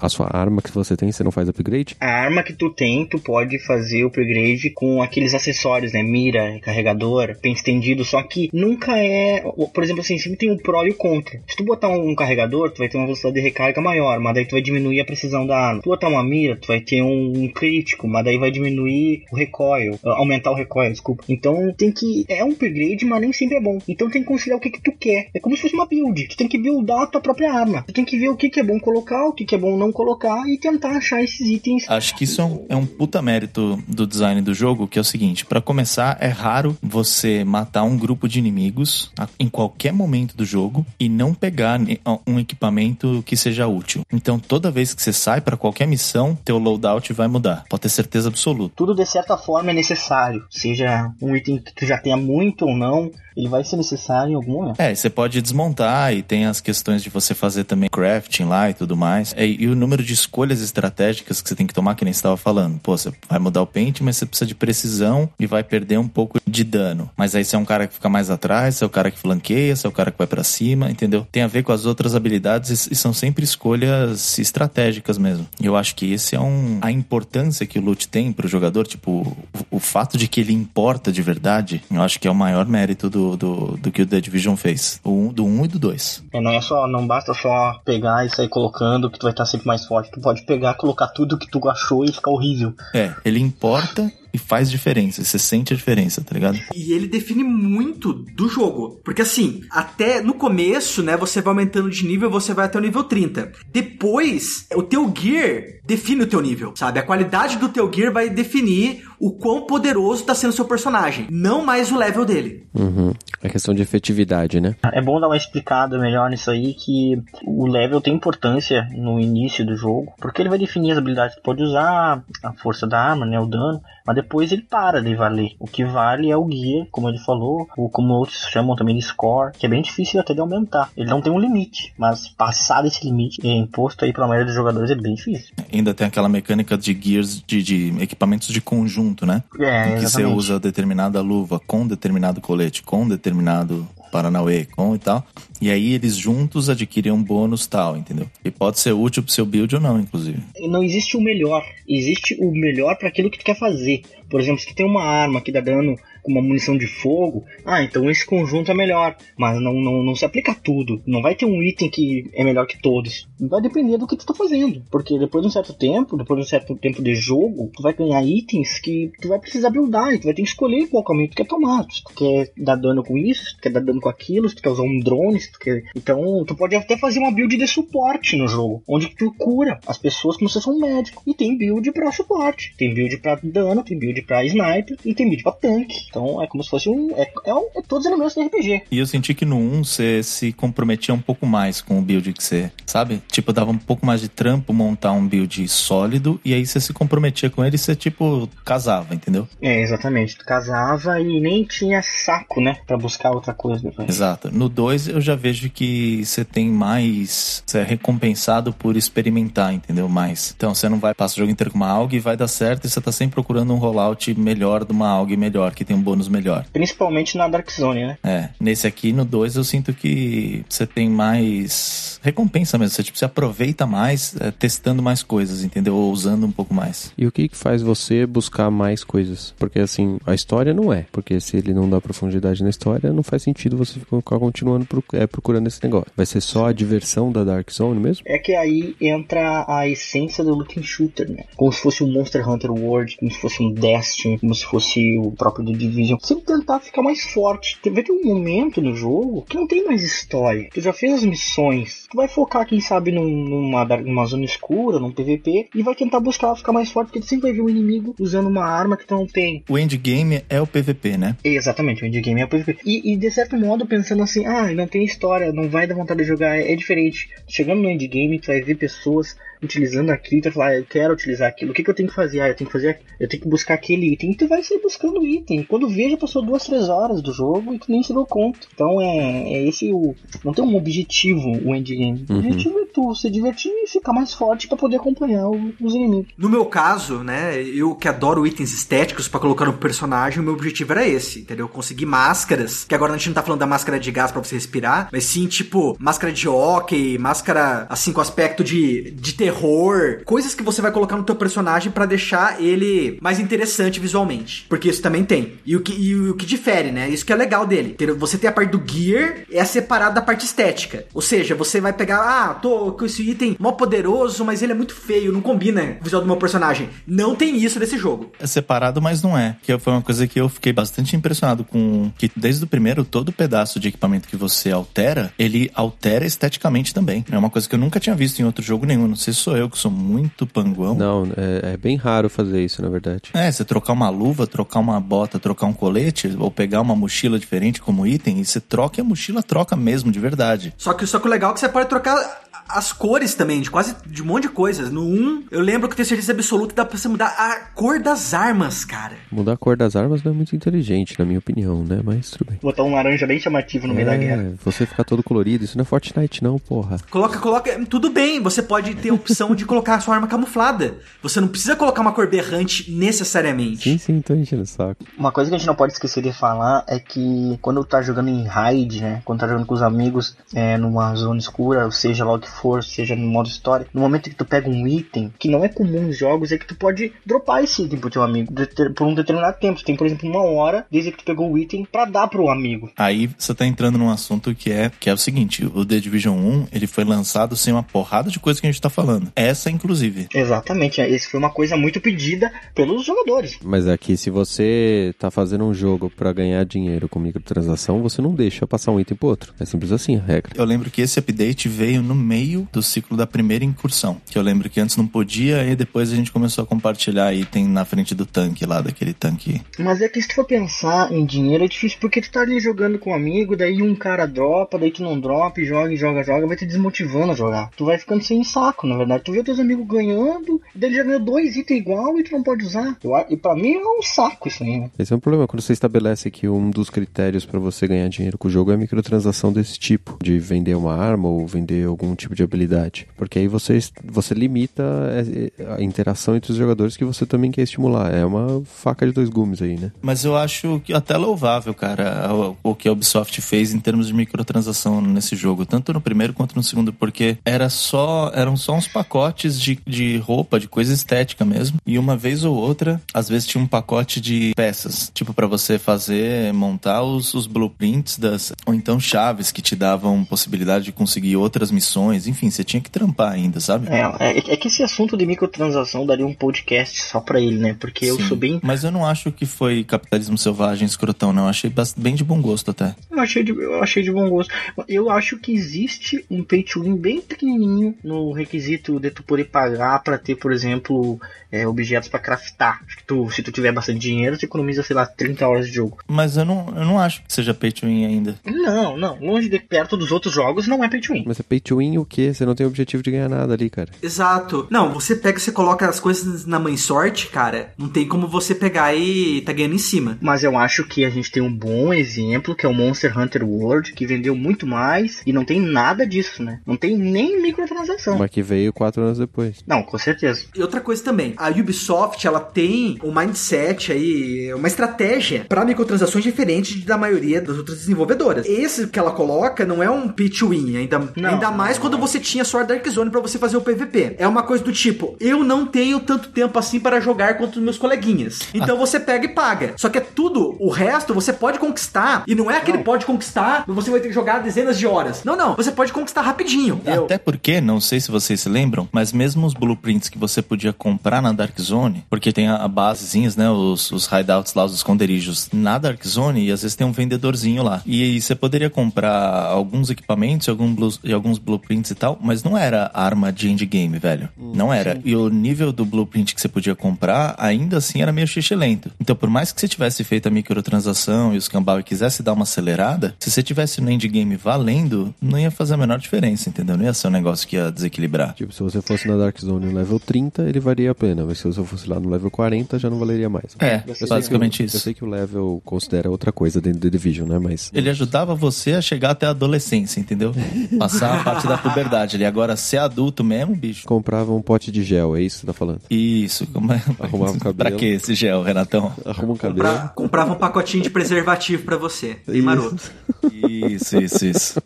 a 0.00 0.08
sua 0.08 0.28
arma 0.34 0.62
que 0.62 0.72
você 0.72 0.96
tem, 0.96 1.10
você 1.10 1.24
não 1.24 1.32
faz 1.32 1.48
upgrade? 1.48 1.96
A 2.00 2.06
arma 2.06 2.42
que 2.42 2.52
tu 2.52 2.70
tem, 2.70 3.06
tu 3.06 3.18
pode 3.18 3.58
fazer 3.66 4.04
upgrade 4.04 4.70
com 4.74 5.02
aqueles 5.02 5.34
acessórios, 5.34 5.92
né, 5.92 6.02
mira, 6.02 6.58
carregador, 6.60 7.36
pente 7.40 7.58
estendido, 7.58 8.04
só 8.04 8.22
que 8.22 8.48
nunca 8.52 8.96
é, 8.98 9.42
por 9.74 9.82
exemplo 9.82 10.00
assim, 10.00 10.18
sempre 10.18 10.38
tem 10.38 10.50
um 10.50 10.56
pro 10.56 10.78
e 10.86 10.90
o 10.90 10.94
contra. 10.94 11.40
Se 11.48 11.56
tu 11.56 11.64
botar 11.64 11.88
um 11.88 12.14
carregador, 12.14 12.70
tu 12.70 12.78
vai 12.78 12.88
ter 12.88 12.96
uma 12.96 13.06
velocidade 13.06 13.34
de 13.34 13.40
recarga 13.40 13.80
maior, 13.80 14.20
mas 14.20 14.34
daí 14.34 14.46
tu 14.46 14.52
vai 14.52 14.62
diminuir 14.62 15.00
a 15.00 15.04
precisão 15.04 15.46
da 15.46 15.56
arma. 15.56 15.80
Se 15.80 15.84
tu 15.84 15.90
botar 15.90 16.08
uma 16.08 16.22
mira, 16.22 16.37
tu 16.60 16.68
vai 16.68 16.80
ter 16.80 17.02
um 17.02 17.48
crítico, 17.48 18.06
mas 18.06 18.24
daí 18.24 18.38
vai 18.38 18.50
diminuir 18.50 19.24
o 19.32 19.36
recoil, 19.36 19.98
aumentar 20.04 20.50
o 20.50 20.54
recoil, 20.54 20.90
desculpa. 20.90 21.24
Então 21.28 21.72
tem 21.76 21.92
que, 21.92 22.24
é 22.28 22.44
um 22.44 22.52
upgrade, 22.58 23.04
mas 23.04 23.20
nem 23.20 23.32
sempre 23.32 23.56
é 23.56 23.60
bom. 23.60 23.78
Então 23.88 24.10
tem 24.10 24.22
que 24.22 24.28
considerar 24.28 24.56
o 24.56 24.60
que 24.60 24.70
que 24.70 24.82
tu 24.82 24.92
quer. 24.92 25.28
É 25.34 25.40
como 25.40 25.56
se 25.56 25.62
fosse 25.62 25.74
uma 25.74 25.86
build. 25.86 26.28
Tu 26.28 26.36
tem 26.36 26.48
que 26.48 26.58
buildar 26.58 27.02
a 27.02 27.06
tua 27.06 27.20
própria 27.20 27.52
arma. 27.52 27.84
Tu 27.86 27.92
tem 27.92 28.04
que 28.04 28.18
ver 28.18 28.28
o 28.28 28.36
que 28.36 28.50
que 28.50 28.60
é 28.60 28.62
bom 28.62 28.78
colocar, 28.80 29.26
o 29.26 29.32
que 29.32 29.44
que 29.44 29.54
é 29.54 29.58
bom 29.58 29.76
não 29.76 29.92
colocar 29.92 30.48
e 30.48 30.58
tentar 30.58 30.90
achar 30.90 31.22
esses 31.22 31.46
itens. 31.48 31.88
Acho 31.88 32.16
que 32.16 32.24
isso 32.24 32.40
é 32.40 32.44
um, 32.44 32.66
é 32.68 32.76
um 32.76 32.86
puta 32.86 33.22
mérito 33.22 33.82
do 33.86 34.06
design 34.06 34.42
do 34.42 34.52
jogo, 34.52 34.88
que 34.88 34.98
é 34.98 35.02
o 35.02 35.04
seguinte, 35.04 35.46
para 35.46 35.60
começar, 35.60 36.18
é 36.20 36.28
raro 36.28 36.76
você 36.82 37.44
matar 37.44 37.84
um 37.84 37.96
grupo 37.96 38.28
de 38.28 38.38
inimigos 38.38 39.12
em 39.38 39.48
qualquer 39.48 39.92
momento 39.92 40.36
do 40.36 40.44
jogo 40.44 40.84
e 40.98 41.08
não 41.08 41.32
pegar 41.32 41.80
um 42.26 42.38
equipamento 42.38 43.22
que 43.24 43.36
seja 43.36 43.66
útil. 43.66 44.02
Então, 44.12 44.38
toda 44.38 44.70
vez 44.70 44.92
que 44.92 45.02
você 45.02 45.12
sai 45.12 45.40
para 45.40 45.56
qualquer 45.56 45.86
missão, 45.86 46.27
teu 46.34 46.58
loadout 46.58 47.12
vai 47.12 47.28
mudar. 47.28 47.64
Pode 47.68 47.82
ter 47.82 47.88
certeza 47.88 48.28
absoluta. 48.28 48.74
Tudo 48.76 48.94
de 48.94 49.06
certa 49.06 49.36
forma 49.36 49.70
é 49.70 49.74
necessário, 49.74 50.44
seja 50.50 51.10
um 51.20 51.34
item 51.34 51.58
que 51.58 51.74
tu 51.74 51.86
já 51.86 51.98
tenha 51.98 52.16
muito 52.16 52.64
ou 52.64 52.76
não, 52.76 53.10
ele 53.38 53.48
vai 53.48 53.62
ser 53.62 53.76
necessário 53.76 54.32
em 54.32 54.34
algum 54.34 54.54
momento. 54.54 54.80
É, 54.80 54.92
você 54.92 55.08
pode 55.08 55.40
desmontar 55.40 56.12
e 56.12 56.22
tem 56.22 56.46
as 56.46 56.60
questões 56.60 57.04
de 57.04 57.08
você 57.08 57.34
fazer 57.34 57.62
também 57.62 57.88
crafting 57.88 58.44
lá 58.44 58.68
e 58.68 58.74
tudo 58.74 58.96
mais. 58.96 59.32
É, 59.36 59.46
e 59.46 59.68
o 59.68 59.76
número 59.76 60.02
de 60.02 60.12
escolhas 60.12 60.60
estratégicas 60.60 61.40
que 61.40 61.48
você 61.48 61.54
tem 61.54 61.66
que 61.66 61.72
tomar, 61.72 61.94
que 61.94 62.04
nem 62.04 62.12
você 62.12 62.18
estava 62.18 62.36
falando. 62.36 62.80
Pô, 62.80 62.98
você 62.98 63.12
vai 63.28 63.38
mudar 63.38 63.62
o 63.62 63.66
pente, 63.66 64.02
mas 64.02 64.16
você 64.16 64.26
precisa 64.26 64.44
de 64.44 64.56
precisão 64.56 65.30
e 65.38 65.46
vai 65.46 65.62
perder 65.62 65.98
um 65.98 66.08
pouco 66.08 66.40
de 66.44 66.64
dano. 66.64 67.08
Mas 67.16 67.36
aí 67.36 67.44
você 67.44 67.54
é 67.54 67.58
um 67.60 67.64
cara 67.64 67.86
que 67.86 67.94
fica 67.94 68.08
mais 68.08 68.28
atrás, 68.28 68.74
você 68.74 68.82
é 68.82 68.86
o 68.88 68.90
cara 68.90 69.08
que 69.08 69.18
flanqueia, 69.18 69.76
você 69.76 69.86
é 69.86 69.90
o 69.90 69.92
cara 69.92 70.10
que 70.10 70.18
vai 70.18 70.26
para 70.26 70.42
cima, 70.42 70.90
entendeu? 70.90 71.24
Tem 71.30 71.44
a 71.44 71.46
ver 71.46 71.62
com 71.62 71.70
as 71.70 71.86
outras 71.86 72.16
habilidades 72.16 72.88
e 72.90 72.94
são 72.96 73.12
sempre 73.12 73.44
escolhas 73.44 74.36
estratégicas 74.40 75.16
mesmo. 75.16 75.46
E 75.60 75.66
eu 75.66 75.76
acho 75.76 75.94
que 75.94 76.06
esse 76.18 76.34
é 76.36 76.40
um 76.40 76.78
a 76.82 76.90
importância 76.90 77.64
que 77.64 77.78
o 77.78 77.82
loot 77.82 78.08
tem 78.08 78.32
pro 78.32 78.46
jogador, 78.46 78.86
tipo, 78.86 79.36
o, 79.70 79.76
o 79.76 79.80
fato 79.80 80.18
de 80.18 80.28
que 80.28 80.40
ele 80.40 80.52
importa 80.52 81.10
de 81.10 81.22
verdade, 81.22 81.82
eu 81.90 82.02
acho 82.02 82.20
que 82.20 82.28
é 82.28 82.30
o 82.30 82.34
maior 82.34 82.66
mérito 82.66 83.08
do, 83.08 83.36
do, 83.36 83.76
do 83.78 83.90
que 83.90 84.02
o 84.02 84.06
The 84.06 84.20
Division 84.20 84.56
fez. 84.56 85.00
O, 85.02 85.32
do 85.32 85.44
1 85.44 85.48
um 85.48 85.64
e 85.64 85.68
do 85.68 85.78
2. 85.78 86.24
É, 86.32 86.40
não 86.40 86.50
é 86.50 86.60
só, 86.60 86.86
não 86.86 87.06
basta 87.06 87.32
só 87.32 87.80
pegar 87.84 88.26
e 88.26 88.30
sair 88.30 88.48
colocando 88.48 89.10
que 89.10 89.18
tu 89.18 89.22
vai 89.22 89.32
estar 89.32 89.46
sempre 89.46 89.66
mais 89.66 89.86
forte. 89.86 90.10
Tu 90.10 90.20
pode 90.20 90.44
pegar, 90.44 90.74
colocar 90.74 91.08
tudo 91.08 91.38
que 91.38 91.48
tu 91.48 91.66
achou 91.68 92.04
e 92.04 92.12
ficar 92.12 92.30
horrível. 92.30 92.74
É, 92.92 93.14
ele 93.24 93.40
importa 93.40 94.12
e 94.32 94.38
faz 94.38 94.70
diferença. 94.70 95.24
Você 95.24 95.38
sente 95.38 95.72
a 95.72 95.76
diferença, 95.76 96.22
tá 96.22 96.34
ligado? 96.34 96.58
E 96.74 96.92
ele 96.92 97.06
define 97.06 97.42
muito 97.44 98.12
do 98.12 98.48
jogo. 98.48 99.00
Porque 99.04 99.22
assim, 99.22 99.62
até 99.70 100.20
no 100.20 100.34
começo, 100.34 101.02
né, 101.02 101.16
você 101.16 101.40
vai 101.40 101.52
aumentando 101.52 101.90
de 101.90 102.06
nível, 102.06 102.30
você 102.30 102.52
vai 102.54 102.66
até 102.66 102.78
o 102.78 102.82
nível 102.82 103.04
30. 103.04 103.52
Depois, 103.72 104.66
o 104.74 104.82
teu 104.82 105.12
gear 105.16 105.78
define 105.84 106.22
o 106.22 106.26
teu 106.26 106.40
nível, 106.40 106.74
sabe? 106.76 106.98
A 106.98 107.02
qualidade 107.02 107.56
do 107.56 107.68
teu 107.68 107.90
gear 107.90 108.12
vai 108.12 108.28
definir 108.28 109.04
o 109.18 109.32
quão 109.32 109.62
poderoso 109.62 110.24
tá 110.24 110.34
sendo 110.34 110.50
o 110.50 110.54
seu 110.54 110.64
personagem, 110.64 111.26
não 111.30 111.64
mais 111.64 111.90
o 111.90 111.96
level 111.96 112.24
dele. 112.24 112.66
Uhum. 112.74 113.12
É 113.42 113.48
questão 113.48 113.74
de 113.74 113.82
efetividade, 113.82 114.60
né? 114.60 114.76
É 114.92 115.00
bom 115.00 115.18
dar 115.18 115.28
uma 115.28 115.36
explicada 115.36 115.98
melhor 115.98 116.28
nisso 116.28 116.50
aí, 116.50 116.74
que 116.74 117.20
o 117.44 117.66
level 117.66 118.00
tem 118.00 118.14
importância 118.14 118.86
no 118.92 119.18
início 119.18 119.64
do 119.64 119.76
jogo, 119.76 120.12
porque 120.20 120.42
ele 120.42 120.48
vai 120.48 120.58
definir 120.58 120.92
as 120.92 120.98
habilidades 120.98 121.36
que 121.36 121.42
pode 121.42 121.62
usar, 121.62 122.22
a 122.42 122.52
força 122.52 122.86
da 122.86 123.00
arma, 123.00 123.24
né, 123.24 123.40
o 123.40 123.46
dano, 123.46 123.80
mas 124.08 124.14
depois 124.14 124.50
ele 124.50 124.62
para 124.62 125.02
de 125.02 125.14
valer. 125.14 125.54
O 125.60 125.66
que 125.66 125.84
vale 125.84 126.30
é 126.30 126.36
o 126.36 126.46
guia, 126.46 126.86
como 126.90 127.10
ele 127.10 127.18
falou, 127.18 127.68
ou 127.76 127.90
como 127.90 128.14
outros 128.14 128.46
chamam 128.50 128.74
também 128.74 128.96
de 128.96 129.02
score, 129.02 129.52
que 129.52 129.66
é 129.66 129.68
bem 129.68 129.82
difícil 129.82 130.18
até 130.18 130.32
de 130.32 130.40
aumentar. 130.40 130.90
Ele 130.96 131.10
não 131.10 131.20
tem 131.20 131.30
um 131.30 131.38
limite, 131.38 131.92
mas 131.98 132.26
passar 132.26 132.80
desse 132.80 133.04
limite 133.04 133.38
é 133.46 133.54
imposto 133.54 134.06
aí 134.06 134.12
para 134.14 134.24
a 134.24 134.28
maioria 134.28 134.46
dos 134.46 134.54
jogadores 134.54 134.90
é 134.90 134.94
bem 134.94 135.14
difícil. 135.14 135.54
Ainda 135.70 135.92
tem 135.92 136.06
aquela 136.06 136.26
mecânica 136.26 136.78
de 136.78 136.98
gears, 136.98 137.42
de, 137.46 137.62
de 137.62 138.02
equipamentos 138.02 138.48
de 138.48 138.62
conjunto, 138.62 139.26
né? 139.26 139.42
É, 139.60 139.90
em 139.90 139.98
que 139.98 140.08
você 140.08 140.24
usa 140.24 140.58
determinada 140.58 141.20
luva 141.20 141.60
com 141.60 141.86
determinado 141.86 142.40
colete, 142.40 142.82
com 142.82 143.06
determinado 143.06 143.86
Paranauê 144.10 144.64
com 144.64 144.94
e 144.94 144.98
tal. 144.98 145.26
E 145.60 145.70
aí 145.70 145.94
eles 145.94 146.16
juntos 146.16 146.68
adquirem 146.68 147.12
um 147.12 147.22
bônus 147.22 147.66
tal, 147.66 147.96
entendeu? 147.96 148.26
E 148.44 148.50
pode 148.50 148.78
ser 148.78 148.92
útil 148.92 149.22
pro 149.22 149.32
seu 149.32 149.44
build 149.44 149.74
ou 149.74 149.80
não, 149.80 149.98
inclusive. 149.98 150.40
Não 150.68 150.82
existe 150.82 151.16
o 151.16 151.20
melhor. 151.20 151.64
Existe 151.88 152.36
o 152.40 152.50
melhor 152.52 152.96
para 152.96 153.08
aquilo 153.08 153.30
que 153.30 153.38
tu 153.38 153.44
quer 153.44 153.58
fazer. 153.58 154.02
Por 154.30 154.40
exemplo, 154.40 154.60
se 154.60 154.68
tu 154.68 154.74
tem 154.74 154.86
uma 154.86 155.02
arma 155.02 155.40
que 155.40 155.50
dá 155.50 155.60
dano 155.60 155.96
com 156.28 156.32
uma 156.32 156.42
munição 156.42 156.76
de 156.76 156.86
fogo, 156.86 157.44
ah, 157.64 157.82
então 157.82 158.08
esse 158.10 158.24
conjunto 158.24 158.70
é 158.70 158.74
melhor. 158.74 159.16
Mas 159.36 159.60
não, 159.60 159.72
não, 159.72 160.02
não 160.02 160.14
se 160.14 160.24
aplica 160.24 160.52
a 160.52 160.54
tudo. 160.54 161.02
Não 161.06 161.22
vai 161.22 161.34
ter 161.34 161.46
um 161.46 161.62
item 161.62 161.88
que 161.88 162.30
é 162.34 162.44
melhor 162.44 162.66
que 162.66 162.80
todos. 162.80 163.26
Vai 163.40 163.62
depender 163.62 163.96
do 163.96 164.06
que 164.06 164.16
tu 164.16 164.26
tá 164.26 164.34
fazendo. 164.34 164.82
Porque 164.90 165.18
depois 165.18 165.42
de 165.42 165.48
um 165.48 165.50
certo 165.50 165.72
tempo, 165.72 166.16
depois 166.16 166.38
de 166.38 166.44
um 166.44 166.48
certo 166.48 166.76
tempo 166.76 167.02
de 167.02 167.14
jogo, 167.14 167.70
tu 167.74 167.82
vai 167.82 167.94
ganhar 167.94 168.22
itens 168.22 168.78
que 168.78 169.10
tu 169.20 169.28
vai 169.28 169.38
precisar 169.38 169.70
buildar. 169.70 170.12
E 170.12 170.18
tu 170.18 170.24
vai 170.24 170.34
ter 170.34 170.42
que 170.42 170.48
escolher 170.48 170.86
qual 170.88 171.02
caminho 171.02 171.30
tu 171.30 171.36
quer 171.36 171.46
tomar. 171.46 171.86
Se 171.90 172.04
tu 172.04 172.14
quer 172.14 172.52
dar 172.56 172.76
dano 172.76 173.02
com 173.02 173.16
isso, 173.16 173.44
se 173.44 173.56
tu 173.56 173.62
quer 173.62 173.70
dar 173.70 173.80
dano 173.80 174.00
com 174.00 174.08
aquilo, 174.08 174.48
se 174.48 174.56
tu 174.56 174.62
quer 174.62 174.70
usar 174.70 174.82
um 174.82 175.00
drone, 175.00 175.40
se 175.40 175.50
tu 175.50 175.58
quer... 175.58 175.84
Então, 175.96 176.44
tu 176.46 176.54
pode 176.54 176.76
até 176.76 176.98
fazer 176.98 177.20
uma 177.20 177.32
build 177.32 177.56
de 177.56 177.66
suporte 177.66 178.36
no 178.36 178.46
jogo. 178.46 178.82
Onde 178.86 179.08
tu 179.16 179.32
cura 179.32 179.80
as 179.86 179.96
pessoas 179.96 180.36
como 180.36 180.48
se 180.48 180.54
fosse 180.54 180.68
um 180.68 180.78
médico. 180.78 181.22
E 181.26 181.32
tem 181.32 181.56
build 181.56 181.90
para 181.92 182.12
suporte. 182.12 182.74
Tem 182.76 182.92
build 182.92 183.16
para 183.18 183.40
dano, 183.42 183.82
tem 183.82 183.98
build 183.98 184.20
para 184.22 184.44
sniper 184.44 184.96
e 185.04 185.14
tem 185.14 185.28
build 185.28 185.42
para 185.42 185.52
tanque. 185.52 186.06
Então 186.08 186.17
é 186.42 186.46
como 186.46 186.62
se 186.62 186.70
fosse 186.70 186.88
um. 186.88 187.10
É, 187.16 187.30
é, 187.46 187.54
um, 187.54 187.68
é 187.76 187.82
todos 187.82 188.04
os 188.04 188.12
elementos 188.12 188.34
do 188.34 188.42
RPG. 188.42 188.82
E 188.90 188.98
eu 188.98 189.06
senti 189.06 189.34
que 189.34 189.44
no 189.44 189.56
1 189.56 189.84
você 189.84 190.22
se 190.22 190.52
comprometia 190.52 191.14
um 191.14 191.20
pouco 191.20 191.46
mais 191.46 191.80
com 191.80 191.98
o 191.98 192.02
build 192.02 192.32
que 192.32 192.42
você. 192.42 192.70
Sabe? 192.86 193.22
Tipo, 193.30 193.52
dava 193.52 193.70
um 193.70 193.78
pouco 193.78 194.04
mais 194.04 194.20
de 194.20 194.28
trampo 194.28 194.72
montar 194.72 195.12
um 195.12 195.26
build 195.26 195.66
sólido 195.68 196.40
e 196.44 196.54
aí 196.54 196.66
você 196.66 196.80
se 196.80 196.92
comprometia 196.92 197.50
com 197.50 197.64
ele 197.64 197.76
e 197.76 197.78
você, 197.78 197.94
tipo, 197.94 198.48
casava, 198.64 199.14
entendeu? 199.14 199.48
É, 199.60 199.80
exatamente. 199.80 200.36
Tu 200.36 200.44
casava 200.44 201.20
e 201.20 201.40
nem 201.40 201.64
tinha 201.64 202.02
saco, 202.02 202.60
né? 202.60 202.76
Pra 202.86 202.96
buscar 202.96 203.30
outra 203.30 203.54
coisa 203.54 203.82
depois. 203.82 204.08
Exato. 204.08 204.50
No 204.50 204.68
2 204.68 205.08
eu 205.08 205.20
já 205.20 205.34
vejo 205.34 205.70
que 205.70 206.24
você 206.24 206.44
tem 206.44 206.68
mais. 206.68 207.62
Você 207.66 207.78
é 207.78 207.82
recompensado 207.82 208.72
por 208.72 208.96
experimentar, 208.96 209.72
entendeu? 209.72 210.08
Mais. 210.08 210.54
Então 210.56 210.74
você 210.74 210.88
não 210.88 210.98
vai 210.98 211.14
passar 211.14 211.34
o 211.34 211.38
jogo 211.38 211.50
inteiro 211.50 211.70
com 211.70 211.76
uma 211.76 211.88
AUG 211.88 212.16
e 212.16 212.20
vai 212.20 212.36
dar 212.36 212.48
certo 212.48 212.84
e 212.84 212.90
você 212.90 213.00
tá 213.00 213.12
sempre 213.12 213.34
procurando 213.34 213.72
um 213.72 213.76
rollout 213.76 214.38
melhor 214.38 214.84
de 214.84 214.92
uma 214.92 215.08
AUG 215.08 215.36
melhor, 215.36 215.74
que 215.74 215.84
tem 215.84 215.96
um 215.96 216.02
bônus 216.08 216.28
melhor. 216.28 216.64
Principalmente 216.72 217.36
na 217.36 217.48
Dark 217.48 217.70
Zone, 217.70 218.06
né? 218.06 218.18
É. 218.24 218.48
Nesse 218.58 218.86
aqui, 218.86 219.12
no 219.12 219.24
2, 219.24 219.56
eu 219.56 219.64
sinto 219.64 219.92
que 219.92 220.64
você 220.68 220.86
tem 220.86 221.08
mais 221.08 222.18
recompensa 222.22 222.78
mesmo. 222.78 222.94
Você 222.94 223.02
tipo, 223.02 223.18
se 223.18 223.24
aproveita 223.24 223.86
mais 223.86 224.34
é, 224.40 224.50
testando 224.50 225.02
mais 225.02 225.22
coisas, 225.22 225.62
entendeu? 225.62 225.94
Ou 225.94 226.10
usando 226.10 226.46
um 226.46 226.50
pouco 226.50 226.72
mais. 226.72 227.12
E 227.16 227.26
o 227.26 227.32
que, 227.32 227.48
que 227.48 227.56
faz 227.56 227.82
você 227.82 228.26
buscar 228.26 228.70
mais 228.70 229.04
coisas? 229.04 229.54
Porque 229.58 229.78
assim, 229.78 230.18
a 230.26 230.34
história 230.34 230.72
não 230.72 230.92
é. 230.92 231.04
Porque 231.12 231.40
se 231.40 231.56
ele 231.56 231.74
não 231.74 231.88
dá 231.88 232.00
profundidade 232.00 232.62
na 232.62 232.70
história, 232.70 233.12
não 233.12 233.22
faz 233.22 233.42
sentido 233.42 233.76
você 233.76 234.00
ficar 234.00 234.38
continuando 234.38 234.86
é, 235.12 235.26
procurando 235.26 235.66
esse 235.66 235.82
negócio. 235.82 236.10
Vai 236.16 236.26
ser 236.26 236.40
só 236.40 236.66
a 236.66 236.72
diversão 236.72 237.30
da 237.30 237.44
Dark 237.44 237.70
Zone 237.70 238.00
mesmo? 238.00 238.22
É 238.26 238.38
que 238.38 238.54
aí 238.54 238.96
entra 239.00 239.64
a 239.68 239.86
essência 239.86 240.42
do 240.42 240.54
looting 240.54 240.82
shooter, 240.82 241.30
né? 241.30 241.44
Como 241.56 241.72
se 241.72 241.80
fosse 241.80 242.02
um 242.02 242.10
Monster 242.10 242.48
Hunter 242.48 242.70
World, 242.70 243.16
como 243.18 243.30
se 243.30 243.38
fosse 243.38 243.62
um 243.62 243.72
Death 243.72 243.98
testing, 243.98 244.38
como 244.38 244.54
se 244.54 244.64
fosse 244.64 245.18
o 245.18 245.32
próprio 245.32 245.66
The 245.66 245.72
Division. 245.88 246.18
Sempre 246.20 246.44
tentar 246.44 246.80
ficar 246.80 247.02
mais 247.02 247.22
forte. 247.22 247.78
Vai 247.90 248.02
ter 248.02 248.12
um 248.12 248.24
momento 248.24 248.80
no 248.80 248.94
jogo 248.94 249.42
que 249.48 249.56
não 249.56 249.66
tem 249.66 249.84
mais 249.84 250.02
história. 250.02 250.68
Tu 250.72 250.80
já 250.80 250.92
fez 250.92 251.14
as 251.14 251.24
missões. 251.24 252.06
Tu 252.10 252.16
vai 252.16 252.28
focar, 252.28 252.66
quem 252.66 252.80
sabe, 252.80 253.12
num, 253.12 253.28
numa, 253.28 253.84
numa 253.84 254.26
zona 254.26 254.44
escura, 254.44 254.98
num 254.98 255.12
PVP, 255.12 255.68
e 255.74 255.82
vai 255.82 255.94
tentar 255.94 256.20
buscar 256.20 256.54
ficar 256.56 256.72
mais 256.72 256.90
forte, 256.90 257.08
porque 257.08 257.20
tu 257.20 257.26
sempre 257.26 257.48
vai 257.48 257.52
ver 257.52 257.62
um 257.62 257.68
inimigo 257.68 258.14
usando 258.18 258.48
uma 258.48 258.64
arma 258.64 258.96
que 258.96 259.06
tu 259.06 259.14
não 259.14 259.26
tem. 259.26 259.62
O 259.68 259.78
endgame 259.78 260.42
é 260.48 260.60
o 260.60 260.66
PVP, 260.66 261.16
né? 261.16 261.36
Exatamente, 261.42 262.02
o 262.02 262.06
endgame 262.06 262.40
é 262.40 262.44
o 262.44 262.48
PVP. 262.48 262.78
E, 262.84 263.12
e 263.12 263.16
de 263.16 263.30
certo 263.30 263.56
modo, 263.56 263.86
pensando 263.86 264.22
assim, 264.22 264.46
ah, 264.46 264.72
não 264.72 264.86
tem 264.86 265.04
história, 265.04 265.52
não 265.52 265.68
vai 265.68 265.86
dar 265.86 265.94
vontade 265.94 266.20
de 266.20 266.26
jogar, 266.26 266.58
é, 266.58 266.72
é 266.72 266.76
diferente. 266.76 267.28
Chegando 267.48 267.82
no 267.82 267.90
endgame, 267.90 268.38
tu 268.38 268.48
vai 268.48 268.60
ver 268.60 268.76
pessoas 268.76 269.36
utilizando 269.62 270.10
aquilo, 270.10 270.40
tu 270.42 270.44
vai 270.44 270.52
falar, 270.52 270.66
ah, 270.68 270.76
eu 270.78 270.84
quero 270.84 271.12
utilizar 271.14 271.48
aquilo, 271.48 271.70
o 271.70 271.74
que, 271.74 271.82
que 271.82 271.90
eu 271.90 271.94
tenho 271.94 272.08
que 272.08 272.14
fazer? 272.14 272.40
Ah, 272.40 272.48
eu 272.48 272.54
tenho 272.56 272.68
que 272.68 272.72
fazer, 272.72 273.00
eu 273.18 273.28
tenho 273.28 273.42
que 273.42 273.48
buscar 273.48 273.74
aquele 273.74 274.12
item, 274.12 274.30
e 274.32 274.36
tu 274.36 274.46
vai 274.48 274.62
sair 274.62 274.80
buscando 274.80 275.20
o 275.20 275.26
item. 275.26 275.62
Quando 275.64 275.88
veja, 275.88 276.16
passou 276.16 276.42
duas, 276.44 276.64
três 276.64 276.88
horas 276.88 277.20
do 277.22 277.32
jogo 277.32 277.74
e 277.74 277.78
tu 277.78 277.90
nem 277.90 278.02
se 278.02 278.12
deu 278.12 278.24
conta. 278.26 278.60
Então 278.74 279.00
é, 279.00 279.52
é 279.52 279.66
esse 279.68 279.92
o. 279.92 280.14
Não 280.44 280.52
tem 280.52 280.64
um 280.64 280.76
objetivo 280.76 281.48
o 281.64 281.74
endgame. 281.74 282.24
O 282.28 282.32
Uhum. 282.32 282.38
objetivo 282.40 282.78
é 282.80 282.84
tu 282.92 283.14
se 283.14 283.30
divertir 283.30 283.70
e 283.72 283.86
ficar 283.86 284.12
mais 284.12 284.32
forte 284.34 284.66
para 284.68 284.76
poder 284.76 284.96
acompanhar 284.96 285.48
o- 285.48 285.72
os 285.80 285.94
inimigos. 285.94 286.32
No 286.36 286.48
meu 286.48 286.64
caso, 286.66 287.18
né, 287.22 287.62
eu 287.62 287.94
que 287.94 288.08
adoro 288.08 288.46
itens 288.46 288.72
estéticos 288.72 289.28
pra 289.28 289.40
colocar 289.40 289.64
no 289.64 289.74
personagem, 289.74 290.40
o 290.40 290.42
meu 290.42 290.52
objetivo 290.54 290.92
era 290.92 291.06
esse, 291.06 291.40
entendeu? 291.40 291.68
Conseguir 291.68 292.06
máscaras, 292.06 292.84
que 292.84 292.94
agora 292.94 293.12
a 293.12 293.16
gente 293.16 293.28
não 293.28 293.34
tá 293.34 293.42
falando 293.42 293.60
da 293.60 293.66
máscara 293.66 293.98
de 293.98 294.10
gás 294.10 294.30
pra 294.32 294.42
você 294.42 294.54
respirar, 294.54 295.08
mas 295.12 295.24
sim, 295.24 295.46
tipo, 295.46 295.96
máscara 295.98 296.32
de 296.32 296.48
hockey, 296.48 297.18
máscara, 297.18 297.86
assim, 297.88 298.12
com 298.12 298.20
aspecto 298.20 298.62
de, 298.64 299.10
de 299.12 299.32
terror, 299.52 300.20
coisas 300.24 300.54
que 300.54 300.62
você 300.62 300.80
vai 300.82 300.90
colocar 300.92 301.16
no 301.16 301.22
teu 301.24 301.34
personagem 301.34 301.90
pra 301.90 302.06
deixar 302.06 302.60
ele 302.62 303.18
mais 303.20 303.38
interessante 303.40 303.98
visualmente, 304.00 304.66
porque 304.68 304.88
isso 304.88 305.02
também 305.02 305.24
tem. 305.24 305.54
E 305.64 305.74
o 305.76 305.80
que, 305.80 305.92
e 305.92 306.14
o 306.30 306.34
que 306.34 306.44
difere, 306.46 306.90
né, 306.92 307.08
isso 307.08 307.24
que 307.24 307.32
é 307.32 307.36
legal 307.36 307.66
dele, 307.66 307.94
Ter- 307.94 308.12
você 308.12 308.36
tem 308.38 308.48
a 308.48 308.52
parte 308.52 308.70
do 308.70 308.82
gear, 308.84 309.38
é 309.50 309.64
separado 309.64 310.14
da 310.14 310.22
parte 310.22 310.44
estética, 310.44 311.06
ou 311.14 311.22
seja, 311.22 311.54
você 311.54 311.80
vai 311.80 311.92
pegar, 311.92 312.18
ah, 312.20 312.54
tô 312.54 312.92
com 312.92 313.04
esse 313.04 313.22
item 313.28 313.56
mó 313.58 313.72
poderoso, 313.72 314.44
mas 314.44 314.62
ele 314.62 314.72
é 314.72 314.74
muito 314.74 314.94
feio, 314.94 315.32
não 315.32 315.40
combina 315.40 315.82
com 315.94 316.00
o 316.00 316.04
visual 316.04 316.22
do 316.22 316.26
meu 316.28 316.36
personagem. 316.36 316.88
Não 317.06 317.34
tem 317.34 317.56
isso 317.56 317.78
nesse 317.78 317.96
jogo. 317.96 318.32
É 318.38 318.46
separado, 318.46 319.00
mas 319.00 319.22
não 319.22 319.36
é. 319.36 319.56
Que 319.62 319.76
foi 319.78 319.92
uma 319.92 320.02
coisa 320.02 320.26
que 320.26 320.40
eu 320.40 320.48
fiquei 320.48 320.72
bastante 320.72 321.14
impressionado 321.16 321.64
com. 321.64 322.10
Que 322.18 322.30
desde 322.36 322.64
o 322.64 322.66
primeiro, 322.66 323.04
todo 323.04 323.32
pedaço 323.32 323.78
de 323.80 323.88
equipamento 323.88 324.28
que 324.28 324.36
você 324.36 324.70
altera, 324.70 325.32
ele 325.38 325.70
altera 325.74 326.24
esteticamente 326.26 326.92
também. 326.94 327.24
É 327.30 327.38
uma 327.38 327.50
coisa 327.50 327.68
que 327.68 327.74
eu 327.74 327.78
nunca 327.78 328.00
tinha 328.00 328.14
visto 328.14 328.40
em 328.40 328.44
outro 328.44 328.62
jogo 328.64 328.86
nenhum. 328.86 329.06
Não 329.08 329.16
sei 329.16 329.32
se 329.32 329.37
sou 329.38 329.56
eu 329.56 329.68
que 329.70 329.78
sou 329.78 329.90
muito 329.90 330.46
panguão. 330.46 330.94
Não, 330.94 331.24
é, 331.36 331.74
é 331.74 331.76
bem 331.76 331.96
raro 331.96 332.28
fazer 332.28 332.64
isso, 332.64 332.82
na 332.82 332.88
verdade. 332.88 333.30
É, 333.34 333.50
você 333.50 333.64
trocar 333.64 333.92
uma 333.92 334.08
luva, 334.08 334.46
trocar 334.46 334.80
uma 334.80 335.00
bota, 335.00 335.38
trocar 335.38 335.66
um 335.66 335.72
colete, 335.72 336.34
ou 336.38 336.50
pegar 336.50 336.80
uma 336.80 336.94
mochila 336.94 337.38
diferente 337.38 337.80
como 337.80 338.06
item, 338.06 338.40
e 338.40 338.44
você 338.44 338.60
troca 338.60 339.00
e 339.00 339.02
a 339.02 339.04
mochila 339.04 339.42
troca 339.42 339.76
mesmo, 339.76 340.10
de 340.10 340.18
verdade. 340.18 340.74
Só 340.76 340.92
que, 340.92 341.06
só 341.06 341.18
que 341.18 341.26
o 341.26 341.30
legal 341.30 341.50
é 341.52 341.54
que 341.54 341.60
você 341.60 341.68
pode 341.68 341.88
trocar 341.88 342.47
as 342.68 342.92
cores 342.92 343.34
também, 343.34 343.60
de 343.60 343.70
quase 343.70 343.94
de 344.06 344.22
um 344.22 344.26
monte 344.26 344.42
de 344.42 344.48
coisas. 344.50 344.90
No 344.90 345.02
1, 345.02 345.44
eu 345.50 345.60
lembro 345.60 345.88
que 345.88 345.92
eu 345.92 345.96
tenho 345.96 346.08
certeza 346.08 346.32
absoluta 346.32 346.68
que 346.68 346.74
dá 346.74 346.84
pra 346.84 346.98
você 346.98 347.08
mudar 347.08 347.28
a 347.28 347.56
cor 347.74 348.00
das 348.00 348.34
armas, 348.34 348.84
cara. 348.84 349.14
Mudar 349.30 349.52
a 349.52 349.56
cor 349.56 349.76
das 349.76 349.96
armas 349.96 350.22
não 350.22 350.32
é 350.32 350.34
muito 350.34 350.54
inteligente, 350.54 351.18
na 351.18 351.24
minha 351.24 351.38
opinião, 351.38 351.84
né? 351.84 352.00
Mas 352.04 352.30
tudo 352.30 352.48
bem. 352.48 352.58
Botar 352.62 352.82
um 352.82 352.92
laranja 352.92 353.26
bem 353.26 353.38
chamativo 353.38 353.86
no 353.86 353.94
meio 353.94 354.06
da 354.06 354.16
guerra. 354.16 354.42
É, 354.42 354.52
você 354.64 354.86
ficar 354.86 355.04
todo 355.04 355.22
colorido, 355.22 355.64
isso 355.64 355.76
não 355.76 355.82
é 355.82 355.84
Fortnite 355.84 356.42
não, 356.42 356.58
porra. 356.58 356.98
Coloca, 357.10 357.38
coloca. 357.38 357.86
Tudo 357.86 358.10
bem, 358.10 358.40
você 358.40 358.62
pode 358.62 358.94
ter 358.96 359.10
a 359.10 359.14
opção 359.14 359.54
de 359.54 359.64
colocar 359.64 359.96
a 359.96 360.00
sua 360.00 360.14
arma 360.14 360.26
camuflada. 360.26 360.98
Você 361.22 361.40
não 361.40 361.48
precisa 361.48 361.76
colocar 361.76 362.00
uma 362.00 362.12
cor 362.12 362.28
berrante 362.28 362.90
necessariamente. 362.90 363.90
Sim, 363.90 363.98
sim, 363.98 364.20
tô 364.20 364.34
enchendo 364.34 364.62
o 364.62 364.66
saco. 364.66 365.04
Uma 365.16 365.32
coisa 365.32 365.50
que 365.50 365.56
a 365.56 365.58
gente 365.58 365.66
não 365.66 365.74
pode 365.74 365.92
esquecer 365.92 366.22
de 366.22 366.32
falar 366.32 366.84
é 366.86 366.98
que 366.98 367.58
quando 367.62 367.84
tá 367.84 368.02
jogando 368.02 368.28
em 368.28 368.44
raid, 368.44 369.00
né? 369.00 369.22
Quando 369.24 369.40
tá 369.40 369.48
jogando 369.48 369.66
com 369.66 369.74
os 369.74 369.82
amigos 369.82 370.36
é, 370.54 370.76
numa 370.76 371.14
zona 371.14 371.38
escura, 371.38 371.84
ou 371.84 371.90
seja 371.90 372.24
lá 372.24 372.34
o 372.34 372.38
que 372.38 372.50
for, 372.60 372.82
seja 372.82 373.14
no 373.14 373.26
modo 373.26 373.48
história, 373.48 373.86
no 373.92 374.00
momento 374.00 374.30
que 374.30 374.36
tu 374.36 374.44
pega 374.44 374.68
um 374.68 374.86
item, 374.86 375.32
que 375.38 375.48
não 375.48 375.64
é 375.64 375.68
comum 375.68 376.02
nos 376.02 376.18
jogos, 376.18 376.52
é 376.52 376.58
que 376.58 376.66
tu 376.66 376.74
pode 376.74 377.12
dropar 377.24 377.62
esse 377.62 377.82
item 377.82 377.98
pro 377.98 378.10
teu 378.10 378.22
amigo 378.22 378.52
por 378.94 379.06
um 379.06 379.14
determinado 379.14 379.58
tempo. 379.58 379.78
Tu 379.78 379.84
tem, 379.84 379.96
por 379.96 380.06
exemplo, 380.06 380.28
uma 380.28 380.42
hora 380.42 380.86
desde 380.90 381.12
que 381.12 381.18
tu 381.18 381.24
pegou 381.24 381.50
o 381.50 381.58
item 381.58 381.86
pra 381.90 382.04
dar 382.04 382.28
pro 382.28 382.48
amigo. 382.48 382.90
Aí 382.96 383.28
você 383.38 383.54
tá 383.54 383.66
entrando 383.66 383.98
num 383.98 384.10
assunto 384.10 384.54
que 384.54 384.70
é, 384.70 384.90
que 384.98 385.08
é 385.08 385.12
o 385.12 385.18
seguinte, 385.18 385.64
o 385.64 385.84
The 385.84 386.00
Division 386.00 386.36
1, 386.36 386.68
ele 386.72 386.86
foi 386.86 387.04
lançado 387.04 387.56
sem 387.56 387.72
uma 387.72 387.82
porrada 387.82 388.30
de 388.30 388.38
coisa 388.38 388.60
que 388.60 388.66
a 388.66 388.70
gente 388.70 388.80
tá 388.80 388.90
falando. 388.90 389.32
Essa, 389.34 389.70
inclusive. 389.70 390.28
Exatamente, 390.34 391.00
esse 391.00 391.30
foi 391.30 391.38
uma 391.38 391.50
coisa 391.50 391.76
muito 391.76 392.00
pedida 392.00 392.52
pelos 392.74 393.04
jogadores. 393.04 393.58
Mas 393.62 393.86
é 393.86 393.96
que 393.96 394.16
se 394.16 394.30
você 394.30 395.14
tá 395.18 395.30
fazendo 395.30 395.64
um 395.64 395.74
jogo 395.74 396.10
pra 396.10 396.32
ganhar 396.32 396.64
dinheiro 396.64 397.08
com 397.08 397.18
microtransação, 397.18 398.02
você 398.02 398.20
não 398.20 398.34
deixa 398.34 398.66
passar 398.66 398.92
um 398.92 399.00
item 399.00 399.16
pro 399.16 399.28
outro. 399.28 399.54
É 399.58 399.64
simples 399.64 399.92
assim 399.92 400.16
a 400.16 400.22
regra. 400.22 400.52
Eu 400.54 400.64
lembro 400.64 400.90
que 400.90 401.02
esse 401.02 401.18
update 401.18 401.68
veio 401.68 402.02
no 402.02 402.14
meio 402.14 402.47
do 402.72 402.82
ciclo 402.82 403.16
da 403.16 403.26
primeira 403.26 403.64
incursão. 403.64 404.20
Que 404.30 404.38
eu 404.38 404.42
lembro 404.42 404.70
que 404.70 404.80
antes 404.80 404.96
não 404.96 405.06
podia, 405.06 405.64
e 405.64 405.76
depois 405.76 406.12
a 406.12 406.16
gente 406.16 406.32
começou 406.32 406.64
a 406.64 406.66
compartilhar 406.66 407.32
item 407.34 407.68
na 407.68 407.84
frente 407.84 408.14
do 408.14 408.24
tanque 408.24 408.64
lá, 408.64 408.80
daquele 408.80 409.12
tanque. 409.12 409.60
Mas 409.78 410.00
é 410.00 410.08
que 410.08 410.20
se 410.20 410.28
tu 410.28 410.34
for 410.34 410.44
pensar 410.44 411.12
em 411.12 411.24
dinheiro 411.24 411.64
é 411.64 411.68
difícil, 411.68 411.98
porque 412.00 412.20
tu 412.20 412.30
tá 412.30 412.40
ali 412.40 412.60
jogando 412.60 412.98
com 412.98 413.10
um 413.10 413.14
amigo, 413.14 413.56
daí 413.56 413.82
um 413.82 413.94
cara 413.94 414.26
dropa, 414.26 414.78
daí 414.78 414.90
tu 414.90 415.02
não 415.02 415.18
dropa, 415.18 415.60
e 415.60 415.64
joga, 415.64 415.94
joga, 415.96 416.22
joga, 416.22 416.46
vai 416.46 416.56
te 416.56 416.66
desmotivando 416.66 417.32
a 417.32 417.34
jogar. 417.34 417.70
Tu 417.76 417.84
vai 417.84 417.98
ficando 417.98 418.22
sem 418.22 418.42
saco, 418.44 418.86
na 418.86 418.96
verdade. 418.96 419.24
Tu 419.24 419.32
vê 419.32 419.42
teus 419.42 419.58
amigos 419.58 419.86
ganhando, 419.86 420.60
daí 420.74 420.90
ele 420.90 420.96
já 420.96 421.04
ganhou 421.04 421.20
dois 421.20 421.56
itens 421.56 421.80
igual 421.80 422.18
e 422.18 422.22
tu 422.22 422.32
não 422.32 422.42
pode 422.42 422.64
usar. 422.64 422.96
Eu, 423.02 423.12
e 423.28 423.36
pra 423.36 423.54
mim 423.54 423.74
é 423.74 423.98
um 423.98 424.02
saco 424.02 424.48
isso 424.48 424.62
aí, 424.62 424.80
né? 424.80 424.90
Esse 424.98 425.12
é 425.12 425.16
um 425.16 425.20
problema. 425.20 425.46
Quando 425.46 425.62
você 425.62 425.72
estabelece 425.72 426.30
que 426.30 426.48
um 426.48 426.70
dos 426.70 426.90
critérios 426.90 427.44
pra 427.44 427.58
você 427.58 427.86
ganhar 427.86 428.08
dinheiro 428.08 428.38
com 428.38 428.48
o 428.48 428.50
jogo 428.50 428.70
é 428.70 428.74
a 428.74 428.78
microtransação 428.78 429.52
desse 429.52 429.78
tipo, 429.78 430.18
de 430.22 430.38
vender 430.38 430.76
uma 430.76 430.94
arma 430.94 431.28
ou 431.28 431.46
vender 431.46 431.86
algum 431.86 432.14
tipo 432.14 432.34
de 432.38 432.42
habilidade. 432.44 433.06
Porque 433.16 433.38
aí 433.38 433.48
você, 433.48 433.78
você 434.04 434.34
limita 434.34 434.82
é, 435.10 435.74
a 435.74 435.82
interação 435.82 436.36
entre 436.36 436.52
os 436.52 436.58
jogadores 436.58 436.96
que 436.96 437.04
você 437.04 437.26
também 437.26 437.50
quer 437.50 437.62
estimular. 437.62 438.12
É 438.12 438.24
uma 438.24 438.62
faca 438.64 439.06
de 439.06 439.12
dois 439.12 439.28
gumes 439.28 439.60
aí, 439.60 439.76
né? 439.76 439.92
Mas 440.00 440.24
eu 440.24 440.36
acho 440.36 440.80
que 440.80 440.94
até 440.94 441.16
louvável, 441.16 441.74
cara, 441.74 442.30
o, 442.62 442.74
que 442.74 442.88
a 442.88 442.92
Ubisoft 442.92 443.40
fez 443.40 443.74
em 443.74 443.80
termos 443.80 444.06
de 444.06 444.14
microtransação 444.14 445.00
nesse 445.00 445.34
jogo, 445.34 445.66
tanto 445.66 445.92
no 445.92 446.00
primeiro 446.00 446.32
quanto 446.32 446.54
no 446.54 446.62
segundo, 446.62 446.92
porque 446.92 447.36
era 447.44 447.68
só, 447.68 448.30
eram 448.34 448.56
só 448.56 448.74
uns 448.74 448.86
pacotes 448.86 449.60
de, 449.60 449.78
de 449.86 450.16
roupa, 450.18 450.60
de 450.60 450.68
coisa 450.68 450.94
estética 450.94 451.44
mesmo, 451.44 451.78
e 451.84 451.98
uma 451.98 452.16
vez 452.16 452.44
ou 452.44 452.54
outra, 452.54 453.00
às 453.12 453.28
vezes 453.28 453.48
tinha 453.48 453.62
um 453.62 453.66
pacote 453.66 454.20
de 454.20 454.52
peças, 454.54 455.10
tipo 455.12 455.34
pra 455.34 455.46
você 455.46 455.78
fazer, 455.78 456.52
montar 456.52 457.02
os, 457.02 457.34
os 457.34 457.46
blueprints 457.46 458.16
das, 458.16 458.52
ou 458.64 458.74
então 458.74 459.00
chaves 459.00 459.50
que 459.50 459.60
te 459.60 459.74
davam 459.74 460.24
possibilidade 460.24 460.84
de 460.84 460.92
conseguir 460.92 461.36
outras 461.36 461.70
missões, 461.70 462.27
enfim, 462.28 462.50
você 462.50 462.62
tinha 462.62 462.80
que 462.80 462.90
trampar 462.90 463.32
ainda, 463.32 463.60
sabe? 463.60 463.88
É, 463.88 464.00
é, 464.20 464.38
é 464.38 464.56
que 464.56 464.68
esse 464.68 464.82
assunto 464.82 465.16
de 465.16 465.26
microtransação 465.26 466.06
daria 466.06 466.26
um 466.26 466.34
podcast 466.34 467.00
só 467.02 467.20
pra 467.20 467.40
ele, 467.40 467.58
né? 467.58 467.76
Porque 467.78 468.04
eu 468.04 468.16
Sim. 468.16 468.28
sou 468.28 468.36
bem. 468.36 468.60
Mas 468.62 468.84
eu 468.84 468.90
não 468.90 469.06
acho 469.06 469.32
que 469.32 469.46
foi 469.46 469.84
capitalismo 469.84 470.36
selvagem 470.38 470.86
escrotão, 470.86 471.32
não. 471.32 471.44
Eu 471.44 471.48
achei 471.48 471.72
bem 471.96 472.14
de 472.14 472.24
bom 472.24 472.40
gosto 472.40 472.70
até. 472.70 472.94
Eu 473.10 473.20
achei, 473.20 473.42
de, 473.42 473.52
eu 473.52 473.82
achei 473.82 474.02
de 474.02 474.12
bom 474.12 474.28
gosto. 474.28 474.52
Eu 474.86 475.10
acho 475.10 475.38
que 475.38 475.52
existe 475.52 476.24
um 476.30 476.42
pay 476.42 476.62
to 476.62 476.82
win 476.82 476.96
bem 476.96 477.20
pequenininho 477.20 477.94
no 478.02 478.32
requisito 478.32 479.00
de 479.00 479.10
tu 479.10 479.22
poder 479.22 479.44
pagar 479.44 480.02
pra 480.02 480.18
ter, 480.18 480.36
por 480.36 480.52
exemplo, 480.52 481.20
é, 481.50 481.66
objetos 481.66 482.08
pra 482.08 482.20
craftar. 482.20 482.82
Acho 482.86 482.98
que 482.98 483.04
tu, 483.04 483.30
se 483.30 483.42
tu 483.42 483.50
tiver 483.50 483.72
bastante 483.72 483.98
dinheiro, 483.98 484.38
tu 484.38 484.44
economiza, 484.44 484.82
sei 484.82 484.94
lá, 484.94 485.06
30 485.06 485.46
horas 485.46 485.66
de 485.66 485.74
jogo. 485.74 485.98
Mas 486.06 486.36
eu 486.36 486.44
não, 486.44 486.68
eu 486.76 486.84
não 486.84 486.98
acho 486.98 487.22
que 487.22 487.32
seja 487.32 487.54
pay 487.54 487.72
to 487.72 487.86
win 487.86 488.04
ainda. 488.04 488.38
Não, 488.44 488.96
não. 488.96 489.18
Longe 489.20 489.48
de 489.48 489.58
perto 489.58 489.96
dos 489.96 490.12
outros 490.12 490.34
jogos, 490.34 490.66
não 490.66 490.84
é 490.84 490.88
pay 490.88 491.00
to 491.00 491.12
win. 491.12 491.24
Mas 491.26 491.40
é 491.40 491.42
pay 491.42 491.60
to 491.60 491.78
win 491.78 491.98
o 491.98 492.04
quê? 492.18 492.34
Você 492.34 492.44
não 492.44 492.54
tem 492.54 492.66
objetivo 492.66 493.02
de 493.02 493.10
ganhar 493.12 493.28
nada 493.28 493.54
ali, 493.54 493.70
cara. 493.70 493.90
Exato. 494.02 494.66
Não, 494.70 494.92
você 494.92 495.14
pega 495.14 495.38
e 495.38 495.40
você 495.40 495.52
coloca 495.52 495.88
as 495.88 496.00
coisas 496.00 496.44
na 496.44 496.58
mãe 496.58 496.76
sorte, 496.76 497.28
cara. 497.28 497.72
Não 497.78 497.88
tem 497.88 498.08
como 498.08 498.26
você 498.26 498.54
pegar 498.54 498.94
e 498.94 499.40
tá 499.42 499.52
ganhando 499.52 499.74
em 499.74 499.78
cima. 499.78 500.18
Mas 500.20 500.42
eu 500.42 500.56
acho 500.58 500.84
que 500.84 501.04
a 501.04 501.10
gente 501.10 501.30
tem 501.30 501.42
um 501.42 501.52
bom 501.52 501.94
exemplo, 501.94 502.56
que 502.56 502.66
é 502.66 502.68
o 502.68 502.74
Monster 502.74 503.16
Hunter 503.16 503.44
World, 503.44 503.92
que 503.92 504.06
vendeu 504.06 504.34
muito 504.34 504.66
mais 504.66 505.22
e 505.24 505.32
não 505.32 505.44
tem 505.44 505.60
nada 505.60 506.06
disso, 506.06 506.42
né? 506.42 506.60
Não 506.66 506.76
tem 506.76 506.96
nem 506.96 507.40
microtransação. 507.40 508.18
Mas 508.18 508.30
que 508.30 508.42
veio 508.42 508.72
quatro 508.72 509.02
anos 509.02 509.18
depois. 509.18 509.62
Não, 509.66 509.82
com 509.82 509.98
certeza. 509.98 510.46
E 510.54 510.62
outra 510.62 510.80
coisa 510.80 511.02
também, 511.02 511.34
a 511.36 511.48
Ubisoft, 511.50 512.26
ela 512.26 512.40
tem 512.40 512.98
um 513.02 513.14
mindset 513.14 513.92
aí, 513.92 514.52
uma 514.54 514.68
estratégia 514.68 515.46
para 515.48 515.64
microtransações 515.64 516.24
diferente 516.24 516.78
da 516.84 516.98
maioria 516.98 517.40
das 517.40 517.56
outras 517.56 517.78
desenvolvedoras. 517.78 518.46
Esse 518.46 518.88
que 518.88 518.98
ela 518.98 519.12
coloca 519.12 519.64
não 519.64 519.82
é 519.82 519.90
um 519.90 520.08
to 520.08 520.48
win, 520.48 520.76
ainda, 520.76 520.98
Não, 521.16 521.30
ainda 521.30 521.50
mais 521.50 521.78
não, 521.78 521.82
quando 521.98 522.08
você 522.08 522.20
tinha 522.20 522.44
só 522.44 522.60
a 522.60 522.62
Dark 522.62 522.86
Zone 522.88 523.10
para 523.10 523.20
você 523.20 523.38
fazer 523.38 523.56
o 523.56 523.60
PVP. 523.60 524.16
É 524.18 524.28
uma 524.28 524.42
coisa 524.42 524.62
do 524.62 524.72
tipo, 524.72 525.16
eu 525.20 525.42
não 525.42 525.66
tenho 525.66 526.00
tanto 526.00 526.28
tempo 526.28 526.56
assim 526.58 526.78
para 526.78 527.00
jogar 527.00 527.36
quanto 527.36 527.56
os 527.56 527.62
meus 527.62 527.76
coleguinhas. 527.76 528.40
Então 528.54 528.76
ah. 528.76 528.78
você 528.78 529.00
pega 529.00 529.26
e 529.26 529.28
paga. 529.28 529.74
Só 529.76 529.88
que 529.88 529.98
é 529.98 530.00
tudo, 530.00 530.56
o 530.60 530.70
resto 530.70 531.12
você 531.12 531.32
pode 531.32 531.58
conquistar. 531.58 532.24
E 532.26 532.34
não 532.34 532.50
é 532.50 532.58
aquele 532.58 532.78
pode 532.78 533.04
conquistar, 533.04 533.64
você 533.66 533.90
vai 533.90 534.00
ter 534.00 534.08
que 534.08 534.14
jogar 534.14 534.38
dezenas 534.38 534.78
de 534.78 534.86
horas. 534.86 535.24
Não, 535.24 535.36
não. 535.36 535.54
Você 535.54 535.72
pode 535.72 535.92
conquistar 535.92 536.22
rapidinho. 536.22 536.80
Até 536.86 537.16
eu... 537.16 537.18
porque, 537.18 537.60
não 537.60 537.80
sei 537.80 538.00
se 538.00 538.10
vocês 538.10 538.40
se 538.40 538.48
lembram, 538.48 538.88
mas 538.92 539.12
mesmo 539.12 539.46
os 539.46 539.54
blueprints 539.54 540.08
que 540.08 540.18
você 540.18 540.40
podia 540.40 540.72
comprar 540.72 541.20
na 541.20 541.32
Dark 541.32 541.58
Zone, 541.60 542.04
porque 542.08 542.32
tem 542.32 542.48
a, 542.48 542.56
a 542.56 542.68
basezinhas, 542.68 543.36
né? 543.36 543.50
Os, 543.50 543.90
os 543.90 544.08
hideouts 544.10 544.54
lá, 544.54 544.64
os 544.64 544.74
esconderijos 544.74 545.48
na 545.52 545.78
Dark 545.78 546.04
Zone, 546.06 546.46
e 546.46 546.52
às 546.52 546.62
vezes 546.62 546.76
tem 546.76 546.86
um 546.86 546.92
vendedorzinho 546.92 547.62
lá. 547.62 547.82
E, 547.84 548.16
e 548.16 548.20
você 548.20 548.34
poderia 548.34 548.70
comprar 548.70 549.46
alguns 549.46 549.90
equipamentos 549.90 550.48
algum 550.58 550.74
blues, 550.74 551.00
e 551.02 551.12
alguns 551.12 551.38
blueprints 551.38 551.87
e 551.92 551.96
tal, 551.96 552.18
mas 552.20 552.42
não 552.42 552.56
era 552.56 552.90
arma 552.94 553.32
de 553.32 553.50
endgame, 553.50 553.98
velho. 553.98 554.28
Hum, 554.38 554.52
não 554.54 554.72
era. 554.72 554.94
Sim. 554.94 555.02
E 555.04 555.16
o 555.16 555.28
nível 555.28 555.72
do 555.72 555.84
blueprint 555.84 556.34
que 556.34 556.40
você 556.40 556.48
podia 556.48 556.74
comprar, 556.74 557.34
ainda 557.38 557.78
assim 557.78 558.02
era 558.02 558.12
meio 558.12 558.28
lento. 558.56 558.90
Então, 559.00 559.16
por 559.16 559.28
mais 559.28 559.52
que 559.52 559.60
você 559.60 559.68
tivesse 559.68 560.04
feito 560.04 560.26
a 560.26 560.30
microtransação 560.30 561.34
e 561.34 561.38
os 561.38 561.48
cambal 561.48 561.80
e 561.80 561.82
quisesse 561.82 562.22
dar 562.22 562.32
uma 562.32 562.42
acelerada, 562.42 563.14
se 563.18 563.30
você 563.30 563.42
tivesse 563.42 563.80
no 563.80 563.90
endgame 563.90 564.36
valendo, 564.36 565.14
não 565.20 565.38
ia 565.38 565.50
fazer 565.50 565.74
a 565.74 565.76
menor 565.76 565.98
diferença, 565.98 566.48
entendeu? 566.48 566.76
Não 566.76 566.84
ia 566.84 566.92
ser 566.92 567.08
um 567.08 567.10
negócio 567.10 567.46
que 567.46 567.56
ia 567.56 567.70
desequilibrar. 567.70 568.34
Tipo, 568.34 568.52
se 568.52 568.62
você 568.62 568.80
fosse 568.80 569.08
na 569.08 569.16
Dark 569.16 569.38
Zone 569.40 569.66
no 569.66 569.72
level 569.72 569.98
30, 569.98 570.42
ele 570.42 570.60
valia 570.60 570.90
a 570.90 570.94
pena, 570.94 571.24
mas 571.24 571.38
se 571.38 571.44
você 571.44 571.62
fosse 571.64 571.88
lá 571.88 571.98
no 571.98 572.08
level 572.08 572.30
40, 572.30 572.78
já 572.78 572.90
não 572.90 572.98
valeria 572.98 573.28
mais. 573.28 573.56
É, 573.58 573.82
basicamente 574.08 574.60
eu, 574.60 574.66
isso. 574.66 574.76
Eu 574.76 574.80
sei 574.80 574.94
que 574.94 575.04
o 575.04 575.08
level 575.08 575.60
considera 575.64 576.10
outra 576.10 576.32
coisa 576.32 576.60
dentro 576.60 576.80
do 576.80 576.90
Division, 576.90 577.28
né? 577.28 577.38
Mas. 577.38 577.70
Ele 577.74 577.90
ajudava 577.90 578.34
você 578.34 578.72
a 578.72 578.80
chegar 578.80 579.10
até 579.10 579.26
a 579.26 579.30
adolescência, 579.30 580.00
entendeu? 580.00 580.34
Passar 580.78 581.20
a 581.20 581.24
parte 581.24 581.46
da 581.46 581.58
puberdade 581.78 582.16
ali. 582.16 582.24
Agora, 582.24 582.56
ser 582.56 582.78
adulto 582.78 583.24
mesmo, 583.24 583.54
bicho. 583.54 583.86
Comprava 583.86 584.32
um 584.32 584.42
pote 584.42 584.70
de 584.70 584.82
gel, 584.82 585.16
é 585.16 585.22
isso 585.22 585.36
que 585.36 585.40
você 585.40 585.46
tá 585.46 585.52
falando? 585.52 585.80
Isso. 585.90 586.46
Como 586.48 586.72
é? 586.72 586.82
Arrumava 586.98 587.32
um 587.32 587.38
cabelo. 587.38 587.56
pra 587.56 587.70
que 587.72 587.86
esse 587.86 588.14
gel, 588.14 588.42
Renatão? 588.42 588.92
Arruma 589.04 589.34
um 589.34 589.36
cabelo. 589.36 589.68
Compra, 589.68 589.88
comprava 589.94 590.32
um 590.32 590.36
pacotinho 590.36 590.82
de 590.82 590.90
preservativo 590.90 591.64
pra 591.64 591.76
você. 591.76 592.16
E 592.28 592.40
maroto. 592.42 592.90
Isso, 593.32 593.96
isso, 594.00 594.26
isso. 594.26 594.62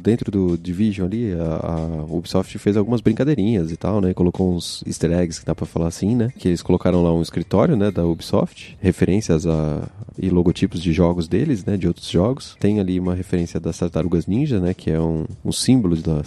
Dentro 0.00 0.30
do 0.30 0.56
Division 0.56 1.06
ali, 1.06 1.32
a, 1.32 1.72
a, 1.72 2.04
Ubisoft 2.04 2.58
fez 2.58 2.76
algumas 2.76 3.00
brincadeirinhas 3.00 3.70
e 3.70 3.76
tal, 3.76 4.00
né? 4.00 4.14
Colocou 4.14 4.54
uns 4.54 4.82
easter 4.86 5.12
eggs, 5.12 5.40
que 5.40 5.46
dá 5.46 5.54
pra 5.54 5.66
falar 5.66 5.88
assim, 5.88 6.14
né? 6.14 6.32
Que 6.38 6.48
eles 6.48 6.62
colocaram 6.62 7.02
lá 7.02 7.12
um 7.12 7.22
escritório, 7.22 7.76
né, 7.76 7.90
da 7.90 8.04
Ubisoft, 8.04 8.76
referências 8.80 9.46
a, 9.46 9.88
e 10.18 10.28
logotipos 10.28 10.82
de 10.82 10.92
jogos 10.92 11.28
deles, 11.28 11.64
né, 11.64 11.76
de 11.76 11.86
outros 11.86 12.08
jogos. 12.08 12.56
Tem 12.58 12.80
ali 12.80 12.98
uma 12.98 13.14
referência 13.14 13.60
das 13.60 13.78
Tartarugas 13.78 14.26
Ninja, 14.26 14.60
né, 14.60 14.74
que 14.74 14.90
é 14.90 15.00
um, 15.00 15.26
um 15.44 15.52
símbolo 15.52 15.96
da 15.96 16.22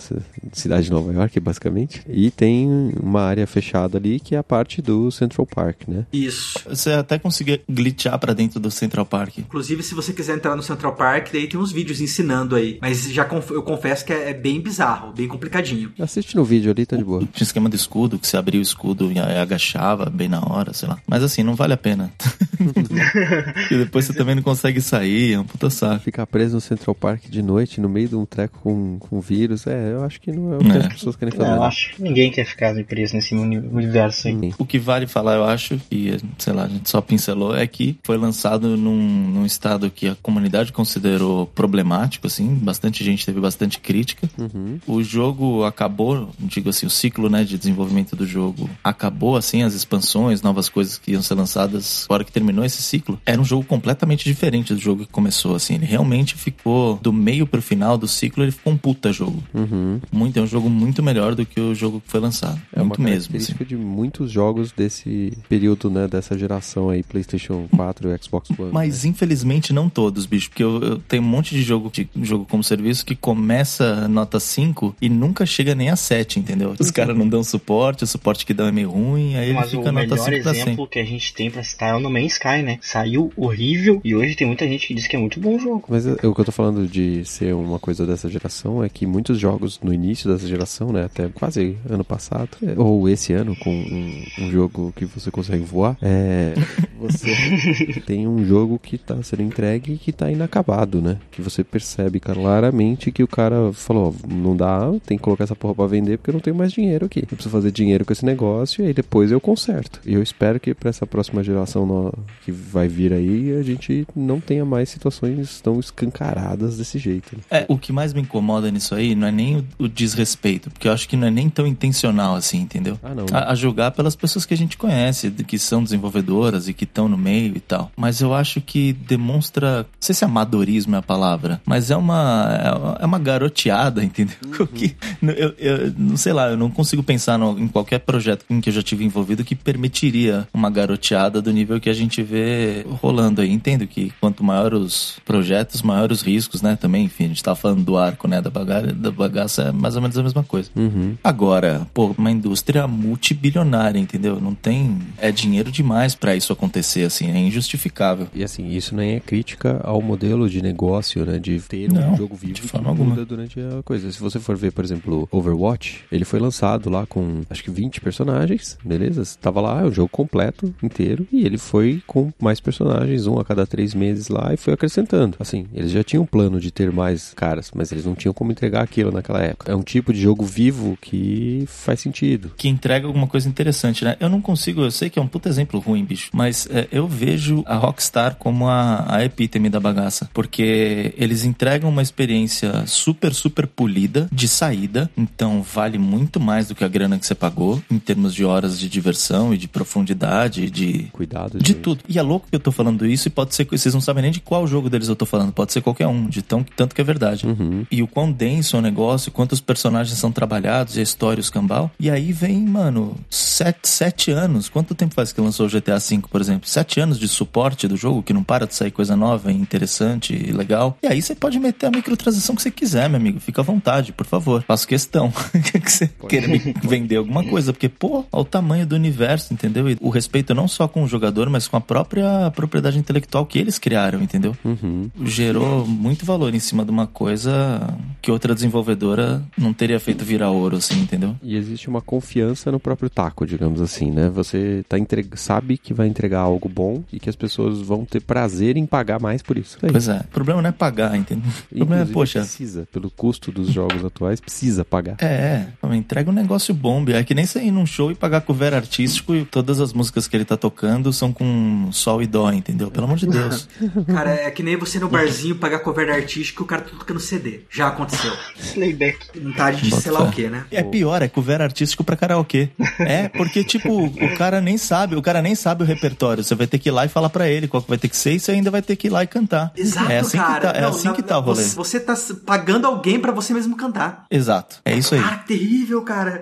cidade 0.52 0.86
de 0.86 0.92
Nova 0.92 1.12
York, 1.14 1.40
basicamente. 1.40 2.02
E 2.08 2.32
tem 2.32 2.92
uma 3.02 3.22
área 3.22 3.46
fechada 3.46 3.98
ali, 3.98 4.20
que 4.20 4.36
é 4.36 4.38
a 4.38 4.44
parte 4.44 4.82
do 4.82 5.12
Central 5.12 5.46
Park, 5.46 5.88
né? 5.88 6.06
Isso. 6.12 6.60
Você 6.68 6.92
até 6.92 7.18
conseguia 7.20 7.62
glitchar 7.70 8.18
para 8.20 8.34
dentro 8.34 8.60
do 8.60 8.72
Central 8.72 9.06
Park. 9.06 9.40
Inclusive, 9.40 9.84
se 9.84 9.94
você 9.94 10.14
quiser 10.14 10.36
entrar 10.36 10.56
no 10.56 10.64
Central 10.64 10.96
Park, 10.96 11.30
daí 11.32 11.48
tem 11.48 11.60
uns 11.60 11.72
vídeos 11.72 12.02
ensinando 12.02 12.56
aí. 12.56 12.78
Mas 12.82 13.12
já 13.12 13.26
conf 13.26 13.52
eu 13.52 13.64
confesso 13.64 14.06
que 14.06 14.14
é, 14.14 14.30
é 14.30 14.34
bem 14.34 14.62
bizarro, 14.62 15.14
bem 15.14 15.28
complicadinho. 15.28 15.92
Assiste 16.00 16.36
no 16.36 16.44
vídeo 16.44 16.72
ali, 16.72 16.86
tá 16.86 16.96
de 16.96 17.04
boa. 17.04 17.20
Tinha 17.34 17.44
esquema 17.44 17.70
de 17.70 17.76
escudo, 17.76 18.20
que 18.20 18.28
você 18.28 18.38
abria 18.38 18.60
o 18.60 18.64
escudo 18.64 19.12
e 19.12 19.20
agachava 19.20 20.10
bem 20.10 20.28
na 20.28 20.42
hora, 20.42 20.74
sei 20.74 20.88
lá. 20.88 21.00
Mas 21.08 21.24
assim, 21.24 21.44
não 21.44 21.56
vale 21.56 21.74
a 21.74 21.78
pena. 21.78 22.12
e 23.72 23.78
depois 23.78 24.06
você 24.06 24.14
também 24.14 24.36
não 24.36 24.44
consegue 24.44 24.82
sair, 24.82 25.34
é 25.34 25.40
um 25.40 25.44
puta 25.44 25.70
saco. 25.70 26.04
Ficar 26.04 26.26
preso 26.28 26.56
no 26.56 26.62
Central 26.62 26.96
Park 26.96 27.26
de 27.30 27.42
noite, 27.42 27.82
no 27.82 27.90
meio 27.90 28.08
de 28.08 28.16
um 28.16 28.26
treco 28.26 28.60
com, 28.62 28.98
com 29.00 29.20
vírus, 29.20 29.68
é, 29.68 29.94
eu 30.00 30.06
acho 30.06 30.20
que 30.20 30.32
não 30.32 30.54
é 30.54 30.58
o 30.58 30.60
que 30.60 30.72
é. 30.72 30.78
as 30.78 30.88
pessoas 30.88 31.16
querem 31.16 31.32
fazer. 31.36 31.50
Não, 31.50 31.58
eu 31.58 31.64
acho 31.64 31.96
que 31.96 32.02
ninguém 32.02 32.32
quer 32.32 32.46
ficar 32.46 32.74
preso 32.84 33.16
nesse 33.16 33.36
universo 33.36 34.28
aí. 34.28 34.54
O 34.58 34.66
que 34.66 34.80
vale 34.80 35.08
falar, 35.08 35.36
eu 35.36 35.44
acho, 35.44 35.80
e 35.92 36.18
sei 36.38 36.54
lá, 36.54 36.64
a 36.64 36.68
gente 36.68 36.90
só 36.90 37.02
pincelou, 37.02 37.56
é 37.56 37.66
que 37.68 37.98
foi 38.04 38.18
lançado 38.18 38.78
num, 38.78 39.28
num 39.30 39.46
estado 39.46 39.90
que 39.90 40.08
a 40.08 40.16
comunidade 40.22 40.72
considerou 40.72 41.48
problemático, 41.48 42.28
assim, 42.28 42.56
bastante 42.56 43.04
gente 43.04 43.26
teve 43.26 43.40
bastante 43.40 43.80
crítica. 43.80 44.30
Uhum. 44.38 44.80
O 44.88 45.04
jogo 45.04 45.64
acabou, 45.64 46.30
digo 46.40 46.70
assim, 46.70 46.86
o 46.86 46.90
ciclo 46.90 47.30
né, 47.30 47.44
de 47.44 47.58
desenvolvimento 47.58 48.16
do 48.16 48.26
jogo 48.26 48.70
acabou, 48.84 49.36
assim, 49.36 49.64
as 49.64 49.74
expansões, 49.74 50.42
novas 50.42 50.70
coisas 50.70 50.98
que 50.98 51.12
iam 51.12 51.22
ser 51.22 51.36
lançadas, 51.36 52.06
na 52.10 52.14
hora 52.16 52.24
que 52.24 52.32
terminou 52.32 52.64
esse 52.64 52.82
ciclo, 52.82 53.20
era 53.26 53.40
um 53.40 53.46
jogo 53.46 53.64
completamente 53.64 54.24
diferente 54.24 54.74
do 54.74 54.80
jogo 54.80 55.06
que 55.06 55.12
começou, 55.12 55.56
assim. 55.56 55.76
Ele 55.76 55.86
realmente 55.86 56.36
ficou, 56.36 56.98
do 57.02 57.12
meio 57.12 57.46
pro 57.46 57.62
final 57.62 57.98
do 57.98 58.08
ciclo, 58.08 58.44
ele 58.44 58.52
ficou 58.52 58.74
um 58.74 58.78
puta 58.78 59.12
jogo. 59.12 59.44
Uhum. 59.54 59.89
Muito, 60.12 60.38
é 60.38 60.42
um 60.42 60.48
jogo 60.48 60.70
muito 60.70 61.02
melhor 61.02 61.36
do 61.36 61.46
que 61.46 61.60
o 61.60 61.74
jogo 61.74 62.02
que 62.02 62.10
foi 62.10 62.20
lançado. 62.20 62.60
É 62.74 62.80
muito 62.82 63.00
uma 63.00 63.10
mesmo. 63.10 63.36
Assim. 63.36 63.54
de 63.64 63.76
muitos 63.76 64.32
jogos 64.32 64.72
desse 64.72 65.38
período, 65.48 65.90
né, 65.90 66.08
dessa 66.08 66.38
geração 66.38 66.90
aí, 66.90 67.04
PlayStation 67.04 67.68
4 67.76 68.10
e 68.10 68.24
Xbox 68.24 68.50
One. 68.52 68.72
Mas 68.72 69.04
né? 69.04 69.10
infelizmente 69.10 69.74
não 69.74 69.90
todos, 69.90 70.26
bicho, 70.26 70.50
porque 70.50 70.64
eu, 70.64 70.82
eu, 70.82 70.98
tenho 71.00 71.24
um 71.24 71.26
monte 71.26 71.56
de 71.56 71.62
jogo, 71.62 71.92
de 71.92 72.10
jogo 72.22 72.46
como 72.46 72.64
serviço 72.64 73.06
que 73.06 73.16
começa 73.16 74.08
nota 74.08 74.40
5 74.40 74.96
e 75.02 75.10
nunca 75.10 75.46
chega 75.46 75.74
nem 75.76 75.90
a 75.90 75.96
7, 75.96 76.40
entendeu? 76.40 76.76
Os 76.78 76.92
caras 76.92 77.18
não 77.18 77.28
dão 77.28 77.44
suporte, 77.44 78.04
o 78.04 78.08
suporte 78.08 78.46
que 78.46 78.54
dão 78.54 78.68
é 78.68 78.72
meio 78.72 78.90
ruim, 78.90 79.36
aí 79.36 79.54
Mas 79.54 79.74
ele 79.74 79.78
fica 79.78 79.92
nota 79.92 80.08
5 80.08 80.10
Mas 80.10 80.22
o 80.22 80.32
melhor 80.32 80.56
exemplo 80.56 80.88
que 80.88 81.00
a 81.00 81.06
gente 81.06 81.34
tem 81.34 81.50
pra 81.50 81.64
citar 81.64 81.90
é 81.90 81.96
o 81.96 82.00
No 82.00 82.10
Man's 82.10 82.34
Sky, 82.34 82.62
né? 82.64 82.80
Saiu 82.82 83.32
horrível 83.36 84.02
e 84.04 84.16
hoje 84.16 84.36
tem 84.36 84.48
muita 84.48 84.68
gente 84.68 84.88
que 84.88 84.94
diz 84.94 85.08
que 85.08 85.16
é 85.16 85.20
muito 85.20 85.40
bom 85.40 85.56
o 85.56 85.60
jogo. 85.60 85.86
Mas 85.88 86.06
o 86.06 86.16
que 86.16 86.26
eu 86.26 86.46
tô 86.46 86.52
falando 86.52 86.88
de 86.88 87.24
ser 87.26 87.54
uma 87.54 87.80
coisa 87.80 88.06
dessa 88.06 88.30
geração 88.30 88.84
é 88.84 88.90
que 88.90 89.06
muitos 89.06 89.40
jogos 89.40 89.79
no 89.82 89.94
início 89.94 90.32
dessa 90.32 90.48
geração, 90.48 90.92
né, 90.92 91.06
até 91.06 91.30
quase 91.30 91.78
ano 91.90 92.04
passado, 92.04 92.50
ou 92.78 93.08
esse 93.08 93.34
ano, 93.34 93.56
com 93.56 93.70
um, 93.70 94.26
um 94.40 94.52
jogo 94.52 94.94
que 94.96 95.06
você 95.06 95.32
consegue 95.32 95.64
voar, 95.64 95.98
é, 96.02 96.54
você 97.10 98.02
tem 98.06 98.28
um 98.28 98.46
jogo 98.46 98.80
que 98.80 98.98
tá 98.98 99.22
sendo 99.24 99.44
entregue 99.44 99.94
e 99.94 99.98
que 99.98 100.12
tá 100.12 100.32
inacabado, 100.32 101.02
né? 101.02 101.18
Que 101.32 101.42
você 101.42 101.64
percebe 101.64 102.20
claramente 102.20 103.12
que 103.12 103.24
o 103.24 103.28
cara 103.28 103.72
falou, 103.74 104.16
não 104.28 104.56
dá, 104.56 104.92
tem 105.06 105.18
que 105.18 105.24
colocar 105.24 105.44
essa 105.44 105.56
porra 105.56 105.76
pra 105.76 105.88
vender 105.88 106.18
porque 106.18 106.30
eu 106.30 106.34
não 106.34 106.42
tenho 106.42 106.56
mais 106.56 106.72
dinheiro 106.72 107.06
aqui. 107.06 107.20
Eu 107.22 107.28
preciso 107.28 107.50
fazer 107.50 107.72
dinheiro 107.72 108.06
com 108.06 108.14
esse 108.14 108.26
negócio 108.26 108.84
e 108.84 108.88
aí 108.88 108.94
depois 108.94 109.32
eu 109.32 109.42
conserto. 109.42 110.00
E 110.06 110.14
eu 110.14 110.24
espero 110.24 110.60
que 110.60 110.74
para 110.74 110.90
essa 110.90 111.06
próxima 111.06 111.44
geração 111.44 111.86
no, 111.86 112.14
que 112.44 112.52
vai 112.52 112.88
vir 112.88 113.14
aí, 113.14 113.56
a 113.58 113.64
gente 113.64 114.08
não 114.16 114.40
tenha 114.40 114.66
mais 114.66 114.90
situações 114.90 115.60
tão 115.62 115.80
escancaradas 115.80 116.78
desse 116.78 116.98
jeito. 116.98 117.36
Né? 117.36 117.42
É, 117.50 117.66
o 117.68 117.78
que 117.78 117.92
mais 117.92 118.14
me 118.14 118.22
incomoda 118.22 118.72
nisso 118.72 118.96
aí 118.96 119.16
não 119.16 119.28
é 119.28 119.32
nem 119.32 119.58
o, 119.58 119.66
o, 119.80 119.88
desrespeito, 119.88 120.70
porque 120.70 120.88
eu 120.88 120.92
acho 120.92 121.08
que 121.08 121.18
não 121.18 121.28
é 121.28 121.32
nem 121.32 121.50
tão 121.50 121.66
intencional 121.66 122.36
assim, 122.36 122.60
entendeu? 122.60 123.00
Ah, 123.04 123.14
não. 123.14 123.26
A, 123.32 123.52
a 123.52 123.56
julgar 123.56 123.92
pelas 123.92 124.16
pessoas 124.16 124.46
que 124.46 124.54
a 124.54 124.58
gente 124.58 124.78
conhece, 124.78 125.30
que 125.32 125.58
são 125.58 125.84
desenvolvedoras 125.84 126.68
e 126.68 126.74
que 126.74 126.86
estão 127.00 127.08
no 127.08 127.18
meio 127.18 127.56
e 127.56 127.60
tal. 127.60 127.92
Mas 127.96 128.20
eu 128.20 128.34
acho 128.34 128.60
que 128.60 128.94
demonstra, 128.94 129.80
não 129.80 129.86
sei 130.00 130.14
se 130.14 130.26
amadorismo 130.26 130.96
é 130.96 131.00
a 131.00 131.02
palavra, 131.02 131.62
mas 131.66 131.90
é 131.90 131.96
uma 131.96 132.98
é 133.00 133.06
uma 133.06 133.20
garoteada, 133.20 134.04
entendeu? 134.04 134.36
Uhum. 134.60 134.68
Que, 134.68 134.96
eu, 135.22 135.54
eu, 135.58 135.94
não 135.98 136.18
sei 136.18 136.34
lá, 136.34 136.50
eu 136.50 136.58
não 136.58 136.70
consigo 136.70 137.02
pensar 137.02 137.38
no, 137.38 137.58
em 137.58 137.68
qualquer 137.68 138.00
projeto 138.00 138.46
em 138.50 138.60
que 138.60 138.70
eu 138.70 138.74
já 138.74 138.84
tive 138.84 139.06
envolvido 139.06 139.44
que 139.44 139.56
permitiria 139.56 140.48
uma 140.54 140.70
garoteada 140.70 141.42
do 141.42 141.52
nível 141.52 141.80
que 141.80 141.90
a 141.90 141.94
gente 141.94 142.22
vê 142.22 142.86
rolando 143.02 143.42
aí. 143.42 143.50
Entendo 143.50 143.88
que 143.88 144.12
quanto 144.20 144.44
maior 144.44 144.74
os 144.74 145.18
projetos, 145.26 145.82
maior 145.82 146.12
os 146.12 146.22
riscos, 146.22 146.62
né? 146.62 146.76
Também, 146.76 147.06
enfim, 147.06 147.26
a 147.26 147.28
gente 147.30 147.44
tá 147.44 147.56
falando 147.56 147.84
do 147.84 147.98
arco, 147.98 148.28
né? 148.28 148.42
Da, 148.42 148.50
bagaça, 148.50 148.88
da 148.88 149.12
bagaça 149.12 149.62
é 149.64 149.72
mais 149.72 149.96
ou 149.96 150.02
menos 150.02 150.18
a 150.18 150.24
mesma 150.24 150.44
coisa. 150.44 150.70
Uhum. 150.76 151.16
Agora, 151.24 151.88
pô, 151.94 152.14
uma 152.18 152.32
indústria 152.32 152.88
multibilionária, 152.88 154.00
entendeu? 154.00 154.40
Não 154.42 154.54
tem. 154.54 155.00
É 155.18 155.32
dinheiro 155.32 155.72
demais 155.72 156.16
para 156.16 156.36
isso 156.36 156.52
acontecer, 156.52 156.89
assim, 156.98 157.32
é 157.32 157.38
injustificável. 157.38 158.28
E 158.34 158.44
assim, 158.44 158.70
isso 158.70 158.96
nem 158.96 159.16
é 159.16 159.20
crítica 159.20 159.80
ao 159.84 160.02
modelo 160.02 160.50
de 160.50 160.62
negócio, 160.62 161.26
né? 161.26 161.40
De 161.40 161.60
ter 161.60 161.92
não, 161.92 162.14
um 162.14 162.18
jogo 162.18 162.36
vivo 162.36 162.54
de 162.54 162.62
forma 162.64 162.96
que 162.96 163.02
muda 163.02 163.26
durante 163.26 163.60
a 163.60 163.84
coisa. 163.84 164.12
Se 164.12 164.20
você 164.20 164.40
for 164.40 164.56
ver, 164.56 164.72
por 164.72 164.84
exemplo, 164.84 165.28
Overwatch, 165.32 166.06
ele 166.12 166.26
foi 166.26 166.40
lançado 166.40 166.90
lá 166.90 167.06
com 167.06 167.42
acho 167.50 167.64
que 167.64 167.72
20 167.72 168.02
personagens, 168.02 168.78
beleza? 168.84 169.24
Tava 169.40 169.62
lá, 169.62 169.82
é 169.82 169.86
o 169.86 169.92
jogo 169.92 170.10
completo, 170.10 170.74
inteiro, 170.82 171.28
e 171.32 171.46
ele 171.46 171.58
foi 171.58 172.02
com 172.08 172.32
mais 172.40 172.60
personagens, 172.60 173.28
um 173.28 173.40
a 173.40 173.46
cada 173.46 173.66
três 173.66 173.94
meses 173.94 174.28
lá, 174.28 174.54
e 174.54 174.58
foi 174.58 174.74
acrescentando. 174.74 175.38
Assim, 175.40 175.68
eles 175.74 175.92
já 175.92 176.04
tinham 176.04 176.24
um 176.24 176.28
plano 176.28 176.60
de 176.60 176.72
ter 176.72 176.92
mais 176.92 177.34
caras, 177.34 177.72
mas 177.74 177.92
eles 177.92 178.06
não 178.06 178.16
tinham 178.16 178.34
como 178.34 178.52
entregar 178.52 178.82
aquilo 178.82 179.12
naquela 179.12 179.42
época. 179.42 179.72
É 179.72 179.76
um 179.76 179.84
tipo 179.84 180.14
de 180.14 180.22
jogo 180.22 180.46
vivo 180.46 180.98
que 181.02 181.64
faz 181.68 182.00
sentido. 182.00 182.52
Que 182.58 182.68
entrega 182.68 183.08
alguma 183.08 183.28
coisa 183.28 183.48
interessante, 183.48 184.04
né? 184.04 184.16
Eu 184.20 184.30
não 184.30 184.42
consigo, 184.42 184.82
eu 184.82 184.92
sei 184.92 185.10
que 185.10 185.20
é 185.20 185.22
um 185.22 185.28
puta 185.28 185.50
exemplo 185.50 185.80
ruim, 185.80 186.04
bicho, 186.04 186.30
mas 186.34 186.68
é, 186.72 186.79
eu 186.92 187.08
vejo 187.08 187.64
a 187.66 187.76
Rockstar 187.76 188.36
como 188.36 188.68
a, 188.68 189.06
a 189.08 189.26
epítome 189.26 189.70
da 189.70 189.80
bagaça, 189.80 190.30
porque 190.34 191.14
eles 191.18 191.44
entregam 191.44 191.90
uma 191.90 192.02
experiência 192.02 192.86
super, 192.86 193.34
super 193.34 193.68
polida 193.68 194.28
de 194.32 194.48
saída, 194.48 195.10
então 195.18 195.62
vale 195.62 195.98
muito 195.98 196.40
mais 196.40 196.68
do 196.68 196.76
que 196.76 196.84
a 196.84 196.88
grana 196.88 197.18
que 197.18 197.26
você 197.26 197.36
pagou 197.36 197.82
em 197.90 198.00
termos 198.00 198.34
de 198.34 198.46
horas 198.46 198.80
de 198.80 198.90
diversão 198.90 199.54
e 199.54 199.58
de 199.58 199.68
profundidade, 199.68 200.70
de 200.70 201.08
cuidado, 201.12 201.58
de, 201.58 201.64
de 201.64 201.74
tudo. 201.76 202.04
E 202.08 202.18
é 202.18 202.22
louco 202.22 202.48
que 202.50 202.56
eu 202.56 202.60
tô 202.60 202.72
falando 202.72 203.06
isso 203.06 203.28
e 203.28 203.32
pode 203.32 203.56
ser 203.56 203.66
que 203.66 203.78
vocês 203.78 203.94
não 203.94 204.02
sabem 204.02 204.24
nem 204.24 204.32
de 204.32 204.40
qual 204.40 204.68
jogo 204.68 204.90
deles 204.90 205.08
eu 205.08 205.16
tô 205.16 205.26
falando. 205.26 205.52
Pode 205.52 205.74
ser 205.74 205.82
qualquer 205.82 206.08
um, 206.08 206.28
de 206.28 206.42
tão, 206.42 206.64
tanto 206.76 206.96
que 206.96 207.02
é 207.02 207.04
verdade. 207.04 207.46
Uhum. 207.46 207.86
E 207.92 208.02
o 208.02 208.08
quão 208.08 208.32
denso 208.32 208.76
é 208.76 208.80
o 208.80 208.82
negócio, 208.82 209.32
quantos 209.32 209.60
personagens 209.60 210.18
são 210.18 210.32
trabalhados, 210.32 210.98
e 210.98 211.00
a 211.00 211.04
história, 211.04 211.42
os 211.42 211.50
cambal. 211.50 211.92
E 212.00 212.10
aí 212.10 212.32
vem, 212.32 212.60
mano, 212.66 213.16
sete, 213.30 213.88
sete 213.88 214.32
anos. 214.32 214.70
Quanto 214.70 214.96
tempo 214.96 215.14
faz 215.14 215.32
que 215.32 215.42
lançou 215.42 215.66
o 215.66 215.70
GTA 215.70 215.98
V, 216.00 216.22
por 216.30 216.42
exemplo? 216.42 216.69
Sete 216.70 217.00
anos 217.00 217.18
de 217.18 217.28
suporte 217.28 217.88
do 217.88 217.98
jogo, 217.98 218.22
que 218.22 218.32
não 218.32 218.44
para 218.44 218.68
de 218.68 218.76
sair 218.76 218.92
coisa 218.92 219.16
nova, 219.16 219.52
interessante 219.52 220.36
e 220.36 220.52
legal. 220.52 220.96
E 221.02 221.08
aí 221.08 221.20
você 221.20 221.34
pode 221.34 221.60
meter 221.60 221.88
a 221.88 221.90
microtransação 221.90 222.56
que 222.56 222.62
você 222.62 222.70
quiser, 222.70 223.10
meu 223.10 223.20
amigo. 223.20 223.40
Fica 223.40 223.62
à 223.62 223.64
vontade, 223.64 224.14
por 224.14 224.28
favor. 224.28 224.64
Faço 224.68 224.88
questão 224.88 225.34
que 225.82 225.90
você 225.92 226.08
queira 226.28 226.48
me 226.48 226.60
vender 226.84 227.16
alguma 227.16 227.44
coisa. 227.44 227.74
Porque, 227.74 227.90
pô, 227.90 228.24
olha 228.32 228.42
o 228.42 228.46
tamanho 228.46 228.86
do 228.86 228.94
universo, 228.94 229.52
entendeu? 229.52 229.90
E 229.90 229.98
o 230.00 230.10
respeito 230.10 230.54
não 230.54 230.68
só 230.68 230.88
com 230.88 231.04
o 231.04 231.08
jogador, 231.08 231.50
mas 231.50 231.68
com 231.68 231.76
a 231.76 231.82
própria 231.82 232.52
propriedade 232.52 233.00
intelectual 233.00 233.48
que 233.48 233.58
eles 233.58 233.80
criaram, 233.80 234.22
entendeu? 234.22 234.56
Uhum. 234.64 235.10
Gerou 235.26 235.88
muito 235.88 236.24
valor 236.24 236.54
em 236.54 236.60
cima 236.60 236.86
de 236.86 236.92
uma 236.92 237.08
coisa 237.08 237.98
que 238.22 238.32
outra 238.32 238.54
desenvolvedora 238.54 239.42
não 239.58 239.74
teria 239.74 240.00
feito 240.00 240.24
virar 240.24 240.52
ouro, 240.52 240.78
assim, 240.78 241.02
entendeu? 241.02 241.36
E 241.42 241.56
existe 241.56 241.90
uma 241.90 242.02
confiança 242.02 242.72
no 242.72 242.80
próprio 242.80 243.10
taco, 243.10 243.44
digamos 243.44 243.82
assim, 243.82 244.12
né? 244.12 244.30
Você 244.30 244.84
tá 244.88 245.00
entre... 245.00 245.28
sabe 245.34 245.78
que 245.78 245.94
vai 245.94 246.08
entregar 246.08 246.42
algo 246.42 246.59
bom 246.68 247.04
e 247.14 247.20
que 247.20 247.30
as 247.30 247.36
pessoas 247.36 247.80
vão 247.80 248.04
ter 248.04 248.22
prazer 248.22 248.76
em 248.76 248.86
pagar 248.86 249.20
mais 249.20 249.42
por 249.42 249.58
isso. 249.58 249.78
É 249.82 249.92
Pois 249.92 250.08
é. 250.08 250.18
O 250.18 250.28
problema 250.28 250.62
não 250.62 250.70
é 250.70 250.74
pagar, 250.74 251.16
entendeu? 251.16 251.50
O 251.72 251.78
problema 251.78 252.04
é, 252.04 252.06
poxa. 252.06 252.40
precisa, 252.40 252.88
pelo 252.92 253.10
custo 253.10 253.52
dos 253.52 253.72
jogos 253.72 254.04
atuais, 254.04 254.42
precisa 254.42 254.84
pagar. 254.84 255.16
É, 255.20 255.68
é, 255.84 255.96
entrega 255.96 256.30
um 256.30 256.34
negócio 256.34 256.74
bombe. 256.74 257.14
É 257.14 257.24
que 257.24 257.34
nem 257.34 257.46
você 257.46 257.62
ir 257.62 257.72
num 257.72 257.86
show 257.86 258.12
e 258.12 258.16
pagar 258.16 258.42
cover 258.42 258.74
artístico 258.74 259.36
e 259.36 259.46
todas 259.46 259.80
as 259.80 259.94
músicas 259.94 260.28
que 260.28 260.36
ele 260.36 260.46
tá 260.46 260.58
tocando 260.58 261.14
são 261.14 261.32
com 261.32 261.90
sol 261.92 262.22
e 262.22 262.28
dó, 262.28 262.52
entendeu? 262.52 262.90
Pelo 262.90 263.06
amor 263.06 263.18
de 263.18 263.28
Deus. 263.28 263.68
Cara, 264.08 264.32
é 264.32 264.52
que 264.52 264.64
nem 264.64 264.76
você 264.76 265.00
no 265.00 265.10
barzinho 265.10 265.56
pagar 265.56 265.80
cover 265.80 266.10
artístico 266.10 266.64
e 266.64 266.66
o 266.66 266.68
cara 266.68 266.82
tá 266.82 266.92
tocando 266.98 267.20
CD. 267.20 267.62
Já 267.70 267.88
aconteceu. 267.88 268.32
Playback. 268.74 269.40
Vontade 269.40 269.82
de 269.82 269.90
Bota 269.90 270.02
sei 270.02 270.12
lá 270.12 270.20
fé. 270.22 270.26
o 270.26 270.32
que, 270.32 270.50
né? 270.50 270.66
É 270.72 270.84
pior, 270.84 271.22
é 271.22 271.28
cover 271.28 271.62
artístico 271.62 272.04
pra 272.04 272.16
karaokê. 272.16 272.70
É, 273.00 273.28
porque, 273.30 273.64
tipo, 273.64 274.06
o 274.06 274.36
cara 274.38 274.62
nem 274.62 274.78
sabe, 274.78 275.16
o 275.16 275.22
cara 275.22 275.42
nem 275.42 275.56
sabe 275.56 275.84
o 275.84 275.86
repertório. 275.86 276.44
Você 276.50 276.56
vai 276.56 276.66
ter 276.66 276.80
que 276.80 276.90
ir 276.90 276.92
lá 276.92 277.06
e 277.06 277.08
falar 277.08 277.30
pra 277.30 277.48
ele 277.48 277.68
qual 277.68 277.84
que 277.84 277.90
vai 277.90 277.98
ter 278.00 278.08
que 278.08 278.18
ser 278.18 278.34
e 278.34 278.40
você 278.40 278.52
ainda 278.54 278.72
vai 278.72 278.82
ter 278.82 278.96
que 278.96 279.06
ir 279.08 279.12
lá 279.12 279.24
e 279.24 279.28
cantar. 279.28 279.72
Exato, 279.78 280.12
é 280.12 280.18
assim 280.20 280.38
cara. 280.40 280.54
Que 280.56 280.62
tá, 280.62 280.72
é 280.80 280.82
Não, 280.82 280.90
assim 280.90 281.08
na- 281.08 281.14
que 281.14 281.22
tá 281.22 281.38
o 281.38 281.42
rolê. 281.42 281.64
Você, 281.64 282.00
tá 282.00 282.16
pagando 282.46 282.88
alguém 282.88 283.20
pra 283.20 283.32
você 283.32 283.54
mesmo 283.54 283.78
cantar. 283.78 284.26
Exato, 284.32 284.78
é 284.84 284.96
isso 284.98 285.14
aí. 285.14 285.22
Que 285.22 285.48
terrível, 285.48 286.02
cara. 286.02 286.42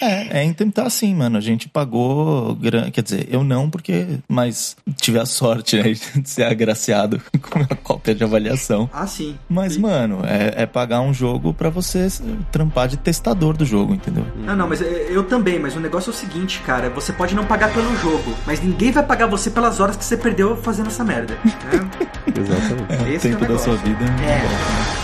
É, 0.00 0.40
é, 0.40 0.44
então 0.44 0.70
tá 0.70 0.84
assim, 0.86 1.14
mano. 1.14 1.38
A 1.38 1.40
gente 1.40 1.68
pagou. 1.68 2.54
gran- 2.56 2.90
Quer 2.90 3.02
dizer, 3.02 3.28
eu 3.30 3.42
não, 3.42 3.70
porque. 3.70 4.18
Mas 4.28 4.76
tive 4.96 5.18
a 5.18 5.24
sorte, 5.26 5.76
né, 5.76 5.92
de 6.16 6.28
ser 6.28 6.44
agraciado 6.44 7.20
com 7.40 7.58
a 7.60 7.76
cópia 7.76 8.14
de 8.14 8.22
avaliação. 8.24 8.88
Ah, 8.92 9.06
sim. 9.06 9.36
Mas, 9.48 9.76
mano, 9.76 10.20
é, 10.24 10.62
é 10.62 10.66
pagar 10.66 11.00
um 11.00 11.12
jogo 11.14 11.54
pra 11.54 11.70
você 11.70 12.06
trampar 12.52 12.88
de 12.88 12.96
testador 12.96 13.56
do 13.56 13.64
jogo, 13.64 13.94
entendeu? 13.94 14.26
Não, 14.36 14.56
não, 14.56 14.68
mas 14.68 14.82
é, 14.82 15.06
eu 15.10 15.24
também, 15.24 15.58
mas 15.58 15.74
o 15.76 15.80
negócio 15.80 16.10
é 16.10 16.14
o 16.14 16.16
seguinte, 16.16 16.60
cara, 16.66 16.90
você 16.90 17.12
pode 17.12 17.34
não 17.34 17.44
pagar 17.46 17.72
pelo 17.72 17.96
jogo, 17.98 18.34
mas 18.46 18.60
ninguém 18.60 18.89
vai 18.92 19.02
pagar 19.02 19.26
você 19.26 19.50
pelas 19.50 19.80
horas 19.80 19.96
que 19.96 20.04
você 20.04 20.16
perdeu 20.16 20.56
fazendo 20.56 20.88
essa 20.88 21.04
merda. 21.04 21.34
né? 21.44 21.90
Exatamente. 22.36 23.02
o 23.02 23.14
Esse 23.14 23.28
é 23.28 23.30
o 23.30 23.38
tempo 23.38 23.52
da 23.52 23.58
sua 23.58 23.76
vida. 23.76 24.04
É. 24.24 24.99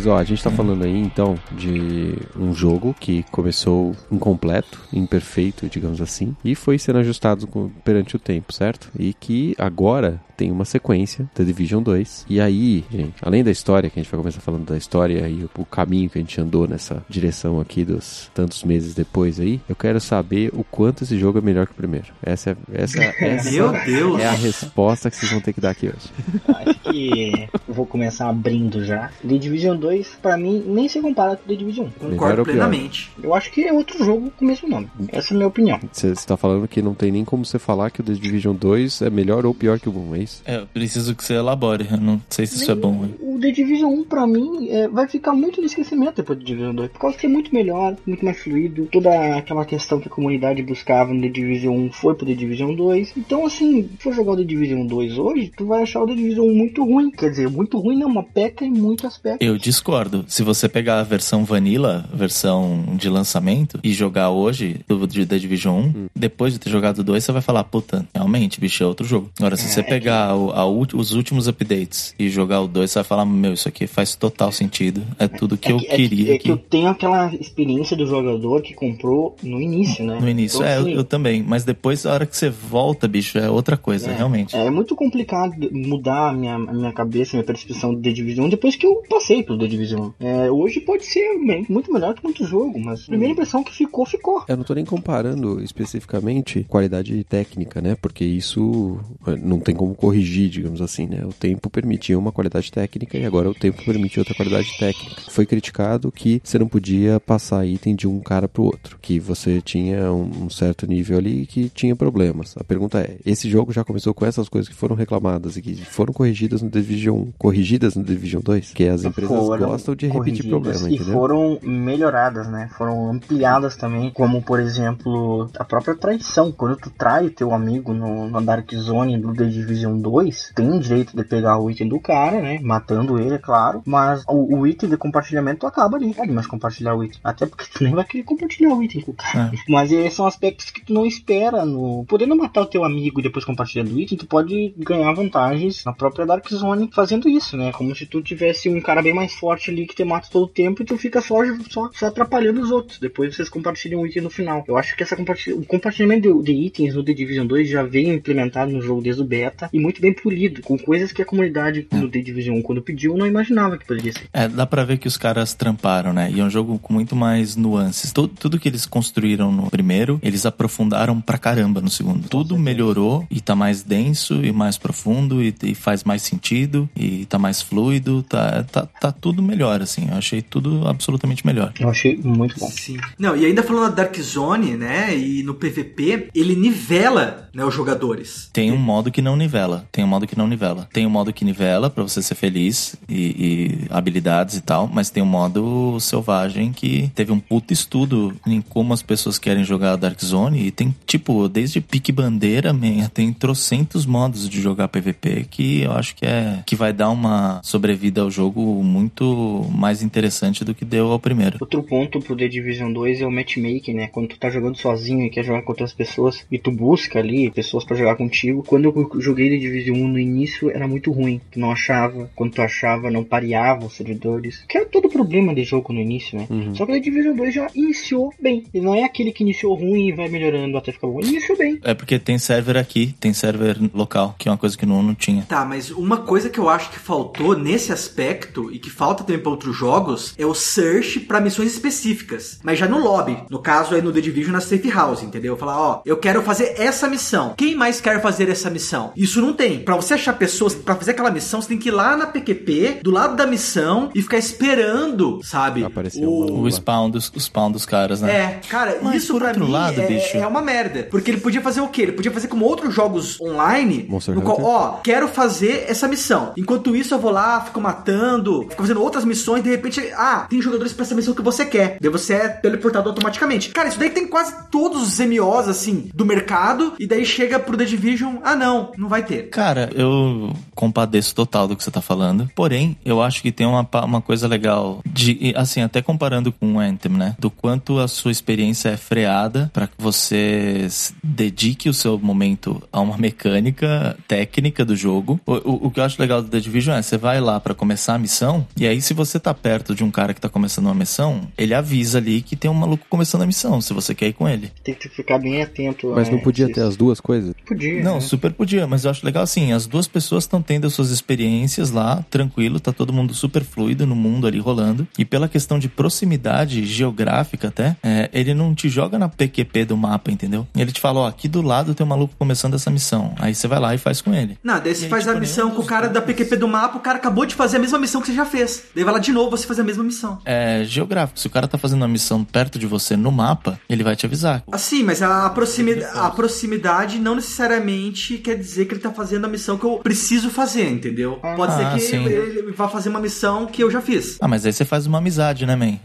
Mas 0.00 0.06
ó, 0.06 0.16
a 0.16 0.24
gente 0.24 0.42
tá 0.42 0.50
falando 0.50 0.82
aí 0.82 0.96
então 0.96 1.34
de 1.52 2.14
um 2.34 2.54
jogo 2.54 2.96
que 2.98 3.22
começou 3.30 3.94
incompleto, 4.10 4.80
imperfeito, 4.90 5.68
digamos 5.68 6.00
assim, 6.00 6.34
e 6.42 6.54
foi 6.54 6.78
sendo 6.78 7.00
ajustado 7.00 7.46
perante 7.84 8.16
o 8.16 8.18
tempo, 8.18 8.50
certo? 8.50 8.90
E 8.98 9.12
que 9.12 9.54
agora 9.58 10.18
tem 10.40 10.50
uma 10.50 10.64
sequência, 10.64 11.28
The 11.34 11.44
Division 11.44 11.82
2. 11.82 12.24
E 12.26 12.40
aí, 12.40 12.82
gente, 12.90 13.16
além 13.20 13.44
da 13.44 13.50
história, 13.50 13.90
que 13.90 14.00
a 14.00 14.02
gente 14.02 14.10
vai 14.10 14.18
começar 14.18 14.40
falando 14.40 14.64
da 14.64 14.78
história 14.78 15.28
e 15.28 15.46
o, 15.54 15.66
caminho 15.66 16.08
que 16.08 16.16
a 16.16 16.22
gente 16.22 16.40
andou 16.40 16.66
nessa 16.66 17.04
direção 17.10 17.60
aqui 17.60 17.84
dos 17.84 18.30
tantos 18.32 18.64
meses 18.64 18.94
depois 18.94 19.38
aí, 19.38 19.60
eu 19.68 19.76
quero 19.76 20.00
saber 20.00 20.50
o 20.54 20.64
quanto 20.64 21.04
esse 21.04 21.18
jogo 21.18 21.38
é 21.38 21.42
melhor 21.42 21.66
que 21.66 21.72
o 21.72 21.76
primeiro. 21.76 22.06
Essa, 22.22 22.52
é- 22.52 22.56
essa, 22.72 23.02
essa 23.22 23.50
Meu 23.50 23.70
Deus. 23.84 24.18
é 24.18 24.28
a 24.28 24.32
resposta 24.32 25.10
que 25.10 25.16
vocês 25.16 25.30
vão 25.30 25.42
ter 25.42 25.52
que 25.52 25.60
dar 25.60 25.72
aqui 25.72 25.88
hoje. 25.88 26.08
Acho 26.48 26.78
que 26.90 27.48
eu 27.68 27.74
vou 27.74 27.84
começar 27.84 28.30
abrindo 28.30 28.82
já. 28.82 29.10
The 29.20 29.36
Division 29.36 29.76
2, 29.76 30.20
pra 30.22 30.38
mim, 30.38 30.64
nem 30.66 30.88
se 30.88 31.02
compara 31.02 31.36
com 31.36 31.46
The 31.46 31.54
Division 31.54 31.88
1. 32.00 32.04
Melhor 32.04 32.18
Concordo 32.18 32.44
plenamente. 32.44 33.12
Eu 33.22 33.34
acho 33.34 33.52
que 33.52 33.62
é 33.64 33.72
outro 33.74 34.02
jogo 34.02 34.30
com 34.30 34.44
o 34.46 34.48
mesmo 34.48 34.66
nome. 34.66 34.88
Essa 35.08 35.28
é 35.28 35.34
a 35.34 35.36
minha 35.36 35.48
opinião. 35.48 35.78
Você 35.92 36.06
está 36.08 36.34
falando 36.34 36.66
que 36.66 36.80
não 36.80 36.94
tem 36.94 37.12
nem 37.12 37.26
como 37.26 37.44
você 37.44 37.58
falar 37.58 37.90
que 37.90 38.00
o 38.00 38.04
The 38.04 38.14
Division 38.14 38.56
2 38.56 39.02
é 39.02 39.10
melhor 39.10 39.44
ou 39.44 39.52
pior 39.52 39.78
que 39.78 39.86
o 39.86 39.92
1, 39.98 40.16
é 40.16 40.18
isso? 40.20 40.29
É, 40.44 40.56
eu 40.58 40.66
preciso 40.66 41.14
que 41.14 41.24
você 41.24 41.34
elabore. 41.34 41.86
Eu 41.90 41.96
não 41.98 42.20
sei 42.28 42.46
se 42.46 42.56
isso 42.56 42.70
é 42.70 42.74
bom. 42.74 43.04
hein? 43.04 43.14
O 43.20 43.38
The 43.40 43.50
Division 43.50 43.92
1, 43.92 44.04
pra 44.04 44.26
mim, 44.26 44.68
é, 44.68 44.88
vai 44.88 45.06
ficar 45.08 45.32
muito 45.32 45.60
no 45.60 45.66
esquecimento 45.66 46.16
depois 46.16 46.38
do 46.38 46.44
Division 46.44 46.74
2. 46.74 46.90
Por 46.90 47.00
causa 47.00 47.16
que 47.16 47.26
é 47.26 47.28
muito 47.28 47.54
melhor, 47.54 47.96
muito 48.06 48.24
mais 48.24 48.38
fluido. 48.38 48.86
Toda 48.92 49.36
aquela 49.36 49.64
questão 49.64 49.98
que 50.00 50.08
a 50.08 50.10
comunidade 50.10 50.62
buscava 50.62 51.12
no 51.12 51.20
The 51.22 51.28
Division 51.28 51.74
1 51.86 51.92
foi 51.92 52.14
pro 52.14 52.26
The 52.26 52.34
Division 52.34 52.74
2. 52.74 53.14
Então, 53.16 53.46
assim, 53.46 53.88
se 53.96 54.02
for 54.02 54.12
jogar 54.14 54.32
o 54.32 54.36
The 54.36 54.44
Division 54.44 54.86
2 54.86 55.18
hoje, 55.18 55.52
tu 55.56 55.66
vai 55.66 55.82
achar 55.82 56.02
o 56.02 56.06
The 56.06 56.14
Division 56.14 56.46
1 56.48 56.54
muito 56.54 56.84
ruim. 56.84 57.10
Quer 57.10 57.30
dizer, 57.30 57.48
muito 57.48 57.78
ruim 57.78 57.98
não, 57.98 58.08
uma 58.08 58.22
peca 58.22 58.64
em 58.64 58.70
muitos 58.70 59.04
aspectos. 59.06 59.46
Eu 59.46 59.56
discordo. 59.56 60.24
Se 60.28 60.42
você 60.42 60.68
pegar 60.68 61.00
a 61.00 61.02
versão 61.04 61.44
vanilla, 61.44 62.04
versão 62.12 62.84
de 62.96 63.08
lançamento, 63.08 63.78
e 63.82 63.92
jogar 63.92 64.30
hoje 64.30 64.80
do 64.86 65.06
The 65.06 65.38
Division 65.38 65.80
1, 65.80 66.06
depois 66.14 66.52
de 66.52 66.58
ter 66.58 66.70
jogado 66.70 66.98
o 66.98 67.04
2, 67.04 67.24
você 67.24 67.32
vai 67.32 67.42
falar, 67.42 67.64
puta, 67.64 68.06
realmente, 68.14 68.60
bicho, 68.60 68.82
é 68.82 68.86
outro 68.86 69.06
jogo. 69.06 69.30
Agora, 69.38 69.56
se 69.56 69.64
É, 69.66 69.68
você 69.68 69.80
é 69.80 69.82
pegar 70.20 70.30
a 70.54 70.66
ulti- 70.66 70.96
os 70.96 71.12
últimos 71.12 71.48
updates 71.48 72.14
e 72.18 72.28
jogar 72.28 72.60
o 72.60 72.68
2, 72.68 72.90
você 72.90 72.98
vai 72.98 73.04
falar, 73.04 73.24
meu, 73.24 73.52
isso 73.54 73.68
aqui 73.68 73.86
faz 73.86 74.14
total 74.14 74.52
sentido. 74.52 75.02
É 75.18 75.26
tudo 75.28 75.56
que 75.56 75.68
é 75.68 75.72
eu 75.72 75.76
é 75.78 75.80
que- 75.80 75.96
queria 75.96 76.34
é 76.34 76.38
que 76.38 76.50
eu 76.50 76.56
tenho 76.56 76.88
aquela 76.88 77.34
experiência 77.34 77.96
do 77.96 78.06
jogador 78.06 78.62
que 78.62 78.74
comprou 78.74 79.36
no 79.42 79.60
início, 79.60 80.04
né? 80.04 80.18
No 80.20 80.28
início, 80.28 80.58
Então, 80.58 80.68
é, 80.68 80.76
eu, 80.76 80.80
assim, 80.82 80.92
eu 80.94 81.04
também. 81.04 81.42
Mas 81.42 81.64
depois, 81.64 82.04
a 82.06 82.12
hora 82.12 82.26
que 82.26 82.36
você 82.36 82.50
volta, 82.50 83.08
bicho, 83.08 83.38
é 83.38 83.48
outra 83.50 83.76
coisa, 83.76 84.10
É, 84.10 84.16
realmente. 84.16 84.54
É 84.56 84.70
muito 84.70 84.94
complicado 84.94 85.54
mudar 85.72 86.30
a 86.30 86.32
minha, 86.32 86.54
a 86.54 86.72
minha 86.72 86.92
cabeça, 86.92 87.32
a 87.32 87.38
minha 87.38 87.46
percepção 87.46 87.94
do 87.94 88.00
The 88.00 88.12
Division 88.12 88.48
depois 88.48 88.76
que 88.76 88.86
eu 88.86 89.02
passei 89.08 89.42
pelo 89.42 89.58
The 89.58 89.66
Division. 89.66 90.10
É, 90.20 90.50
hoje 90.50 90.80
pode 90.80 91.04
ser 91.06 91.20
muito 91.68 91.92
melhor 91.92 92.14
que 92.14 92.22
muito 92.24 92.44
jogo, 92.44 92.78
mas 92.78 93.02
a 93.02 93.06
primeira 93.06 93.32
impressão 93.32 93.62
que 93.62 93.72
ficou, 93.72 94.04
ficou. 94.06 94.42
Eu 94.48 94.56
não 94.56 94.64
tô 94.64 94.74
nem 94.74 94.84
comparando 94.84 95.62
especificamente 95.62 96.64
qualidade 96.68 97.22
técnica, 97.24 97.80
né? 97.80 97.96
Porque 98.00 98.24
isso 98.24 98.98
eh, 99.26 99.36
não 99.36 99.58
tem 99.60 99.74
como 99.74 99.94
corrigir, 100.00 100.48
digamos 100.48 100.80
assim, 100.80 101.06
né? 101.06 101.22
O 101.24 101.32
tempo 101.32 101.68
permitia 101.68 102.18
uma 102.18 102.32
qualidade 102.32 102.72
técnica 102.72 103.18
e 103.18 103.26
agora 103.26 103.50
o 103.50 103.54
tempo 103.54 103.84
permite 103.84 104.18
outra 104.18 104.34
qualidade 104.34 104.78
técnica. 104.78 105.20
Foi 105.28 105.44
criticado 105.44 106.10
que 106.10 106.40
você 106.42 106.58
não 106.58 106.66
podia 106.66 107.20
passar 107.20 107.66
item 107.66 107.94
de 107.94 108.08
um 108.08 108.18
cara 108.20 108.48
pro 108.48 108.64
outro, 108.64 108.98
que 109.00 109.20
você 109.20 109.60
tinha 109.60 110.10
um, 110.10 110.48
certo 110.48 110.86
nível 110.86 111.18
ali 111.18 111.44
que 111.44 111.68
tinha 111.68 111.94
problemas. 111.94 112.54
A 112.58 112.64
pergunta 112.64 112.98
é, 113.00 113.18
esse 113.26 113.48
jogo 113.48 113.72
já 113.72 113.84
começou 113.84 114.14
com 114.14 114.24
essas 114.24 114.48
coisas 114.48 114.68
que 114.68 114.74
foram 114.74 114.96
reclamadas 114.96 115.56
e 115.56 115.62
que 115.62 115.74
foram 115.84 116.14
corrigidas 116.14 116.62
no 116.62 116.70
Division 116.70 117.16
1, 117.16 117.32
corrigidas 117.36 117.94
no 117.94 118.02
Division 118.02 118.40
2? 118.42 118.72
Que 118.72 118.88
as 118.88 119.04
empresas 119.04 119.36
Foram 119.36 119.68
gostam 119.68 119.94
de 119.94 120.06
repetir 120.06 120.48
corrigidas 120.48 120.50
problema, 120.50 120.90
E 120.90 120.94
entendeu? 120.94 121.12
foram 121.12 121.58
melhoradas, 121.62 122.48
né? 122.48 122.70
Foram 122.76 123.10
ampliadas 123.10 123.76
também, 123.76 124.10
como 124.10 124.40
por 124.40 124.58
exemplo, 124.58 125.50
a 125.58 125.64
própria 125.64 125.94
traição. 125.94 126.50
Quando 126.50 126.76
tu 126.76 126.90
trai 126.90 127.26
o 127.26 127.30
teu 127.30 127.52
amigo 127.52 127.92
no, 127.92 128.30
na 128.30 128.40
Dark 128.40 128.72
Zone 128.74 129.18
do 129.18 129.34
The 129.34 129.44
Division 129.44 129.89
2, 129.98 130.52
tem 130.54 130.70
o 130.70 130.80
direito 130.80 131.16
de 131.16 131.24
pegar 131.24 131.58
o 131.58 131.70
item 131.70 131.88
do 131.88 132.00
cara, 132.00 132.40
né? 132.40 132.58
Matando 132.60 133.18
ele, 133.18 133.34
é 133.34 133.38
claro, 133.38 133.82
mas 133.86 134.24
o, 134.28 134.58
o 134.58 134.66
item 134.66 134.88
de 134.90 134.96
compartilhamento 134.96 135.66
acaba 135.66 135.96
ali. 135.96 136.14
Pode 136.14 136.32
mais 136.32 136.46
compartilhar 136.46 136.94
o 136.94 137.04
item. 137.04 137.18
Até 137.24 137.46
porque 137.46 137.64
tu 137.72 137.84
nem 137.84 137.94
vai 137.94 138.04
querer 138.04 138.24
compartilhar 138.24 138.74
o 138.74 138.82
item 138.82 139.02
com 139.02 139.12
o 139.12 139.14
cara. 139.14 139.50
É. 139.54 139.58
Mas 139.70 139.92
esses 139.92 140.14
são 140.14 140.26
aspectos 140.26 140.70
que 140.70 140.84
tu 140.84 140.92
não 140.92 141.06
espera 141.06 141.64
no. 141.64 142.04
Podendo 142.08 142.36
matar 142.36 142.62
o 142.62 142.66
teu 142.66 142.84
amigo 142.84 143.20
e 143.20 143.22
depois 143.22 143.44
compartilhando 143.44 143.94
o 143.94 144.00
item, 144.00 144.18
tu 144.18 144.26
pode 144.26 144.74
ganhar 144.76 145.12
vantagens 145.12 145.84
na 145.84 145.92
própria 145.92 146.26
Dark 146.26 146.48
Zone 146.48 146.90
fazendo 146.92 147.28
isso, 147.28 147.56
né? 147.56 147.72
Como 147.72 147.94
se 147.94 148.06
tu 148.06 148.22
tivesse 148.22 148.68
um 148.68 148.80
cara 148.80 149.02
bem 149.02 149.14
mais 149.14 149.32
forte 149.34 149.70
ali 149.70 149.86
que 149.86 149.94
te 149.94 150.04
mata 150.04 150.28
todo 150.30 150.44
o 150.44 150.48
tempo 150.48 150.82
e 150.82 150.84
tu 150.84 150.96
fica 150.96 151.20
só, 151.20 151.36
só, 151.70 151.90
só 151.92 152.06
atrapalhando 152.06 152.60
os 152.60 152.70
outros. 152.70 152.98
Depois 152.98 153.34
vocês 153.34 153.48
compartilham 153.48 154.00
o 154.00 154.06
item 154.06 154.22
no 154.22 154.30
final. 154.30 154.64
Eu 154.66 154.76
acho 154.76 154.96
que 154.96 155.02
essa 155.02 155.16
compartilha... 155.16 155.56
o 155.56 155.64
compartilhamento 155.64 156.42
de, 156.42 156.52
de, 156.52 156.66
itens 156.66 156.94
no 156.94 157.04
The 157.04 157.12
Division 157.12 157.46
2 157.46 157.68
já 157.68 157.82
veio 157.82 158.14
implementado 158.14 158.70
no 158.70 158.80
jogo 158.80 159.02
desde 159.02 159.22
o 159.22 159.24
beta 159.24 159.68
e 159.72 159.79
muito 159.80 160.00
bem 160.00 160.12
polido, 160.12 160.62
com 160.62 160.78
coisas 160.78 161.12
que 161.12 161.22
a 161.22 161.24
comunidade 161.24 161.86
no 161.90 162.08
The 162.08 162.20
Division 162.20 162.58
1 162.58 162.62
quando 162.62 162.82
pediu 162.82 163.16
não 163.16 163.26
imaginava 163.26 163.78
que 163.78 163.86
poderia 163.86 164.12
ser. 164.12 164.28
É, 164.32 164.48
dá 164.48 164.66
pra 164.66 164.84
ver 164.84 164.98
que 164.98 165.08
os 165.08 165.16
caras 165.16 165.54
tramparam, 165.54 166.12
né? 166.12 166.30
E 166.30 166.40
é 166.40 166.44
um 166.44 166.50
jogo 166.50 166.78
com 166.78 166.92
muito 166.92 167.16
mais 167.16 167.56
nuances. 167.56 168.12
Tudo, 168.12 168.34
tudo 168.38 168.58
que 168.58 168.68
eles 168.68 168.86
construíram 168.86 169.52
no 169.52 169.70
primeiro, 169.70 170.20
eles 170.22 170.46
aprofundaram 170.46 171.20
pra 171.20 171.38
caramba 171.38 171.80
no 171.80 171.90
segundo. 171.90 172.28
Tudo 172.28 172.58
melhorou 172.58 173.26
e 173.30 173.40
tá 173.40 173.54
mais 173.54 173.82
denso 173.82 174.44
e 174.44 174.52
mais 174.52 174.76
profundo 174.78 175.42
e, 175.42 175.54
e 175.62 175.74
faz 175.74 176.04
mais 176.04 176.22
sentido 176.22 176.88
e 176.96 177.24
tá 177.26 177.38
mais 177.38 177.62
fluido, 177.62 178.22
tá, 178.22 178.64
tá, 178.64 178.86
tá 178.86 179.12
tudo 179.12 179.42
melhor, 179.42 179.82
assim. 179.82 180.08
Eu 180.10 180.16
achei 180.16 180.42
tudo 180.42 180.86
absolutamente 180.86 181.46
melhor. 181.46 181.72
Eu 181.78 181.88
achei 181.88 182.16
muito 182.22 182.58
bom. 182.58 182.70
Sim. 182.70 182.98
Não, 183.18 183.36
e 183.36 183.46
ainda 183.46 183.62
falando 183.62 183.94
da 183.94 184.02
Dark 184.02 184.16
Zone, 184.20 184.76
né, 184.76 185.16
e 185.16 185.42
no 185.42 185.54
PVP, 185.54 186.28
ele 186.34 186.54
nivela, 186.56 187.48
né, 187.54 187.64
os 187.64 187.74
jogadores. 187.74 188.50
Tem 188.52 188.72
um 188.72 188.76
modo 188.76 189.10
que 189.10 189.22
não 189.22 189.36
nivela. 189.36 189.69
Tem 189.90 190.04
um 190.04 190.08
modo 190.08 190.26
que 190.26 190.36
não 190.36 190.46
nivela. 190.46 190.88
Tem 190.92 191.06
um 191.06 191.10
modo 191.10 191.32
que 191.32 191.44
nivela 191.44 191.90
para 191.90 192.02
você 192.02 192.22
ser 192.22 192.34
feliz 192.34 192.96
e, 193.08 193.14
e, 193.14 193.86
habilidades 193.90 194.56
e 194.56 194.60
tal, 194.60 194.88
mas 194.92 195.10
tem 195.10 195.22
um 195.22 195.26
modo 195.26 195.98
selvagem 196.00 196.72
que 196.72 197.10
teve 197.14 197.32
um 197.32 197.40
puto 197.40 197.72
estudo 197.72 198.34
em 198.46 198.60
como 198.60 198.92
as 198.92 199.02
pessoas 199.02 199.38
querem 199.38 199.64
jogar 199.64 199.96
Dark 199.96 200.20
Zone 200.22 200.66
e 200.66 200.70
tem, 200.70 200.94
tipo, 201.06 201.48
desde 201.48 201.80
pique 201.80 202.12
bandeira, 202.12 202.72
man, 202.72 203.08
tem 203.12 203.32
trocentos 203.32 204.06
modos 204.06 204.48
de 204.48 204.60
jogar 204.60 204.88
PVP 204.88 205.46
que 205.50 205.82
eu 205.82 205.92
acho 205.92 206.14
que 206.14 206.26
é 206.26 206.62
que 206.66 206.76
vai 206.76 206.92
dar 206.92 207.10
uma 207.10 207.60
sobrevida 207.62 208.22
ao 208.22 208.30
jogo 208.30 208.82
muito 208.82 209.66
mais 209.70 210.02
interessante 210.02 210.64
do 210.64 210.74
que 210.74 210.84
deu 210.84 211.10
ao 211.10 211.18
primeiro. 211.18 211.58
Outro 211.60 211.82
ponto 211.82 212.20
pro 212.20 212.36
The 212.36 212.48
Division 212.48 212.92
2 212.92 213.20
é 213.20 213.26
o 213.26 213.30
matchmaking, 213.30 213.94
né? 213.94 214.06
Quando 214.08 214.28
tu 214.28 214.38
tá 214.38 214.50
jogando 214.50 214.76
sozinho 214.76 215.24
e 215.26 215.30
quer 215.30 215.44
jogar 215.44 215.62
com 215.62 215.72
outras 215.72 215.92
pessoas 215.92 216.44
e 216.50 216.58
tu 216.58 216.70
busca 216.70 217.18
ali 217.18 217.50
pessoas 217.50 217.84
para 217.84 217.96
jogar 217.96 218.16
contigo. 218.16 218.62
Quando 218.66 218.84
eu 218.84 219.20
joguei 219.20 219.50
The 219.50 219.56
Division 219.60 219.96
1 219.98 220.08
no 220.08 220.18
início 220.18 220.70
era 220.70 220.88
muito 220.88 221.12
ruim. 221.12 221.40
Tu 221.50 221.60
não 221.60 221.70
achava, 221.70 222.30
quando 222.34 222.54
tu 222.54 222.62
achava, 222.62 223.10
não 223.10 223.24
pareava 223.24 223.86
os 223.86 223.96
servidores. 223.96 224.64
Que 224.68 224.78
é 224.78 224.84
todo 224.84 225.08
problema 225.08 225.54
de 225.54 225.64
jogo 225.64 225.92
no 225.92 226.00
início, 226.00 226.38
né? 226.38 226.46
Uhum. 226.50 226.74
Só 226.74 226.84
que 226.84 226.92
o 226.92 226.94
The 226.94 227.00
Division 227.00 227.36
2 227.36 227.54
já 227.54 227.66
iniciou 227.74 228.32
bem. 228.40 228.64
Ele 228.72 228.84
não 228.84 228.94
é 228.94 229.04
aquele 229.04 229.32
que 229.32 229.42
iniciou 229.42 229.74
ruim 229.74 230.08
e 230.08 230.12
vai 230.12 230.28
melhorando 230.28 230.76
até 230.76 230.92
ficar 230.92 231.06
bom. 231.06 231.20
Ele 231.20 231.30
iniciou 231.30 231.56
bem. 231.56 231.78
É 231.82 231.94
porque 231.94 232.18
tem 232.18 232.38
server 232.38 232.76
aqui, 232.76 233.14
tem 233.20 233.32
server 233.32 233.76
local, 233.94 234.34
que 234.38 234.48
é 234.48 234.52
uma 234.52 234.58
coisa 234.58 234.76
que 234.76 234.86
no 234.86 234.96
1 234.96 235.02
não 235.02 235.14
tinha. 235.14 235.42
Tá, 235.42 235.64
mas 235.64 235.90
uma 235.90 236.18
coisa 236.18 236.48
que 236.48 236.58
eu 236.58 236.68
acho 236.68 236.90
que 236.90 236.98
faltou 236.98 237.56
nesse 237.56 237.92
aspecto 237.92 238.72
e 238.72 238.78
que 238.78 238.90
falta 238.90 239.24
também 239.24 239.40
para 239.40 239.50
outros 239.50 239.76
jogos 239.76 240.34
é 240.38 240.46
o 240.46 240.54
search 240.54 241.20
para 241.20 241.40
missões 241.40 241.72
específicas. 241.72 242.58
Mas 242.62 242.78
já 242.78 242.88
no 242.88 242.98
lobby. 242.98 243.36
No 243.50 243.60
caso 243.60 243.94
aí 243.94 244.02
no 244.02 244.12
The 244.12 244.20
Division 244.20 244.52
na 244.52 244.60
Safe 244.60 244.90
House, 244.90 245.22
entendeu? 245.22 245.56
Falar, 245.56 245.78
ó, 245.78 246.02
eu 246.04 246.16
quero 246.16 246.42
fazer 246.42 246.74
essa 246.78 247.08
missão. 247.08 247.54
Quem 247.56 247.74
mais 247.74 248.00
quer 248.00 248.20
fazer 248.20 248.48
essa 248.48 248.70
missão? 248.70 249.12
Isso 249.16 249.40
não 249.40 249.49
tem. 249.52 249.80
Para 249.80 249.96
você 249.96 250.14
achar 250.14 250.32
pessoas 250.34 250.74
para 250.74 250.94
fazer 250.94 251.12
aquela 251.12 251.30
missão, 251.30 251.60
você 251.60 251.68
tem 251.68 251.78
que 251.78 251.88
ir 251.88 251.92
lá 251.92 252.16
na 252.16 252.26
PQP, 252.26 253.00
do 253.02 253.10
lado 253.10 253.36
da 253.36 253.46
missão 253.46 254.10
e 254.14 254.22
ficar 254.22 254.38
esperando, 254.38 255.40
sabe? 255.42 255.84
O... 256.22 256.62
o 256.62 256.70
spawn 256.70 257.10
dos, 257.10 257.30
o 257.34 257.40
spawn 257.40 257.70
dos 257.70 257.84
caras, 257.84 258.20
né? 258.20 258.32
É, 258.32 258.60
cara, 258.68 258.98
Mas 259.02 259.22
isso 259.22 259.32
por 259.32 259.40
pra 259.40 259.48
outro 259.48 259.64
mim 259.64 259.72
lado, 259.72 260.00
é, 260.00 260.06
bicho... 260.06 260.36
é 260.36 260.46
uma 260.46 260.62
merda. 260.62 261.06
Porque 261.10 261.30
ele 261.30 261.40
podia 261.40 261.60
fazer 261.60 261.80
o 261.80 261.88
quê? 261.88 262.02
Ele 262.02 262.12
podia 262.12 262.30
fazer 262.30 262.48
como 262.48 262.64
outros 262.64 262.94
jogos 262.94 263.40
online, 263.40 264.06
Monster 264.08 264.34
no 264.34 264.42
qual, 264.42 264.62
ó, 264.62 264.88
quero 265.02 265.28
fazer 265.28 265.84
essa 265.88 266.08
missão. 266.08 266.52
Enquanto 266.56 266.94
isso, 266.94 267.14
eu 267.14 267.18
vou 267.18 267.30
lá, 267.30 267.60
fico 267.60 267.80
matando, 267.80 268.62
fico 268.68 268.82
fazendo 268.82 269.02
outras 269.02 269.24
missões, 269.24 269.62
de 269.62 269.70
repente, 269.70 270.00
ah, 270.16 270.46
tem 270.48 270.60
jogadores 270.60 270.92
pra 270.92 271.04
essa 271.04 271.14
missão 271.14 271.34
que 271.34 271.42
você 271.42 271.64
quer. 271.64 271.98
Daí 272.00 272.10
você 272.10 272.34
é 272.34 272.48
teleportado 272.48 273.08
automaticamente. 273.08 273.70
Cara, 273.70 273.88
isso 273.88 273.98
daí 273.98 274.10
tem 274.10 274.26
quase 274.26 274.54
todos 274.70 275.02
os 275.02 275.20
MOs, 275.20 275.68
assim, 275.68 276.10
do 276.14 276.24
mercado, 276.24 276.94
e 276.98 277.06
daí 277.06 277.24
chega 277.24 277.58
pro 277.58 277.76
The 277.76 277.84
Division, 277.84 278.36
ah, 278.42 278.56
não, 278.56 278.92
não 278.96 279.08
vai 279.08 279.22
ter. 279.22 279.39
Cara, 279.42 279.90
eu 279.94 280.54
compadeço 280.74 281.34
total 281.34 281.68
do 281.68 281.76
que 281.76 281.84
você 281.84 281.90
tá 281.90 282.00
falando. 282.00 282.50
Porém, 282.54 282.96
eu 283.04 283.22
acho 283.22 283.42
que 283.42 283.52
tem 283.52 283.66
uma, 283.66 283.86
uma 284.04 284.20
coisa 284.20 284.48
legal 284.48 285.00
de, 285.04 285.52
assim, 285.56 285.82
até 285.82 286.00
comparando 286.02 286.52
com 286.52 286.74
o 286.74 286.78
Anthem, 286.78 287.12
né? 287.12 287.36
Do 287.38 287.50
quanto 287.50 287.98
a 287.98 288.08
sua 288.08 288.30
experiência 288.30 288.90
é 288.90 288.96
freada 288.96 289.70
para 289.72 289.86
que 289.86 289.94
você 289.98 290.86
dedique 291.22 291.88
o 291.88 291.94
seu 291.94 292.18
momento 292.18 292.82
a 292.92 293.00
uma 293.00 293.18
mecânica 293.18 294.16
técnica 294.26 294.84
do 294.84 294.96
jogo. 294.96 295.40
O, 295.46 295.52
o, 295.52 295.86
o 295.86 295.90
que 295.90 296.00
eu 296.00 296.04
acho 296.04 296.20
legal 296.20 296.42
do 296.42 296.48
The 296.48 296.60
Division 296.60 296.96
é 296.96 297.02
você 297.02 297.16
vai 297.16 297.40
lá 297.40 297.60
para 297.60 297.74
começar 297.74 298.14
a 298.14 298.18
missão 298.18 298.66
e 298.76 298.86
aí 298.86 299.00
se 299.00 299.14
você 299.14 299.38
tá 299.38 299.52
perto 299.52 299.94
de 299.94 300.04
um 300.04 300.10
cara 300.10 300.34
que 300.34 300.40
tá 300.40 300.48
começando 300.48 300.86
uma 300.86 300.94
missão, 300.94 301.48
ele 301.56 301.74
avisa 301.74 302.18
ali 302.18 302.42
que 302.42 302.56
tem 302.56 302.70
um 302.70 302.74
maluco 302.74 303.06
começando 303.08 303.42
a 303.42 303.46
missão, 303.46 303.80
se 303.80 303.92
você 303.92 304.14
quer 304.14 304.28
ir 304.28 304.32
com 304.32 304.48
ele. 304.48 304.72
Tem 304.82 304.94
que 304.94 305.08
ficar 305.08 305.38
bem 305.38 305.62
atento. 305.62 306.12
Mas 306.14 306.28
não 306.28 306.38
né, 306.38 306.44
podia 306.44 306.72
ter 306.72 306.82
as 306.82 306.96
duas 306.96 307.20
coisas? 307.20 307.54
Podia. 307.66 308.02
Não, 308.02 308.14
né? 308.14 308.20
super 308.20 308.52
podia, 308.52 308.86
mas 308.86 309.04
eu 309.04 309.10
acho 309.10 309.24
legal 309.24 309.29
assim, 309.38 309.72
as 309.72 309.86
duas 309.86 310.06
pessoas 310.06 310.44
estão 310.44 310.60
tendo 310.60 310.86
as 310.86 310.92
suas 310.92 311.10
experiências 311.10 311.90
lá, 311.90 312.24
tranquilo, 312.30 312.80
tá 312.80 312.92
todo 312.92 313.12
mundo 313.12 313.34
super 313.34 313.64
fluido 313.64 314.06
no 314.06 314.14
mundo 314.14 314.46
ali 314.46 314.58
rolando. 314.58 315.06
E 315.18 315.24
pela 315.24 315.48
questão 315.48 315.78
de 315.78 315.88
proximidade 315.88 316.84
geográfica 316.86 317.68
até, 317.68 317.96
é, 318.02 318.28
ele 318.32 318.54
não 318.54 318.74
te 318.74 318.88
joga 318.88 319.18
na 319.18 319.28
PQP 319.28 319.84
do 319.86 319.96
mapa, 319.96 320.30
entendeu? 320.30 320.66
Ele 320.74 320.92
te 320.92 321.00
fala, 321.00 321.20
ó, 321.20 321.26
aqui 321.26 321.48
do 321.48 321.62
lado 321.62 321.94
tem 321.94 322.04
um 322.04 322.08
maluco 322.08 322.34
começando 322.38 322.74
essa 322.74 322.90
missão. 322.90 323.34
Aí 323.38 323.54
você 323.54 323.68
vai 323.68 323.78
lá 323.78 323.94
e 323.94 323.98
faz 323.98 324.20
com 324.20 324.34
ele. 324.34 324.58
Não, 324.62 324.80
daí 324.80 324.94
você 324.94 325.08
faz 325.08 325.26
a 325.28 325.34
missão 325.34 325.70
com 325.70 325.82
o 325.82 325.86
cara 325.86 326.08
da 326.08 326.20
PQP 326.20 326.56
do 326.56 326.68
mapa, 326.68 326.98
o 326.98 327.00
cara 327.00 327.18
acabou 327.18 327.46
de 327.46 327.54
fazer 327.54 327.76
a 327.76 327.80
mesma 327.80 327.98
missão 327.98 328.20
que 328.20 328.28
você 328.28 328.34
já 328.34 328.44
fez. 328.44 328.84
Daí 328.94 329.04
vai 329.04 329.14
lá 329.14 329.20
de 329.20 329.32
novo, 329.32 329.50
você 329.50 329.66
faz 329.66 329.78
a 329.78 329.84
mesma 329.84 330.04
missão. 330.04 330.38
É 330.44 330.84
geográfico. 330.84 331.38
Se 331.38 331.46
o 331.46 331.50
cara 331.50 331.68
tá 331.68 331.78
fazendo 331.78 332.02
uma 332.02 332.08
missão 332.08 332.44
perto 332.44 332.78
de 332.78 332.86
você 332.86 333.16
no 333.16 333.30
mapa, 333.30 333.78
ele 333.88 334.02
vai 334.02 334.16
te 334.16 334.26
avisar. 334.26 334.62
Assim, 334.70 335.02
mas 335.02 335.22
a, 335.22 335.48
proximi 335.50 336.02
a 336.14 336.30
proximidade 336.30 337.18
não 337.18 337.34
necessariamente 337.34 338.38
quer 338.38 338.56
dizer 338.56 338.86
que 338.86 338.94
ele 338.94 339.00
tá 339.00 339.10
fazendo 339.20 339.44
a 339.44 339.48
missão 339.48 339.76
que 339.76 339.84
eu 339.84 339.98
preciso 339.98 340.48
fazer, 340.48 340.88
entendeu? 340.88 341.38
Pode 341.54 341.74
ah, 341.74 341.98
ser 341.98 342.18
que 342.18 342.26
ele, 342.26 342.58
ele 342.58 342.72
vá 342.72 342.88
fazer 342.88 343.10
uma 343.10 343.20
missão 343.20 343.66
que 343.66 343.84
eu 343.84 343.90
já 343.90 344.00
fiz. 344.00 344.38
Ah, 344.40 344.48
mas 344.48 344.64
aí 344.64 344.72
você 344.72 344.82
faz 344.82 345.06
uma 345.06 345.18
amizade, 345.18 345.66
né, 345.66 345.76
man? 345.76 345.98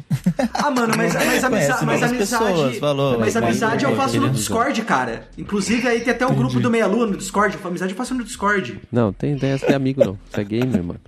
Ah, 0.53 0.70
mano, 0.70 0.93
mas, 0.97 1.13
mas, 1.13 1.43
amiza 1.45 1.86
mas 1.86 2.03
amizade. 2.03 2.18
Pessoas, 2.18 2.78
falou, 2.78 3.18
mas 3.18 3.34
amizade 3.38 3.86
eu 3.86 3.95
faço 3.95 4.20
no 4.20 4.30
Discord, 4.30 4.82
cara. 4.82 5.30
Inclusive 5.38 5.88
aí 5.88 6.01
tem 6.01 6.11
até 6.11 6.28
o 6.28 6.32
um 6.32 6.36
grupo 6.36 6.59
do 6.59 6.70
Meia 6.70 6.88
Lua 6.88 7.05
no 7.05 7.16
Discord. 7.16 7.57
Amizade 7.63 7.93
eu 7.93 7.97
faço 7.97 8.13
no 8.13 8.22
Discord. 8.22 8.82
Não, 8.91 9.13
tem 9.13 9.38
ideia 9.38 9.57
de 9.57 9.74
amigo, 9.74 10.03
não. 10.03 10.20
Você 10.30 10.41
é 10.41 10.43
gamer, 10.43 10.84
mano. 10.84 10.99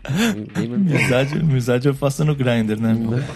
Gamer, 0.55 0.75
amizade, 0.75 1.39
amizade 1.39 1.89
eu 1.89 1.93
faço 1.93 2.23
no 2.23 2.33
Grindr, 2.33 2.79
né? 2.79 2.95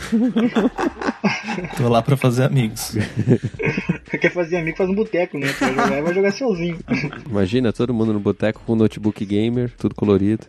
Tô 1.76 1.90
lá 1.90 2.02
pra 2.02 2.16
fazer 2.16 2.46
amigos. 2.46 2.96
Quer 4.20 4.32
fazer 4.32 4.58
amigo, 4.58 4.78
faz 4.78 4.90
um 4.90 4.96
boteco, 4.96 5.38
né? 5.38 5.48
Vai 5.60 5.74
jogar 5.74 5.98
e 5.98 6.02
vai 6.02 6.14
jogar 6.14 6.32
sozinho. 6.32 6.80
Imagina 7.30 7.74
todo 7.74 7.94
mundo 7.94 8.14
no 8.14 8.20
boteco 8.20 8.62
com 8.66 8.76
notebook 8.76 9.24
gamer, 9.26 9.72
tudo 9.78 9.96
colorido. 9.96 10.46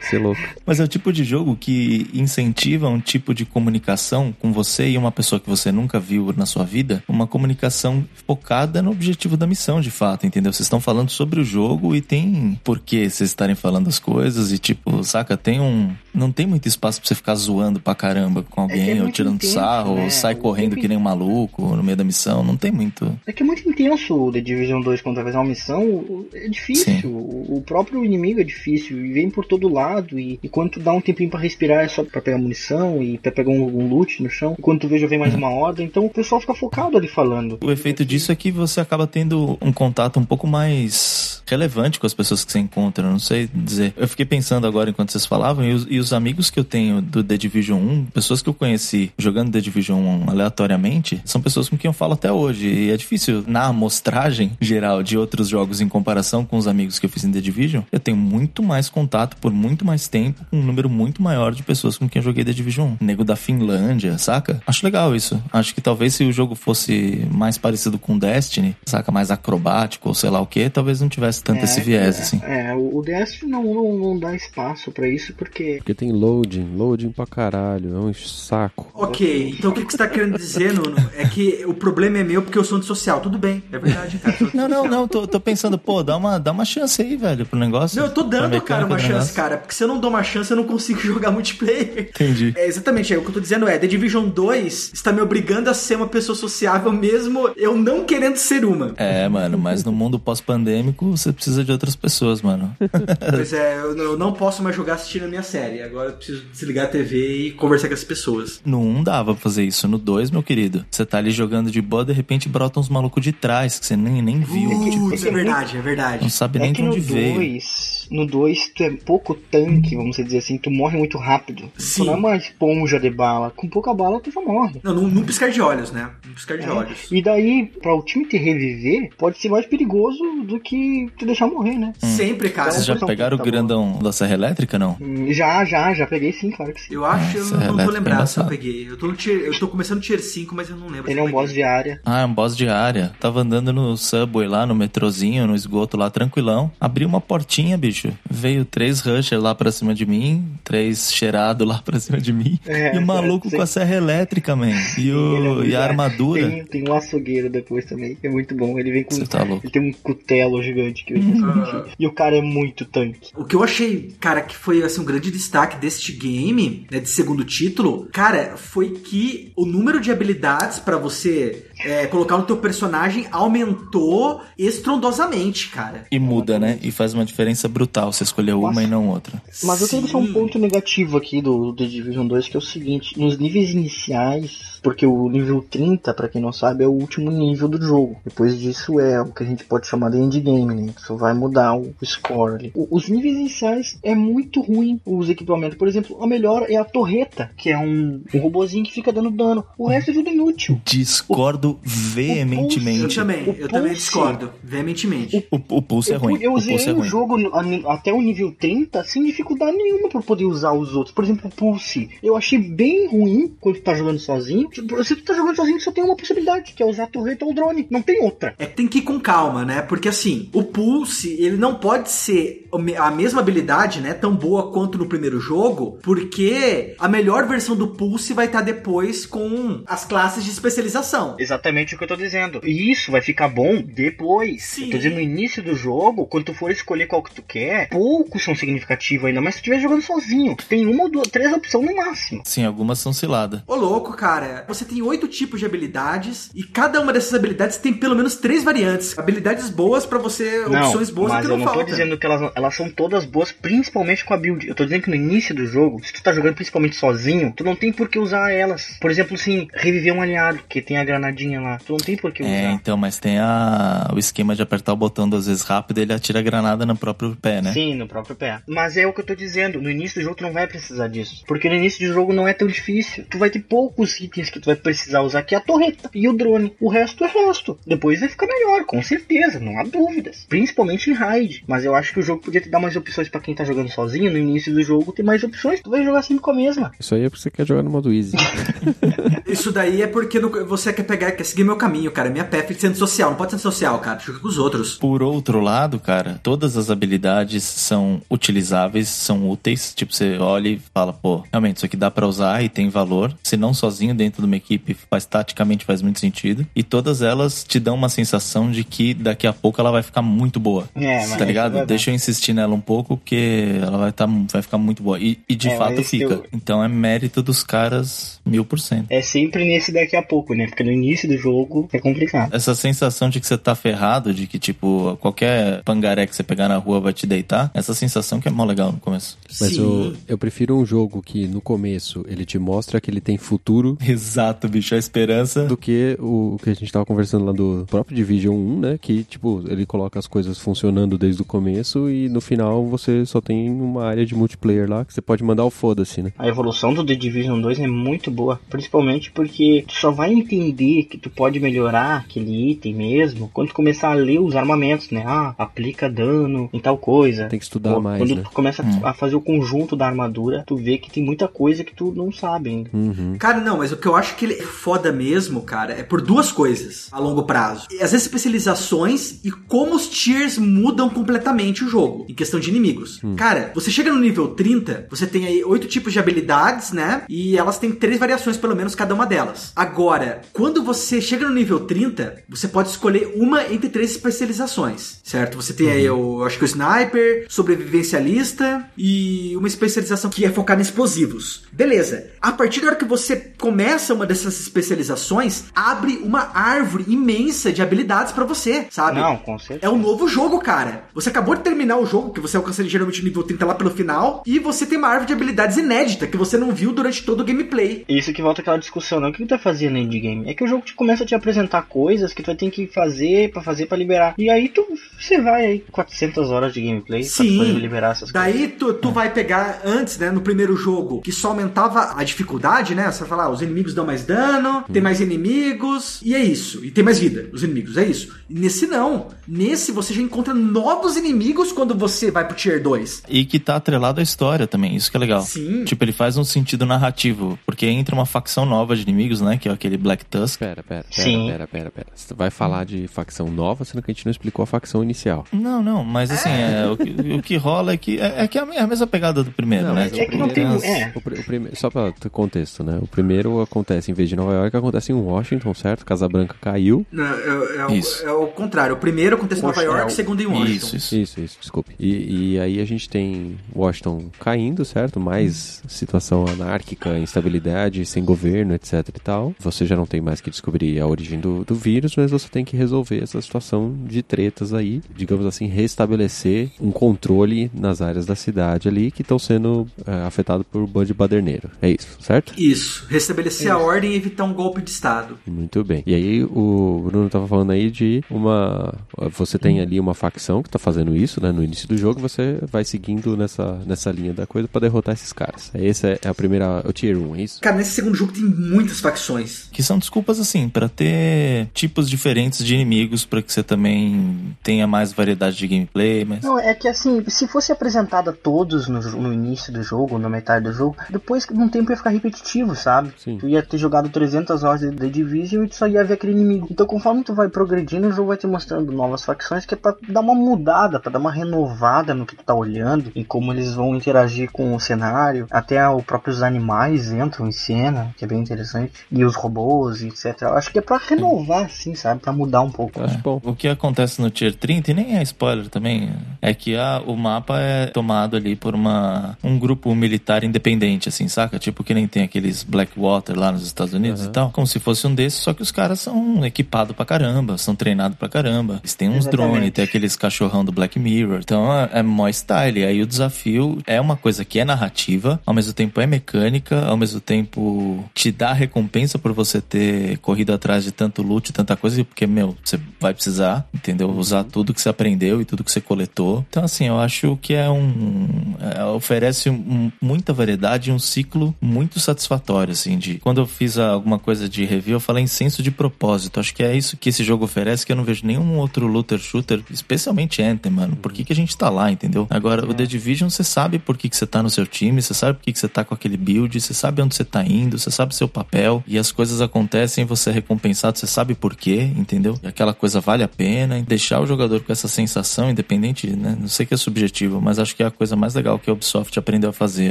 Ser 0.00 0.18
louco. 0.18 0.40
Mas 0.64 0.80
é 0.80 0.84
o 0.84 0.88
tipo 0.88 1.12
de 1.12 1.24
jogo 1.24 1.56
que 1.56 2.08
incentiva 2.12 2.88
um 2.88 3.00
tipo 3.00 3.32
de 3.34 3.44
comunicação 3.44 4.34
com 4.38 4.52
você 4.52 4.88
e 4.88 4.98
uma 4.98 5.12
pessoa 5.12 5.40
que 5.40 5.48
você 5.48 5.70
nunca 5.70 5.98
viu 5.98 6.32
na 6.36 6.46
sua 6.46 6.64
vida, 6.64 7.02
uma 7.08 7.26
comunicação 7.26 8.04
focada 8.26 8.82
no 8.82 8.90
objetivo 8.90 9.36
da 9.36 9.46
missão, 9.46 9.80
de 9.80 9.90
fato, 9.90 10.26
entendeu? 10.26 10.52
Vocês 10.52 10.66
estão 10.66 10.80
falando 10.80 11.10
sobre 11.10 11.40
o 11.40 11.44
jogo 11.44 11.94
e 11.94 12.00
tem 12.00 12.58
por 12.64 12.80
que 12.80 13.08
vocês 13.08 13.30
estarem 13.30 13.54
falando 13.54 13.88
as 13.88 13.98
coisas 13.98 14.52
e 14.52 14.58
tipo, 14.58 15.02
saca, 15.04 15.36
tem 15.36 15.60
um 15.60 15.94
não 16.16 16.32
tem 16.32 16.46
muito 16.46 16.66
espaço 16.66 16.98
pra 17.00 17.08
você 17.08 17.14
ficar 17.14 17.34
zoando 17.34 17.78
pra 17.78 17.94
caramba 17.94 18.42
com 18.42 18.62
alguém, 18.62 18.90
é 18.90 18.96
é 18.96 19.02
ou 19.02 19.12
tirando 19.12 19.34
intenso, 19.34 19.54
sarro, 19.54 19.94
né? 19.96 20.04
ou 20.04 20.10
sai 20.10 20.34
correndo 20.34 20.74
que 20.74 20.88
nem 20.88 20.96
um 20.96 21.00
maluco 21.00 21.76
no 21.76 21.82
meio 21.82 21.96
da 21.96 22.02
missão. 22.04 22.42
Não 22.42 22.56
tem 22.56 22.72
muito. 22.72 22.95
É 23.26 23.32
que 23.32 23.42
é 23.42 23.46
muito 23.46 23.68
intenso 23.68 24.14
o 24.14 24.32
The 24.32 24.40
Division 24.40 24.80
2 24.80 25.00
quando 25.00 25.16
vai 25.16 25.24
fazer 25.24 25.38
uma 25.38 25.44
missão. 25.44 26.26
É 26.32 26.48
difícil. 26.48 27.10
O, 27.10 27.56
o 27.56 27.62
próprio 27.62 28.04
inimigo 28.04 28.40
é 28.40 28.44
difícil 28.44 29.04
e 29.04 29.12
vem 29.12 29.30
por 29.30 29.44
todo 29.44 29.68
lado. 29.68 30.18
E, 30.18 30.38
e 30.42 30.48
quando 30.48 30.72
tu 30.72 30.80
dá 30.80 30.92
um 30.92 31.00
tempinho 31.00 31.30
pra 31.30 31.40
respirar 31.40 31.84
é 31.84 31.88
só 31.88 32.04
pra 32.04 32.20
pegar 32.20 32.38
munição 32.38 33.02
e 33.02 33.18
pra 33.18 33.32
pegar 33.32 33.50
um, 33.50 33.62
um 33.62 33.88
loot 33.88 34.22
no 34.22 34.30
chão. 34.30 34.54
E 34.58 34.62
quando 34.62 34.80
tu 34.80 34.88
vê 34.88 34.98
já 34.98 35.06
vem 35.06 35.18
mais 35.18 35.34
uma 35.34 35.50
horda. 35.50 35.82
Então 35.82 36.04
o 36.04 36.10
pessoal 36.10 36.40
fica 36.40 36.54
focado 36.54 36.96
ali 36.96 37.08
falando. 37.08 37.58
O 37.62 37.70
efeito 37.70 38.04
disso 38.04 38.32
é 38.32 38.36
que 38.36 38.50
você 38.50 38.80
acaba 38.80 39.06
tendo 39.06 39.58
um 39.60 39.72
contato 39.72 40.18
um 40.18 40.24
pouco 40.24 40.46
mais 40.46 41.42
relevante 41.46 42.00
com 42.00 42.06
as 42.06 42.14
pessoas 42.14 42.44
que 42.44 42.52
você 42.52 42.58
encontra. 42.58 43.08
Não 43.08 43.18
sei 43.18 43.48
dizer. 43.52 43.94
Eu 43.96 44.08
fiquei 44.08 44.24
pensando 44.26 44.66
agora 44.66 44.90
enquanto 44.90 45.12
vocês 45.12 45.24
falavam 45.24 45.64
e 45.64 45.72
os, 45.72 45.86
e 45.88 45.98
os 45.98 46.12
amigos 46.12 46.50
que 46.50 46.58
eu 46.58 46.64
tenho 46.64 47.00
do 47.00 47.22
The 47.22 47.36
Division 47.36 47.80
1, 47.80 48.06
pessoas 48.06 48.42
que 48.42 48.48
eu 48.48 48.54
conheci 48.54 49.12
jogando 49.16 49.52
The 49.52 49.60
Division 49.60 50.00
1 50.00 50.30
aleatoriamente, 50.30 51.20
são 51.24 51.40
pessoas 51.40 51.68
com 51.68 51.76
quem 51.76 51.88
eu 51.88 51.92
falo 51.92 52.14
até 52.14 52.32
hoje. 52.32 52.85
É 52.90 52.96
difícil 52.96 53.44
na 53.46 53.64
amostragem 53.64 54.52
geral 54.60 55.02
de 55.02 55.16
outros 55.16 55.48
jogos 55.48 55.80
em 55.80 55.88
comparação 55.88 56.44
com 56.44 56.56
os 56.56 56.66
amigos 56.66 56.98
que 56.98 57.06
eu 57.06 57.10
fiz 57.10 57.24
em 57.24 57.32
The 57.32 57.40
Division, 57.40 57.82
eu 57.90 58.00
tenho 58.00 58.16
muito 58.16 58.62
mais 58.62 58.88
contato 58.88 59.36
por 59.36 59.52
muito 59.52 59.84
mais 59.84 60.08
tempo 60.08 60.44
com 60.50 60.58
um 60.58 60.62
número 60.62 60.88
muito 60.88 61.22
maior 61.22 61.52
de 61.52 61.62
pessoas 61.62 61.96
com 61.98 62.08
quem 62.08 62.20
eu 62.20 62.24
joguei 62.24 62.44
The 62.44 62.52
Division 62.52 62.92
1. 63.00 63.04
Nego 63.04 63.24
da 63.24 63.36
Finlândia, 63.36 64.18
saca? 64.18 64.60
Acho 64.66 64.84
legal 64.84 65.14
isso. 65.14 65.42
Acho 65.52 65.74
que 65.74 65.80
talvez 65.80 66.14
se 66.14 66.24
o 66.24 66.32
jogo 66.32 66.54
fosse 66.54 67.26
mais 67.30 67.58
parecido 67.58 67.98
com 67.98 68.18
Destiny, 68.18 68.76
saca? 68.86 69.10
Mais 69.12 69.30
acrobático 69.30 70.08
ou 70.08 70.14
sei 70.14 70.30
lá 70.30 70.40
o 70.40 70.46
que, 70.46 70.68
talvez 70.68 71.00
não 71.00 71.08
tivesse 71.08 71.42
tanto 71.42 71.60
É, 71.60 71.64
esse 71.64 71.80
viés, 71.80 72.18
é, 72.18 72.22
assim. 72.22 72.40
É, 72.42 72.74
o 72.74 73.02
Destiny 73.02 73.50
não, 73.50 73.62
não, 73.62 73.98
não 73.98 74.18
dá 74.18 74.34
espaço 74.34 74.90
pra 74.90 75.08
isso 75.08 75.34
porque 75.34 75.76
Porque 75.76 75.94
tem 75.94 76.12
loading, 76.12 76.74
loading 76.74 77.10
pra 77.10 77.26
caralho, 77.26 77.94
é 77.94 77.98
um 77.98 78.14
saco. 78.14 78.88
Ok, 78.94 79.54
então 79.58 79.70
o 79.70 79.74
que, 79.74 79.84
que 79.84 79.92
você 79.92 79.98
tá 79.98 80.08
querendo 80.08 80.36
dizer, 80.36 80.72
Nuno? 80.72 80.96
É 81.16 81.26
que 81.26 81.64
o 81.66 81.74
problema 81.74 82.18
é 82.18 82.24
meu 82.24 82.42
porque 82.42 82.58
eu 82.58 82.64
sou 82.64 82.75
antissocial. 82.76 83.20
Tudo 83.20 83.38
bem, 83.38 83.62
é 83.72 83.78
verdade, 83.78 84.18
cara. 84.18 84.36
Não, 84.54 84.68
não, 84.68 84.88
não, 84.88 85.08
tô, 85.08 85.26
tô 85.26 85.38
pensando, 85.38 85.76
pô, 85.76 86.02
dá 86.02 86.16
uma, 86.16 86.38
dá 86.38 86.52
uma 86.52 86.64
chance 86.64 87.02
aí, 87.02 87.16
velho, 87.16 87.44
pro 87.44 87.58
negócio. 87.58 87.98
Não, 87.98 88.06
eu 88.06 88.14
tô 88.14 88.22
dando, 88.22 88.60
cara, 88.60 88.86
uma 88.86 88.98
chance, 88.98 89.12
negócio. 89.12 89.34
cara. 89.34 89.58
Porque 89.58 89.74
se 89.74 89.84
eu 89.84 89.88
não 89.88 89.98
dou 89.98 90.10
uma 90.10 90.22
chance, 90.22 90.50
eu 90.50 90.56
não 90.56 90.64
consigo 90.64 91.00
jogar 91.02 91.30
multiplayer. 91.30 92.10
Entendi. 92.14 92.52
É, 92.56 92.66
exatamente, 92.66 93.12
é, 93.12 93.18
o 93.18 93.22
que 93.22 93.28
eu 93.28 93.34
tô 93.34 93.40
dizendo 93.40 93.68
é, 93.68 93.78
The 93.78 93.86
Division 93.86 94.28
2 94.28 94.92
está 94.94 95.12
me 95.12 95.20
obrigando 95.20 95.68
a 95.68 95.74
ser 95.74 95.96
uma 95.96 96.06
pessoa 96.06 96.36
sociável 96.36 96.92
mesmo 96.92 97.50
eu 97.56 97.76
não 97.76 98.04
querendo 98.04 98.36
ser 98.36 98.64
uma. 98.64 98.94
É, 98.96 99.28
mano, 99.28 99.58
mas 99.58 99.84
no 99.84 99.92
mundo 99.92 100.18
pós-pandêmico 100.18 101.10
você 101.10 101.32
precisa 101.32 101.64
de 101.64 101.72
outras 101.72 101.94
pessoas, 101.96 102.42
mano. 102.42 102.74
Pois 103.30 103.52
é, 103.52 103.78
eu, 103.78 103.96
eu 103.96 104.18
não 104.18 104.32
posso 104.32 104.62
mais 104.62 104.74
jogar 104.74 104.94
assistindo 104.94 105.24
a 105.24 105.28
minha 105.28 105.42
série. 105.42 105.82
Agora 105.82 106.10
eu 106.10 106.12
preciso 106.14 106.44
desligar 106.52 106.86
a 106.86 106.88
TV 106.88 107.46
e 107.46 107.50
conversar 107.52 107.88
com 107.88 107.94
as 107.94 108.04
pessoas. 108.04 108.60
No 108.64 108.80
1 108.80 109.04
dava 109.04 109.34
pra 109.34 109.42
fazer 109.42 109.64
isso, 109.64 109.86
no 109.88 109.98
2, 109.98 110.30
meu 110.30 110.42
querido. 110.42 110.84
Você 110.90 111.04
tá 111.04 111.18
ali 111.18 111.30
jogando 111.30 111.70
de 111.70 111.80
boa, 111.80 112.04
de 112.04 112.12
repente 112.12 112.48
brotam 112.56 112.80
uns 112.80 112.88
malucos 112.88 113.22
de 113.22 113.32
trás 113.32 113.78
que 113.78 113.84
você 113.84 113.96
nem, 113.96 114.22
nem 114.22 114.40
viu. 114.40 114.70
tipo, 114.90 115.10
Putz, 115.10 115.24
é 115.26 115.30
verdade, 115.30 115.76
é 115.76 115.80
verdade. 115.82 116.22
não 116.22 116.30
sabe 116.30 116.58
é 116.58 116.62
nem 116.62 116.72
que 116.72 116.80
de 116.80 116.88
no 116.88 116.94
onde 116.94 117.00
veio. 117.00 117.34
2, 117.34 117.95
no 118.10 118.26
2 118.26 118.72
tu 118.74 118.82
é 118.82 118.90
pouco 118.90 119.34
tanque, 119.34 119.96
vamos 119.96 120.16
dizer 120.16 120.38
assim, 120.38 120.58
tu 120.58 120.70
morre 120.70 120.96
muito 120.98 121.18
rápido. 121.18 121.70
Sim. 121.76 122.02
Tu 122.02 122.06
não 122.06 122.14
é 122.14 122.16
uma 122.16 122.36
esponja 122.36 122.98
de 122.98 123.10
bala. 123.10 123.50
Com 123.54 123.68
pouca 123.68 123.92
bala 123.94 124.20
tu 124.20 124.30
já 124.30 124.40
morre. 124.40 124.80
Não, 124.82 124.94
num, 124.94 125.08
num 125.08 125.22
piscar 125.24 125.50
de 125.50 125.60
olhos, 125.60 125.92
né? 125.92 126.10
Num 126.26 126.34
piscar 126.34 126.58
de 126.58 126.68
olhos. 126.68 127.08
E 127.10 127.22
daí, 127.22 127.66
pra 127.82 127.94
o 127.94 128.02
time 128.02 128.26
te 128.26 128.36
reviver, 128.36 129.10
pode 129.18 129.38
ser 129.38 129.48
mais 129.48 129.66
perigoso 129.66 130.18
do 130.44 130.58
que 130.60 131.08
te 131.18 131.24
deixar 131.24 131.46
morrer, 131.46 131.78
né? 131.78 131.92
Sempre, 131.98 132.50
cara. 132.50 132.70
Vocês 132.70 132.84
já 132.86 132.94
Então, 132.94 133.06
pegaram 133.08 133.34
o 133.36 133.38
tá 133.38 133.44
bom. 133.44 133.50
grandão 133.50 133.98
da 134.00 134.12
Serra 134.12 134.34
Elétrica, 134.34 134.78
não? 134.78 134.96
Hum, 135.00 135.32
Já, 135.32 135.64
já, 135.64 135.92
já 135.94 136.06
peguei 136.06 136.32
sim, 136.32 136.50
claro 136.50 136.72
que 136.72 136.80
sim. 136.80 136.94
Eu 136.94 137.04
acho, 137.04 137.36
eu 137.36 137.42
Nossa, 137.44 137.54
não, 137.56 137.60
não 137.60 137.66
tô 137.68 137.72
elétrico 137.74 137.92
lembrado 137.92 138.26
se 138.26 138.38
eu 138.40 138.44
peguei. 138.46 138.88
Eu 138.88 138.96
tô, 138.96 139.06
no 139.08 139.14
tier, 139.14 139.36
eu 139.40 139.58
tô 139.58 139.68
começando 139.68 139.96
no 139.98 140.02
tier 140.02 140.20
5, 140.20 140.54
mas 140.54 140.70
eu 140.70 140.76
não 140.76 140.88
lembro. 140.88 141.10
Ele 141.10 141.20
é 141.20 141.22
eu 141.22 141.26
um 141.26 141.30
boss 141.30 141.52
de 141.52 141.62
área. 141.62 142.00
Ah, 142.04 142.20
é 142.20 142.24
um 142.24 142.32
boss 142.32 142.56
de 142.56 142.68
área. 142.68 143.12
Tava 143.20 143.40
andando 143.40 143.72
no 143.72 143.96
subway 143.96 144.46
lá, 144.48 144.66
no 144.66 144.74
metrozinho, 144.74 145.46
no 145.46 145.54
esgoto 145.54 145.96
lá, 145.96 146.10
tranquilão. 146.10 146.70
Abri 146.80 147.04
uma 147.04 147.20
portinha, 147.20 147.76
bicho. 147.76 147.95
Veio 148.28 148.64
três 148.64 149.00
rusher 149.00 149.40
lá 149.40 149.54
pra 149.54 149.70
cima 149.70 149.94
de 149.94 150.06
mim, 150.06 150.44
três 150.64 151.12
cheirado 151.12 151.64
lá 151.64 151.80
pra 151.84 151.98
cima 151.98 152.18
de 152.20 152.32
mim. 152.32 152.58
É, 152.66 152.94
e 152.94 152.98
o 152.98 153.06
maluco 153.06 153.48
sim. 153.48 153.56
com 153.56 153.62
a 153.62 153.66
serra 153.66 153.94
elétrica, 153.94 154.54
man. 154.54 154.72
E, 154.98 155.10
o, 155.10 155.62
é 155.62 155.68
e 155.68 155.76
a 155.76 155.84
armadura. 155.84 156.48
Tem, 156.48 156.64
tem 156.64 156.88
um 156.88 156.92
açougueiro 156.92 157.48
depois 157.48 157.84
também, 157.84 158.14
que 158.14 158.26
é 158.26 158.30
muito 158.30 158.54
bom. 158.54 158.78
Ele 158.78 158.90
vem 158.90 159.04
com. 159.04 159.14
Você 159.14 159.26
tá 159.26 159.42
louco. 159.42 159.64
Ele 159.64 159.72
tem 159.72 159.82
um 159.82 159.92
cutelo 159.92 160.62
gigante 160.62 161.04
que 161.04 161.14
vem 161.14 161.32
esse 161.32 161.94
E 161.98 162.06
o 162.06 162.12
cara 162.12 162.36
é 162.36 162.42
muito 162.42 162.84
tanque. 162.84 163.30
O 163.36 163.44
que 163.44 163.54
eu 163.54 163.62
achei, 163.62 164.14
cara, 164.20 164.40
que 164.40 164.56
foi 164.56 164.82
assim, 164.82 165.00
um 165.00 165.04
grande 165.04 165.30
destaque 165.30 165.76
deste 165.78 166.12
game, 166.12 166.86
né, 166.90 167.00
de 167.00 167.08
segundo 167.08 167.44
título, 167.44 168.08
cara, 168.12 168.56
foi 168.56 168.90
que 168.90 169.52
o 169.56 169.64
número 169.64 170.00
de 170.00 170.10
habilidades 170.10 170.78
pra 170.78 170.96
você 170.96 171.66
é, 171.78 172.06
colocar 172.06 172.38
no 172.38 172.44
teu 172.44 172.56
personagem 172.56 173.26
aumentou 173.30 174.40
estrondosamente, 174.58 175.68
cara. 175.68 176.06
E 176.10 176.18
muda, 176.18 176.58
né? 176.58 176.78
E 176.82 176.90
faz 176.90 177.12
uma 177.12 177.24
diferença 177.24 177.68
brutal 177.68 178.12
você 178.12 178.24
escolher 178.24 178.54
uma 178.54 178.68
Nossa. 178.68 178.82
e 178.82 178.86
não 178.86 179.08
outra. 179.08 179.42
Mas 179.62 179.80
eu 179.80 179.88
tenho 179.88 180.02
que 180.02 180.12
deixar 180.12 180.18
um 180.18 180.32
ponto 180.32 180.58
negativo 180.58 181.16
aqui 181.16 181.42
do 181.42 181.72
The 181.74 181.84
Division 181.84 182.26
2, 182.26 182.48
que 182.48 182.56
é 182.56 182.58
o 182.58 182.62
seguinte, 182.62 183.18
nos 183.18 183.38
níveis 183.38 183.70
iniciais, 183.70 184.75
porque 184.86 185.04
o 185.04 185.28
nível 185.28 185.66
30, 185.68 186.14
pra 186.14 186.28
quem 186.28 186.40
não 186.40 186.52
sabe, 186.52 186.84
é 186.84 186.86
o 186.86 186.92
último 186.92 187.28
nível 187.28 187.66
do 187.66 187.82
jogo. 187.84 188.16
Depois 188.24 188.56
disso 188.56 189.00
é 189.00 189.20
o 189.20 189.32
que 189.32 189.42
a 189.42 189.46
gente 189.46 189.64
pode 189.64 189.88
chamar 189.88 190.10
de 190.12 190.16
endgame, 190.18 190.74
né? 190.76 190.92
Isso 190.96 191.16
vai 191.16 191.34
mudar 191.34 191.74
o 191.76 191.92
score 192.04 192.54
ali. 192.54 192.72
O- 192.72 192.86
os 192.96 193.08
níveis 193.08 193.34
iniciais 193.36 193.98
é 194.00 194.14
muito 194.14 194.60
ruim 194.60 195.00
os 195.04 195.28
equipamentos. 195.28 195.76
Por 195.76 195.88
exemplo, 195.88 196.22
a 196.22 196.26
melhor 196.28 196.66
é 196.68 196.76
a 196.76 196.84
torreta, 196.84 197.50
que 197.56 197.68
é 197.70 197.76
um, 197.76 198.22
um 198.32 198.38
robozinho 198.38 198.84
que 198.84 198.92
fica 198.92 199.12
dando 199.12 199.32
dano. 199.32 199.64
O 199.76 199.88
resto 199.88 200.12
é 200.12 200.14
tudo 200.14 200.30
inútil. 200.30 200.80
Discordo 200.84 201.80
Eu 201.82 201.90
veementemente. 201.90 203.16
também, 203.16 203.42
O 203.44 203.50
eu 203.52 203.68
também 203.68 203.88
Pulse- 203.90 203.94
discordo, 203.94 204.50
veementemente. 204.62 205.46
O, 205.50 205.56
o 205.78 205.82
pulso 205.82 206.12
é 206.12 206.16
Eu, 206.16 206.20
ruim. 206.20 206.38
eu 206.40 206.52
o 206.52 206.56
usei 206.56 206.76
é 206.76 206.92
o 206.92 207.02
jogo 207.02 207.36
no- 207.36 207.52
a- 207.54 207.94
até 207.94 208.12
o 208.12 208.20
nível 208.20 208.54
30 208.58 209.02
sem 209.04 209.24
dificuldade 209.24 209.76
nenhuma 209.76 210.08
pra 210.08 210.20
poder 210.22 210.44
usar 210.44 210.72
os 210.72 210.94
outros. 210.94 211.14
Por 211.14 211.24
exemplo, 211.24 211.48
o 211.48 211.54
Pulse. 211.56 212.08
Eu 212.22 212.36
achei 212.36 212.58
bem 212.58 213.08
ruim 213.08 213.52
quando 213.60 213.76
tu 213.76 213.82
tá 213.82 213.94
jogando 213.94 214.18
sozinho. 214.18 214.68
Se 215.04 215.16
tu 215.16 215.22
tá 215.22 215.34
jogando 215.34 215.56
sozinho, 215.56 215.80
só 215.80 215.92
tem 215.92 216.04
uma 216.04 216.16
possibilidade, 216.16 216.72
que 216.72 216.82
é 216.82 216.86
usar 216.86 217.04
a 217.04 217.08
torreta 217.08 217.44
ou 217.44 217.50
o 217.50 217.54
drone. 217.54 217.86
Não 217.90 218.02
tem 218.02 218.22
outra. 218.22 218.54
É 218.58 218.66
que 218.66 218.76
tem 218.76 218.88
que 218.88 218.98
ir 218.98 219.02
com 219.02 219.20
calma, 219.20 219.64
né? 219.64 219.82
Porque 219.82 220.08
assim, 220.08 220.48
o 220.52 220.62
Pulse, 220.62 221.36
ele 221.40 221.56
não 221.56 221.76
pode 221.76 222.10
ser 222.10 222.68
a 222.98 223.10
mesma 223.10 223.40
habilidade, 223.40 224.00
né? 224.00 224.12
Tão 224.12 224.34
boa 224.34 224.72
quanto 224.72 224.98
no 224.98 225.06
primeiro 225.06 225.40
jogo, 225.40 225.98
porque 226.02 226.94
a 226.98 227.08
melhor 227.08 227.46
versão 227.46 227.76
do 227.76 227.88
Pulse 227.88 228.32
vai 228.32 228.46
estar 228.46 228.60
depois 228.60 229.24
com 229.24 229.82
as 229.86 230.04
classes 230.04 230.44
de 230.44 230.50
especialização. 230.50 231.36
Exatamente 231.38 231.94
o 231.94 231.98
que 231.98 232.04
eu 232.04 232.08
tô 232.08 232.16
dizendo. 232.16 232.60
E 232.64 232.90
isso 232.90 233.10
vai 233.10 233.20
ficar 233.20 233.48
bom 233.48 233.82
depois. 233.82 234.62
Sim. 234.62 234.86
Eu 234.86 234.90
tô 234.92 234.96
dizendo 234.98 235.14
no 235.14 235.20
início 235.20 235.62
do 235.62 235.74
jogo, 235.74 236.26
quando 236.26 236.46
tu 236.46 236.54
for 236.54 236.70
escolher 236.70 237.06
qual 237.06 237.22
que 237.22 237.34
tu 237.34 237.42
quer, 237.42 237.88
poucos 237.88 238.42
são 238.42 238.54
significativos 238.54 239.26
ainda, 239.26 239.40
mas 239.40 239.54
se 239.54 239.62
tu 239.62 239.64
estiver 239.64 239.80
jogando 239.80 240.02
sozinho, 240.02 240.56
tu 240.56 240.66
tem 240.66 240.86
uma 240.86 241.04
ou 241.04 241.10
duas, 241.10 241.28
três 241.28 241.52
opções 241.52 241.86
no 241.86 241.96
máximo. 241.96 242.42
Sim, 242.44 242.64
algumas 242.64 242.98
são 242.98 243.12
cilada. 243.12 243.64
Ô 243.66 243.74
louco, 243.74 244.12
cara, 244.12 244.55
você 244.66 244.84
tem 244.84 245.02
oito 245.02 245.28
tipos 245.28 245.60
de 245.60 245.66
habilidades 245.66 246.50
e 246.54 246.62
cada 246.62 247.00
uma 247.00 247.12
dessas 247.12 247.34
habilidades 247.34 247.76
tem 247.76 247.92
pelo 247.92 248.16
menos 248.16 248.36
três 248.36 248.64
variantes. 248.64 249.18
Habilidades 249.18 249.70
boas 249.70 250.06
pra 250.06 250.18
você, 250.18 250.64
opções 250.64 251.10
boas 251.10 251.32
mas 251.32 251.46
que 251.46 251.52
eu 251.52 251.56
não 251.56 251.66
não 251.66 251.72
tô 251.72 251.82
dizendo 251.82 252.16
que 252.16 252.26
elas, 252.26 252.52
elas 252.54 252.74
são 252.74 252.88
todas 252.88 253.24
boas, 253.24 253.52
principalmente 253.52 254.24
com 254.24 254.34
a 254.34 254.36
build. 254.36 254.66
Eu 254.66 254.74
tô 254.74 254.84
dizendo 254.84 255.02
que 255.02 255.10
no 255.10 255.16
início 255.16 255.54
do 255.54 255.66
jogo, 255.66 256.02
se 256.04 256.12
tu 256.12 256.22
tá 256.22 256.32
jogando 256.32 256.54
principalmente 256.54 256.96
sozinho, 256.96 257.52
tu 257.54 257.64
não 257.64 257.74
tem 257.74 257.92
por 257.92 258.08
que 258.08 258.18
usar 258.18 258.50
elas. 258.52 258.96
Por 259.00 259.10
exemplo, 259.10 259.34
assim, 259.34 259.68
reviver 259.74 260.14
um 260.14 260.22
aliado, 260.22 260.60
que 260.68 260.80
tem 260.80 260.96
a 260.96 261.04
granadinha 261.04 261.60
lá. 261.60 261.78
Tu 261.78 261.92
não 261.92 261.98
tem 261.98 262.16
por 262.16 262.32
que 262.32 262.42
usar. 262.42 262.52
É, 262.52 262.72
então, 262.72 262.96
mas 262.96 263.18
tem 263.18 263.38
a, 263.38 264.10
o 264.14 264.18
esquema 264.18 264.54
de 264.54 264.62
apertar 264.62 264.92
o 264.92 264.96
botão 264.96 265.28
duas 265.28 265.46
vezes 265.46 265.62
rápido 265.62 265.98
e 265.98 266.02
ele 266.02 266.12
atira 266.12 266.38
a 266.38 266.42
granada 266.42 266.86
no 266.86 266.96
próprio 266.96 267.36
pé, 267.36 267.60
né? 267.60 267.72
Sim, 267.72 267.94
no 267.94 268.06
próprio 268.06 268.36
pé. 268.36 268.60
Mas 268.66 268.96
é 268.96 269.06
o 269.06 269.12
que 269.12 269.20
eu 269.20 269.26
tô 269.26 269.34
dizendo. 269.34 269.80
No 269.80 269.90
início 269.90 270.20
do 270.20 270.24
jogo 270.24 270.36
tu 270.36 270.42
não 270.42 270.52
vai 270.52 270.66
precisar 270.66 271.08
disso. 271.08 271.44
Porque 271.46 271.68
no 271.68 271.74
início 271.74 272.06
do 272.06 272.12
jogo 272.12 272.32
não 272.32 272.46
é 272.46 272.52
tão 272.52 272.68
difícil. 272.68 273.24
Tu 273.28 273.38
vai 273.38 273.50
ter 273.50 273.60
poucos 273.60 274.20
itens 274.20 274.45
que 274.50 274.60
tu 274.60 274.66
vai 274.66 274.76
precisar 274.76 275.22
usar, 275.22 275.42
que 275.42 275.54
é 275.54 275.58
a 275.58 275.60
torreta 275.60 276.10
e 276.14 276.28
o 276.28 276.32
drone. 276.32 276.72
O 276.80 276.88
resto 276.88 277.24
é 277.24 277.28
resto. 277.28 277.78
Depois 277.86 278.20
vai 278.20 278.28
ficar 278.28 278.46
melhor, 278.46 278.84
com 278.84 279.02
certeza, 279.02 279.58
não 279.60 279.78
há 279.78 279.82
dúvidas. 279.84 280.44
Principalmente 280.48 281.10
em 281.10 281.14
raid. 281.14 281.64
Mas 281.66 281.84
eu 281.84 281.94
acho 281.94 282.12
que 282.12 282.20
o 282.20 282.22
jogo 282.22 282.42
podia 282.42 282.60
te 282.60 282.68
dar 282.68 282.80
mais 282.80 282.96
opções 282.96 283.28
pra 283.28 283.40
quem 283.40 283.54
tá 283.54 283.64
jogando 283.64 283.88
sozinho. 283.90 284.30
No 284.30 284.38
início 284.38 284.72
do 284.72 284.82
jogo 284.82 285.12
tem 285.12 285.24
mais 285.24 285.42
opções. 285.42 285.80
Tu 285.80 285.90
vai 285.90 286.04
jogar 286.04 286.22
sempre 286.22 286.42
com 286.42 286.50
a 286.50 286.54
mesma. 286.54 286.92
Isso 286.98 287.14
aí 287.14 287.24
é 287.24 287.28
porque 287.30 287.42
você 287.42 287.50
quer 287.50 287.66
jogar 287.66 287.82
no 287.82 287.90
modo 287.90 288.12
easy. 288.12 288.36
Isso 289.46 289.70
daí 289.72 290.02
é 290.02 290.06
porque 290.06 290.38
no- 290.38 290.66
você 290.66 290.92
quer 290.92 291.02
pegar, 291.04 291.32
quer 291.32 291.44
seguir 291.44 291.64
meu 291.64 291.76
caminho, 291.76 292.10
cara. 292.10 292.30
Minha 292.30 292.44
path 292.44 292.70
é 292.70 292.74
sendo 292.74 292.96
social, 292.96 293.30
não 293.30 293.36
pode 293.36 293.52
ser 293.52 293.58
social, 293.58 293.98
cara. 294.00 294.18
Joga 294.18 294.38
com 294.40 294.48
os 294.48 294.58
outros. 294.58 294.96
Por 294.96 295.22
outro 295.22 295.60
lado, 295.60 295.98
cara, 295.98 296.40
todas 296.42 296.76
as 296.76 296.90
habilidades 296.90 297.62
são 297.62 298.20
utilizáveis, 298.30 299.08
são 299.08 299.48
úteis. 299.48 299.92
Tipo, 299.94 300.12
você 300.14 300.36
olha 300.38 300.68
e 300.68 300.80
fala, 300.94 301.12
pô, 301.12 301.42
realmente 301.50 301.76
isso 301.78 301.86
aqui 301.86 301.96
dá 301.96 302.10
pra 302.10 302.26
usar 302.26 302.62
e 302.64 302.68
tem 302.68 302.88
valor. 302.88 303.32
Se 303.42 303.56
não 303.56 303.72
sozinho 303.72 304.14
dentro 304.14 304.35
de 304.42 304.46
uma 304.46 304.56
equipe, 304.56 304.94
faz 305.10 305.24
taticamente 305.26 305.84
faz 305.84 306.02
muito 306.02 306.18
sentido. 306.20 306.66
E 306.74 306.82
todas 306.82 307.22
elas 307.22 307.64
te 307.64 307.78
dão 307.80 307.94
uma 307.94 308.08
sensação 308.08 308.70
de 308.70 308.84
que 308.84 309.14
daqui 309.14 309.46
a 309.46 309.52
pouco 309.52 309.80
ela 309.80 309.90
vai 309.90 310.02
ficar 310.02 310.22
muito 310.22 310.58
boa. 310.60 310.88
É, 310.94 311.26
mas 311.26 311.36
tá 311.36 311.44
é 311.44 311.46
ligado? 311.46 311.72
verdade. 311.72 311.88
Deixa 311.88 312.10
eu 312.10 312.14
insistir 312.14 312.52
nela 312.52 312.74
um 312.74 312.80
pouco, 312.80 313.16
porque 313.16 313.78
ela 313.80 313.98
vai, 313.98 314.12
tá, 314.12 314.26
vai 314.52 314.62
ficar 314.62 314.78
muito 314.78 315.02
boa. 315.02 315.18
E, 315.18 315.38
e 315.48 315.54
de 315.54 315.68
É, 315.68 315.76
fato 315.76 316.02
fica. 316.02 316.34
eu- 316.34 316.44
Então 316.52 316.82
é 316.82 316.88
mérito 316.88 317.42
dos 317.42 317.62
caras 317.62 318.40
mil 318.44 318.64
por 318.64 318.78
cento. 318.78 319.06
É 319.10 319.20
sempre 319.22 319.64
nesse 319.64 319.92
daqui 319.92 320.16
a 320.16 320.22
pouco, 320.22 320.54
né? 320.54 320.66
Porque 320.66 320.82
no 320.84 320.92
início 320.92 321.28
do 321.28 321.36
jogo 321.36 321.88
é 321.92 321.98
complicado. 321.98 322.54
Essa 322.54 322.74
sensação 322.74 323.28
de 323.28 323.40
que 323.40 323.46
você 323.46 323.56
tá 323.58 323.74
ferrado, 323.74 324.32
de 324.32 324.46
que, 324.46 324.58
tipo, 324.58 325.16
qualquer 325.20 325.82
pangaré 325.84 326.26
que 326.26 326.34
você 326.34 326.42
pegar 326.42 326.68
na 326.68 326.76
rua 326.76 327.00
vai 327.00 327.12
te 327.12 327.26
deitar, 327.26 327.70
essa 327.74 327.94
sensação 327.94 328.40
que 328.40 328.48
é 328.48 328.50
mó 328.50 328.64
legal 328.64 328.92
no 328.92 328.98
começo. 328.98 329.38
Mas 329.60 329.72
Sim. 329.74 329.80
eu, 329.82 330.16
eu 330.28 330.38
prefiro 330.38 330.76
um 330.76 330.84
jogo 330.86 331.22
que 331.22 331.46
no 331.46 331.60
começo 331.60 332.24
ele 332.28 332.44
te 332.44 332.58
mostra 332.58 333.00
que 333.00 333.10
ele 333.10 333.20
tem 333.20 333.36
futuro 333.36 333.96
Exato, 334.00 334.06
bicho, 334.70 334.94
a 334.94 334.98
esperança. 334.98 335.64
do 335.64 335.76
que 335.76 336.16
o, 336.20 336.54
o 336.54 336.58
que 336.62 336.70
a 336.70 336.74
gente 336.74 336.90
tava 336.92 337.04
conversando 337.04 337.44
lá 337.44 337.52
do 337.52 337.84
próprio 337.88 338.16
Division 338.16 338.54
1, 338.54 338.80
né? 338.80 338.98
Que, 339.00 339.24
tipo, 339.24 339.62
ele 339.68 339.86
coloca 339.86 340.18
as 340.18 340.26
coisas 340.26 340.58
funcionando 340.58 341.16
desde 341.18 341.42
o 341.42 341.44
começo 341.44 342.08
e 342.10 342.28
no 342.28 342.40
final 342.40 342.84
você 342.86 343.24
só 343.26 343.40
tem 343.40 343.70
uma 343.70 344.04
área 344.04 344.24
de 344.26 344.34
multiplayer 344.34 344.88
lá 344.88 345.04
que 345.04 345.12
você 345.14 345.20
pode 345.20 345.42
mandar 345.44 345.64
o 345.64 345.70
foda-se, 345.70 346.22
né? 346.22 346.32
A 346.38 346.48
evolução 346.48 346.92
do 346.92 347.04
The 347.04 347.14
Division 347.14 347.60
2 347.60 347.80
é 347.80 347.86
muito 347.86 348.30
boa, 348.30 348.60
principalmente 348.68 349.30
porque 349.30 349.84
tu 349.86 349.94
só 349.94 350.10
vai 350.10 350.32
entender 350.32 351.04
que 351.04 351.18
tu 351.18 351.30
pode 351.30 351.60
melhorar 351.60 352.18
aquele 352.26 352.70
item 352.72 352.94
mesmo 352.94 353.50
quando 353.52 353.68
tu 353.68 353.74
começar 353.74 354.10
a 354.10 354.14
ler 354.14 354.38
os 354.40 354.56
armamentos, 354.56 355.10
né? 355.10 355.22
Ah, 355.26 355.54
aplica 355.58 356.08
dano 356.08 356.68
em 356.72 356.80
tal 356.80 356.96
coisa. 356.98 357.46
Tem 357.46 357.58
que 357.58 357.64
estudar 357.64 357.94
Ou 357.94 358.02
mais, 358.02 358.18
Quando 358.20 358.36
né? 358.36 358.42
tu 358.42 358.50
começa 358.50 358.82
Hum. 358.82 359.00
a 359.04 359.12
fazer 359.14 359.36
o 359.36 359.40
conjunto 359.40 359.96
da 359.96 360.06
armadura, 360.06 360.62
tu 360.66 360.76
vê 360.76 360.98
que 360.98 361.10
tem 361.10 361.24
muita 361.24 361.48
coisa 361.48 361.82
que 361.84 361.94
tu 361.94 362.12
não 362.14 362.30
sabe 362.32 362.70
ainda. 362.70 362.90
Uhum. 362.92 363.36
Cara, 363.38 363.60
não, 363.60 363.78
mas 363.78 363.92
o 363.92 363.96
que 363.96 364.06
eu 364.06 364.15
acho 364.16 364.36
que 364.36 364.44
ele 364.44 364.54
é 364.54 364.62
foda 364.62 365.12
mesmo, 365.12 365.62
cara, 365.62 365.92
é 365.92 366.02
por 366.02 366.20
duas 366.20 366.50
coisas 366.50 367.08
a 367.12 367.18
longo 367.18 367.44
prazo. 367.44 367.86
As 368.00 368.12
especializações 368.12 369.40
e 369.44 369.50
como 369.50 369.94
os 369.94 370.08
tiers 370.08 370.58
mudam 370.58 371.08
completamente 371.08 371.84
o 371.84 371.88
jogo, 371.88 372.26
em 372.28 372.34
questão 372.34 372.58
de 372.58 372.70
inimigos. 372.70 373.20
Cara, 373.36 373.72
você 373.74 373.90
chega 373.90 374.12
no 374.12 374.20
nível 374.20 374.48
30, 374.48 375.06
você 375.10 375.26
tem 375.26 375.46
aí 375.46 375.64
oito 375.64 375.86
tipos 375.86 376.12
de 376.12 376.18
habilidades, 376.18 376.92
né? 376.92 377.22
E 377.28 377.56
elas 377.56 377.78
têm 377.78 377.92
três 377.92 378.18
variações, 378.18 378.56
pelo 378.56 378.76
menos, 378.76 378.94
cada 378.94 379.14
uma 379.14 379.26
delas. 379.26 379.72
Agora, 379.74 380.42
quando 380.52 380.82
você 380.82 381.20
chega 381.20 381.46
no 381.46 381.54
nível 381.54 381.80
30, 381.80 382.44
você 382.48 382.68
pode 382.68 382.88
escolher 382.88 383.32
uma 383.36 383.64
entre 383.72 383.88
três 383.88 384.10
especializações, 384.10 385.20
certo? 385.22 385.56
Você 385.56 385.72
tem 385.72 385.90
aí, 385.90 386.08
o, 386.08 386.40
eu 386.40 386.44
acho 386.44 386.58
que 386.58 386.64
o 386.64 386.66
Sniper, 386.66 387.46
Sobrevivencialista 387.48 388.88
e 388.96 389.56
uma 389.56 389.68
especialização 389.68 390.30
que 390.30 390.44
é 390.44 390.50
focada 390.50 390.80
em 390.80 390.84
explosivos. 390.84 391.64
Beleza. 391.72 392.30
A 392.40 392.52
partir 392.52 392.80
da 392.80 392.88
hora 392.88 392.96
que 392.96 393.04
você 393.04 393.36
começa 393.58 394.05
uma 394.12 394.26
dessas 394.26 394.60
especializações, 394.60 395.64
abre 395.74 396.20
uma 396.22 396.50
árvore 396.54 397.04
imensa 397.08 397.72
de 397.72 397.82
habilidades 397.82 398.32
pra 398.32 398.44
você, 398.44 398.86
sabe? 398.90 399.20
Não, 399.20 399.36
com 399.36 399.58
certeza. 399.58 399.86
É 399.86 399.94
um 399.94 399.98
novo 399.98 400.28
jogo, 400.28 400.58
cara. 400.58 401.04
Você 401.14 401.28
acabou 401.28 401.54
de 401.54 401.62
terminar 401.62 401.98
o 401.98 402.06
jogo, 402.06 402.32
que 402.32 402.40
você 402.40 402.56
alcança 402.56 402.84
geralmente 402.84 403.20
o 403.20 403.24
nível 403.24 403.42
30 403.42 403.66
lá 403.66 403.74
pelo 403.74 403.90
final, 403.90 404.42
e 404.46 404.58
você 404.58 404.86
tem 404.86 404.98
uma 404.98 405.08
árvore 405.08 405.26
de 405.28 405.32
habilidades 405.32 405.76
inédita 405.76 406.26
que 406.26 406.36
você 406.36 406.56
não 406.56 406.72
viu 406.72 406.92
durante 406.92 407.24
todo 407.24 407.40
o 407.40 407.44
gameplay. 407.44 408.04
Isso 408.08 408.32
que 408.32 408.42
volta 408.42 408.60
aquela 408.60 408.78
discussão, 408.78 409.20
né? 409.20 409.28
O 409.28 409.32
que 409.32 409.42
tu 409.42 409.48
tá 409.48 409.58
fazendo 409.58 409.92
no 409.92 409.98
endgame? 409.98 410.48
É 410.48 410.54
que 410.54 410.64
o 410.64 410.66
jogo 410.66 410.84
te 410.84 410.94
começa 410.94 411.24
a 411.24 411.26
te 411.26 411.34
apresentar 411.34 411.82
coisas 411.82 412.32
que 412.32 412.42
tu 412.42 412.46
vai 412.46 412.56
ter 412.56 412.70
que 412.70 412.86
fazer 412.86 413.50
pra 413.52 413.62
fazer 413.62 413.86
pra 413.86 413.96
liberar. 413.96 414.34
E 414.38 414.48
aí 414.50 414.68
tu, 414.68 414.86
você 415.18 415.40
vai 415.40 415.66
aí 415.66 415.84
400 415.90 416.50
horas 416.50 416.72
de 416.72 416.82
gameplay 416.82 417.22
pra 417.22 417.30
Sim. 417.30 417.58
poder 417.58 417.72
liberar 417.72 418.10
essas 418.12 418.30
coisas. 418.30 418.52
Daí 418.52 418.68
tu, 418.68 418.94
tu 418.94 419.10
vai 419.10 419.32
pegar 419.32 419.80
antes, 419.84 420.18
né, 420.18 420.30
no 420.30 420.40
primeiro 420.40 420.76
jogo, 420.76 421.20
que 421.20 421.32
só 421.32 421.48
aumentava 421.48 422.14
a 422.16 422.24
dificuldade, 422.24 422.94
né? 422.94 423.10
Você 423.10 423.20
vai 423.20 423.28
falar, 423.28 423.44
ah, 423.44 423.50
os 423.50 423.62
inimigos 423.62 423.94
dão 423.96 424.06
mais 424.06 424.24
dano, 424.24 424.84
tem 424.92 425.02
mais 425.02 425.20
inimigos, 425.20 426.20
e 426.22 426.34
é 426.34 426.42
isso. 426.42 426.84
E 426.84 426.90
tem 426.90 427.02
mais 427.02 427.18
vida, 427.18 427.48
os 427.52 427.62
inimigos, 427.62 427.96
é 427.96 428.04
isso. 428.04 428.34
E 428.48 428.54
nesse 428.54 428.86
não. 428.86 429.28
Nesse 429.48 429.90
você 429.92 430.14
já 430.14 430.22
encontra 430.22 430.54
novos 430.54 431.16
inimigos 431.16 431.72
quando 431.72 431.94
você 431.94 432.30
vai 432.30 432.46
pro 432.46 432.56
tier 432.56 432.82
2. 432.82 433.24
E 433.28 433.44
que 433.44 433.58
tá 433.58 433.76
atrelado 433.76 434.20
à 434.20 434.22
história 434.22 434.66
também, 434.66 434.94
isso 434.94 435.10
que 435.10 435.16
é 435.16 435.20
legal. 435.20 435.42
Sim. 435.42 435.84
Tipo, 435.84 436.04
ele 436.04 436.12
faz 436.12 436.36
um 436.36 436.44
sentido 436.44 436.86
narrativo, 436.86 437.58
porque 437.66 437.86
entra 437.86 438.14
uma 438.14 438.26
facção 438.26 438.64
nova 438.66 438.94
de 438.94 439.02
inimigos, 439.02 439.40
né? 439.40 439.56
Que 439.56 439.68
é 439.68 439.72
aquele 439.72 439.96
Black 439.96 440.24
Tusk. 440.24 440.58
Pera, 440.60 440.82
pera, 440.82 441.04
pera, 441.14 441.24
Sim. 441.28 441.46
pera, 441.48 441.66
pera, 441.66 441.90
pera. 441.90 442.06
Você 442.14 442.34
vai 442.34 442.50
falar 442.50 442.84
de 442.84 443.06
facção 443.08 443.48
nova, 443.50 443.84
sendo 443.84 444.02
que 444.02 444.10
a 444.10 444.14
gente 444.14 444.26
não 444.26 444.30
explicou 444.30 444.62
a 444.62 444.66
facção 444.66 445.02
inicial. 445.02 445.44
Não, 445.52 445.82
não, 445.82 446.04
mas 446.04 446.30
assim, 446.30 446.48
é, 446.50 446.86
o, 446.90 446.96
que, 446.96 447.32
o 447.38 447.42
que 447.42 447.56
rola 447.56 447.92
é 447.92 447.96
que 447.96 448.18
é, 448.20 448.44
é 448.44 448.48
que 448.48 448.58
é 448.58 448.62
a 448.62 448.66
me- 448.66 448.76
a 448.76 448.86
mesma 448.86 449.06
pegada 449.06 449.42
do 449.42 449.50
primeiro, 449.50 449.86
né? 449.86 449.92
mas 449.94 450.12
é 450.18 450.26
que 450.26 450.36
não 450.36 450.48
tem- 450.48 450.66
As- 450.66 450.82
é. 450.84 451.12
O, 451.14 451.18
o 451.18 451.44
primeiro, 451.44 451.76
só 451.76 451.88
pra 451.90 452.12
ter 452.12 452.28
contexto, 452.30 452.82
né? 452.84 452.98
O 453.00 453.06
primeiro 453.06 453.60
acontece 453.60 453.85
em 453.94 454.12
vez 454.12 454.28
de 454.28 454.36
Nova 454.36 454.52
York, 454.52 454.76
acontece 454.76 455.12
em 455.12 455.14
Washington, 455.14 455.72
certo? 455.74 456.04
Casa 456.04 456.28
Branca 456.28 456.56
caiu. 456.60 457.06
Não, 457.12 457.24
é, 457.24 457.76
é 457.78 457.86
o- 457.86 457.92
Isso. 457.94 458.24
é 458.26 458.32
o 458.32 458.46
contrário. 458.48 458.94
O 458.94 458.98
primeiro 458.98 459.36
acontece 459.36 459.60
em 459.60 459.64
Nova 459.64 459.74
Poxa, 459.74 459.86
é 459.86 459.88
York, 459.90 460.02
o- 460.04 460.06
o 460.06 460.10
segundo 460.10 460.40
em 460.40 460.46
Washington. 460.46 460.70
Isso, 460.74 460.96
isso. 460.96 461.16
Isso, 461.16 461.40
isso, 461.40 461.58
desculpe. 461.60 461.94
E, 461.98 462.52
e 462.54 462.60
aí 462.60 462.80
a 462.80 462.84
gente 462.84 463.08
tem 463.08 463.56
Washington 463.74 464.26
caindo, 464.40 464.84
certo? 464.84 465.18
Mais 465.20 465.82
situação 465.88 466.46
anárquica, 466.46 467.18
instabilidade, 467.18 468.04
sem 468.06 468.24
governo, 468.24 468.74
etc 468.74 468.94
e 469.08 469.20
tal. 469.20 469.54
Você 469.60 469.86
já 469.86 469.96
não 469.96 470.06
tem 470.06 470.20
mais 470.20 470.40
que 470.40 470.50
descobrir 470.50 470.98
a 471.00 471.06
origem 471.06 471.38
do, 471.40 471.64
do 471.64 471.74
vírus, 471.74 472.14
mas 472.16 472.30
você 472.30 472.48
tem 472.48 472.64
que 472.64 472.76
resolver 472.76 473.22
essa 473.22 473.40
situação 473.40 473.94
de 474.06 474.22
tretas 474.22 474.72
aí, 474.74 475.00
digamos 475.14 475.46
assim, 475.46 475.66
restabelecer 475.66 476.70
um 476.80 476.90
controle 476.90 477.70
nas 477.74 478.00
áreas 478.00 478.26
da 478.26 478.34
cidade 478.34 478.88
ali 478.88 479.10
que 479.10 479.22
estão 479.22 479.38
sendo 479.38 479.86
é, 480.06 480.26
afetados 480.26 480.66
por 480.70 480.86
bando 480.86 481.06
de 481.06 481.14
baderneiro. 481.14 481.70
É 481.82 481.90
isso, 481.90 482.16
certo? 482.20 482.52
Isso. 482.56 483.06
Restabelecer 483.08 483.65
a 483.70 483.78
ordem 483.78 484.12
e 484.12 484.16
evitar 484.16 484.44
um 484.44 484.52
golpe 484.52 484.80
de 484.80 484.90
Estado. 484.90 485.38
Muito 485.46 485.82
bem. 485.84 486.02
E 486.06 486.14
aí 486.14 486.44
o 486.44 487.02
Bruno 487.06 487.28
tava 487.28 487.46
falando 487.46 487.72
aí 487.72 487.90
de 487.90 488.22
uma. 488.30 488.94
Você 489.32 489.58
tem 489.58 489.80
ali 489.80 489.98
uma 489.98 490.14
facção 490.14 490.62
que 490.62 490.70
tá 490.70 490.78
fazendo 490.78 491.16
isso, 491.16 491.42
né? 491.42 491.52
No 491.52 491.62
início 491.62 491.88
do 491.88 491.96
jogo, 491.96 492.20
você 492.20 492.58
vai 492.62 492.84
seguindo 492.84 493.36
nessa, 493.36 493.80
nessa 493.86 494.10
linha 494.10 494.32
da 494.32 494.46
coisa 494.46 494.68
pra 494.68 494.80
derrotar 494.80 495.14
esses 495.14 495.32
caras. 495.32 495.70
Esse 495.74 496.18
é 496.22 496.28
a 496.28 496.34
primeira. 496.34 496.82
É 496.84 496.88
o 496.88 496.92
Tier 496.92 497.16
1, 497.18 497.36
é 497.36 497.42
isso? 497.42 497.60
Cara, 497.60 497.76
nesse 497.76 497.90
segundo 497.90 498.14
jogo 498.14 498.32
tem 498.32 498.42
muitas 498.42 499.00
facções. 499.00 499.68
Que 499.72 499.82
são 499.82 499.98
desculpas 499.98 500.38
assim, 500.40 500.68
pra 500.68 500.88
ter 500.88 501.68
tipos 501.72 502.08
diferentes 502.08 502.64
de 502.64 502.74
inimigos, 502.74 503.24
pra 503.24 503.42
que 503.42 503.52
você 503.52 503.62
também 503.62 504.56
tenha 504.62 504.86
mais 504.86 505.12
variedade 505.12 505.56
de 505.56 505.66
gameplay, 505.66 506.24
mas 506.24 506.42
Não, 506.42 506.58
é 506.58 506.74
que 506.74 506.88
assim, 506.88 507.22
se 507.28 507.46
fosse 507.46 507.72
apresentada 507.72 508.32
todos 508.32 508.88
no, 508.88 509.00
no 509.00 509.32
início 509.32 509.72
do 509.72 509.82
jogo, 509.82 510.18
na 510.18 510.28
metade 510.28 510.64
do 510.64 510.72
jogo, 510.72 510.96
depois 511.10 511.46
num 511.50 511.68
tempo 511.68 511.90
ia 511.90 511.96
ficar 511.96 512.10
repetitivo, 512.10 512.74
sabe? 512.74 513.12
Sim. 513.18 513.38
Tu 513.38 513.48
ia 513.48 513.55
ter 513.62 513.78
jogado 513.78 514.08
300 514.08 514.62
horas 514.62 514.80
de 514.80 514.90
The 514.90 515.06
Division 515.06 515.64
e 515.64 515.68
tu 515.68 515.76
só 515.76 515.86
ia 515.86 516.04
ver 516.04 516.14
aquele 516.14 516.32
inimigo. 516.32 516.68
Então 516.70 516.86
conforme 516.86 517.22
tu 517.22 517.34
vai 517.34 517.48
progredindo, 517.48 518.08
o 518.08 518.12
jogo 518.12 518.28
vai 518.28 518.36
te 518.36 518.46
mostrando 518.46 518.92
novas 518.92 519.24
facções 519.24 519.64
que 519.64 519.74
é 519.74 519.76
pra 519.76 519.94
dar 520.08 520.20
uma 520.20 520.34
mudada, 520.34 521.00
pra 521.00 521.10
dar 521.10 521.18
uma 521.18 521.32
renovada 521.32 522.14
no 522.14 522.26
que 522.26 522.36
tu 522.36 522.44
tá 522.44 522.54
olhando 522.54 523.10
e 523.14 523.24
como 523.24 523.52
eles 523.52 523.74
vão 523.74 523.94
interagir 523.94 524.50
com 524.50 524.74
o 524.74 524.80
cenário. 524.80 525.46
Até 525.50 525.88
os 525.88 526.04
próprios 526.04 526.42
animais 526.42 527.12
entram 527.12 527.46
em 527.46 527.52
cena, 527.52 528.14
que 528.16 528.24
é 528.24 528.28
bem 528.28 528.40
interessante. 528.40 528.92
E 529.10 529.24
os 529.24 529.34
robôs, 529.34 530.02
etc. 530.02 530.42
Eu 530.42 530.54
acho 530.54 530.70
que 530.70 530.78
é 530.78 530.82
pra 530.82 530.98
renovar, 530.98 531.64
assim, 531.64 531.94
sabe? 531.94 532.20
Pra 532.20 532.32
mudar 532.32 532.62
um 532.62 532.70
pouco. 532.70 533.00
O 533.42 533.54
que 533.54 533.68
acontece 533.68 534.20
no 534.20 534.30
Tier 534.30 534.54
30, 534.54 534.90
e 534.90 534.94
nem 534.94 535.18
é 535.18 535.22
spoiler 535.22 535.68
também, 535.68 536.10
é 536.40 536.54
que 536.54 536.76
a, 536.76 537.02
o 537.06 537.16
mapa 537.16 537.60
é 537.60 537.86
tomado 537.86 538.36
ali 538.36 538.56
por 538.56 538.74
uma, 538.74 539.36
um 539.42 539.58
grupo 539.58 539.94
militar 539.94 540.44
independente, 540.44 541.08
assim, 541.08 541.28
saca? 541.28 541.58
Tipo 541.58 541.84
que 541.84 541.94
nem 541.94 542.06
tem 542.06 542.22
aqueles 542.22 542.62
Blackwater 542.62 543.38
lá 543.38 543.45
nos 543.52 543.62
Estados 543.64 543.94
Unidos 543.94 544.24
e 544.24 544.28
tal. 544.30 544.50
Como 544.50 544.66
se 544.66 544.78
fosse 544.78 545.06
um 545.06 545.14
desses, 545.14 545.40
só 545.40 545.52
que 545.52 545.62
os 545.62 545.70
caras 545.72 546.00
são 546.00 546.44
equipados 546.44 546.94
pra 546.96 547.04
caramba, 547.04 547.58
são 547.58 547.74
treinados 547.74 548.16
pra 548.18 548.28
caramba. 548.28 548.80
Eles 548.82 548.94
têm 548.94 549.08
uns 549.08 549.26
drones, 549.26 549.70
tem 549.72 549.84
aqueles 549.84 550.16
cachorrão 550.16 550.64
do 550.64 550.72
Black 550.72 550.98
Mirror. 550.98 551.40
Então 551.42 551.72
é, 551.72 551.90
é 551.94 552.02
mó 552.02 552.28
style. 552.28 552.84
Aí 552.84 553.02
o 553.02 553.06
desafio 553.06 553.78
é 553.86 554.00
uma 554.00 554.16
coisa 554.16 554.44
que 554.44 554.58
é 554.58 554.64
narrativa, 554.64 555.40
ao 555.46 555.54
mesmo 555.54 555.72
tempo 555.72 556.00
é 556.00 556.06
mecânica, 556.06 556.84
ao 556.86 556.96
mesmo 556.96 557.20
tempo 557.20 558.04
te 558.14 558.30
dá 558.32 558.52
recompensa 558.52 559.18
por 559.18 559.32
você 559.32 559.60
ter 559.60 560.18
corrido 560.18 560.52
atrás 560.52 560.84
de 560.84 560.92
tanto 560.92 561.22
loot, 561.22 561.52
tanta 561.52 561.76
coisa, 561.76 562.04
porque, 562.04 562.26
meu, 562.26 562.56
você 562.64 562.78
vai 563.00 563.12
precisar, 563.14 563.66
entendeu? 563.74 564.10
Usar 564.10 564.44
tudo 564.44 564.72
que 564.74 564.80
você 564.80 564.88
aprendeu 564.88 565.40
e 565.40 565.44
tudo 565.44 565.62
que 565.64 565.70
você 565.70 565.80
coletou. 565.80 566.44
Então, 566.48 566.64
assim, 566.64 566.86
eu 566.86 566.98
acho 566.98 567.38
que 567.40 567.54
é 567.54 567.68
um. 567.68 568.54
é, 568.60 568.84
oferece 568.84 569.50
um- 569.50 569.90
muita 570.00 570.32
variedade 570.32 570.90
e 570.90 570.92
um 570.92 570.98
ciclo 570.98 571.54
muito 571.60 571.98
satisfatório, 572.00 572.72
assim, 572.72 572.98
de. 572.98 573.18
Quando 573.18 573.35
eu 573.40 573.46
fiz 573.46 573.78
alguma 573.78 574.18
coisa 574.18 574.48
de 574.48 574.64
review, 574.64 574.96
eu 574.96 575.00
falei 575.00 575.24
em 575.24 575.26
senso 575.26 575.62
de 575.62 575.70
propósito. 575.70 576.40
Acho 576.40 576.54
que 576.54 576.62
é 576.62 576.76
isso 576.76 576.96
que 576.96 577.08
esse 577.08 577.24
jogo 577.24 577.44
oferece, 577.44 577.84
que 577.84 577.92
eu 577.92 577.96
não 577.96 578.04
vejo 578.04 578.26
nenhum 578.26 578.58
outro 578.58 578.86
looter 578.86 579.18
shooter, 579.18 579.62
especialmente 579.70 580.42
Anthem, 580.42 580.72
mano. 580.72 580.96
Por 580.96 581.12
que, 581.12 581.24
que 581.24 581.32
a 581.32 581.36
gente 581.36 581.56
tá 581.56 581.68
lá, 581.68 581.90
entendeu? 581.90 582.26
Agora, 582.30 582.68
o 582.68 582.74
The 582.74 582.86
Division, 582.86 583.28
você 583.28 583.44
sabe 583.44 583.78
por 583.78 583.96
que, 583.96 584.08
que 584.08 584.16
você 584.16 584.26
tá 584.26 584.42
no 584.42 584.50
seu 584.50 584.66
time, 584.66 585.00
você 585.00 585.14
sabe 585.14 585.38
por 585.38 585.44
que, 585.44 585.52
que 585.52 585.58
você 585.58 585.68
tá 585.68 585.84
com 585.84 585.94
aquele 585.94 586.16
build, 586.16 586.60
você 586.60 586.74
sabe 586.74 587.02
onde 587.02 587.14
você 587.14 587.24
tá 587.24 587.44
indo, 587.44 587.78
você 587.78 587.90
sabe 587.90 588.14
seu 588.14 588.28
papel, 588.28 588.82
e 588.86 588.98
as 588.98 589.12
coisas 589.12 589.40
acontecem 589.40 590.02
e 590.02 590.06
você 590.06 590.30
é 590.30 590.32
recompensado, 590.32 590.98
você 590.98 591.06
sabe 591.06 591.34
por 591.34 591.54
quê, 591.54 591.90
entendeu? 591.96 592.38
E 592.42 592.46
aquela 592.46 592.74
coisa 592.74 593.00
vale 593.00 593.22
a 593.22 593.28
pena, 593.28 593.78
e 593.78 593.82
deixar 593.82 594.20
o 594.20 594.26
jogador 594.26 594.60
com 594.60 594.72
essa 594.72 594.88
sensação, 594.88 595.50
independente, 595.50 596.08
né? 596.08 596.36
Não 596.38 596.48
sei 596.48 596.66
que 596.66 596.74
é 596.74 596.76
subjetivo, 596.76 597.40
mas 597.40 597.58
acho 597.58 597.74
que 597.74 597.82
é 597.82 597.86
a 597.86 597.90
coisa 597.90 598.16
mais 598.16 598.34
legal 598.34 598.58
que 598.58 598.70
a 598.70 598.72
Ubisoft 598.72 599.18
aprendeu 599.18 599.50
a 599.50 599.52
fazer 599.52 599.90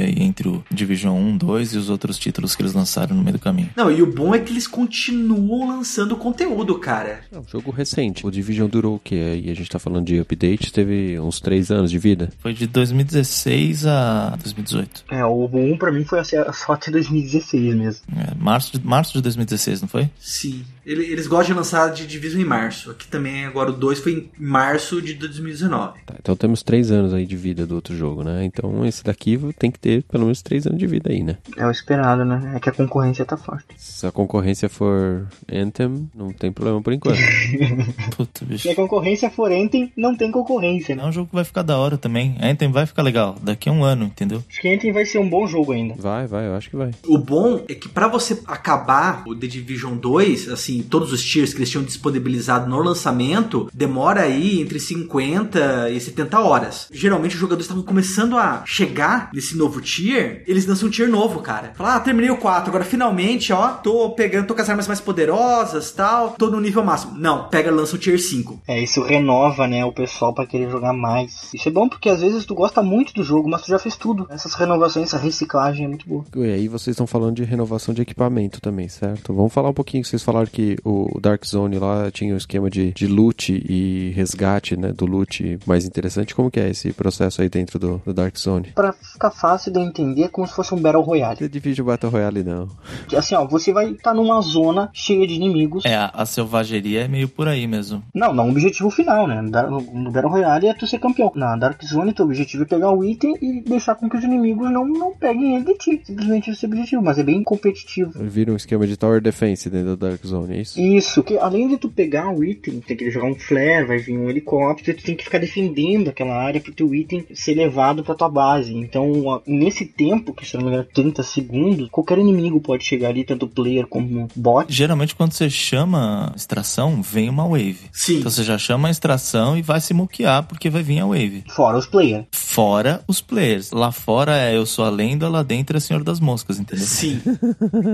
aí 0.00 0.22
entre 0.22 0.48
o 0.48 0.64
Division 0.70 1.16
1, 1.16 1.36
2 1.36 1.74
e 1.74 1.78
os 1.78 1.90
outros 1.90 2.18
títulos 2.18 2.54
que 2.54 2.62
eles 2.62 2.72
lançaram 2.72 3.16
no 3.16 3.22
meio 3.22 3.35
do 3.36 3.42
caminho. 3.42 3.70
Não, 3.76 3.90
e 3.90 4.02
o 4.02 4.12
bom 4.12 4.34
é 4.34 4.38
que 4.38 4.52
eles 4.52 4.66
continuam 4.66 5.68
lançando 5.68 6.16
conteúdo, 6.16 6.78
cara. 6.78 7.20
É 7.32 7.38
um 7.38 7.44
jogo 7.46 7.70
recente. 7.70 8.26
O 8.26 8.30
Division 8.30 8.68
durou 8.68 8.96
o 8.96 9.00
quê? 9.00 9.42
E 9.44 9.50
a 9.50 9.54
gente 9.54 9.70
tá 9.70 9.78
falando 9.78 10.06
de 10.06 10.18
update, 10.18 10.72
teve 10.72 11.18
uns 11.20 11.40
3 11.40 11.70
anos 11.70 11.90
de 11.90 11.98
vida. 11.98 12.30
Foi 12.38 12.52
de 12.52 12.66
2016 12.66 13.86
a 13.86 14.36
2018. 14.42 15.04
É, 15.10 15.24
o 15.24 15.44
1 15.46 15.78
pra 15.78 15.92
mim 15.92 16.04
foi 16.04 16.20
só 16.24 16.72
até 16.72 16.90
2016 16.90 17.74
mesmo. 17.74 18.02
É, 18.16 18.34
março, 18.38 18.78
de, 18.78 18.86
março 18.86 19.12
de 19.12 19.22
2016, 19.22 19.82
não 19.82 19.88
foi? 19.88 20.10
Sim. 20.18 20.64
Ele- 20.86 21.04
Eles 21.04 21.26
gostam 21.26 21.48
de 21.54 21.58
lançar 21.58 21.92
de 21.92 22.06
Division 22.06 22.40
em 22.40 22.44
março. 22.44 22.90
Aqui 22.92 23.08
também, 23.08 23.44
agora 23.44 23.70
o 23.70 23.72
2 23.72 23.98
foi 23.98 24.12
em 24.12 24.30
março 24.38 25.02
de 25.02 25.14
2019. 25.14 25.98
Tá, 26.06 26.14
então 26.20 26.36
temos 26.36 26.62
3 26.62 26.90
anos 26.92 27.12
aí 27.12 27.26
de 27.26 27.36
vida 27.36 27.66
do 27.66 27.74
outro 27.74 27.96
jogo, 27.96 28.22
né? 28.22 28.44
Então 28.44 28.84
esse 28.86 29.02
daqui 29.02 29.36
tem 29.58 29.70
que 29.70 29.78
ter 29.80 30.02
pelo 30.04 30.24
menos 30.24 30.40
3 30.42 30.66
anos 30.66 30.78
de 30.78 30.86
vida 30.86 31.10
aí, 31.10 31.22
né? 31.22 31.36
É 31.56 31.66
o 31.66 31.70
esperado, 31.70 32.24
né? 32.24 32.52
É 32.54 32.60
que 32.60 32.68
a 32.68 32.72
concorrência 32.72 33.24
tá 33.24 33.36
forte. 33.36 33.64
Se 33.76 34.06
a 34.06 34.12
concorrência 34.12 34.68
for 34.68 35.26
Anthem, 35.52 36.08
não 36.14 36.32
tem 36.32 36.52
problema 36.52 36.80
por 36.80 36.92
enquanto. 36.92 37.18
Puta, 38.16 38.44
bicho. 38.44 38.62
Se 38.62 38.70
a 38.70 38.74
concorrência 38.74 39.30
for 39.30 39.50
Enten, 39.50 39.92
não 39.96 40.14
tem 40.16 40.30
concorrência, 40.30 40.92
É 40.92 40.96
né? 40.96 41.04
um 41.04 41.12
jogo 41.12 41.28
que 41.28 41.34
vai 41.34 41.44
ficar 41.44 41.62
da 41.62 41.76
hora 41.78 41.98
também. 41.98 42.36
Anthem 42.40 42.70
vai 42.70 42.86
ficar 42.86 43.02
legal. 43.02 43.36
Daqui 43.42 43.68
a 43.68 43.72
um 43.72 43.82
ano, 43.82 44.04
entendeu? 44.04 44.42
Acho 44.48 44.60
que 44.60 44.68
Enten 44.68 44.92
vai 44.92 45.04
ser 45.04 45.18
um 45.18 45.28
bom 45.28 45.46
jogo 45.46 45.72
ainda. 45.72 45.94
vai, 45.98 46.26
vai, 46.26 46.46
eu 46.46 46.54
acho 46.54 46.70
que 46.70 46.76
vai. 46.76 46.90
O 47.06 47.18
bom 47.18 47.64
é 47.68 47.74
que 47.74 47.88
pra 47.88 48.06
você 48.08 48.40
acabar 48.46 49.22
o 49.26 49.34
The 49.34 49.46
Division 49.46 49.96
2, 49.96 50.16
2, 50.46 50.48
todos 50.82 51.12
os 51.12 51.22
tiers 51.24 51.52
que 51.52 51.58
eles 51.58 51.70
tinham 51.70 51.84
disponibilizado 51.84 52.68
no 52.68 52.78
lançamento, 52.80 53.68
demora 53.72 54.22
aí 54.22 54.60
entre 54.60 54.78
50 54.78 55.90
e 55.90 56.00
70 56.00 56.40
horas. 56.40 56.88
Geralmente 56.92 57.34
os 57.34 57.40
jogadores 57.40 57.64
estavam 57.64 57.82
começando 57.82 58.36
a 58.36 58.62
chegar 58.64 59.30
nesse 59.32 59.56
novo 59.56 59.80
tier, 59.80 60.42
eles 60.46 60.66
lançam 60.66 60.88
um 60.88 60.90
tier 60.90 61.08
novo, 61.08 61.40
cara. 61.40 61.72
Falar, 61.76 61.96
ah, 61.96 62.00
terminei 62.00 62.30
o 62.30 62.36
4, 62.36 62.68
agora 62.68 62.84
finalmente, 62.84 63.52
ó, 63.52 63.68
tô 63.68 64.10
pegando, 64.10 64.46
tô 64.46 64.54
com 64.54 64.62
as 64.62 64.68
armas 64.68 64.86
mais 64.86 65.00
poderosas, 65.00 65.92
tal, 65.92 66.30
tô 66.30 66.50
no 66.50 66.60
nível 66.60 66.84
máximo. 66.84 67.18
Não, 67.18 67.48
pega, 67.48 67.70
lança 67.70 67.96
o 67.96 67.98
tier 67.98 68.18
5. 68.18 68.62
É, 68.66 68.82
isso 68.82 69.02
renova, 69.02 69.66
né, 69.66 69.84
o 69.84 69.92
pessoal 69.92 70.34
para 70.34 70.46
querer 70.46 70.70
jogar 70.70 70.92
mais. 70.92 71.52
Isso 71.54 71.68
é 71.68 71.72
bom 71.72 71.88
porque 71.88 72.08
às 72.08 72.20
vezes 72.20 72.44
tu 72.44 72.54
gosta 72.54 72.82
muito 72.82 73.12
do 73.14 73.22
jogo, 73.22 73.48
mas 73.48 73.62
tu 73.62 73.68
já 73.68 73.78
fez 73.78 73.96
tudo. 73.96 74.26
Essas 74.30 74.54
renovações, 74.54 75.08
essa 75.08 75.18
reciclagem 75.18 75.84
é 75.84 75.88
muito 75.88 76.08
boa. 76.08 76.24
E 76.36 76.52
aí 76.52 76.68
vocês 76.68 76.94
estão 76.94 77.06
falando 77.06 77.36
de 77.36 77.44
renovação 77.44 77.94
de 77.94 78.02
equipamento 78.02 78.60
também, 78.60 78.88
certo? 78.88 79.32
Vamos 79.32 79.52
falar 79.52 79.70
um 79.70 79.74
pouquinho, 79.74 80.04
vocês 80.04 80.22
falaram 80.22 80.46
que 80.46 80.65
o 80.84 81.18
Dark 81.20 81.44
Zone 81.44 81.78
lá 81.78 82.10
tinha 82.10 82.34
um 82.34 82.36
esquema 82.36 82.68
de, 82.68 82.92
de 82.92 83.06
loot 83.06 83.52
e 83.52 84.10
resgate, 84.14 84.76
né, 84.76 84.92
do 84.92 85.06
loot 85.06 85.58
mais 85.66 85.84
interessante. 85.84 86.34
Como 86.34 86.50
que 86.50 86.60
é 86.60 86.70
esse 86.70 86.92
processo 86.92 87.42
aí 87.42 87.48
dentro 87.48 87.78
do, 87.78 88.02
do 88.04 88.14
Dark 88.14 88.36
Zone? 88.36 88.72
Pra 88.74 88.92
ficar 88.92 89.30
fácil 89.30 89.72
de 89.72 89.80
entender, 89.80 90.24
é 90.24 90.28
como 90.28 90.46
se 90.46 90.54
fosse 90.54 90.74
um 90.74 90.80
Battle 90.80 91.02
Royale. 91.02 91.36
Você 91.36 91.48
divide 91.48 91.82
o 91.82 91.84
Battle 91.84 92.10
Royale 92.10 92.42
não. 92.42 92.68
Assim, 93.16 93.34
ó, 93.34 93.46
você 93.46 93.72
vai 93.72 93.90
estar 93.90 94.10
tá 94.10 94.14
numa 94.14 94.40
zona 94.40 94.90
cheia 94.92 95.26
de 95.26 95.34
inimigos. 95.34 95.84
É, 95.84 95.94
a, 95.94 96.10
a 96.14 96.26
selvageria 96.26 97.04
é 97.04 97.08
meio 97.08 97.28
por 97.28 97.48
aí 97.48 97.66
mesmo. 97.66 98.02
Não, 98.14 98.32
não 98.32 98.46
o 98.46 98.50
objetivo 98.50 98.90
final, 98.90 99.26
né? 99.26 99.40
No, 99.42 99.80
no 99.80 100.10
Battle 100.10 100.30
Royale 100.30 100.68
é 100.68 100.74
tu 100.74 100.86
ser 100.86 100.98
campeão. 100.98 101.32
Na 101.34 101.56
Dark 101.56 101.82
Zone, 101.84 102.12
teu 102.12 102.24
objetivo 102.24 102.62
é 102.62 102.66
pegar 102.66 102.90
o 102.90 103.04
item 103.04 103.36
e 103.40 103.62
deixar 103.62 103.94
com 103.94 104.08
que 104.08 104.16
os 104.16 104.24
inimigos 104.24 104.70
não, 104.70 104.86
não 104.86 105.14
peguem 105.14 105.56
ele 105.56 105.64
de 105.64 105.74
ti. 105.74 106.02
Simplesmente 106.04 106.50
esse 106.50 106.66
objetivo, 106.66 107.02
mas 107.02 107.18
é 107.18 107.22
bem 107.22 107.42
competitivo. 107.42 108.12
Vira 108.24 108.52
um 108.52 108.56
esquema 108.56 108.86
de 108.86 108.96
Tower 108.96 109.20
Defense 109.20 109.68
dentro 109.68 109.96
da 109.96 110.08
Dark 110.08 110.24
Zone, 110.24 110.55
é 110.56 110.62
isso? 110.62 110.80
Isso, 110.80 111.22
que 111.22 111.36
além 111.38 111.68
de 111.68 111.76
tu 111.76 111.88
pegar 111.88 112.30
o 112.30 112.44
item, 112.44 112.80
tem 112.80 112.96
que 112.96 113.10
jogar 113.10 113.28
um 113.28 113.34
flare, 113.34 113.86
vai 113.86 113.98
vir 113.98 114.18
um 114.18 114.28
helicóptero, 114.28 114.96
tu 114.96 115.04
tem 115.04 115.14
que 115.14 115.24
ficar 115.24 115.38
defendendo 115.38 116.08
aquela 116.08 116.34
área 116.34 116.60
pro 116.60 116.72
teu 116.72 116.94
item 116.94 117.24
ser 117.34 117.54
levado 117.54 118.02
pra 118.02 118.14
tua 118.14 118.28
base. 118.28 118.74
Então, 118.74 119.42
nesse 119.46 119.84
tempo, 119.84 120.32
que 120.32 120.46
se 120.46 120.56
não 120.56 120.64
me 120.64 120.70
engano 120.70 120.88
30 120.92 121.22
segundos, 121.22 121.88
qualquer 121.90 122.18
inimigo 122.18 122.60
pode 122.60 122.84
chegar 122.84 123.08
ali, 123.08 123.24
tanto 123.24 123.46
player 123.46 123.86
como 123.86 124.28
bot. 124.34 124.72
Geralmente 124.72 125.14
quando 125.14 125.32
você 125.32 125.48
chama 125.48 126.32
extração, 126.36 127.02
vem 127.02 127.28
uma 127.28 127.46
wave. 127.46 127.80
Sim. 127.92 128.18
Então 128.18 128.30
você 128.30 128.44
já 128.44 128.58
chama 128.58 128.88
a 128.88 128.90
extração 128.90 129.56
e 129.56 129.62
vai 129.62 129.80
se 129.80 129.94
muquear 129.94 130.42
porque 130.44 130.70
vai 130.70 130.82
vir 130.82 131.00
a 131.00 131.06
wave. 131.06 131.44
Fora 131.48 131.78
os 131.78 131.86
players. 131.86 132.26
Fora 132.32 133.02
os 133.06 133.20
players. 133.20 133.70
Lá 133.70 133.92
fora 133.92 134.36
é 134.36 134.56
eu 134.56 134.66
sou 134.66 134.84
a 134.84 134.90
lenda, 134.90 135.28
lá 135.28 135.42
dentro 135.42 135.76
é 135.76 135.80
Senhor 135.80 136.02
das 136.02 136.20
Moscas, 136.20 136.58
entendeu? 136.58 136.86
Sim. 136.86 137.20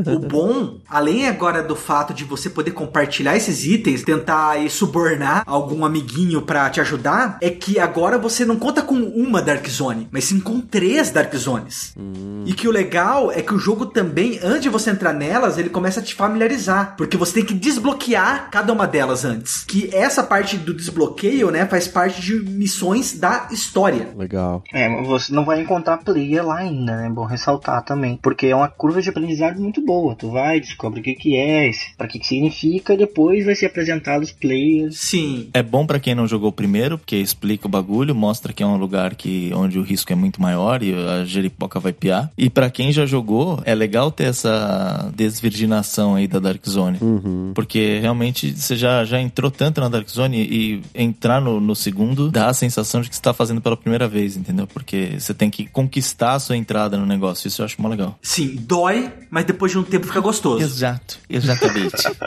o 0.07 0.19
bom, 0.29 0.79
além 0.89 1.27
agora 1.27 1.63
do 1.63 1.77
fato 1.77 2.13
de 2.13 2.25
você 2.25 2.51
poder 2.53 2.73
compartilhar 2.73 3.37
esses 3.37 3.65
itens, 3.65 4.03
tentar 4.03 4.51
aí 4.51 4.71
subornar 4.71 5.43
algum 5.47 5.85
amiguinho 5.85 6.43
para 6.43 6.69
te 6.71 6.81
ajudar, 6.81 7.39
é 7.41 7.51
que 7.51 7.79
agora 7.79 8.19
você 8.19 8.45
não 8.45 8.57
conta 8.57 8.83
com 8.83 8.95
uma 8.95 9.43
Dark 9.43 9.67
Zone, 9.69 10.09
mas 10.11 10.25
sim 10.25 10.41
com 10.41 10.61
três 10.61 11.11
Dark 11.11 11.35
Zones. 11.35 11.95
Hum. 11.99 12.45
E 12.47 12.53
que 12.53 12.69
o 12.69 12.71
legal 12.71 13.31
é 13.31 13.43
que 13.43 13.55
o 13.55 13.59
jogo 13.59 13.87
também, 13.87 14.39
antes 14.43 14.63
de 14.63 14.69
você 14.69 14.91
entrar 14.91 15.13
nelas, 15.13 15.59
ele 15.59 15.69
começa 15.69 16.01
a 16.01 16.03
te 16.03 16.15
familiarizar, 16.15 16.95
porque 16.97 17.17
você 17.17 17.35
tem 17.35 17.45
que 17.45 17.55
desbloquear 17.55 18.51
cada 18.51 18.73
uma 18.73 18.87
delas 18.87 19.25
antes. 19.25 19.65
Que 19.65 19.95
essa 19.95 20.23
parte 20.23 20.57
do 20.57 20.75
desbloqueio, 20.75 21.51
né, 21.51 21.67
faz 21.67 21.89
parte 21.89 22.21
de 22.21 22.35
missões 22.35 23.19
da 23.19 23.49
história. 23.51 24.09
Legal. 24.17 24.63
É, 24.73 24.89
você 25.03 25.33
não 25.33 25.45
vai 25.45 25.61
encontrar 25.61 25.99
player 25.99 26.47
lá 26.47 26.59
ainda, 26.59 26.97
né? 26.97 27.07
É 27.07 27.11
bom 27.11 27.25
ressaltar 27.25 27.85
também, 27.85 28.19
porque 28.21 28.47
é 28.47 28.57
uma 28.57 28.69
curva 28.69 29.01
de 29.01 29.09
aprendizado 29.09 29.61
muito 29.61 29.85
boa. 29.85 30.15
Tu 30.15 30.31
vai, 30.31 30.61
descobre 30.61 31.01
o 31.01 31.03
que 31.03 31.15
que 31.15 31.37
é, 31.37 31.71
para 31.97 32.09
que 32.09 32.19
que 32.19 32.27
significa, 32.33 32.97
depois 32.97 33.45
vai 33.45 33.55
ser 33.55 33.67
apresentado 33.67 34.23
os 34.23 34.33
players. 34.33 34.99
Sim. 34.99 35.49
É 35.53 35.63
bom 35.63 35.87
para 35.87 36.01
quem 36.01 36.15
não 36.15 36.27
jogou 36.27 36.51
primeiro, 36.51 36.99
porque 36.99 37.17
explica 37.17 37.67
o 37.67 37.71
bagulho, 37.71 38.15
mostra 38.15 38.53
que 38.53 38.63
é 38.63 38.67
um 38.67 38.77
lugar 38.77 39.15
que 39.15 39.51
onde 39.55 39.79
o 39.79 39.83
risco 39.83 40.13
é 40.13 40.17
muito 40.17 40.41
maior 40.41 40.83
e 40.83 40.95
a 40.95 41.25
jeripoca 41.25 41.79
vai 41.79 41.93
piar. 41.93 42.31
E 42.37 42.49
para 42.49 42.71
quem 42.71 42.93
já 42.93 43.05
jogou, 43.05 43.61
é 43.65 43.75
legal 43.75 44.11
ter 44.11 44.25
essa 44.25 45.11
desvirginação 45.15 46.15
aí 46.15 46.27
da 46.27 46.39
Dark 46.39 46.67
Zone. 46.67 46.99
Uhum. 47.01 47.53
Porque 47.55 47.99
realmente 48.01 48.53
você 48.53 48.77
já, 48.77 49.05
já 49.05 49.21
entrou 49.21 49.51
tanto 49.51 49.81
na 49.81 49.89
Dark 49.89 50.09
Zone 50.09 50.39
e 50.39 50.83
entrar 50.95 51.41
no, 51.41 51.61
no 51.61 51.75
segundo 51.75 52.31
dá 52.31 52.49
a 52.49 52.55
sensação 52.55 53.01
de 53.01 53.11
que 53.11 53.17
você 53.17 53.23
tá 53.23 53.33
fazendo 53.33 53.61
pela 53.61 53.77
primeira 53.77 54.09
vez, 54.09 54.37
entendeu? 54.37 54.67
Porque 54.67 55.17
você 55.19 55.35
tem 55.35 55.51
que 55.51 55.67
conquistar 55.67 56.35
a 56.35 56.39
sua 56.39 56.57
entrada 56.57 56.97
no 56.97 57.07
negócio. 57.07 57.49
Isso 57.49 57.63
eu 57.63 57.67
acho 57.67 57.81
mó 57.81 57.89
legal. 57.89 58.19
Sim, 58.23 58.57
dói, 58.61 59.11
mas 59.31 59.45
depois 59.45 59.73
de 59.73 59.79
um 59.79 59.83
tempo 59.83 60.07
fica 60.07 60.21
gostoso. 60.21 60.63
Exato, 60.63 61.19
exatamente. 61.29 61.93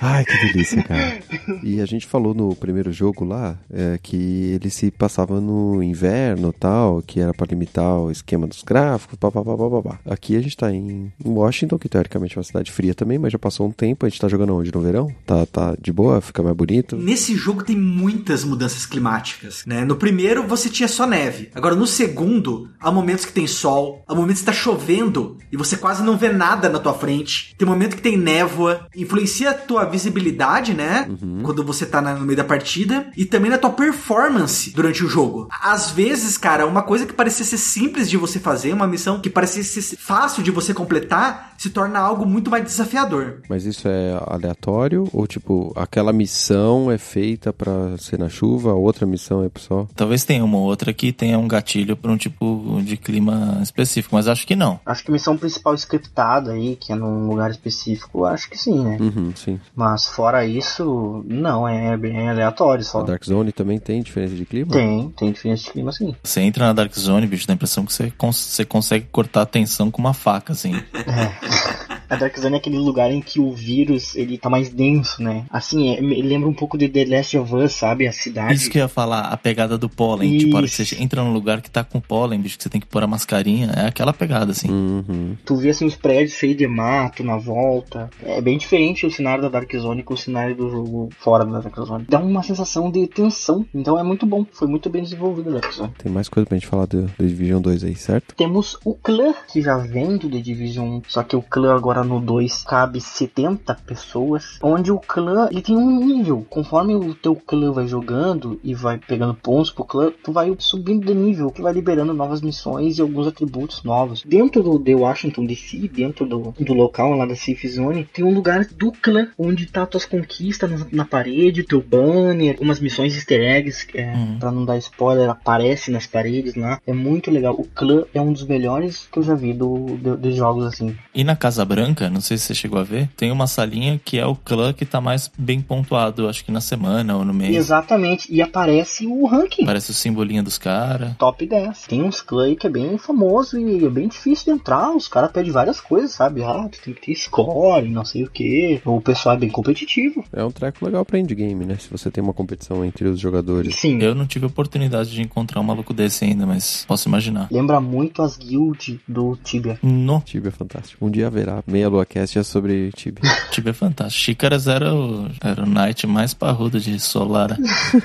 Ai, 0.00 0.24
que 0.24 0.46
delícia, 0.46 0.82
cara. 0.82 1.18
E 1.62 1.80
a 1.80 1.86
gente 1.86 2.06
falou 2.06 2.34
no 2.34 2.54
primeiro 2.54 2.92
jogo 2.92 3.24
lá 3.24 3.58
é, 3.72 3.98
que 4.02 4.52
ele 4.54 4.70
se 4.70 4.90
passava 4.90 5.40
no 5.40 5.82
inverno 5.82 6.52
tal, 6.52 7.02
que 7.02 7.20
era 7.20 7.32
para 7.32 7.46
limitar 7.48 7.98
o 7.98 8.10
esquema 8.10 8.46
dos 8.46 8.62
gráficos, 8.62 9.18
papapá. 9.18 9.98
Aqui 10.04 10.36
a 10.36 10.40
gente 10.40 10.56
tá 10.56 10.72
em 10.72 11.12
Washington, 11.24 11.78
que 11.78 11.88
teoricamente 11.88 12.36
é 12.36 12.38
uma 12.38 12.44
cidade 12.44 12.70
fria 12.70 12.94
também, 12.94 13.18
mas 13.18 13.32
já 13.32 13.38
passou 13.38 13.66
um 13.66 13.72
tempo. 13.72 14.04
A 14.04 14.08
gente 14.08 14.20
tá 14.20 14.28
jogando 14.28 14.54
onde? 14.56 14.72
No 14.72 14.80
verão? 14.80 15.12
Tá, 15.26 15.46
tá 15.46 15.74
de 15.80 15.92
boa? 15.92 16.20
Fica 16.20 16.42
mais 16.42 16.56
bonito? 16.56 16.96
Nesse 16.96 17.34
jogo 17.36 17.64
tem 17.64 17.76
muitas 17.76 18.44
mudanças 18.44 18.86
climáticas, 18.86 19.64
né? 19.66 19.84
No 19.84 19.96
primeiro 19.96 20.46
você 20.46 20.68
tinha 20.68 20.88
só 20.88 21.06
neve. 21.06 21.50
Agora 21.54 21.74
no 21.74 21.86
segundo, 21.86 22.68
há 22.80 22.90
momentos 22.90 23.24
que 23.24 23.32
tem 23.32 23.46
sol, 23.46 24.02
há 24.06 24.14
momentos 24.14 24.40
que 24.40 24.46
tá 24.46 24.52
chovendo 24.52 25.38
e 25.50 25.56
você 25.56 25.76
quase 25.76 26.02
não 26.02 26.16
vê 26.16 26.30
nada 26.30 26.68
na 26.68 26.78
tua 26.78 26.94
frente. 26.94 27.54
Tem 27.56 27.66
momento 27.66 27.96
que 27.96 28.02
tem 28.02 28.16
névoa, 28.32 28.86
influencia 28.96 29.50
a 29.50 29.54
tua 29.54 29.84
visibilidade, 29.84 30.72
né? 30.72 31.06
Uhum. 31.08 31.42
Quando 31.42 31.62
você 31.62 31.84
tá 31.84 32.00
no 32.00 32.24
meio 32.24 32.36
da 32.36 32.44
partida 32.44 33.06
e 33.16 33.24
também 33.24 33.50
na 33.50 33.58
tua 33.58 33.70
performance 33.70 34.70
durante 34.70 35.04
o 35.04 35.08
jogo. 35.08 35.48
Às 35.50 35.90
vezes, 35.90 36.38
cara, 36.38 36.66
uma 36.66 36.82
coisa 36.82 37.04
que 37.06 37.12
parecia 37.12 37.44
ser 37.44 37.58
simples 37.58 38.08
de 38.08 38.16
você 38.16 38.38
fazer, 38.38 38.72
uma 38.72 38.86
missão 38.86 39.20
que 39.20 39.28
parecia 39.28 39.62
ser 39.62 39.96
fácil 39.96 40.42
de 40.42 40.50
você 40.50 40.72
completar, 40.72 41.54
se 41.58 41.70
torna 41.70 41.98
algo 41.98 42.24
muito 42.24 42.50
mais 42.50 42.64
desafiador. 42.64 43.42
Mas 43.48 43.64
isso 43.64 43.86
é 43.86 44.18
aleatório 44.26 45.08
ou 45.12 45.26
tipo, 45.26 45.72
aquela 45.76 46.12
missão 46.12 46.90
é 46.90 46.98
feita 46.98 47.52
para 47.52 47.96
ser 47.98 48.18
na 48.18 48.28
chuva, 48.28 48.70
a 48.70 48.74
outra 48.74 49.06
missão 49.06 49.44
é 49.44 49.48
pro 49.48 49.62
sol? 49.62 49.88
Talvez 49.94 50.24
tenha 50.24 50.44
uma 50.44 50.58
outra 50.58 50.92
que 50.92 51.12
tenha 51.12 51.38
um 51.38 51.46
gatilho 51.46 51.96
para 51.96 52.10
um 52.10 52.16
tipo 52.16 52.80
de 52.82 52.96
clima 52.96 53.58
específico, 53.62 54.14
mas 54.14 54.26
acho 54.26 54.46
que 54.46 54.56
não. 54.56 54.80
Acho 54.86 55.04
que 55.04 55.10
a 55.10 55.12
missão 55.12 55.36
principal 55.36 55.74
scriptada 55.74 56.52
aí, 56.52 56.76
que 56.76 56.92
é 56.92 56.96
num 56.96 57.28
lugar 57.28 57.50
específico, 57.50 58.21
acho 58.24 58.48
que 58.48 58.58
sim, 58.58 58.84
né? 58.84 58.96
Uhum, 59.00 59.32
sim. 59.34 59.60
Mas 59.74 60.06
fora 60.06 60.44
isso, 60.46 61.24
não, 61.26 61.66
é 61.68 61.96
bem 61.96 62.28
aleatório 62.28 62.84
só. 62.84 63.00
A 63.00 63.04
Dark 63.04 63.24
Zone 63.24 63.52
também 63.52 63.78
tem 63.78 64.02
diferença 64.02 64.34
de 64.34 64.44
clima? 64.44 64.70
Tem, 64.72 65.10
tem 65.10 65.32
diferença 65.32 65.64
de 65.64 65.70
clima 65.70 65.92
sim. 65.92 66.14
Você 66.22 66.40
entra 66.40 66.66
na 66.66 66.72
Dark 66.72 66.94
Zone, 66.94 67.26
bicho, 67.26 67.46
dá 67.46 67.52
a 67.52 67.56
impressão 67.56 67.84
que 67.84 67.92
você, 67.92 68.10
cons 68.10 68.36
você 68.36 68.64
consegue 68.64 69.06
cortar 69.10 69.42
a 69.42 69.46
tensão 69.46 69.90
com 69.90 70.00
uma 70.00 70.14
faca, 70.14 70.52
assim. 70.52 70.74
É. 70.74 71.92
A 72.12 72.16
Dark 72.16 72.38
Zone 72.38 72.56
é 72.56 72.58
aquele 72.58 72.76
lugar 72.76 73.10
em 73.10 73.22
que 73.22 73.40
o 73.40 73.50
vírus 73.52 74.14
ele 74.14 74.36
tá 74.36 74.50
mais 74.50 74.68
denso, 74.68 75.22
né? 75.22 75.46
Assim, 75.48 75.94
é, 75.94 75.98
lembra 75.98 76.46
um 76.46 76.52
pouco 76.52 76.76
de 76.76 76.86
The 76.86 77.06
Last 77.06 77.38
of 77.38 77.54
Us, 77.54 77.72
sabe? 77.72 78.06
A 78.06 78.12
cidade. 78.12 78.52
Isso 78.52 78.70
que 78.70 78.76
eu 78.76 78.82
ia 78.82 78.88
falar, 78.88 79.28
a 79.28 79.36
pegada 79.38 79.78
do 79.78 79.88
pólen. 79.88 80.36
Isso. 80.36 80.44
Tipo, 80.44 80.56
a 80.56 80.58
hora 80.58 80.68
que 80.68 80.74
você 80.74 81.02
entra 81.02 81.24
num 81.24 81.32
lugar 81.32 81.62
que 81.62 81.70
tá 81.70 81.82
com 81.82 81.98
pólen, 81.98 82.38
bicho, 82.38 82.58
que 82.58 82.64
você 82.64 82.68
tem 82.68 82.82
que 82.82 82.86
pôr 82.86 83.02
a 83.02 83.06
mascarinha. 83.06 83.70
É 83.74 83.86
aquela 83.86 84.12
pegada, 84.12 84.52
assim. 84.52 84.70
Uhum. 84.70 85.38
Tu 85.42 85.56
vê 85.56 85.70
assim 85.70 85.86
os 85.86 85.96
prédios 85.96 86.34
cheios 86.34 86.58
de 86.58 86.66
mato 86.66 87.24
na 87.24 87.38
volta. 87.38 88.10
É 88.22 88.42
bem 88.42 88.58
diferente 88.58 89.06
o 89.06 89.10
cenário 89.10 89.42
da 89.42 89.48
Dark 89.48 89.74
Zone 89.74 90.02
com 90.02 90.12
o 90.12 90.18
cenário 90.18 90.54
do 90.54 90.68
jogo 90.68 91.08
fora 91.18 91.46
da 91.46 91.60
Dark 91.60 91.76
Zone. 91.78 92.04
Dá 92.06 92.18
uma 92.18 92.42
sensação 92.42 92.90
de 92.90 93.06
tensão. 93.06 93.64
Então 93.74 93.98
é 93.98 94.02
muito 94.02 94.26
bom. 94.26 94.44
Foi 94.52 94.68
muito 94.68 94.90
bem 94.90 95.02
desenvolvido 95.02 95.48
a 95.48 95.52
Dark 95.60 95.72
Zone. 95.72 95.94
Tem 95.96 96.12
mais 96.12 96.28
coisa 96.28 96.46
pra 96.46 96.58
gente 96.58 96.66
falar 96.66 96.84
do, 96.84 97.04
do 97.04 97.26
Division 97.26 97.62
2 97.62 97.84
aí, 97.84 97.94
certo? 97.94 98.34
Temos 98.34 98.76
o 98.84 98.94
clã, 98.94 99.32
que 99.50 99.62
já 99.62 99.78
vem 99.78 100.18
do 100.18 100.28
The 100.28 100.40
Division 100.40 100.98
1. 100.98 101.02
Só 101.08 101.22
que 101.22 101.34
o 101.34 101.40
clã 101.40 101.74
agora 101.74 102.01
no 102.04 102.20
2 102.20 102.64
cabe 102.64 103.00
70 103.00 103.74
pessoas. 103.86 104.58
Onde 104.62 104.90
o 104.90 104.98
clã 104.98 105.48
ele 105.50 105.62
tem 105.62 105.76
um 105.76 106.04
nível. 106.04 106.46
Conforme 106.48 106.94
o 106.94 107.14
teu 107.14 107.34
clã 107.34 107.72
vai 107.72 107.86
jogando 107.86 108.60
e 108.62 108.74
vai 108.74 108.98
pegando 108.98 109.34
pontos 109.34 109.70
pro 109.70 109.84
clã, 109.84 110.12
tu 110.22 110.32
vai 110.32 110.54
subindo 110.58 111.06
de 111.06 111.14
nível, 111.14 111.50
que 111.50 111.62
vai 111.62 111.72
liberando 111.72 112.14
novas 112.14 112.40
missões 112.40 112.98
e 112.98 113.02
alguns 113.02 113.26
atributos 113.26 113.82
novos. 113.82 114.22
Dentro 114.24 114.62
do 114.62 114.78
The 114.78 114.94
Washington 114.94 115.44
DC, 115.46 115.88
dentro 115.88 116.26
do, 116.26 116.54
do 116.58 116.74
local 116.74 117.12
lá 117.12 117.26
da 117.26 117.34
Safe 117.34 117.68
Zone, 117.68 118.08
tem 118.12 118.24
um 118.24 118.34
lugar 118.34 118.64
do 118.66 118.92
clã, 118.92 119.28
onde 119.38 119.66
tá 119.66 119.86
tuas 119.86 120.04
conquistas 120.04 120.70
na, 120.70 120.86
na 120.92 121.04
parede, 121.04 121.62
teu 121.62 121.82
banner, 121.82 122.56
umas 122.60 122.80
missões 122.80 123.14
easter 123.14 123.40
eggs, 123.40 123.86
é, 123.94 124.12
uhum. 124.12 124.38
pra 124.38 124.50
não 124.50 124.64
dar 124.64 124.78
spoiler, 124.78 125.28
aparece 125.28 125.90
nas 125.90 126.06
paredes 126.06 126.54
lá. 126.54 126.80
É 126.86 126.92
muito 126.92 127.30
legal. 127.30 127.54
O 127.54 127.64
clã 127.64 128.04
é 128.14 128.20
um 128.20 128.32
dos 128.32 128.44
melhores 128.44 129.08
que 129.10 129.18
eu 129.18 129.22
já 129.22 129.34
vi 129.34 129.52
do, 129.52 129.96
do, 129.96 130.16
dos 130.16 130.34
jogos 130.34 130.66
assim. 130.66 130.96
E 131.14 131.24
na 131.24 131.36
Casa 131.36 131.64
Branca 131.64 131.91
branca, 131.92 132.10
não 132.10 132.20
sei 132.20 132.36
se 132.36 132.44
você 132.44 132.54
chegou 132.54 132.78
a 132.78 132.82
ver, 132.82 133.08
tem 133.16 133.30
uma 133.30 133.46
salinha 133.46 134.00
que 134.02 134.18
é 134.18 134.26
o 134.26 134.34
clã 134.34 134.72
que 134.72 134.84
tá 134.84 135.00
mais 135.00 135.30
bem 135.38 135.60
pontuado, 135.60 136.28
acho 136.28 136.44
que 136.44 136.50
na 136.50 136.60
semana 136.60 137.16
ou 137.16 137.24
no 137.24 137.34
mês. 137.34 137.54
Exatamente. 137.54 138.32
E 138.32 138.40
aparece 138.40 139.06
o 139.06 139.26
ranking. 139.26 139.64
Parece 139.64 139.90
o 139.90 139.94
simbolinho 139.94 140.42
dos 140.42 140.58
caras. 140.58 141.14
Top 141.16 141.44
10. 141.44 141.82
Tem 141.82 142.02
uns 142.02 142.20
clãs 142.20 142.42
aí 142.42 142.56
que 142.56 142.66
é 142.66 142.70
bem 142.70 142.98
famoso 142.98 143.58
e 143.58 143.84
é 143.84 143.88
bem 143.88 144.08
difícil 144.08 144.46
de 144.46 144.60
entrar. 144.60 144.90
Os 144.94 145.06
caras 145.06 145.30
pedem 145.30 145.52
várias 145.52 145.80
coisas, 145.80 146.12
sabe? 146.12 146.42
Ah, 146.42 146.68
tu 146.70 146.80
tem 146.82 146.94
que 146.94 147.00
ter 147.02 147.14
score, 147.14 147.88
não 147.88 148.04
sei 148.04 148.24
o 148.24 148.30
que. 148.30 148.80
O 148.84 149.00
pessoal 149.00 149.36
é 149.36 149.38
bem 149.38 149.48
competitivo. 149.48 150.24
É 150.32 150.42
um 150.42 150.50
treco 150.50 150.84
legal 150.84 151.04
pra 151.04 151.18
endgame, 151.18 151.64
né? 151.64 151.76
Se 151.78 151.88
você 151.88 152.10
tem 152.10 152.22
uma 152.22 152.32
competição 152.32 152.84
entre 152.84 153.06
os 153.08 153.20
jogadores. 153.20 153.76
Sim. 153.76 154.00
Eu 154.02 154.14
não 154.14 154.26
tive 154.26 154.46
oportunidade 154.46 155.10
de 155.10 155.22
encontrar 155.22 155.60
um 155.60 155.64
maluco 155.64 155.94
desse 155.94 156.24
ainda, 156.24 156.46
mas 156.46 156.84
posso 156.86 157.08
imaginar. 157.08 157.48
Lembra 157.50 157.80
muito 157.80 158.22
as 158.22 158.36
guild 158.36 159.00
do 159.06 159.36
Tibia. 159.44 159.78
No, 159.82 160.20
Tibia 160.20 160.48
é 160.48 160.52
fantástico. 160.52 161.04
Um 161.04 161.10
dia 161.10 161.26
haverá 161.26 161.62
meia 161.66 161.81
lua 161.88 162.06
cast 162.06 162.38
é 162.38 162.42
sobre 162.42 162.90
Tibia. 162.92 163.30
Tibia 163.50 163.70
é 163.70 163.74
fantástico. 163.74 164.22
Xícaras 164.22 164.66
era 164.66 164.94
o, 164.94 165.28
era 165.40 165.62
o 165.62 165.66
knight 165.66 166.06
mais 166.06 166.34
parrudo 166.34 166.78
de 166.80 166.98
Solara. 167.00 167.56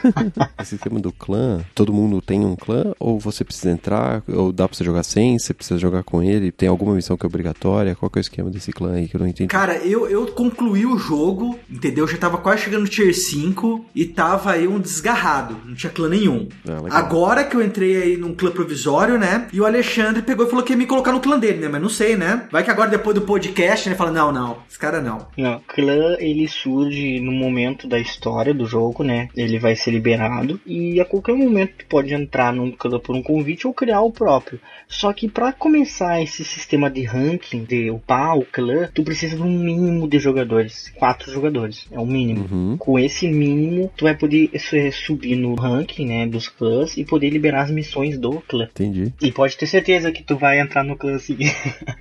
Esse 0.61 0.75
esquema 0.75 0.99
do 0.99 1.11
clã, 1.11 1.61
todo 1.73 1.93
mundo 1.93 2.21
tem 2.21 2.43
um 2.45 2.55
clã? 2.55 2.93
Ou 2.99 3.19
você 3.19 3.43
precisa 3.43 3.71
entrar? 3.71 4.23
Ou 4.27 4.51
dá 4.51 4.67
pra 4.67 4.77
você 4.77 4.83
jogar 4.83 5.03
sem? 5.03 5.37
Você 5.37 5.53
precisa 5.53 5.79
jogar 5.79 6.03
com 6.03 6.21
ele? 6.21 6.51
Tem 6.51 6.69
alguma 6.69 6.93
missão 6.93 7.17
que 7.17 7.25
é 7.25 7.27
obrigatória? 7.27 7.95
Qual 7.95 8.09
que 8.09 8.19
é 8.19 8.21
o 8.21 8.21
esquema 8.21 8.49
desse 8.49 8.71
clã 8.71 8.93
aí 8.93 9.07
que 9.07 9.15
eu 9.15 9.19
não 9.19 9.27
entendi? 9.27 9.47
Cara, 9.47 9.77
eu, 9.77 10.07
eu 10.09 10.27
concluí 10.27 10.85
o 10.85 10.97
jogo, 10.97 11.57
entendeu? 11.69 12.05
Eu 12.05 12.07
já 12.07 12.17
tava 12.17 12.37
quase 12.37 12.63
chegando 12.63 12.81
no 12.81 12.87
tier 12.87 13.13
5 13.13 13.85
e 13.93 14.05
tava 14.05 14.51
aí 14.51 14.67
um 14.67 14.79
desgarrado. 14.79 15.57
Não 15.65 15.75
tinha 15.75 15.91
clã 15.91 16.09
nenhum. 16.09 16.47
Ah. 16.67 16.97
Agora 16.97 17.43
que 17.43 17.55
eu 17.55 17.63
entrei 17.63 18.01
aí 18.01 18.17
num 18.17 18.33
clã 18.33 18.51
provisório, 18.51 19.17
né? 19.17 19.47
E 19.51 19.59
o 19.59 19.65
Alexandre 19.65 20.21
pegou 20.21 20.45
e 20.45 20.49
falou 20.49 20.63
que 20.63 20.73
ia 20.73 20.77
me 20.77 20.85
colocar 20.85 21.11
no 21.11 21.19
clã 21.19 21.39
dele, 21.39 21.59
né? 21.59 21.67
Mas 21.67 21.81
não 21.81 21.89
sei, 21.89 22.15
né? 22.15 22.47
Vai 22.51 22.63
que 22.63 22.71
agora 22.71 22.89
depois 22.89 23.15
do 23.15 23.21
podcast, 23.21 23.56
né? 23.61 23.95
Fala, 23.95 24.11
não, 24.11 24.31
não, 24.31 24.57
esse 24.69 24.77
cara 24.77 25.01
não. 25.01 25.27
Não, 25.37 25.59
clã 25.67 26.15
ele 26.19 26.47
surge 26.47 27.19
no 27.19 27.31
momento 27.31 27.87
da 27.87 27.99
história 27.99 28.53
do 28.53 28.65
jogo, 28.65 29.03
né? 29.03 29.29
Ele 29.35 29.57
vai 29.59 29.75
ser 29.75 29.91
liberado 29.91 30.59
e 30.65 30.99
a 30.99 31.05
qualquer 31.05 31.35
momento 31.35 31.73
tu 31.79 31.85
pode 31.87 32.13
entrar 32.13 32.53
num 32.53 32.71
clã 32.71 32.99
por 32.99 33.15
um 33.15 33.21
convite 33.23 33.65
ou 33.67 33.73
criar 33.73 34.01
o 34.01 34.11
próprio. 34.11 34.59
Só 34.87 35.11
que 35.11 35.27
para 35.27 35.51
começar 35.51 36.21
esse 36.21 36.43
sistema 36.45 36.89
de 36.89 37.03
ranking, 37.03 37.63
de 37.63 37.89
upar 37.91 38.37
o 38.37 38.45
clã, 38.45 38.89
tu 38.93 39.03
precisa 39.03 39.35
de 39.35 39.41
um 39.41 39.59
mínimo 39.59 40.07
de 40.07 40.19
jogadores, 40.19 40.91
quatro 40.95 41.31
jogadores, 41.31 41.87
é 41.91 41.99
o 41.99 42.05
mínimo. 42.05 42.47
Uhum. 42.49 42.77
Com 42.77 42.97
esse 42.97 43.27
mínimo, 43.27 43.91
tu 43.97 44.05
vai 44.05 44.15
poder 44.15 44.49
eh, 44.53 44.91
subir 44.91 45.35
no 45.35 45.55
ranking, 45.55 46.05
né, 46.05 46.25
dos 46.27 46.47
clãs 46.47 46.95
e 46.97 47.03
poder 47.03 47.29
liberar 47.29 47.63
as 47.63 47.71
missões 47.71 48.17
do 48.17 48.39
clã. 48.47 48.65
Entendi. 48.71 49.13
E 49.21 49.31
pode 49.31 49.57
ter 49.57 49.67
certeza 49.67 50.11
que 50.11 50.23
tu 50.23 50.37
vai 50.37 50.59
entrar 50.59 50.83
no 50.83 50.95
clã 50.95 51.15
assim. 51.15 51.37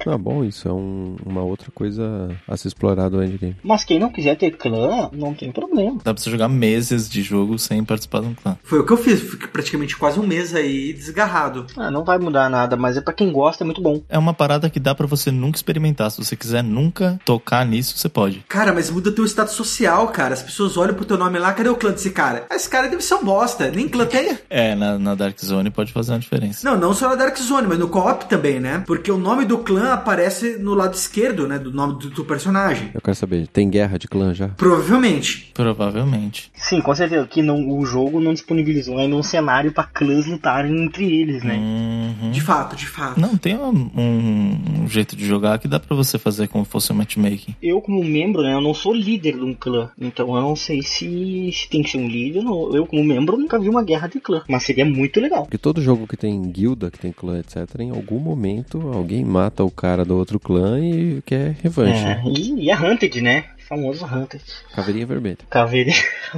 Ah, 0.06 0.16
bom, 0.16 0.44
isso 0.44 0.68
é 0.68 0.72
um- 0.72 1.16
uma 1.24 1.42
outra 1.46 1.70
coisa 1.74 2.30
a 2.46 2.56
se 2.56 2.68
explorar 2.68 3.08
do 3.08 3.22
endgame. 3.22 3.56
Mas 3.62 3.84
quem 3.84 3.98
não 3.98 4.10
quiser 4.10 4.36
ter 4.36 4.52
clã, 4.52 5.10
não 5.12 5.34
tem 5.34 5.50
problema. 5.50 5.98
Dá 6.04 6.12
pra 6.12 6.22
você 6.22 6.30
jogar 6.30 6.48
meses 6.48 7.08
de 7.08 7.22
jogo 7.22 7.58
sem 7.58 7.84
participar 7.84 8.20
de 8.20 8.28
um 8.28 8.34
clã. 8.34 8.56
Foi 8.62 8.80
o 8.80 8.86
que 8.86 8.92
eu 8.92 8.96
fiz. 8.96 9.20
Fiquei 9.20 9.48
praticamente 9.48 9.96
quase 9.96 10.18
um 10.18 10.26
mês 10.26 10.54
aí 10.54 10.92
desgarrado. 10.92 11.66
Ah, 11.76 11.90
não 11.90 12.04
vai 12.04 12.18
mudar 12.18 12.48
nada, 12.48 12.76
mas 12.76 12.96
é 12.96 13.00
pra 13.00 13.14
quem 13.14 13.32
gosta, 13.32 13.64
é 13.64 13.66
muito 13.66 13.80
bom. 13.80 14.02
É 14.08 14.18
uma 14.18 14.34
parada 14.34 14.70
que 14.70 14.80
dá 14.80 14.94
pra 14.94 15.06
você 15.06 15.30
nunca 15.30 15.56
experimentar. 15.56 16.10
Se 16.10 16.24
você 16.24 16.36
quiser 16.36 16.62
nunca 16.62 17.18
tocar 17.24 17.64
nisso, 17.64 17.96
você 17.96 18.08
pode. 18.08 18.44
Cara, 18.48 18.72
mas 18.72 18.90
muda 18.90 19.12
teu 19.12 19.24
status 19.24 19.54
social, 19.54 20.08
cara. 20.08 20.34
As 20.34 20.42
pessoas 20.42 20.76
olham 20.76 20.94
pro 20.94 21.04
teu 21.04 21.16
nome 21.16 21.38
lá, 21.38 21.52
cadê 21.52 21.68
o 21.68 21.76
clã 21.76 21.90
desse 21.90 22.10
cara? 22.10 22.46
Ah, 22.50 22.56
esse 22.56 22.68
cara 22.68 22.88
deve 22.88 23.02
ser 23.02 23.14
um 23.14 23.24
bosta. 23.24 23.70
Nem 23.70 23.88
clã 23.88 24.06
tem. 24.06 24.38
É, 24.48 24.74
na, 24.74 24.98
na 24.98 25.14
Dark 25.14 25.38
Zone 25.40 25.70
pode 25.70 25.92
fazer 25.92 26.12
uma 26.12 26.18
diferença. 26.18 26.68
Não, 26.68 26.78
não 26.78 26.94
só 26.94 27.08
na 27.08 27.14
Dark 27.14 27.36
Zone, 27.38 27.66
mas 27.66 27.78
no 27.78 27.88
co-op 27.88 28.26
também, 28.26 28.60
né? 28.60 28.82
Porque 28.86 29.10
o 29.10 29.18
nome 29.18 29.44
do 29.44 29.58
clã 29.58 29.92
aparece 29.92 30.56
no 30.58 30.74
lado 30.74 30.94
esquerdo, 30.94 31.35
né? 31.48 31.58
Do 31.58 31.72
nome 31.72 31.98
do, 31.98 32.10
do 32.10 32.24
personagem. 32.24 32.90
Eu 32.94 33.00
quero 33.00 33.16
saber, 33.16 33.46
tem 33.48 33.68
guerra 33.68 33.98
de 33.98 34.06
clã 34.08 34.32
já? 34.32 34.48
Provavelmente. 34.48 35.50
Provavelmente. 35.54 36.50
Sim, 36.54 36.80
com 36.80 36.94
certeza. 36.94 37.26
Que 37.26 37.42
não, 37.42 37.68
o 37.78 37.84
jogo 37.84 38.20
não 38.20 38.32
disponibilizou 38.32 38.98
ainda 38.98 39.16
um 39.16 39.22
cenário 39.22 39.72
pra 39.72 39.84
clãs 39.84 40.26
lutarem 40.26 40.84
entre 40.84 41.04
eles, 41.20 41.42
né? 41.42 41.56
Uhum. 41.56 42.30
De 42.30 42.40
fato, 42.40 42.76
de 42.76 42.86
fato. 42.86 43.20
Não, 43.20 43.36
tem 43.36 43.56
um, 43.56 43.90
um- 43.96 44.82
um 44.82 44.88
jeito 44.88 45.16
de 45.16 45.26
jogar 45.26 45.58
que 45.58 45.66
dá 45.68 45.78
pra 45.80 45.96
você 45.96 46.18
fazer 46.18 46.48
como 46.48 46.64
fosse 46.64 46.92
um 46.92 46.96
matchmaking. 46.96 47.54
Eu, 47.62 47.80
como 47.80 48.02
membro, 48.04 48.42
né, 48.42 48.54
eu 48.54 48.60
não 48.60 48.74
sou 48.74 48.94
líder 48.94 49.34
de 49.34 49.42
um 49.44 49.54
clã. 49.54 49.90
Então 50.00 50.34
eu 50.34 50.40
não 50.42 50.54
sei 50.56 50.82
se, 50.82 51.50
se 51.52 51.68
tem 51.68 51.82
que 51.82 51.90
ser 51.90 51.98
um 51.98 52.08
líder. 52.08 52.44
ou- 52.46 52.74
Eu, 52.76 52.86
como 52.86 53.02
membro, 53.04 53.36
nunca 53.36 53.58
vi 53.58 53.68
uma 53.68 53.82
guerra 53.82 54.06
de 54.08 54.20
clã. 54.20 54.42
Mas 54.48 54.62
seria 54.62 54.84
muito 54.84 55.20
legal. 55.20 55.42
Porque 55.42 55.58
todo 55.58 55.80
jogo 55.82 56.06
que 56.06 56.16
tem 56.16 56.40
guilda, 56.50 56.90
que 56.90 56.98
tem 56.98 57.12
clã, 57.12 57.38
etc., 57.38 57.80
em 57.80 57.90
algum 57.90 58.18
momento 58.18 58.80
alguém 58.94 59.24
mata 59.24 59.64
o 59.64 59.70
cara 59.70 60.04
do 60.04 60.16
outro 60.16 60.38
clã 60.38 60.78
e 60.80 61.22
quer 61.26 61.56
revanche. 61.62 62.04
É, 62.04 62.22
e, 62.24 62.64
e 62.64 62.70
a 62.70 62.80
Hunted, 62.80 63.20
né? 63.20 63.44
Famoso 63.68 64.04
Hunted. 64.04 64.42
Caveirinha 64.74 65.06
vermelha. 65.06 65.38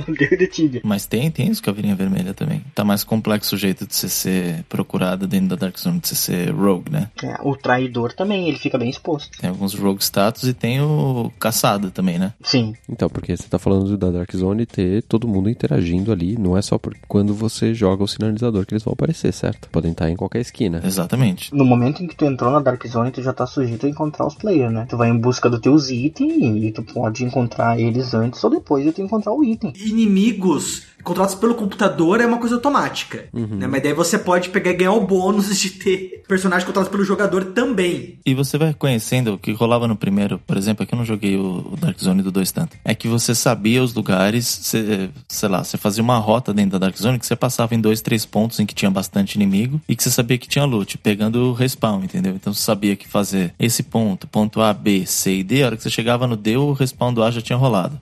Dedo 0.08 0.36
de 0.36 0.46
Tibia. 0.46 0.80
Mas 0.84 1.06
tem, 1.06 1.30
tem 1.30 1.50
os 1.50 1.60
caveirinha 1.60 1.94
vermelha 1.94 2.32
também. 2.34 2.64
Tá 2.74 2.84
mais 2.84 3.04
complexo 3.04 3.54
o 3.54 3.58
jeito 3.58 3.86
de 3.86 3.94
você 3.94 4.08
ser 4.08 4.64
procurado 4.68 5.26
dentro 5.26 5.48
da 5.48 5.56
Dark 5.56 5.78
Zone, 5.78 6.00
de 6.00 6.08
você 6.08 6.14
ser 6.14 6.50
rogue, 6.50 6.90
né? 6.90 7.10
É, 7.22 7.36
o 7.42 7.56
traidor 7.56 8.12
também, 8.12 8.48
ele 8.48 8.58
fica 8.58 8.78
bem 8.78 8.88
exposto. 8.90 9.38
Tem 9.38 9.50
alguns 9.50 9.74
rogue 9.74 10.02
status 10.02 10.44
e 10.44 10.54
tem 10.54 10.80
o 10.80 11.30
caçado 11.38 11.90
também, 11.90 12.18
né? 12.18 12.32
Sim, 12.42 12.74
Então, 12.88 13.08
porque 13.08 13.36
você 13.36 13.48
tá 13.48 13.58
falando 13.58 13.96
da 13.96 14.10
Dark 14.10 14.34
Zone 14.34 14.64
ter 14.66 15.02
todo 15.02 15.28
mundo 15.28 15.50
interagindo 15.50 16.12
ali, 16.12 16.36
não 16.38 16.56
é 16.56 16.62
só 16.62 16.78
por 16.78 16.94
quando 17.06 17.34
você 17.34 17.74
joga 17.74 18.02
o 18.02 18.08
sinalizador 18.08 18.64
que 18.64 18.72
eles 18.74 18.82
vão 18.82 18.92
aparecer, 18.92 19.32
certo? 19.32 19.68
Podem 19.70 19.92
estar 19.92 20.08
em 20.10 20.16
qualquer 20.16 20.40
esquina. 20.40 20.80
Exatamente. 20.84 21.54
no 21.54 21.64
momento 21.64 22.02
em 22.02 22.06
que 22.06 22.16
tu 22.16 22.24
entrou 22.24 22.50
na 22.50 22.60
Dark 22.60 22.84
Zone, 22.86 23.10
tu 23.10 23.22
já 23.22 23.32
tá 23.32 23.46
sujeito 23.46 23.86
a 23.86 23.88
encontrar 23.88 24.26
os 24.26 24.34
players, 24.34 24.72
né? 24.72 24.86
Tu 24.88 24.96
vai 24.96 25.08
em 25.10 25.18
busca 25.18 25.50
dos 25.50 25.60
teus 25.60 25.90
itens 25.90 26.62
e 26.64 26.70
tu 26.72 26.82
pode 26.82 27.17
encontrar 27.24 27.78
eles 27.78 28.14
antes 28.14 28.42
ou 28.42 28.50
depois 28.50 28.84
de 28.84 28.92
tu 28.92 29.02
encontrar 29.02 29.32
o 29.32 29.44
item. 29.44 29.72
Inimigos 29.76 30.86
controlados 31.02 31.36
pelo 31.36 31.54
computador 31.54 32.20
é 32.20 32.26
uma 32.26 32.38
coisa 32.38 32.56
automática. 32.56 33.28
Né? 33.32 33.66
Mas 33.66 33.82
daí 33.82 33.94
você 33.94 34.18
pode 34.18 34.50
pegar 34.50 34.72
e 34.72 34.74
ganhar 34.74 34.92
o 34.92 35.06
bônus 35.06 35.58
de 35.58 35.70
ter 35.70 36.22
personagens 36.28 36.66
controlados 36.66 36.90
pelo 36.90 37.04
jogador 37.04 37.46
também. 37.46 38.18
E 38.26 38.34
você 38.34 38.58
vai 38.58 38.74
conhecendo 38.74 39.34
o 39.34 39.38
que 39.38 39.52
rolava 39.52 39.88
no 39.88 39.96
primeiro, 39.96 40.38
por 40.38 40.56
exemplo, 40.56 40.82
aqui 40.82 40.94
eu 40.94 40.98
não 40.98 41.04
joguei 41.04 41.36
o 41.36 41.58
o 41.58 41.76
Dark 41.76 41.98
Zone 42.00 42.22
do 42.22 42.30
2 42.30 42.50
tanto. 42.52 42.76
É 42.84 42.94
que 42.94 43.08
você 43.08 43.34
sabia 43.34 43.82
os 43.82 43.94
lugares, 43.94 44.46
você, 44.46 45.10
sei 45.28 45.48
lá, 45.48 45.62
você 45.62 45.76
fazia 45.76 46.02
uma 46.02 46.18
rota 46.18 46.52
dentro 46.52 46.72
da 46.72 46.86
Dark 46.86 46.96
Zone 46.96 47.18
que 47.18 47.26
você 47.26 47.36
passava 47.36 47.74
em 47.74 47.80
dois, 47.80 48.00
três 48.00 48.24
pontos 48.24 48.58
em 48.60 48.66
que 48.66 48.74
tinha 48.74 48.90
bastante 48.90 49.34
inimigo 49.34 49.80
e 49.88 49.94
que 49.94 50.02
você 50.02 50.10
sabia 50.10 50.38
que 50.38 50.48
tinha 50.48 50.64
loot, 50.64 50.98
pegando 50.98 51.50
o 51.50 51.52
respawn, 51.52 52.02
entendeu? 52.02 52.34
Então 52.34 52.52
você 52.52 52.62
sabia 52.62 52.96
que 52.96 53.08
fazer 53.08 53.54
esse 53.58 53.82
ponto, 53.82 54.26
ponto 54.26 54.60
A, 54.60 54.72
B, 54.72 55.06
C 55.06 55.36
e 55.36 55.42
D, 55.42 55.62
a 55.62 55.66
hora 55.66 55.76
que 55.76 55.82
você 55.82 55.90
chegava 55.90 56.26
no 56.26 56.36
D, 56.36 56.56
o 56.56 56.72
respawn 56.72 57.07
do 57.12 57.22
A 57.22 57.30
já 57.30 57.40
tinha 57.40 57.56
rolado. 57.56 57.98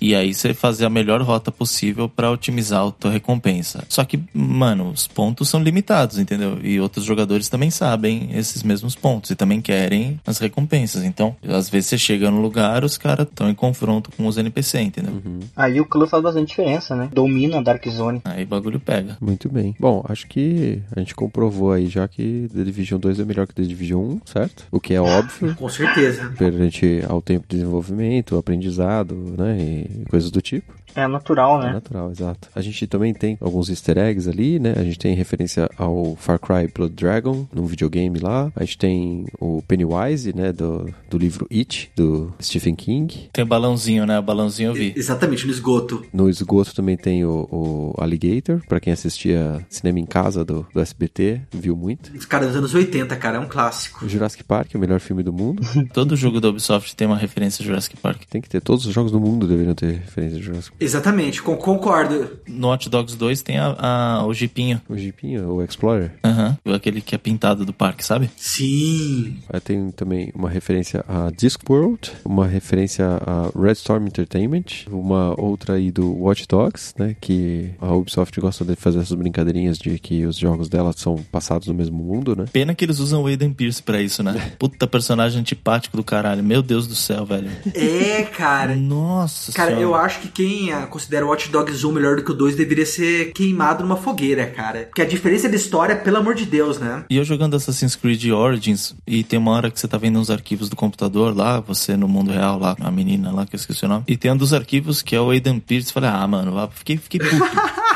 E 0.00 0.14
aí 0.14 0.32
você 0.32 0.54
fazia 0.54 0.86
a 0.86 0.90
melhor 0.90 1.20
rota 1.22 1.50
possível 1.50 2.08
pra 2.08 2.30
otimizar 2.30 2.86
a 2.86 2.90
tua 2.90 3.10
recompensa. 3.10 3.84
Só 3.88 4.04
que, 4.04 4.20
mano, 4.32 4.90
os 4.90 5.06
pontos 5.06 5.48
são 5.48 5.62
limitados, 5.62 6.18
entendeu? 6.18 6.58
E 6.62 6.80
outros 6.80 7.04
jogadores 7.04 7.48
também 7.48 7.70
sabem 7.70 8.30
esses 8.32 8.62
mesmos 8.62 8.94
pontos 8.94 9.30
e 9.30 9.36
também 9.36 9.60
querem 9.60 10.20
as 10.26 10.38
recompensas. 10.38 11.04
Então, 11.04 11.36
às 11.46 11.68
vezes 11.68 11.90
você 11.90 11.98
chega 11.98 12.30
no 12.30 12.40
lugar, 12.40 12.84
os 12.84 12.96
caras 12.96 13.26
estão 13.26 13.48
em 13.48 13.54
confronto 13.54 14.10
com 14.16 14.26
os 14.26 14.38
NPC, 14.38 14.80
entendeu? 14.80 15.20
Aí 15.56 15.80
o 15.80 15.84
clã 15.84 16.06
faz 16.06 16.22
bastante 16.22 16.48
diferença, 16.48 16.94
né? 16.94 17.08
Domina 17.12 17.58
a 17.58 17.62
Dark 17.62 17.86
Zone. 17.88 18.20
Aí 18.24 18.44
o 18.44 18.46
bagulho 18.46 18.80
pega. 18.80 19.16
Muito 19.20 19.48
bem. 19.48 19.74
Bom, 19.78 20.04
acho 20.08 20.26
que 20.26 20.80
a 20.94 21.00
gente 21.00 21.14
comprovou 21.14 21.72
aí 21.72 21.86
já 21.86 22.06
que 22.06 22.48
The 22.54 22.64
Division 22.64 23.00
2 23.00 23.20
é 23.20 23.24
melhor 23.24 23.46
que 23.46 23.54
The 23.54 23.62
Division 23.62 24.00
1, 24.00 24.20
certo? 24.24 24.66
O 24.70 24.80
que 24.80 24.94
é 24.94 25.00
óbvio. 25.00 25.54
Com 25.56 25.68
certeza. 25.68 26.32
Perante 26.38 27.02
ao 27.08 27.20
tempo 27.20 27.46
de 27.48 27.56
desenvolvimento, 27.56 28.36
aprendizado, 28.38 29.14
né? 29.36 29.58
E 29.60 30.04
coisas 30.08 30.30
do 30.30 30.40
tipo. 30.40 30.72
É 30.98 31.06
natural, 31.08 31.62
É 31.62 31.66
né? 31.66 31.72
natural, 31.74 32.10
exato. 32.10 32.48
A 32.54 32.60
gente 32.60 32.86
também 32.86 33.12
tem 33.14 33.36
alguns 33.40 33.68
easter 33.68 33.98
eggs 33.98 34.28
ali, 34.28 34.58
né? 34.58 34.74
A 34.76 34.82
gente 34.82 34.98
tem 34.98 35.14
referência 35.14 35.68
ao 35.76 36.16
Far 36.16 36.38
Cry 36.38 36.68
Blood 36.74 36.94
Dragon, 36.94 37.46
num 37.52 37.66
videogame 37.66 38.18
lá. 38.18 38.50
A 38.56 38.64
gente 38.64 38.78
tem 38.78 39.26
o 39.40 39.62
Pennywise, 39.66 40.34
né? 40.34 40.52
Do, 40.52 40.92
do 41.10 41.18
livro 41.18 41.46
It, 41.52 41.90
do 41.96 42.32
Stephen 42.42 42.74
King. 42.74 43.28
Tem 43.32 43.44
o 43.44 43.46
balãozinho, 43.46 44.06
né? 44.06 44.18
O 44.18 44.22
balãozinho 44.22 44.70
eu 44.70 44.74
vi. 44.74 44.92
Exatamente, 44.96 45.46
no 45.46 45.52
esgoto. 45.52 46.04
No 46.12 46.28
esgoto 46.28 46.74
também 46.74 46.96
tem 46.96 47.24
o, 47.24 47.48
o 47.50 47.94
Alligator, 47.98 48.60
pra 48.68 48.80
quem 48.80 48.92
assistia 48.92 49.64
cinema 49.68 49.98
em 50.00 50.06
casa 50.06 50.44
do, 50.44 50.66
do 50.72 50.80
SBT, 50.80 51.40
viu 51.52 51.76
muito. 51.76 52.12
Os 52.16 52.24
caras 52.24 52.48
dos 52.48 52.56
anos 52.56 52.74
80, 52.74 53.14
cara, 53.16 53.36
é 53.36 53.40
um 53.40 53.48
clássico. 53.48 54.04
O 54.04 54.08
Jurassic 54.08 54.42
Park, 54.44 54.74
o 54.74 54.78
melhor 54.78 55.00
filme 55.00 55.22
do 55.22 55.32
mundo. 55.32 55.62
Todo 55.92 56.16
jogo 56.16 56.40
da 56.40 56.48
Ubisoft 56.48 56.94
tem 56.96 57.06
uma 57.06 57.16
referência 57.16 57.62
a 57.62 57.66
Jurassic 57.66 57.96
Park. 57.96 58.22
Tem 58.30 58.40
que 58.40 58.48
ter, 58.48 58.60
todos 58.60 58.86
os 58.86 58.92
jogos 58.94 59.12
do 59.12 59.20
mundo 59.20 59.46
deveriam 59.46 59.74
ter 59.74 59.92
referência 59.94 60.38
a 60.38 60.42
Jurassic 60.42 60.70
Park. 60.72 60.82
Exatamente, 60.88 61.42
con- 61.42 61.56
concordo. 61.56 62.38
No 62.48 62.68
Hot 62.72 62.88
Dogs 62.88 63.14
2 63.16 63.42
tem 63.42 63.58
a, 63.58 63.76
a- 63.78 64.26
o 64.26 64.32
jipinho. 64.32 64.80
O 64.88 64.96
Jeepinho, 64.96 65.48
o 65.52 65.62
Explorer. 65.62 66.12
Aham. 66.24 66.56
Aquele 66.74 67.00
que 67.02 67.14
é 67.14 67.18
pintado 67.18 67.64
do 67.66 67.72
parque, 67.74 68.04
sabe? 68.04 68.30
Sim. 68.36 69.36
Aí 69.52 69.60
tem 69.60 69.90
também 69.90 70.32
uma 70.34 70.48
referência 70.48 71.04
a 71.08 71.30
Discworld, 71.30 72.10
uma 72.24 72.46
referência 72.46 73.06
a 73.06 73.50
Red 73.58 73.72
Storm 73.72 74.06
Entertainment, 74.06 74.86
uma 74.90 75.38
outra 75.40 75.74
aí 75.74 75.90
do 75.90 76.10
Watch 76.22 76.46
Dogs, 76.48 76.94
né? 76.98 77.14
Que 77.20 77.70
a 77.80 77.92
Ubisoft 77.94 78.40
gosta 78.40 78.64
de 78.64 78.74
fazer 78.76 79.00
essas 79.00 79.16
brincadeirinhas 79.16 79.78
de 79.78 79.98
que 79.98 80.24
os 80.24 80.36
jogos 80.36 80.68
dela 80.68 80.92
são 80.96 81.16
passados 81.30 81.68
no 81.68 81.74
mesmo 81.74 81.98
mundo, 82.02 82.34
né? 82.34 82.46
Pena 82.52 82.74
que 82.74 82.84
eles 82.84 82.98
usam 82.98 83.22
o 83.22 83.26
Aiden 83.26 83.52
Pierce 83.52 83.82
pra 83.82 84.00
isso, 84.00 84.22
né? 84.22 84.52
Puta 84.58 84.86
personagem 84.86 85.40
antipático 85.40 85.96
do 85.96 86.02
caralho. 86.04 86.42
Meu 86.42 86.62
Deus 86.62 86.86
do 86.86 86.94
céu, 86.94 87.26
velho. 87.26 87.50
É, 87.74 88.22
cara. 88.22 88.74
Nossa 88.74 89.52
Cara, 89.52 89.68
senhora. 89.70 89.84
eu 89.84 89.94
acho 89.94 90.20
que 90.20 90.28
quem 90.28 90.67
ah, 90.72 90.86
considera 90.86 91.24
o 91.24 91.28
Watch 91.28 91.50
Dogs 91.50 91.84
1 91.86 91.92
melhor 91.92 92.16
do 92.16 92.22
que 92.24 92.30
o 92.30 92.34
2 92.34 92.54
deveria 92.56 92.86
ser 92.86 93.32
queimado 93.32 93.82
numa 93.82 93.96
fogueira, 93.96 94.46
cara. 94.46 94.84
Porque 94.86 95.02
a 95.02 95.06
diferença 95.06 95.48
de 95.48 95.56
história, 95.56 95.96
pelo 95.96 96.16
amor 96.18 96.34
de 96.34 96.44
Deus, 96.46 96.78
né? 96.78 97.04
E 97.10 97.16
eu 97.16 97.24
jogando 97.24 97.54
Assassin's 97.56 97.96
Creed 97.96 98.26
Origins, 98.30 98.94
e 99.06 99.22
tem 99.22 99.38
uma 99.38 99.52
hora 99.52 99.70
que 99.70 99.78
você 99.78 99.86
tá 99.88 99.98
vendo 99.98 100.18
uns 100.18 100.30
arquivos 100.30 100.68
do 100.68 100.76
computador 100.76 101.36
lá, 101.36 101.60
você 101.60 101.96
no 101.96 102.08
mundo 102.08 102.30
real 102.32 102.58
lá, 102.58 102.76
a 102.80 102.90
menina 102.90 103.30
lá, 103.32 103.46
que 103.46 103.54
eu 103.54 103.58
esqueci 103.58 103.84
o 103.84 103.88
nome, 103.88 104.04
e 104.06 104.16
tem 104.16 104.30
um 104.30 104.36
dos 104.36 104.52
arquivos 104.52 105.02
que 105.02 105.14
é 105.16 105.20
o 105.20 105.30
Aiden 105.30 105.60
Pierce, 105.60 105.92
falei, 105.92 106.10
ah, 106.10 106.26
mano, 106.26 106.68
fiquei, 106.72 106.96
fiquei 106.96 107.20
puto, 107.20 107.44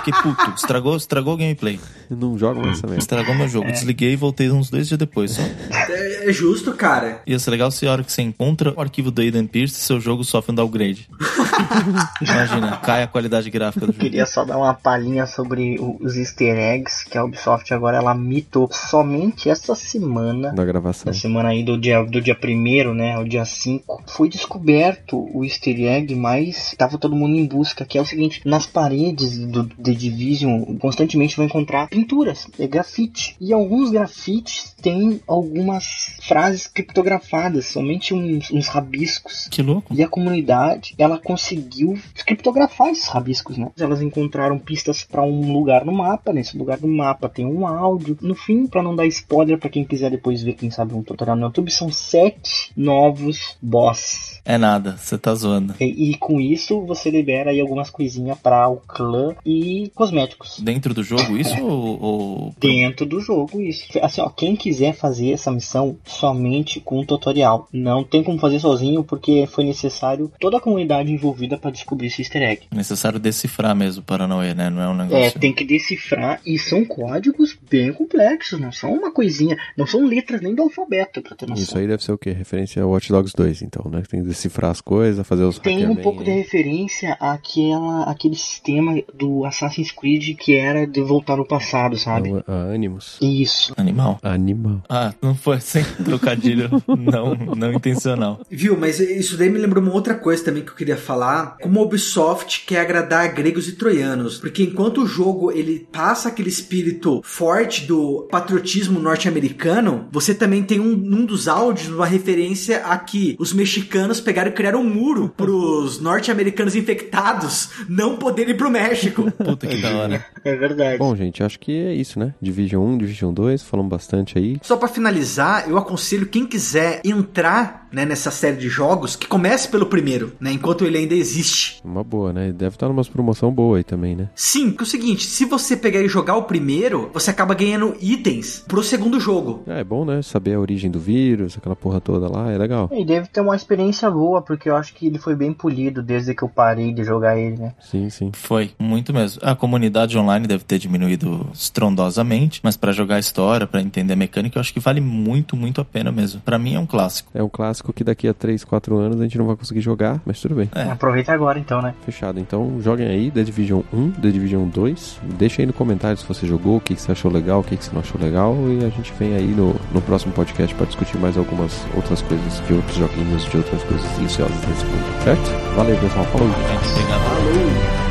fiquei 0.04 0.22
puto, 0.22 0.52
estragou, 0.56 0.96
estragou 0.96 1.34
o 1.34 1.36
gameplay, 1.36 1.78
Não 2.10 2.36
jogam 2.38 2.62
essa 2.70 2.86
mesmo. 2.86 2.98
estragou 2.98 3.34
meu 3.34 3.48
jogo, 3.48 3.70
desliguei 3.70 4.12
e 4.12 4.16
voltei 4.16 4.50
uns 4.50 4.70
dois 4.70 4.88
dias 4.88 4.98
depois 4.98 5.32
só. 5.32 5.42
É, 5.42 6.28
é 6.28 6.32
justo, 6.32 6.72
cara. 6.72 7.22
Ia 7.26 7.38
ser 7.38 7.50
legal 7.50 7.70
se 7.70 7.86
a 7.86 7.92
hora 7.92 8.04
que 8.04 8.12
você 8.12 8.22
encontra 8.22 8.72
o 8.76 8.80
arquivo 8.80 9.10
do 9.10 9.20
Aiden 9.20 9.46
Pierce, 9.46 9.74
seu 9.76 10.00
jogo 10.00 10.24
sofre 10.24 10.52
um 10.52 10.54
downgrade. 10.54 11.08
Imagina, 12.20 12.61
cai 12.78 13.02
a 13.02 13.06
qualidade 13.06 13.50
gráfica 13.50 13.86
do 13.86 13.92
jogo. 13.92 13.98
Queria 14.04 14.26
só 14.26 14.44
dar 14.44 14.56
uma 14.58 14.74
palhinha 14.74 15.26
sobre 15.26 15.78
o- 15.78 15.96
os 16.00 16.16
easter 16.16 16.56
eggs 16.56 17.04
que 17.08 17.16
a 17.18 17.24
Ubisoft 17.24 17.72
agora 17.72 17.96
ela 17.98 18.14
mitou 18.14 18.68
somente 18.72 19.48
essa 19.48 19.74
semana. 19.74 20.52
Da 20.52 20.64
gravação. 20.64 21.12
Da 21.12 21.18
semana 21.18 21.50
aí 21.50 21.62
do 21.62 21.78
dia, 21.78 22.02
do 22.04 22.20
dia 22.20 22.36
1 22.42 22.94
né, 22.94 23.14
ao 23.14 23.24
dia 23.24 23.44
5, 23.44 24.02
foi 24.06 24.28
descoberto 24.28 25.28
o 25.34 25.44
easter 25.44 25.78
egg, 25.80 26.14
mas 26.14 26.74
tava 26.78 26.98
todo 26.98 27.16
mundo 27.16 27.36
em 27.36 27.46
busca, 27.46 27.84
que 27.84 27.98
é 27.98 28.00
o 28.00 28.06
seguinte, 28.06 28.40
nas 28.44 28.66
paredes 28.66 29.38
do 29.38 29.64
The 29.64 29.92
Division, 29.92 30.62
constantemente 30.78 31.36
vai 31.36 31.46
encontrar 31.46 31.88
pinturas, 31.88 32.46
é 32.58 32.66
grafite. 32.66 33.36
E 33.40 33.52
alguns 33.52 33.90
grafites 33.90 34.74
têm 34.82 35.20
algumas 35.26 36.16
frases 36.22 36.66
criptografadas, 36.66 37.66
somente 37.66 38.14
uns, 38.14 38.50
uns 38.50 38.68
rabiscos. 38.68 39.48
Que 39.50 39.62
louco. 39.62 39.92
E 39.94 40.02
a 40.02 40.08
comunidade, 40.08 40.94
ela 40.98 41.18
conseguiu 41.18 41.98
criptografar 42.24 42.51
esses 42.90 43.08
rabiscos, 43.08 43.56
né? 43.56 43.70
Elas 43.78 44.02
encontraram 44.02 44.58
pistas 44.58 45.04
para 45.04 45.22
um 45.22 45.52
lugar 45.52 45.84
no 45.84 45.92
mapa, 45.92 46.32
nesse 46.32 46.56
lugar 46.56 46.78
do 46.78 46.88
mapa 46.88 47.28
tem 47.28 47.46
um 47.46 47.66
áudio. 47.66 48.16
No 48.20 48.34
fim, 48.34 48.66
para 48.66 48.82
não 48.82 48.94
dar 48.94 49.06
spoiler 49.06 49.58
para 49.58 49.70
quem 49.70 49.84
quiser 49.84 50.10
depois 50.10 50.42
ver, 50.42 50.54
quem 50.54 50.70
sabe 50.70 50.94
um 50.94 51.02
tutorial 51.02 51.36
no 51.36 51.46
YouTube, 51.46 51.70
são 51.70 51.90
sete 51.90 52.72
novos 52.76 53.56
boss. 53.60 54.40
É 54.44 54.58
nada, 54.58 54.96
você 54.96 55.16
tá 55.16 55.34
zoando. 55.34 55.74
E, 55.80 56.10
e 56.10 56.14
com 56.16 56.40
isso 56.40 56.80
você 56.84 57.10
libera 57.10 57.50
aí 57.50 57.60
algumas 57.60 57.90
coisinhas 57.90 58.38
para 58.38 58.68
o 58.68 58.76
clã 58.76 59.34
e 59.46 59.90
cosméticos. 59.94 60.60
Dentro 60.60 60.92
do 60.92 61.02
jogo 61.02 61.36
isso 61.36 61.54
ou... 61.62 62.02
ou... 62.02 62.54
Dentro 62.58 63.06
do 63.06 63.20
jogo, 63.20 63.60
isso. 63.60 63.86
Assim, 64.00 64.20
ó, 64.20 64.28
quem 64.28 64.56
quiser 64.56 64.94
fazer 64.94 65.32
essa 65.32 65.50
missão 65.50 65.96
somente 66.04 66.80
com 66.80 67.00
um 67.00 67.04
tutorial. 67.04 67.68
Não 67.72 68.02
tem 68.02 68.22
como 68.22 68.38
fazer 68.38 68.58
sozinho, 68.58 69.04
porque 69.04 69.46
foi 69.46 69.64
necessário 69.64 70.30
toda 70.40 70.56
a 70.56 70.60
comunidade 70.60 71.12
envolvida 71.12 71.56
para 71.56 71.70
descobrir 71.70 72.08
esse 72.08 72.22
easter 72.22 72.41
egg. 72.42 72.62
É 72.70 72.74
necessário 72.74 73.18
decifrar 73.18 73.74
mesmo 73.74 74.02
o 74.02 74.04
Paranoia, 74.04 74.54
né? 74.54 74.70
Não 74.70 74.82
é 74.82 74.88
um 74.88 74.96
negócio... 74.96 75.24
É, 75.24 75.30
tem 75.30 75.52
que 75.52 75.64
decifrar 75.64 76.40
e 76.46 76.58
são 76.58 76.84
códigos 76.84 77.56
bem 77.70 77.92
complexos, 77.92 78.60
não 78.60 78.72
são 78.72 78.92
uma 78.92 79.12
coisinha, 79.12 79.56
não 79.76 79.86
são 79.86 80.04
letras 80.04 80.40
nem 80.40 80.54
do 80.54 80.62
alfabeto, 80.62 81.22
pra 81.22 81.36
ter 81.36 81.46
noção. 81.48 81.62
Isso 81.62 81.78
aí 81.78 81.86
deve 81.86 82.02
ser 82.02 82.12
o 82.12 82.18
quê? 82.18 82.30
Referência 82.30 82.82
ao 82.82 82.90
Watch 82.90 83.08
Dogs 83.10 83.34
2, 83.36 83.62
então, 83.62 83.90
né? 83.90 84.02
Tem 84.08 84.20
que 84.22 84.28
decifrar 84.28 84.70
as 84.70 84.80
coisas, 84.80 85.26
fazer 85.26 85.44
os 85.44 85.58
Tem 85.58 85.86
um 85.86 85.96
pouco 85.96 86.24
de 86.24 86.30
aí. 86.30 86.38
referência 86.38 87.16
àquela, 87.20 88.04
àquele 88.04 88.36
sistema 88.36 89.00
do 89.14 89.44
Assassin's 89.44 89.90
Creed 89.90 90.36
que 90.36 90.54
era 90.54 90.86
de 90.86 91.00
voltar 91.02 91.36
no 91.36 91.46
passado, 91.46 91.96
sabe? 91.96 92.30
Não, 92.30 92.42
a 92.46 92.72
Animus. 92.74 93.18
Isso. 93.20 93.72
Animal. 93.76 94.18
Animal. 94.22 94.82
Ah, 94.88 95.12
não 95.20 95.34
foi 95.34 95.60
sem 95.60 95.84
trocadilho, 96.04 96.70
não, 96.86 97.34
não 97.34 97.72
intencional. 97.72 98.40
Viu, 98.50 98.76
mas 98.78 99.00
isso 99.00 99.36
daí 99.36 99.50
me 99.50 99.58
lembrou 99.58 99.82
uma 99.82 99.92
outra 99.92 100.14
coisa 100.14 100.44
também 100.44 100.62
que 100.64 100.70
eu 100.70 100.74
queria 100.74 100.96
falar. 100.96 101.56
Como 101.60 101.78
a 101.78 101.82
Ubisoft 101.82 102.31
quer 102.66 102.80
agradar 102.80 103.32
gregos 103.34 103.68
e 103.68 103.72
troianos. 103.72 104.38
Porque 104.38 104.62
enquanto 104.62 105.02
o 105.02 105.06
jogo 105.06 105.50
ele 105.50 105.86
passa 105.90 106.28
aquele 106.28 106.48
espírito 106.48 107.20
forte 107.24 107.86
do 107.86 108.28
patriotismo 108.30 108.98
norte-americano, 109.00 110.08
você 110.10 110.34
também 110.34 110.62
tem 110.62 110.80
um, 110.80 110.96
num 110.96 111.24
dos 111.24 111.48
áudios 111.48 111.88
uma 111.88 112.06
referência 112.06 112.84
a 112.86 112.96
que 112.98 113.36
os 113.38 113.52
mexicanos 113.52 114.20
pegaram 114.20 114.50
e 114.50 114.54
criaram 114.54 114.80
um 114.80 114.88
muro 114.88 115.32
pros 115.36 116.00
norte-americanos 116.00 116.74
infectados 116.74 117.70
não 117.88 118.16
poderem 118.16 118.54
ir 118.54 118.56
pro 118.56 118.70
México. 118.70 119.30
Puta 119.36 119.66
que 119.66 119.80
da 119.80 119.96
hora. 119.96 120.24
É 120.44 120.56
verdade. 120.56 120.98
Bom, 120.98 121.14
gente, 121.14 121.42
acho 121.42 121.58
que 121.58 121.72
é 121.72 121.94
isso, 121.94 122.18
né? 122.18 122.34
Division 122.40 122.84
1, 122.94 122.98
Division 122.98 123.32
2, 123.32 123.62
falamos 123.62 123.90
bastante 123.90 124.38
aí. 124.38 124.58
Só 124.62 124.76
pra 124.76 124.88
finalizar, 124.88 125.68
eu 125.68 125.76
aconselho 125.78 126.26
quem 126.26 126.46
quiser 126.46 127.00
entrar 127.04 127.81
né, 127.92 128.04
nessa 128.04 128.30
série 128.30 128.56
de 128.56 128.68
jogos 128.68 129.14
que 129.14 129.26
comece 129.26 129.68
pelo 129.68 129.86
primeiro, 129.86 130.32
né, 130.40 130.52
enquanto 130.52 130.84
ele 130.84 130.98
ainda 130.98 131.14
existe. 131.14 131.80
Uma 131.84 132.02
boa, 132.02 132.32
né? 132.32 132.52
Deve 132.52 132.76
estar 132.76 132.88
numa 132.88 133.04
promoção 133.04 133.52
boa 133.52 133.78
aí 133.78 133.84
também, 133.84 134.16
né? 134.16 134.28
Sim, 134.34 134.70
porque 134.70 134.84
é 134.84 134.86
o 134.86 134.86
seguinte, 134.86 135.26
se 135.26 135.44
você 135.44 135.76
pegar 135.76 136.00
e 136.00 136.08
jogar 136.08 136.36
o 136.36 136.44
primeiro, 136.44 137.10
você 137.12 137.30
acaba 137.30 137.54
ganhando 137.54 137.94
itens 138.00 138.64
pro 138.66 138.82
segundo 138.82 139.20
jogo. 139.20 139.62
É, 139.66 139.80
é 139.80 139.84
bom, 139.84 140.04
né? 140.04 140.22
Saber 140.22 140.54
a 140.54 140.60
origem 140.60 140.90
do 140.90 140.98
vírus, 140.98 141.56
aquela 141.56 141.76
porra 141.76 142.00
toda 142.00 142.28
lá, 142.28 142.50
é 142.50 142.56
legal. 142.56 142.88
E 142.92 143.04
deve 143.04 143.28
ter 143.28 143.40
uma 143.40 143.56
experiência 143.56 144.10
boa, 144.10 144.40
porque 144.40 144.70
eu 144.70 144.76
acho 144.76 144.94
que 144.94 145.06
ele 145.06 145.18
foi 145.18 145.34
bem 145.34 145.52
polido 145.52 146.02
desde 146.02 146.34
que 146.34 146.42
eu 146.42 146.48
parei 146.48 146.92
de 146.92 147.04
jogar 147.04 147.36
ele, 147.38 147.56
né? 147.56 147.74
Sim, 147.80 148.08
sim. 148.08 148.30
Foi, 148.32 148.70
muito 148.78 149.12
mesmo. 149.12 149.40
A 149.44 149.54
comunidade 149.54 150.16
online 150.16 150.46
deve 150.46 150.64
ter 150.64 150.78
diminuído 150.78 151.48
estrondosamente, 151.52 152.60
mas 152.62 152.76
pra 152.76 152.92
jogar 152.92 153.16
a 153.16 153.20
história, 153.20 153.66
pra 153.66 153.82
entender 153.82 154.12
a 154.12 154.16
mecânica, 154.16 154.56
eu 154.56 154.60
acho 154.60 154.72
que 154.72 154.80
vale 154.80 155.00
muito, 155.00 155.56
muito 155.56 155.80
a 155.80 155.84
pena 155.84 156.12
mesmo. 156.12 156.40
Pra 156.40 156.58
mim 156.58 156.74
é 156.74 156.78
um 156.78 156.86
clássico. 156.86 157.30
É 157.34 157.42
um 157.42 157.48
clássico 157.48 157.81
que 157.90 158.04
daqui 158.04 158.28
a 158.28 158.34
3, 158.34 158.62
4 158.64 158.96
anos 158.98 159.18
a 159.18 159.22
gente 159.22 159.38
não 159.38 159.46
vai 159.46 159.56
conseguir 159.56 159.80
jogar, 159.80 160.20
mas 160.26 160.38
tudo 160.38 160.54
bem. 160.54 160.68
É. 160.74 160.82
Aproveita 160.82 161.32
agora 161.32 161.58
então, 161.58 161.80
né? 161.80 161.94
Fechado. 162.04 162.38
Então 162.38 162.78
joguem 162.82 163.06
aí 163.06 163.30
The 163.30 163.42
Division 163.42 163.80
1, 163.92 164.10
The 164.12 164.30
Division 164.30 164.68
2. 164.68 165.20
Deixa 165.38 165.62
aí 165.62 165.66
no 165.66 165.72
comentário 165.72 166.18
se 166.18 166.26
você 166.26 166.46
jogou, 166.46 166.76
o 166.76 166.80
que, 166.80 166.94
que 166.94 167.00
você 167.00 167.12
achou 167.12 167.30
legal, 167.30 167.60
o 167.60 167.64
que, 167.64 167.76
que 167.76 167.84
você 167.84 167.92
não 167.92 168.00
achou 168.00 168.20
legal. 168.20 168.54
E 168.68 168.84
a 168.84 168.90
gente 168.90 169.10
vem 169.18 169.34
aí 169.34 169.48
no, 169.48 169.74
no 169.92 170.02
próximo 170.02 170.32
podcast 170.34 170.74
para 170.74 170.86
discutir 170.86 171.16
mais 171.16 171.38
algumas 171.38 171.84
outras 171.96 172.20
coisas 172.20 172.66
de 172.66 172.74
outros 172.74 172.96
joguinhos, 172.96 173.44
de 173.44 173.56
outras 173.56 173.82
coisas 173.84 174.10
deliciosas 174.16 174.60
desse 174.60 174.84
mundo, 174.84 175.24
certo? 175.24 175.74
Valeu, 175.76 175.96
pessoal. 175.96 176.24
Falou. 176.26 176.48
Gente, 176.48 176.90
obrigado. 176.92 177.22
Muito 177.44 178.01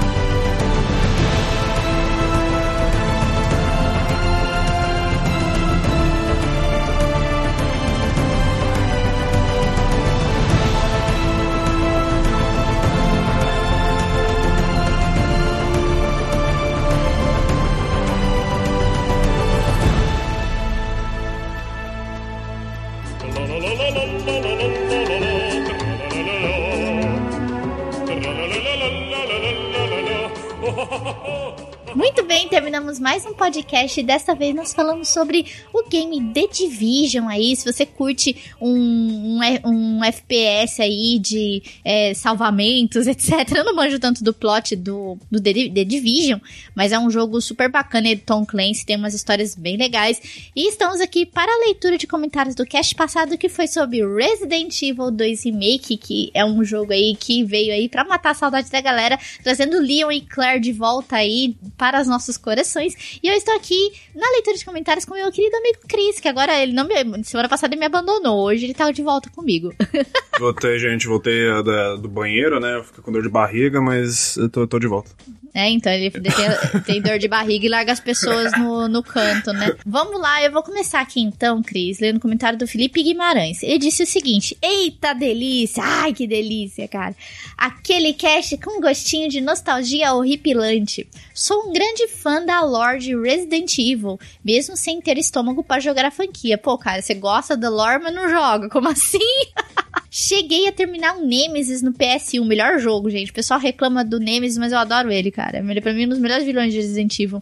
mais 33.02 33.26
um 33.26 33.34
podcast 33.34 34.00
e 34.00 34.04
dessa 34.04 34.36
vez 34.36 34.54
nós 34.54 34.74
falamos 34.74 35.10
sobre 35.10 35.48
o 35.74 35.90
game 35.90 36.32
The 36.32 36.46
Division 36.46 37.28
aí. 37.28 37.56
Se 37.56 37.66
você 37.66 37.84
curte 37.84 38.36
um, 38.62 39.40
um, 39.40 39.40
um 39.66 40.04
FPS 40.04 40.80
aí 40.84 41.18
de 41.20 41.64
é, 41.84 42.14
salvamentos, 42.14 43.08
etc. 43.10 43.32
Eu 43.56 43.66
não 43.66 43.76
manjo 43.76 43.98
tanto 43.98 44.24
do 44.24 44.32
plot 44.32 44.76
do, 44.76 45.18
do 45.32 45.42
The, 45.42 45.70
The 45.70 45.84
Division, 45.84 46.40
mas 46.76 46.92
é 46.92 47.00
um 47.00 47.10
jogo 47.10 47.42
super 47.42 47.70
bacana 47.70 48.16
do 48.16 48.22
Tom 48.22 48.46
Clancy, 48.46 48.86
tem 48.86 48.98
umas 48.98 49.16
histórias 49.16 49.56
bem 49.56 49.78
legais. 49.78 50.22
E 50.56 50.70
estamos 50.70 51.02
aqui 51.02 51.26
para 51.26 51.52
a 51.52 51.66
leitura 51.66 51.98
de 51.98 52.06
comentários 52.06 52.54
do 52.54 52.68
cast 52.68 52.94
passado 52.94 53.36
que 53.36 53.50
foi 53.50 53.68
sobre 53.68 54.06
Resident 54.06 54.80
Evil 54.80 55.10
2 55.10 55.46
Remake, 55.46 55.98
que 55.98 56.30
é 56.36 56.46
um 56.46 56.64
jogo 56.64 56.94
aí 56.94 57.16
que 57.20 57.44
veio 57.44 57.74
aí 57.74 57.90
para 57.90 58.04
matar 58.04 58.32
a 58.32 58.36
saudade 58.36 58.70
da 58.70 58.80
galera, 58.80 59.18
trazendo 59.44 59.82
Leon 59.82 60.12
e 60.12 60.22
Claire 60.22 60.60
de 60.60 60.72
volta 60.72 61.16
aí 61.16 61.56
para 61.76 62.00
os 62.00 62.08
nossos 62.08 62.38
corações. 62.38 62.91
Guimarães. 62.92 63.20
E 63.22 63.28
eu 63.28 63.34
estou 63.34 63.56
aqui 63.56 63.92
na 64.16 64.30
leitura 64.32 64.58
de 64.58 64.66
comentários 64.66 65.06
com 65.06 65.14
meu 65.14 65.32
querido 65.32 65.56
amigo 65.56 65.80
Cris, 65.88 66.20
que 66.20 66.28
agora 66.28 66.62
ele 66.62 66.74
não 66.74 66.86
me. 66.86 67.24
Semana 67.24 67.50
passada 67.50 67.74
ele 67.74 67.80
me 67.80 67.86
abandonou, 67.86 68.46
hoje 68.46 68.66
ele 68.66 68.74
tá 68.74 68.90
de 68.92 69.02
volta 69.02 69.30
comigo. 69.30 69.74
Voltei, 70.40 70.80
gente, 70.80 71.08
voltei 71.08 71.48
da, 71.64 71.96
do 71.96 72.08
banheiro, 72.08 72.60
né? 72.60 72.78
Eu 72.78 72.84
fiquei 72.84 73.04
com 73.04 73.12
dor 73.12 73.22
de 73.22 73.30
barriga, 73.30 73.80
mas 73.80 74.38
eu 74.38 74.50
tô, 74.50 74.66
tô 74.66 74.80
de 74.80 74.88
volta. 74.88 75.12
É, 75.54 75.70
então 75.70 75.92
ele 75.92 76.10
tem, 76.10 76.82
tem, 76.86 77.02
dor 77.02 77.20
de 77.20 77.28
barriga 77.28 77.66
e 77.66 77.70
larga 77.70 77.92
as 77.92 78.00
pessoas 78.00 78.52
no, 78.58 78.88
no 78.88 79.04
canto, 79.04 79.52
né? 79.52 79.76
Vamos 79.86 80.20
lá, 80.20 80.42
eu 80.42 80.52
vou 80.52 80.64
começar 80.64 81.02
aqui 81.02 81.20
então, 81.20 81.62
Cris, 81.62 82.00
lendo 82.00 82.18
o 82.18 82.20
comentário 82.22 82.58
do 82.58 82.66
Felipe 82.66 83.04
Guimarães. 83.04 83.62
Ele 83.62 83.78
disse 83.78 84.04
o 84.04 84.08
seguinte: 84.08 84.58
Eita 84.62 85.14
delícia! 85.14 85.84
Ai, 85.84 86.14
que 86.14 86.26
delícia, 86.26 86.88
cara! 86.88 87.14
Aquele 87.58 88.14
cast 88.14 88.58
com 88.60 88.80
gostinho 88.80 89.30
de 89.30 89.42
nostalgia 89.42 90.14
horripilante. 90.14 91.08
Sou 91.34 91.68
um 91.68 91.74
grande 91.74 92.08
fã 92.08 92.44
da 92.46 92.62
lore 92.62 92.81
de 93.00 93.16
Resident 93.16 93.78
Evil, 93.78 94.20
mesmo 94.44 94.76
sem 94.76 95.00
ter 95.02 95.18
estômago 95.18 95.64
para 95.64 95.82
jogar 95.82 96.06
a 96.06 96.12
franquia. 96.12 96.58
Pô, 96.58 96.78
cara, 96.78 97.02
você 97.02 97.14
gosta 97.14 97.56
da 97.56 97.70
lore, 97.70 98.04
mas 98.04 98.14
não 98.14 98.30
joga. 98.30 98.70
Como 98.70 98.90
assim? 98.90 99.20
Cheguei 100.10 100.68
a 100.68 100.72
terminar 100.74 101.18
o 101.18 101.26
Nemesis 101.26 101.82
no 101.82 101.94
PS1, 101.94 102.46
melhor 102.46 102.80
jogo, 102.80 103.10
gente. 103.10 103.32
O 103.32 103.34
pessoal 103.34 103.60
reclama 103.60 104.04
do 104.04 104.20
Nemesis, 104.20 104.58
mas 104.58 104.74
eu 104.74 104.78
adoro 104.78 105.12
ele, 105.12 105.32
cara. 105.32 105.60
É 105.60 105.82
pra 105.82 105.94
mim 105.94 106.06
um 106.06 106.10
dos 106.10 106.20
melhores 106.20 106.46
vilões 106.46 106.74
de 106.74 106.80
Resident 106.80 107.18
Evil. 107.18 107.42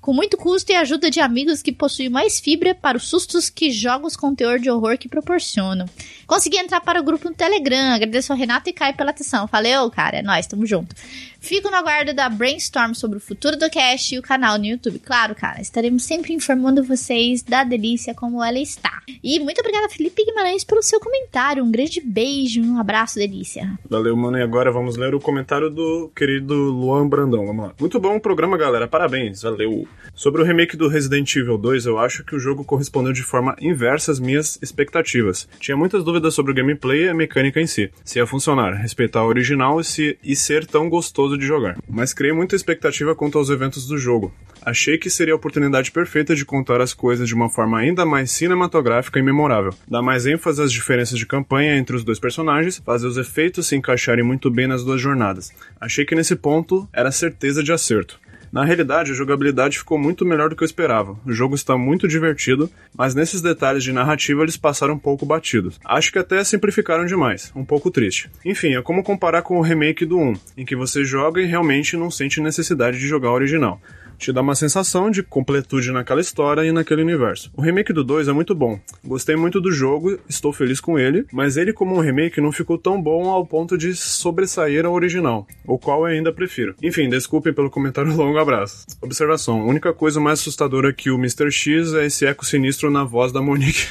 Com 0.00 0.14
muito 0.14 0.36
custo 0.36 0.72
e 0.72 0.74
ajuda 0.74 1.10
de 1.10 1.20
amigos 1.20 1.62
que 1.62 1.70
possuem 1.70 2.08
mais 2.08 2.40
fibra 2.40 2.74
para 2.74 2.96
os 2.96 3.06
sustos 3.08 3.50
que 3.50 3.70
jogos 3.70 4.16
com 4.16 4.34
teor 4.34 4.58
de 4.58 4.70
horror 4.70 4.96
que 4.96 5.08
proporcionam. 5.08 5.86
Consegui 6.30 6.58
entrar 6.58 6.80
para 6.80 7.00
o 7.00 7.02
grupo 7.02 7.28
no 7.28 7.34
Telegram. 7.34 7.92
Agradeço 7.92 8.32
ao 8.32 8.38
Renato 8.38 8.70
e 8.70 8.72
Caio 8.72 8.94
pela 8.94 9.10
atenção. 9.10 9.48
Valeu, 9.48 9.90
cara. 9.90 10.18
É 10.18 10.22
nóis, 10.22 10.46
tamo 10.46 10.64
junto. 10.64 10.94
Fico 11.40 11.70
no 11.70 11.76
aguardo 11.76 12.14
da 12.14 12.28
brainstorm 12.28 12.92
sobre 12.92 13.16
o 13.16 13.20
futuro 13.20 13.56
do 13.56 13.68
cast 13.68 14.14
e 14.14 14.18
o 14.18 14.22
canal 14.22 14.56
no 14.56 14.66
YouTube. 14.66 15.00
Claro, 15.00 15.34
cara, 15.34 15.60
estaremos 15.60 16.04
sempre 16.04 16.32
informando 16.32 16.84
vocês 16.84 17.42
da 17.42 17.64
delícia 17.64 18.14
como 18.14 18.44
ela 18.44 18.60
está. 18.60 19.00
E 19.24 19.40
muito 19.40 19.58
obrigada, 19.58 19.88
Felipe 19.88 20.24
Guimarães, 20.24 20.62
pelo 20.62 20.82
seu 20.82 21.00
comentário. 21.00 21.64
Um 21.64 21.70
grande 21.72 22.00
beijo, 22.00 22.62
um 22.62 22.78
abraço, 22.78 23.18
delícia. 23.18 23.76
Valeu, 23.88 24.16
mano. 24.16 24.38
E 24.38 24.42
agora 24.42 24.70
vamos 24.70 24.96
ler 24.96 25.14
o 25.14 25.18
comentário 25.18 25.68
do 25.68 26.12
querido 26.14 26.54
Luan 26.54 27.08
Brandão. 27.08 27.44
Vamos 27.46 27.64
lá. 27.64 27.72
Muito 27.80 27.98
bom 27.98 28.16
o 28.16 28.20
programa, 28.20 28.56
galera. 28.56 28.86
Parabéns. 28.86 29.42
Valeu. 29.42 29.88
Sobre 30.14 30.42
o 30.42 30.44
remake 30.44 30.76
do 30.76 30.88
Resident 30.88 31.34
Evil 31.34 31.56
2, 31.56 31.86
eu 31.86 31.98
acho 31.98 32.22
que 32.22 32.36
o 32.36 32.38
jogo 32.38 32.64
correspondeu 32.64 33.12
de 33.12 33.22
forma 33.22 33.56
inversa 33.60 34.12
às 34.12 34.20
minhas 34.20 34.58
expectativas. 34.60 35.48
Tinha 35.58 35.76
muitas 35.76 36.04
dúvidas 36.04 36.19
sobre 36.28 36.50
o 36.50 36.54
gameplay 36.54 37.04
e 37.04 37.08
a 37.08 37.14
mecânica 37.14 37.60
em 37.60 37.66
si. 37.68 37.88
Se 38.04 38.18
ia 38.18 38.26
funcionar, 38.26 38.72
respeitar 38.72 39.22
o 39.22 39.28
original 39.28 39.80
e, 39.80 39.84
se, 39.84 40.18
e 40.24 40.34
ser 40.34 40.66
tão 40.66 40.88
gostoso 40.88 41.38
de 41.38 41.46
jogar. 41.46 41.78
Mas 41.88 42.12
criei 42.12 42.32
muita 42.32 42.56
expectativa 42.56 43.14
quanto 43.14 43.38
aos 43.38 43.48
eventos 43.48 43.86
do 43.86 43.96
jogo. 43.96 44.34
Achei 44.62 44.98
que 44.98 45.08
seria 45.08 45.34
a 45.34 45.36
oportunidade 45.36 45.92
perfeita 45.92 46.34
de 46.34 46.44
contar 46.44 46.80
as 46.80 46.92
coisas 46.92 47.28
de 47.28 47.34
uma 47.34 47.48
forma 47.48 47.78
ainda 47.78 48.04
mais 48.04 48.32
cinematográfica 48.32 49.20
e 49.20 49.22
memorável. 49.22 49.72
Dar 49.88 50.02
mais 50.02 50.26
ênfase 50.26 50.60
às 50.60 50.72
diferenças 50.72 51.16
de 51.16 51.26
campanha 51.26 51.76
entre 51.76 51.94
os 51.94 52.02
dois 52.02 52.18
personagens, 52.18 52.82
fazer 52.84 53.06
os 53.06 53.16
efeitos 53.16 53.68
se 53.68 53.76
encaixarem 53.76 54.24
muito 54.24 54.50
bem 54.50 54.66
nas 54.66 54.84
duas 54.84 55.00
jornadas. 55.00 55.52
Achei 55.80 56.04
que 56.04 56.16
nesse 56.16 56.34
ponto 56.34 56.88
era 56.92 57.12
certeza 57.12 57.62
de 57.62 57.72
acerto. 57.72 58.18
Na 58.52 58.64
realidade, 58.64 59.12
a 59.12 59.14
jogabilidade 59.14 59.78
ficou 59.78 59.96
muito 59.96 60.24
melhor 60.24 60.48
do 60.48 60.56
que 60.56 60.64
eu 60.64 60.66
esperava. 60.66 61.16
O 61.24 61.32
jogo 61.32 61.54
está 61.54 61.78
muito 61.78 62.08
divertido, 62.08 62.68
mas 62.96 63.14
nesses 63.14 63.40
detalhes 63.40 63.84
de 63.84 63.92
narrativa 63.92 64.42
eles 64.42 64.56
passaram 64.56 64.94
um 64.94 64.98
pouco 64.98 65.24
batidos. 65.24 65.78
Acho 65.84 66.10
que 66.10 66.18
até 66.18 66.42
simplificaram 66.42 67.06
demais, 67.06 67.52
um 67.54 67.64
pouco 67.64 67.90
triste. 67.90 68.28
Enfim, 68.44 68.74
é 68.74 68.82
como 68.82 69.04
comparar 69.04 69.42
com 69.42 69.56
o 69.58 69.62
remake 69.62 70.04
do 70.04 70.18
1, 70.18 70.34
em 70.56 70.64
que 70.64 70.74
você 70.74 71.04
joga 71.04 71.40
e 71.40 71.46
realmente 71.46 71.96
não 71.96 72.10
sente 72.10 72.40
necessidade 72.40 72.98
de 72.98 73.06
jogar 73.06 73.30
o 73.30 73.34
original 73.34 73.80
te 74.20 74.32
dá 74.32 74.42
uma 74.42 74.54
sensação 74.54 75.10
de 75.10 75.22
completude 75.22 75.90
naquela 75.90 76.20
história 76.20 76.62
e 76.62 76.70
naquele 76.70 77.00
universo. 77.00 77.50
O 77.56 77.62
remake 77.62 77.92
do 77.92 78.04
2 78.04 78.28
é 78.28 78.32
muito 78.32 78.54
bom. 78.54 78.78
Gostei 79.02 79.34
muito 79.34 79.60
do 79.60 79.72
jogo, 79.72 80.18
estou 80.28 80.52
feliz 80.52 80.78
com 80.78 80.98
ele, 80.98 81.24
mas 81.32 81.56
ele 81.56 81.72
como 81.72 81.96
um 81.96 82.00
remake 82.00 82.40
não 82.40 82.52
ficou 82.52 82.76
tão 82.76 83.00
bom 83.00 83.30
ao 83.30 83.46
ponto 83.46 83.78
de 83.78 83.94
sobressair 83.96 84.84
ao 84.84 84.92
original, 84.92 85.46
o 85.66 85.78
qual 85.78 86.00
eu 86.00 86.14
ainda 86.14 86.32
prefiro. 86.32 86.74
Enfim, 86.82 87.08
desculpem 87.08 87.54
pelo 87.54 87.70
comentário 87.70 88.12
longo, 88.14 88.38
abraço. 88.38 88.86
Observação, 89.00 89.62
a 89.62 89.64
única 89.64 89.92
coisa 89.94 90.20
mais 90.20 90.40
assustadora 90.40 90.92
que 90.92 91.10
o 91.10 91.16
Mr. 91.16 91.50
X 91.50 91.94
é 91.94 92.04
esse 92.04 92.26
eco 92.26 92.44
sinistro 92.44 92.90
na 92.90 93.04
voz 93.04 93.32
da 93.32 93.40
Monique. 93.40 93.86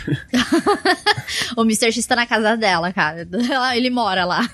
o 1.57 1.64
Mr. 1.64 1.91
X 1.91 2.06
tá 2.06 2.15
na 2.15 2.27
casa 2.27 2.56
dela, 2.56 2.93
cara. 2.93 3.27
Ele 3.76 3.89
mora 3.89 4.26
lá. 4.26 4.47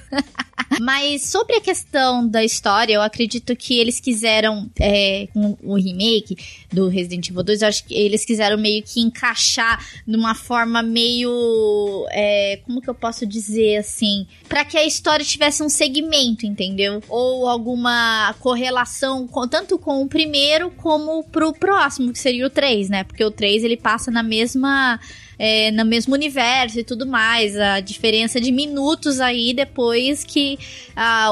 Mas 0.80 1.24
sobre 1.24 1.56
a 1.56 1.62
questão 1.62 2.28
da 2.28 2.44
história, 2.44 2.94
eu 2.94 3.02
acredito 3.02 3.56
que 3.56 3.80
eles 3.80 4.00
quiseram, 4.00 4.70
é, 4.80 5.28
o 5.64 5.76
remake 5.76 6.38
do 6.72 6.88
Resident 6.88 7.30
Evil 7.30 7.44
2, 7.44 7.62
eu 7.62 7.68
acho 7.68 7.86
que 7.86 7.94
eles 7.94 8.26
quiseram 8.26 8.58
meio 8.58 8.84
que 8.84 9.00
encaixar 9.00 9.84
numa 10.06 10.36
forma 10.36 10.82
meio. 10.82 12.06
É, 12.12 12.60
como 12.66 12.82
que 12.82 12.90
eu 12.90 12.96
posso 12.96 13.26
dizer 13.26 13.78
assim? 13.78 14.26
para 14.48 14.64
que 14.64 14.78
a 14.78 14.86
história 14.86 15.26
tivesse 15.26 15.64
um 15.64 15.70
segmento, 15.70 16.46
entendeu? 16.46 17.02
Ou 17.10 17.48
alguma 17.48 18.34
correlação 18.40 19.28
com, 19.28 19.48
tanto 19.48 19.78
com 19.78 20.02
o 20.02 20.08
primeiro 20.08 20.72
como 20.72 21.24
pro 21.24 21.54
próximo, 21.54 22.14
que 22.14 22.20
seria 22.20 22.46
o 22.46 22.50
3, 22.50 22.90
né? 22.90 23.04
Porque 23.04 23.24
o 23.24 23.32
3 23.32 23.64
ele 23.64 23.78
passa 23.78 24.12
na 24.12 24.24
mesma 24.24 25.00
é, 25.38 25.72
no 25.72 25.86
mesmo 25.86 26.14
universo 26.14 26.80
e 26.80 26.84
tudo 26.84 27.06
mais. 27.06 27.56
A 27.58 27.80
diferença 27.80 28.40
de 28.40 28.52
minutos 28.52 29.20
aí 29.20 29.54
depois 29.54 30.24
que 30.24 30.58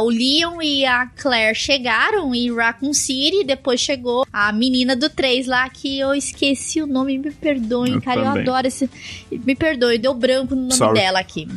o 0.01 0.09
Leon 0.09 0.61
e 0.61 0.85
a 0.85 1.07
Claire 1.07 1.55
chegaram 1.55 2.34
em 2.34 2.53
Raccoon 2.53 2.93
City. 2.93 3.43
Depois 3.43 3.80
chegou 3.80 4.25
a 4.31 4.51
menina 4.51 4.95
do 4.95 5.09
3 5.09 5.47
lá, 5.47 5.69
que 5.69 5.99
eu 5.99 6.13
esqueci 6.13 6.81
o 6.81 6.88
nome, 6.88 7.17
me 7.17 7.31
perdoem, 7.31 7.99
cara. 7.99 8.23
Também. 8.23 8.35
Eu 8.38 8.41
adoro 8.41 8.67
esse. 8.67 8.89
Me 9.31 9.55
perdoe, 9.55 9.97
deu 9.97 10.13
branco 10.13 10.55
no 10.55 10.61
nome 10.61 10.73
Sorry. 10.73 10.93
dela 10.99 11.19
aqui. 11.19 11.47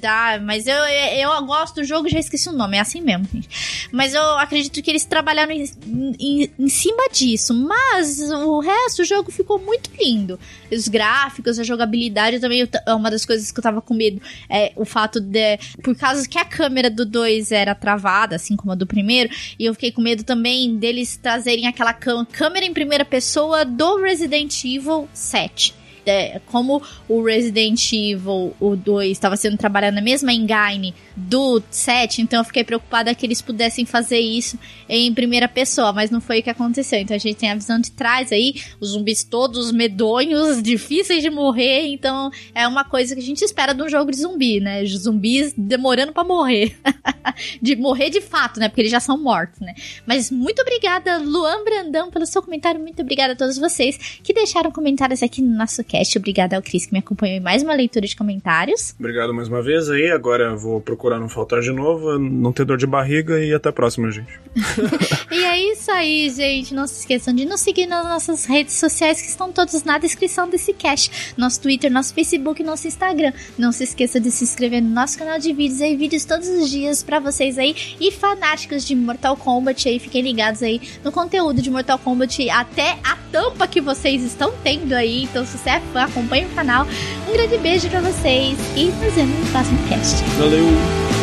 Tá, 0.00 0.40
mas 0.42 0.66
eu, 0.66 0.76
eu 0.76 1.46
gosto 1.46 1.76
do 1.76 1.84
jogo 1.84 2.08
já 2.08 2.18
esqueci 2.18 2.48
o 2.48 2.52
nome, 2.52 2.76
é 2.76 2.80
assim 2.80 3.00
mesmo, 3.00 3.26
gente. 3.32 3.88
Mas 3.92 4.14
eu 4.14 4.22
acredito 4.38 4.82
que 4.82 4.90
eles 4.90 5.04
trabalharam 5.04 5.52
em, 5.52 5.64
em, 6.18 6.50
em 6.58 6.68
cima 6.68 7.08
disso. 7.10 7.54
Mas 7.54 8.20
o 8.20 8.60
resto, 8.60 9.02
o 9.02 9.04
jogo 9.04 9.30
ficou 9.30 9.58
muito 9.58 9.90
lindo. 9.98 10.38
Os 10.70 10.88
gráficos, 10.88 11.58
a 11.58 11.62
jogabilidade 11.62 11.79
também 12.40 12.68
é 12.86 12.94
uma 12.94 13.10
das 13.10 13.24
coisas 13.24 13.50
que 13.50 13.58
eu 13.58 13.62
tava 13.62 13.80
com 13.80 13.94
medo. 13.94 14.20
É 14.48 14.72
o 14.76 14.84
fato 14.84 15.20
de. 15.20 15.58
Por 15.82 15.96
causa 15.96 16.28
que 16.28 16.38
a 16.38 16.44
câmera 16.44 16.90
do 16.90 17.04
2 17.04 17.52
era 17.52 17.74
travada, 17.74 18.36
assim 18.36 18.56
como 18.56 18.72
a 18.72 18.74
do 18.74 18.86
primeiro, 18.86 19.30
e 19.58 19.64
eu 19.64 19.74
fiquei 19.74 19.92
com 19.92 20.00
medo 20.00 20.24
também 20.24 20.76
deles 20.76 21.16
trazerem 21.16 21.66
aquela 21.66 21.92
câmera 21.92 22.64
em 22.64 22.72
primeira 22.72 23.04
pessoa 23.04 23.64
do 23.64 23.96
Resident 23.96 24.64
Evil 24.64 25.08
7 25.12 25.79
é, 26.10 26.40
como 26.46 26.82
o 27.08 27.22
Resident 27.22 27.92
Evil, 27.92 28.54
o 28.58 28.74
2, 28.74 29.12
estava 29.12 29.36
sendo 29.36 29.56
trabalhado 29.56 29.94
na 29.94 30.02
mesma 30.02 30.32
engine 30.32 30.94
do 31.16 31.62
7, 31.70 32.22
então 32.22 32.40
eu 32.40 32.44
fiquei 32.44 32.64
preocupada 32.64 33.14
que 33.14 33.24
eles 33.24 33.40
pudessem 33.40 33.84
fazer 33.86 34.18
isso 34.18 34.58
em 34.88 35.12
primeira 35.14 35.46
pessoa, 35.48 35.92
mas 35.92 36.10
não 36.10 36.20
foi 36.20 36.40
o 36.40 36.42
que 36.42 36.50
aconteceu. 36.50 36.98
Então 36.98 37.14
a 37.14 37.18
gente 37.18 37.36
tem 37.36 37.50
a 37.50 37.54
visão 37.54 37.78
de 37.78 37.90
trás 37.92 38.32
aí, 38.32 38.54
os 38.80 38.90
zumbis 38.90 39.22
todos 39.22 39.70
medonhos, 39.70 40.60
difíceis 40.62 41.22
de 41.22 41.30
morrer, 41.30 41.86
então 41.88 42.30
é 42.54 42.66
uma 42.66 42.84
coisa 42.84 43.14
que 43.14 43.20
a 43.20 43.24
gente 43.24 43.42
espera 43.42 43.72
de 43.72 43.82
um 43.82 43.88
jogo 43.88 44.10
de 44.10 44.18
zumbi, 44.18 44.60
né? 44.60 44.84
Zumbis 44.86 45.54
demorando 45.56 46.12
para 46.12 46.24
morrer. 46.24 46.76
de 47.60 47.76
morrer 47.76 48.10
de 48.10 48.20
fato, 48.20 48.58
né? 48.58 48.68
Porque 48.68 48.82
eles 48.82 48.90
já 48.90 49.00
são 49.00 49.16
mortos, 49.16 49.60
né? 49.60 49.74
Mas 50.06 50.30
muito 50.30 50.60
obrigada, 50.62 51.18
Luan 51.18 51.62
Brandão, 51.64 52.10
pelo 52.10 52.26
seu 52.26 52.42
comentário. 52.42 52.80
Muito 52.80 53.00
obrigada 53.02 53.34
a 53.34 53.36
todos 53.36 53.58
vocês 53.58 53.96
que 54.22 54.32
deixaram 54.32 54.70
comentários 54.70 55.22
aqui 55.22 55.42
no 55.42 55.56
nosso 55.56 55.82
cast. 55.84 55.99
Obrigada 56.18 56.56
ao 56.56 56.62
Cris 56.62 56.86
que 56.86 56.92
me 56.92 56.98
acompanhou 56.98 57.36
em 57.36 57.40
mais 57.40 57.62
uma 57.62 57.74
leitura 57.74 58.06
de 58.06 58.16
comentários. 58.16 58.94
Obrigado 58.98 59.34
mais 59.34 59.48
uma 59.48 59.62
vez 59.62 59.88
aí. 59.90 60.10
Agora 60.10 60.54
vou 60.56 60.80
procurar 60.80 61.18
não 61.18 61.28
faltar 61.28 61.60
de 61.60 61.72
novo, 61.72 62.18
não 62.18 62.52
ter 62.52 62.64
dor 62.64 62.76
de 62.76 62.86
barriga 62.86 63.42
e 63.42 63.52
até 63.52 63.68
a 63.68 63.72
próxima, 63.72 64.10
gente. 64.10 64.32
e 65.30 65.44
é 65.44 65.72
isso 65.72 65.90
aí, 65.90 66.30
gente. 66.30 66.74
Não 66.74 66.86
se 66.86 67.00
esqueçam 67.00 67.34
de 67.34 67.44
nos 67.44 67.60
seguir 67.60 67.86
nas 67.86 68.04
nossas 68.04 68.44
redes 68.44 68.74
sociais 68.74 69.20
que 69.20 69.28
estão 69.28 69.52
todas 69.52 69.84
na 69.84 69.98
descrição 69.98 70.48
desse 70.48 70.72
cast. 70.72 71.34
Nosso 71.36 71.60
Twitter, 71.60 71.90
nosso 71.90 72.14
Facebook, 72.14 72.62
nosso 72.62 72.86
Instagram. 72.86 73.32
Não 73.58 73.72
se 73.72 73.84
esqueça 73.84 74.20
de 74.20 74.30
se 74.30 74.44
inscrever 74.44 74.82
no 74.82 74.90
nosso 74.90 75.18
canal 75.18 75.38
de 75.38 75.52
vídeos 75.52 75.80
aí, 75.80 75.96
vídeos 75.96 76.24
todos 76.24 76.48
os 76.48 76.70
dias 76.70 77.02
para 77.02 77.18
vocês 77.18 77.58
aí 77.58 77.74
e 78.00 78.10
fanáticos 78.10 78.86
de 78.86 78.94
Mortal 78.94 79.36
Kombat 79.36 79.88
aí, 79.88 79.98
fiquem 79.98 80.22
ligados 80.22 80.62
aí 80.62 80.80
no 81.04 81.10
conteúdo 81.10 81.60
de 81.60 81.70
Mortal 81.70 81.98
Kombat 81.98 82.48
até 82.50 82.98
a 83.02 83.16
tampa 83.32 83.66
que 83.66 83.80
vocês 83.80 84.22
estão 84.22 84.52
tendo 84.62 84.92
aí. 84.92 85.24
Então, 85.24 85.44
se 85.44 85.58
você 85.58 85.70
é 85.70 85.79
fã, 85.92 86.04
acompanhe 86.04 86.46
o 86.46 86.50
canal. 86.50 86.86
Um 87.28 87.32
grande 87.32 87.58
beijo 87.58 87.88
para 87.88 88.00
vocês 88.00 88.58
e 88.76 88.86
nos 88.86 89.14
vemos 89.14 89.38
no 89.38 89.46
próximo 89.46 89.78
cast. 89.88 90.22
Valeu! 90.38 91.19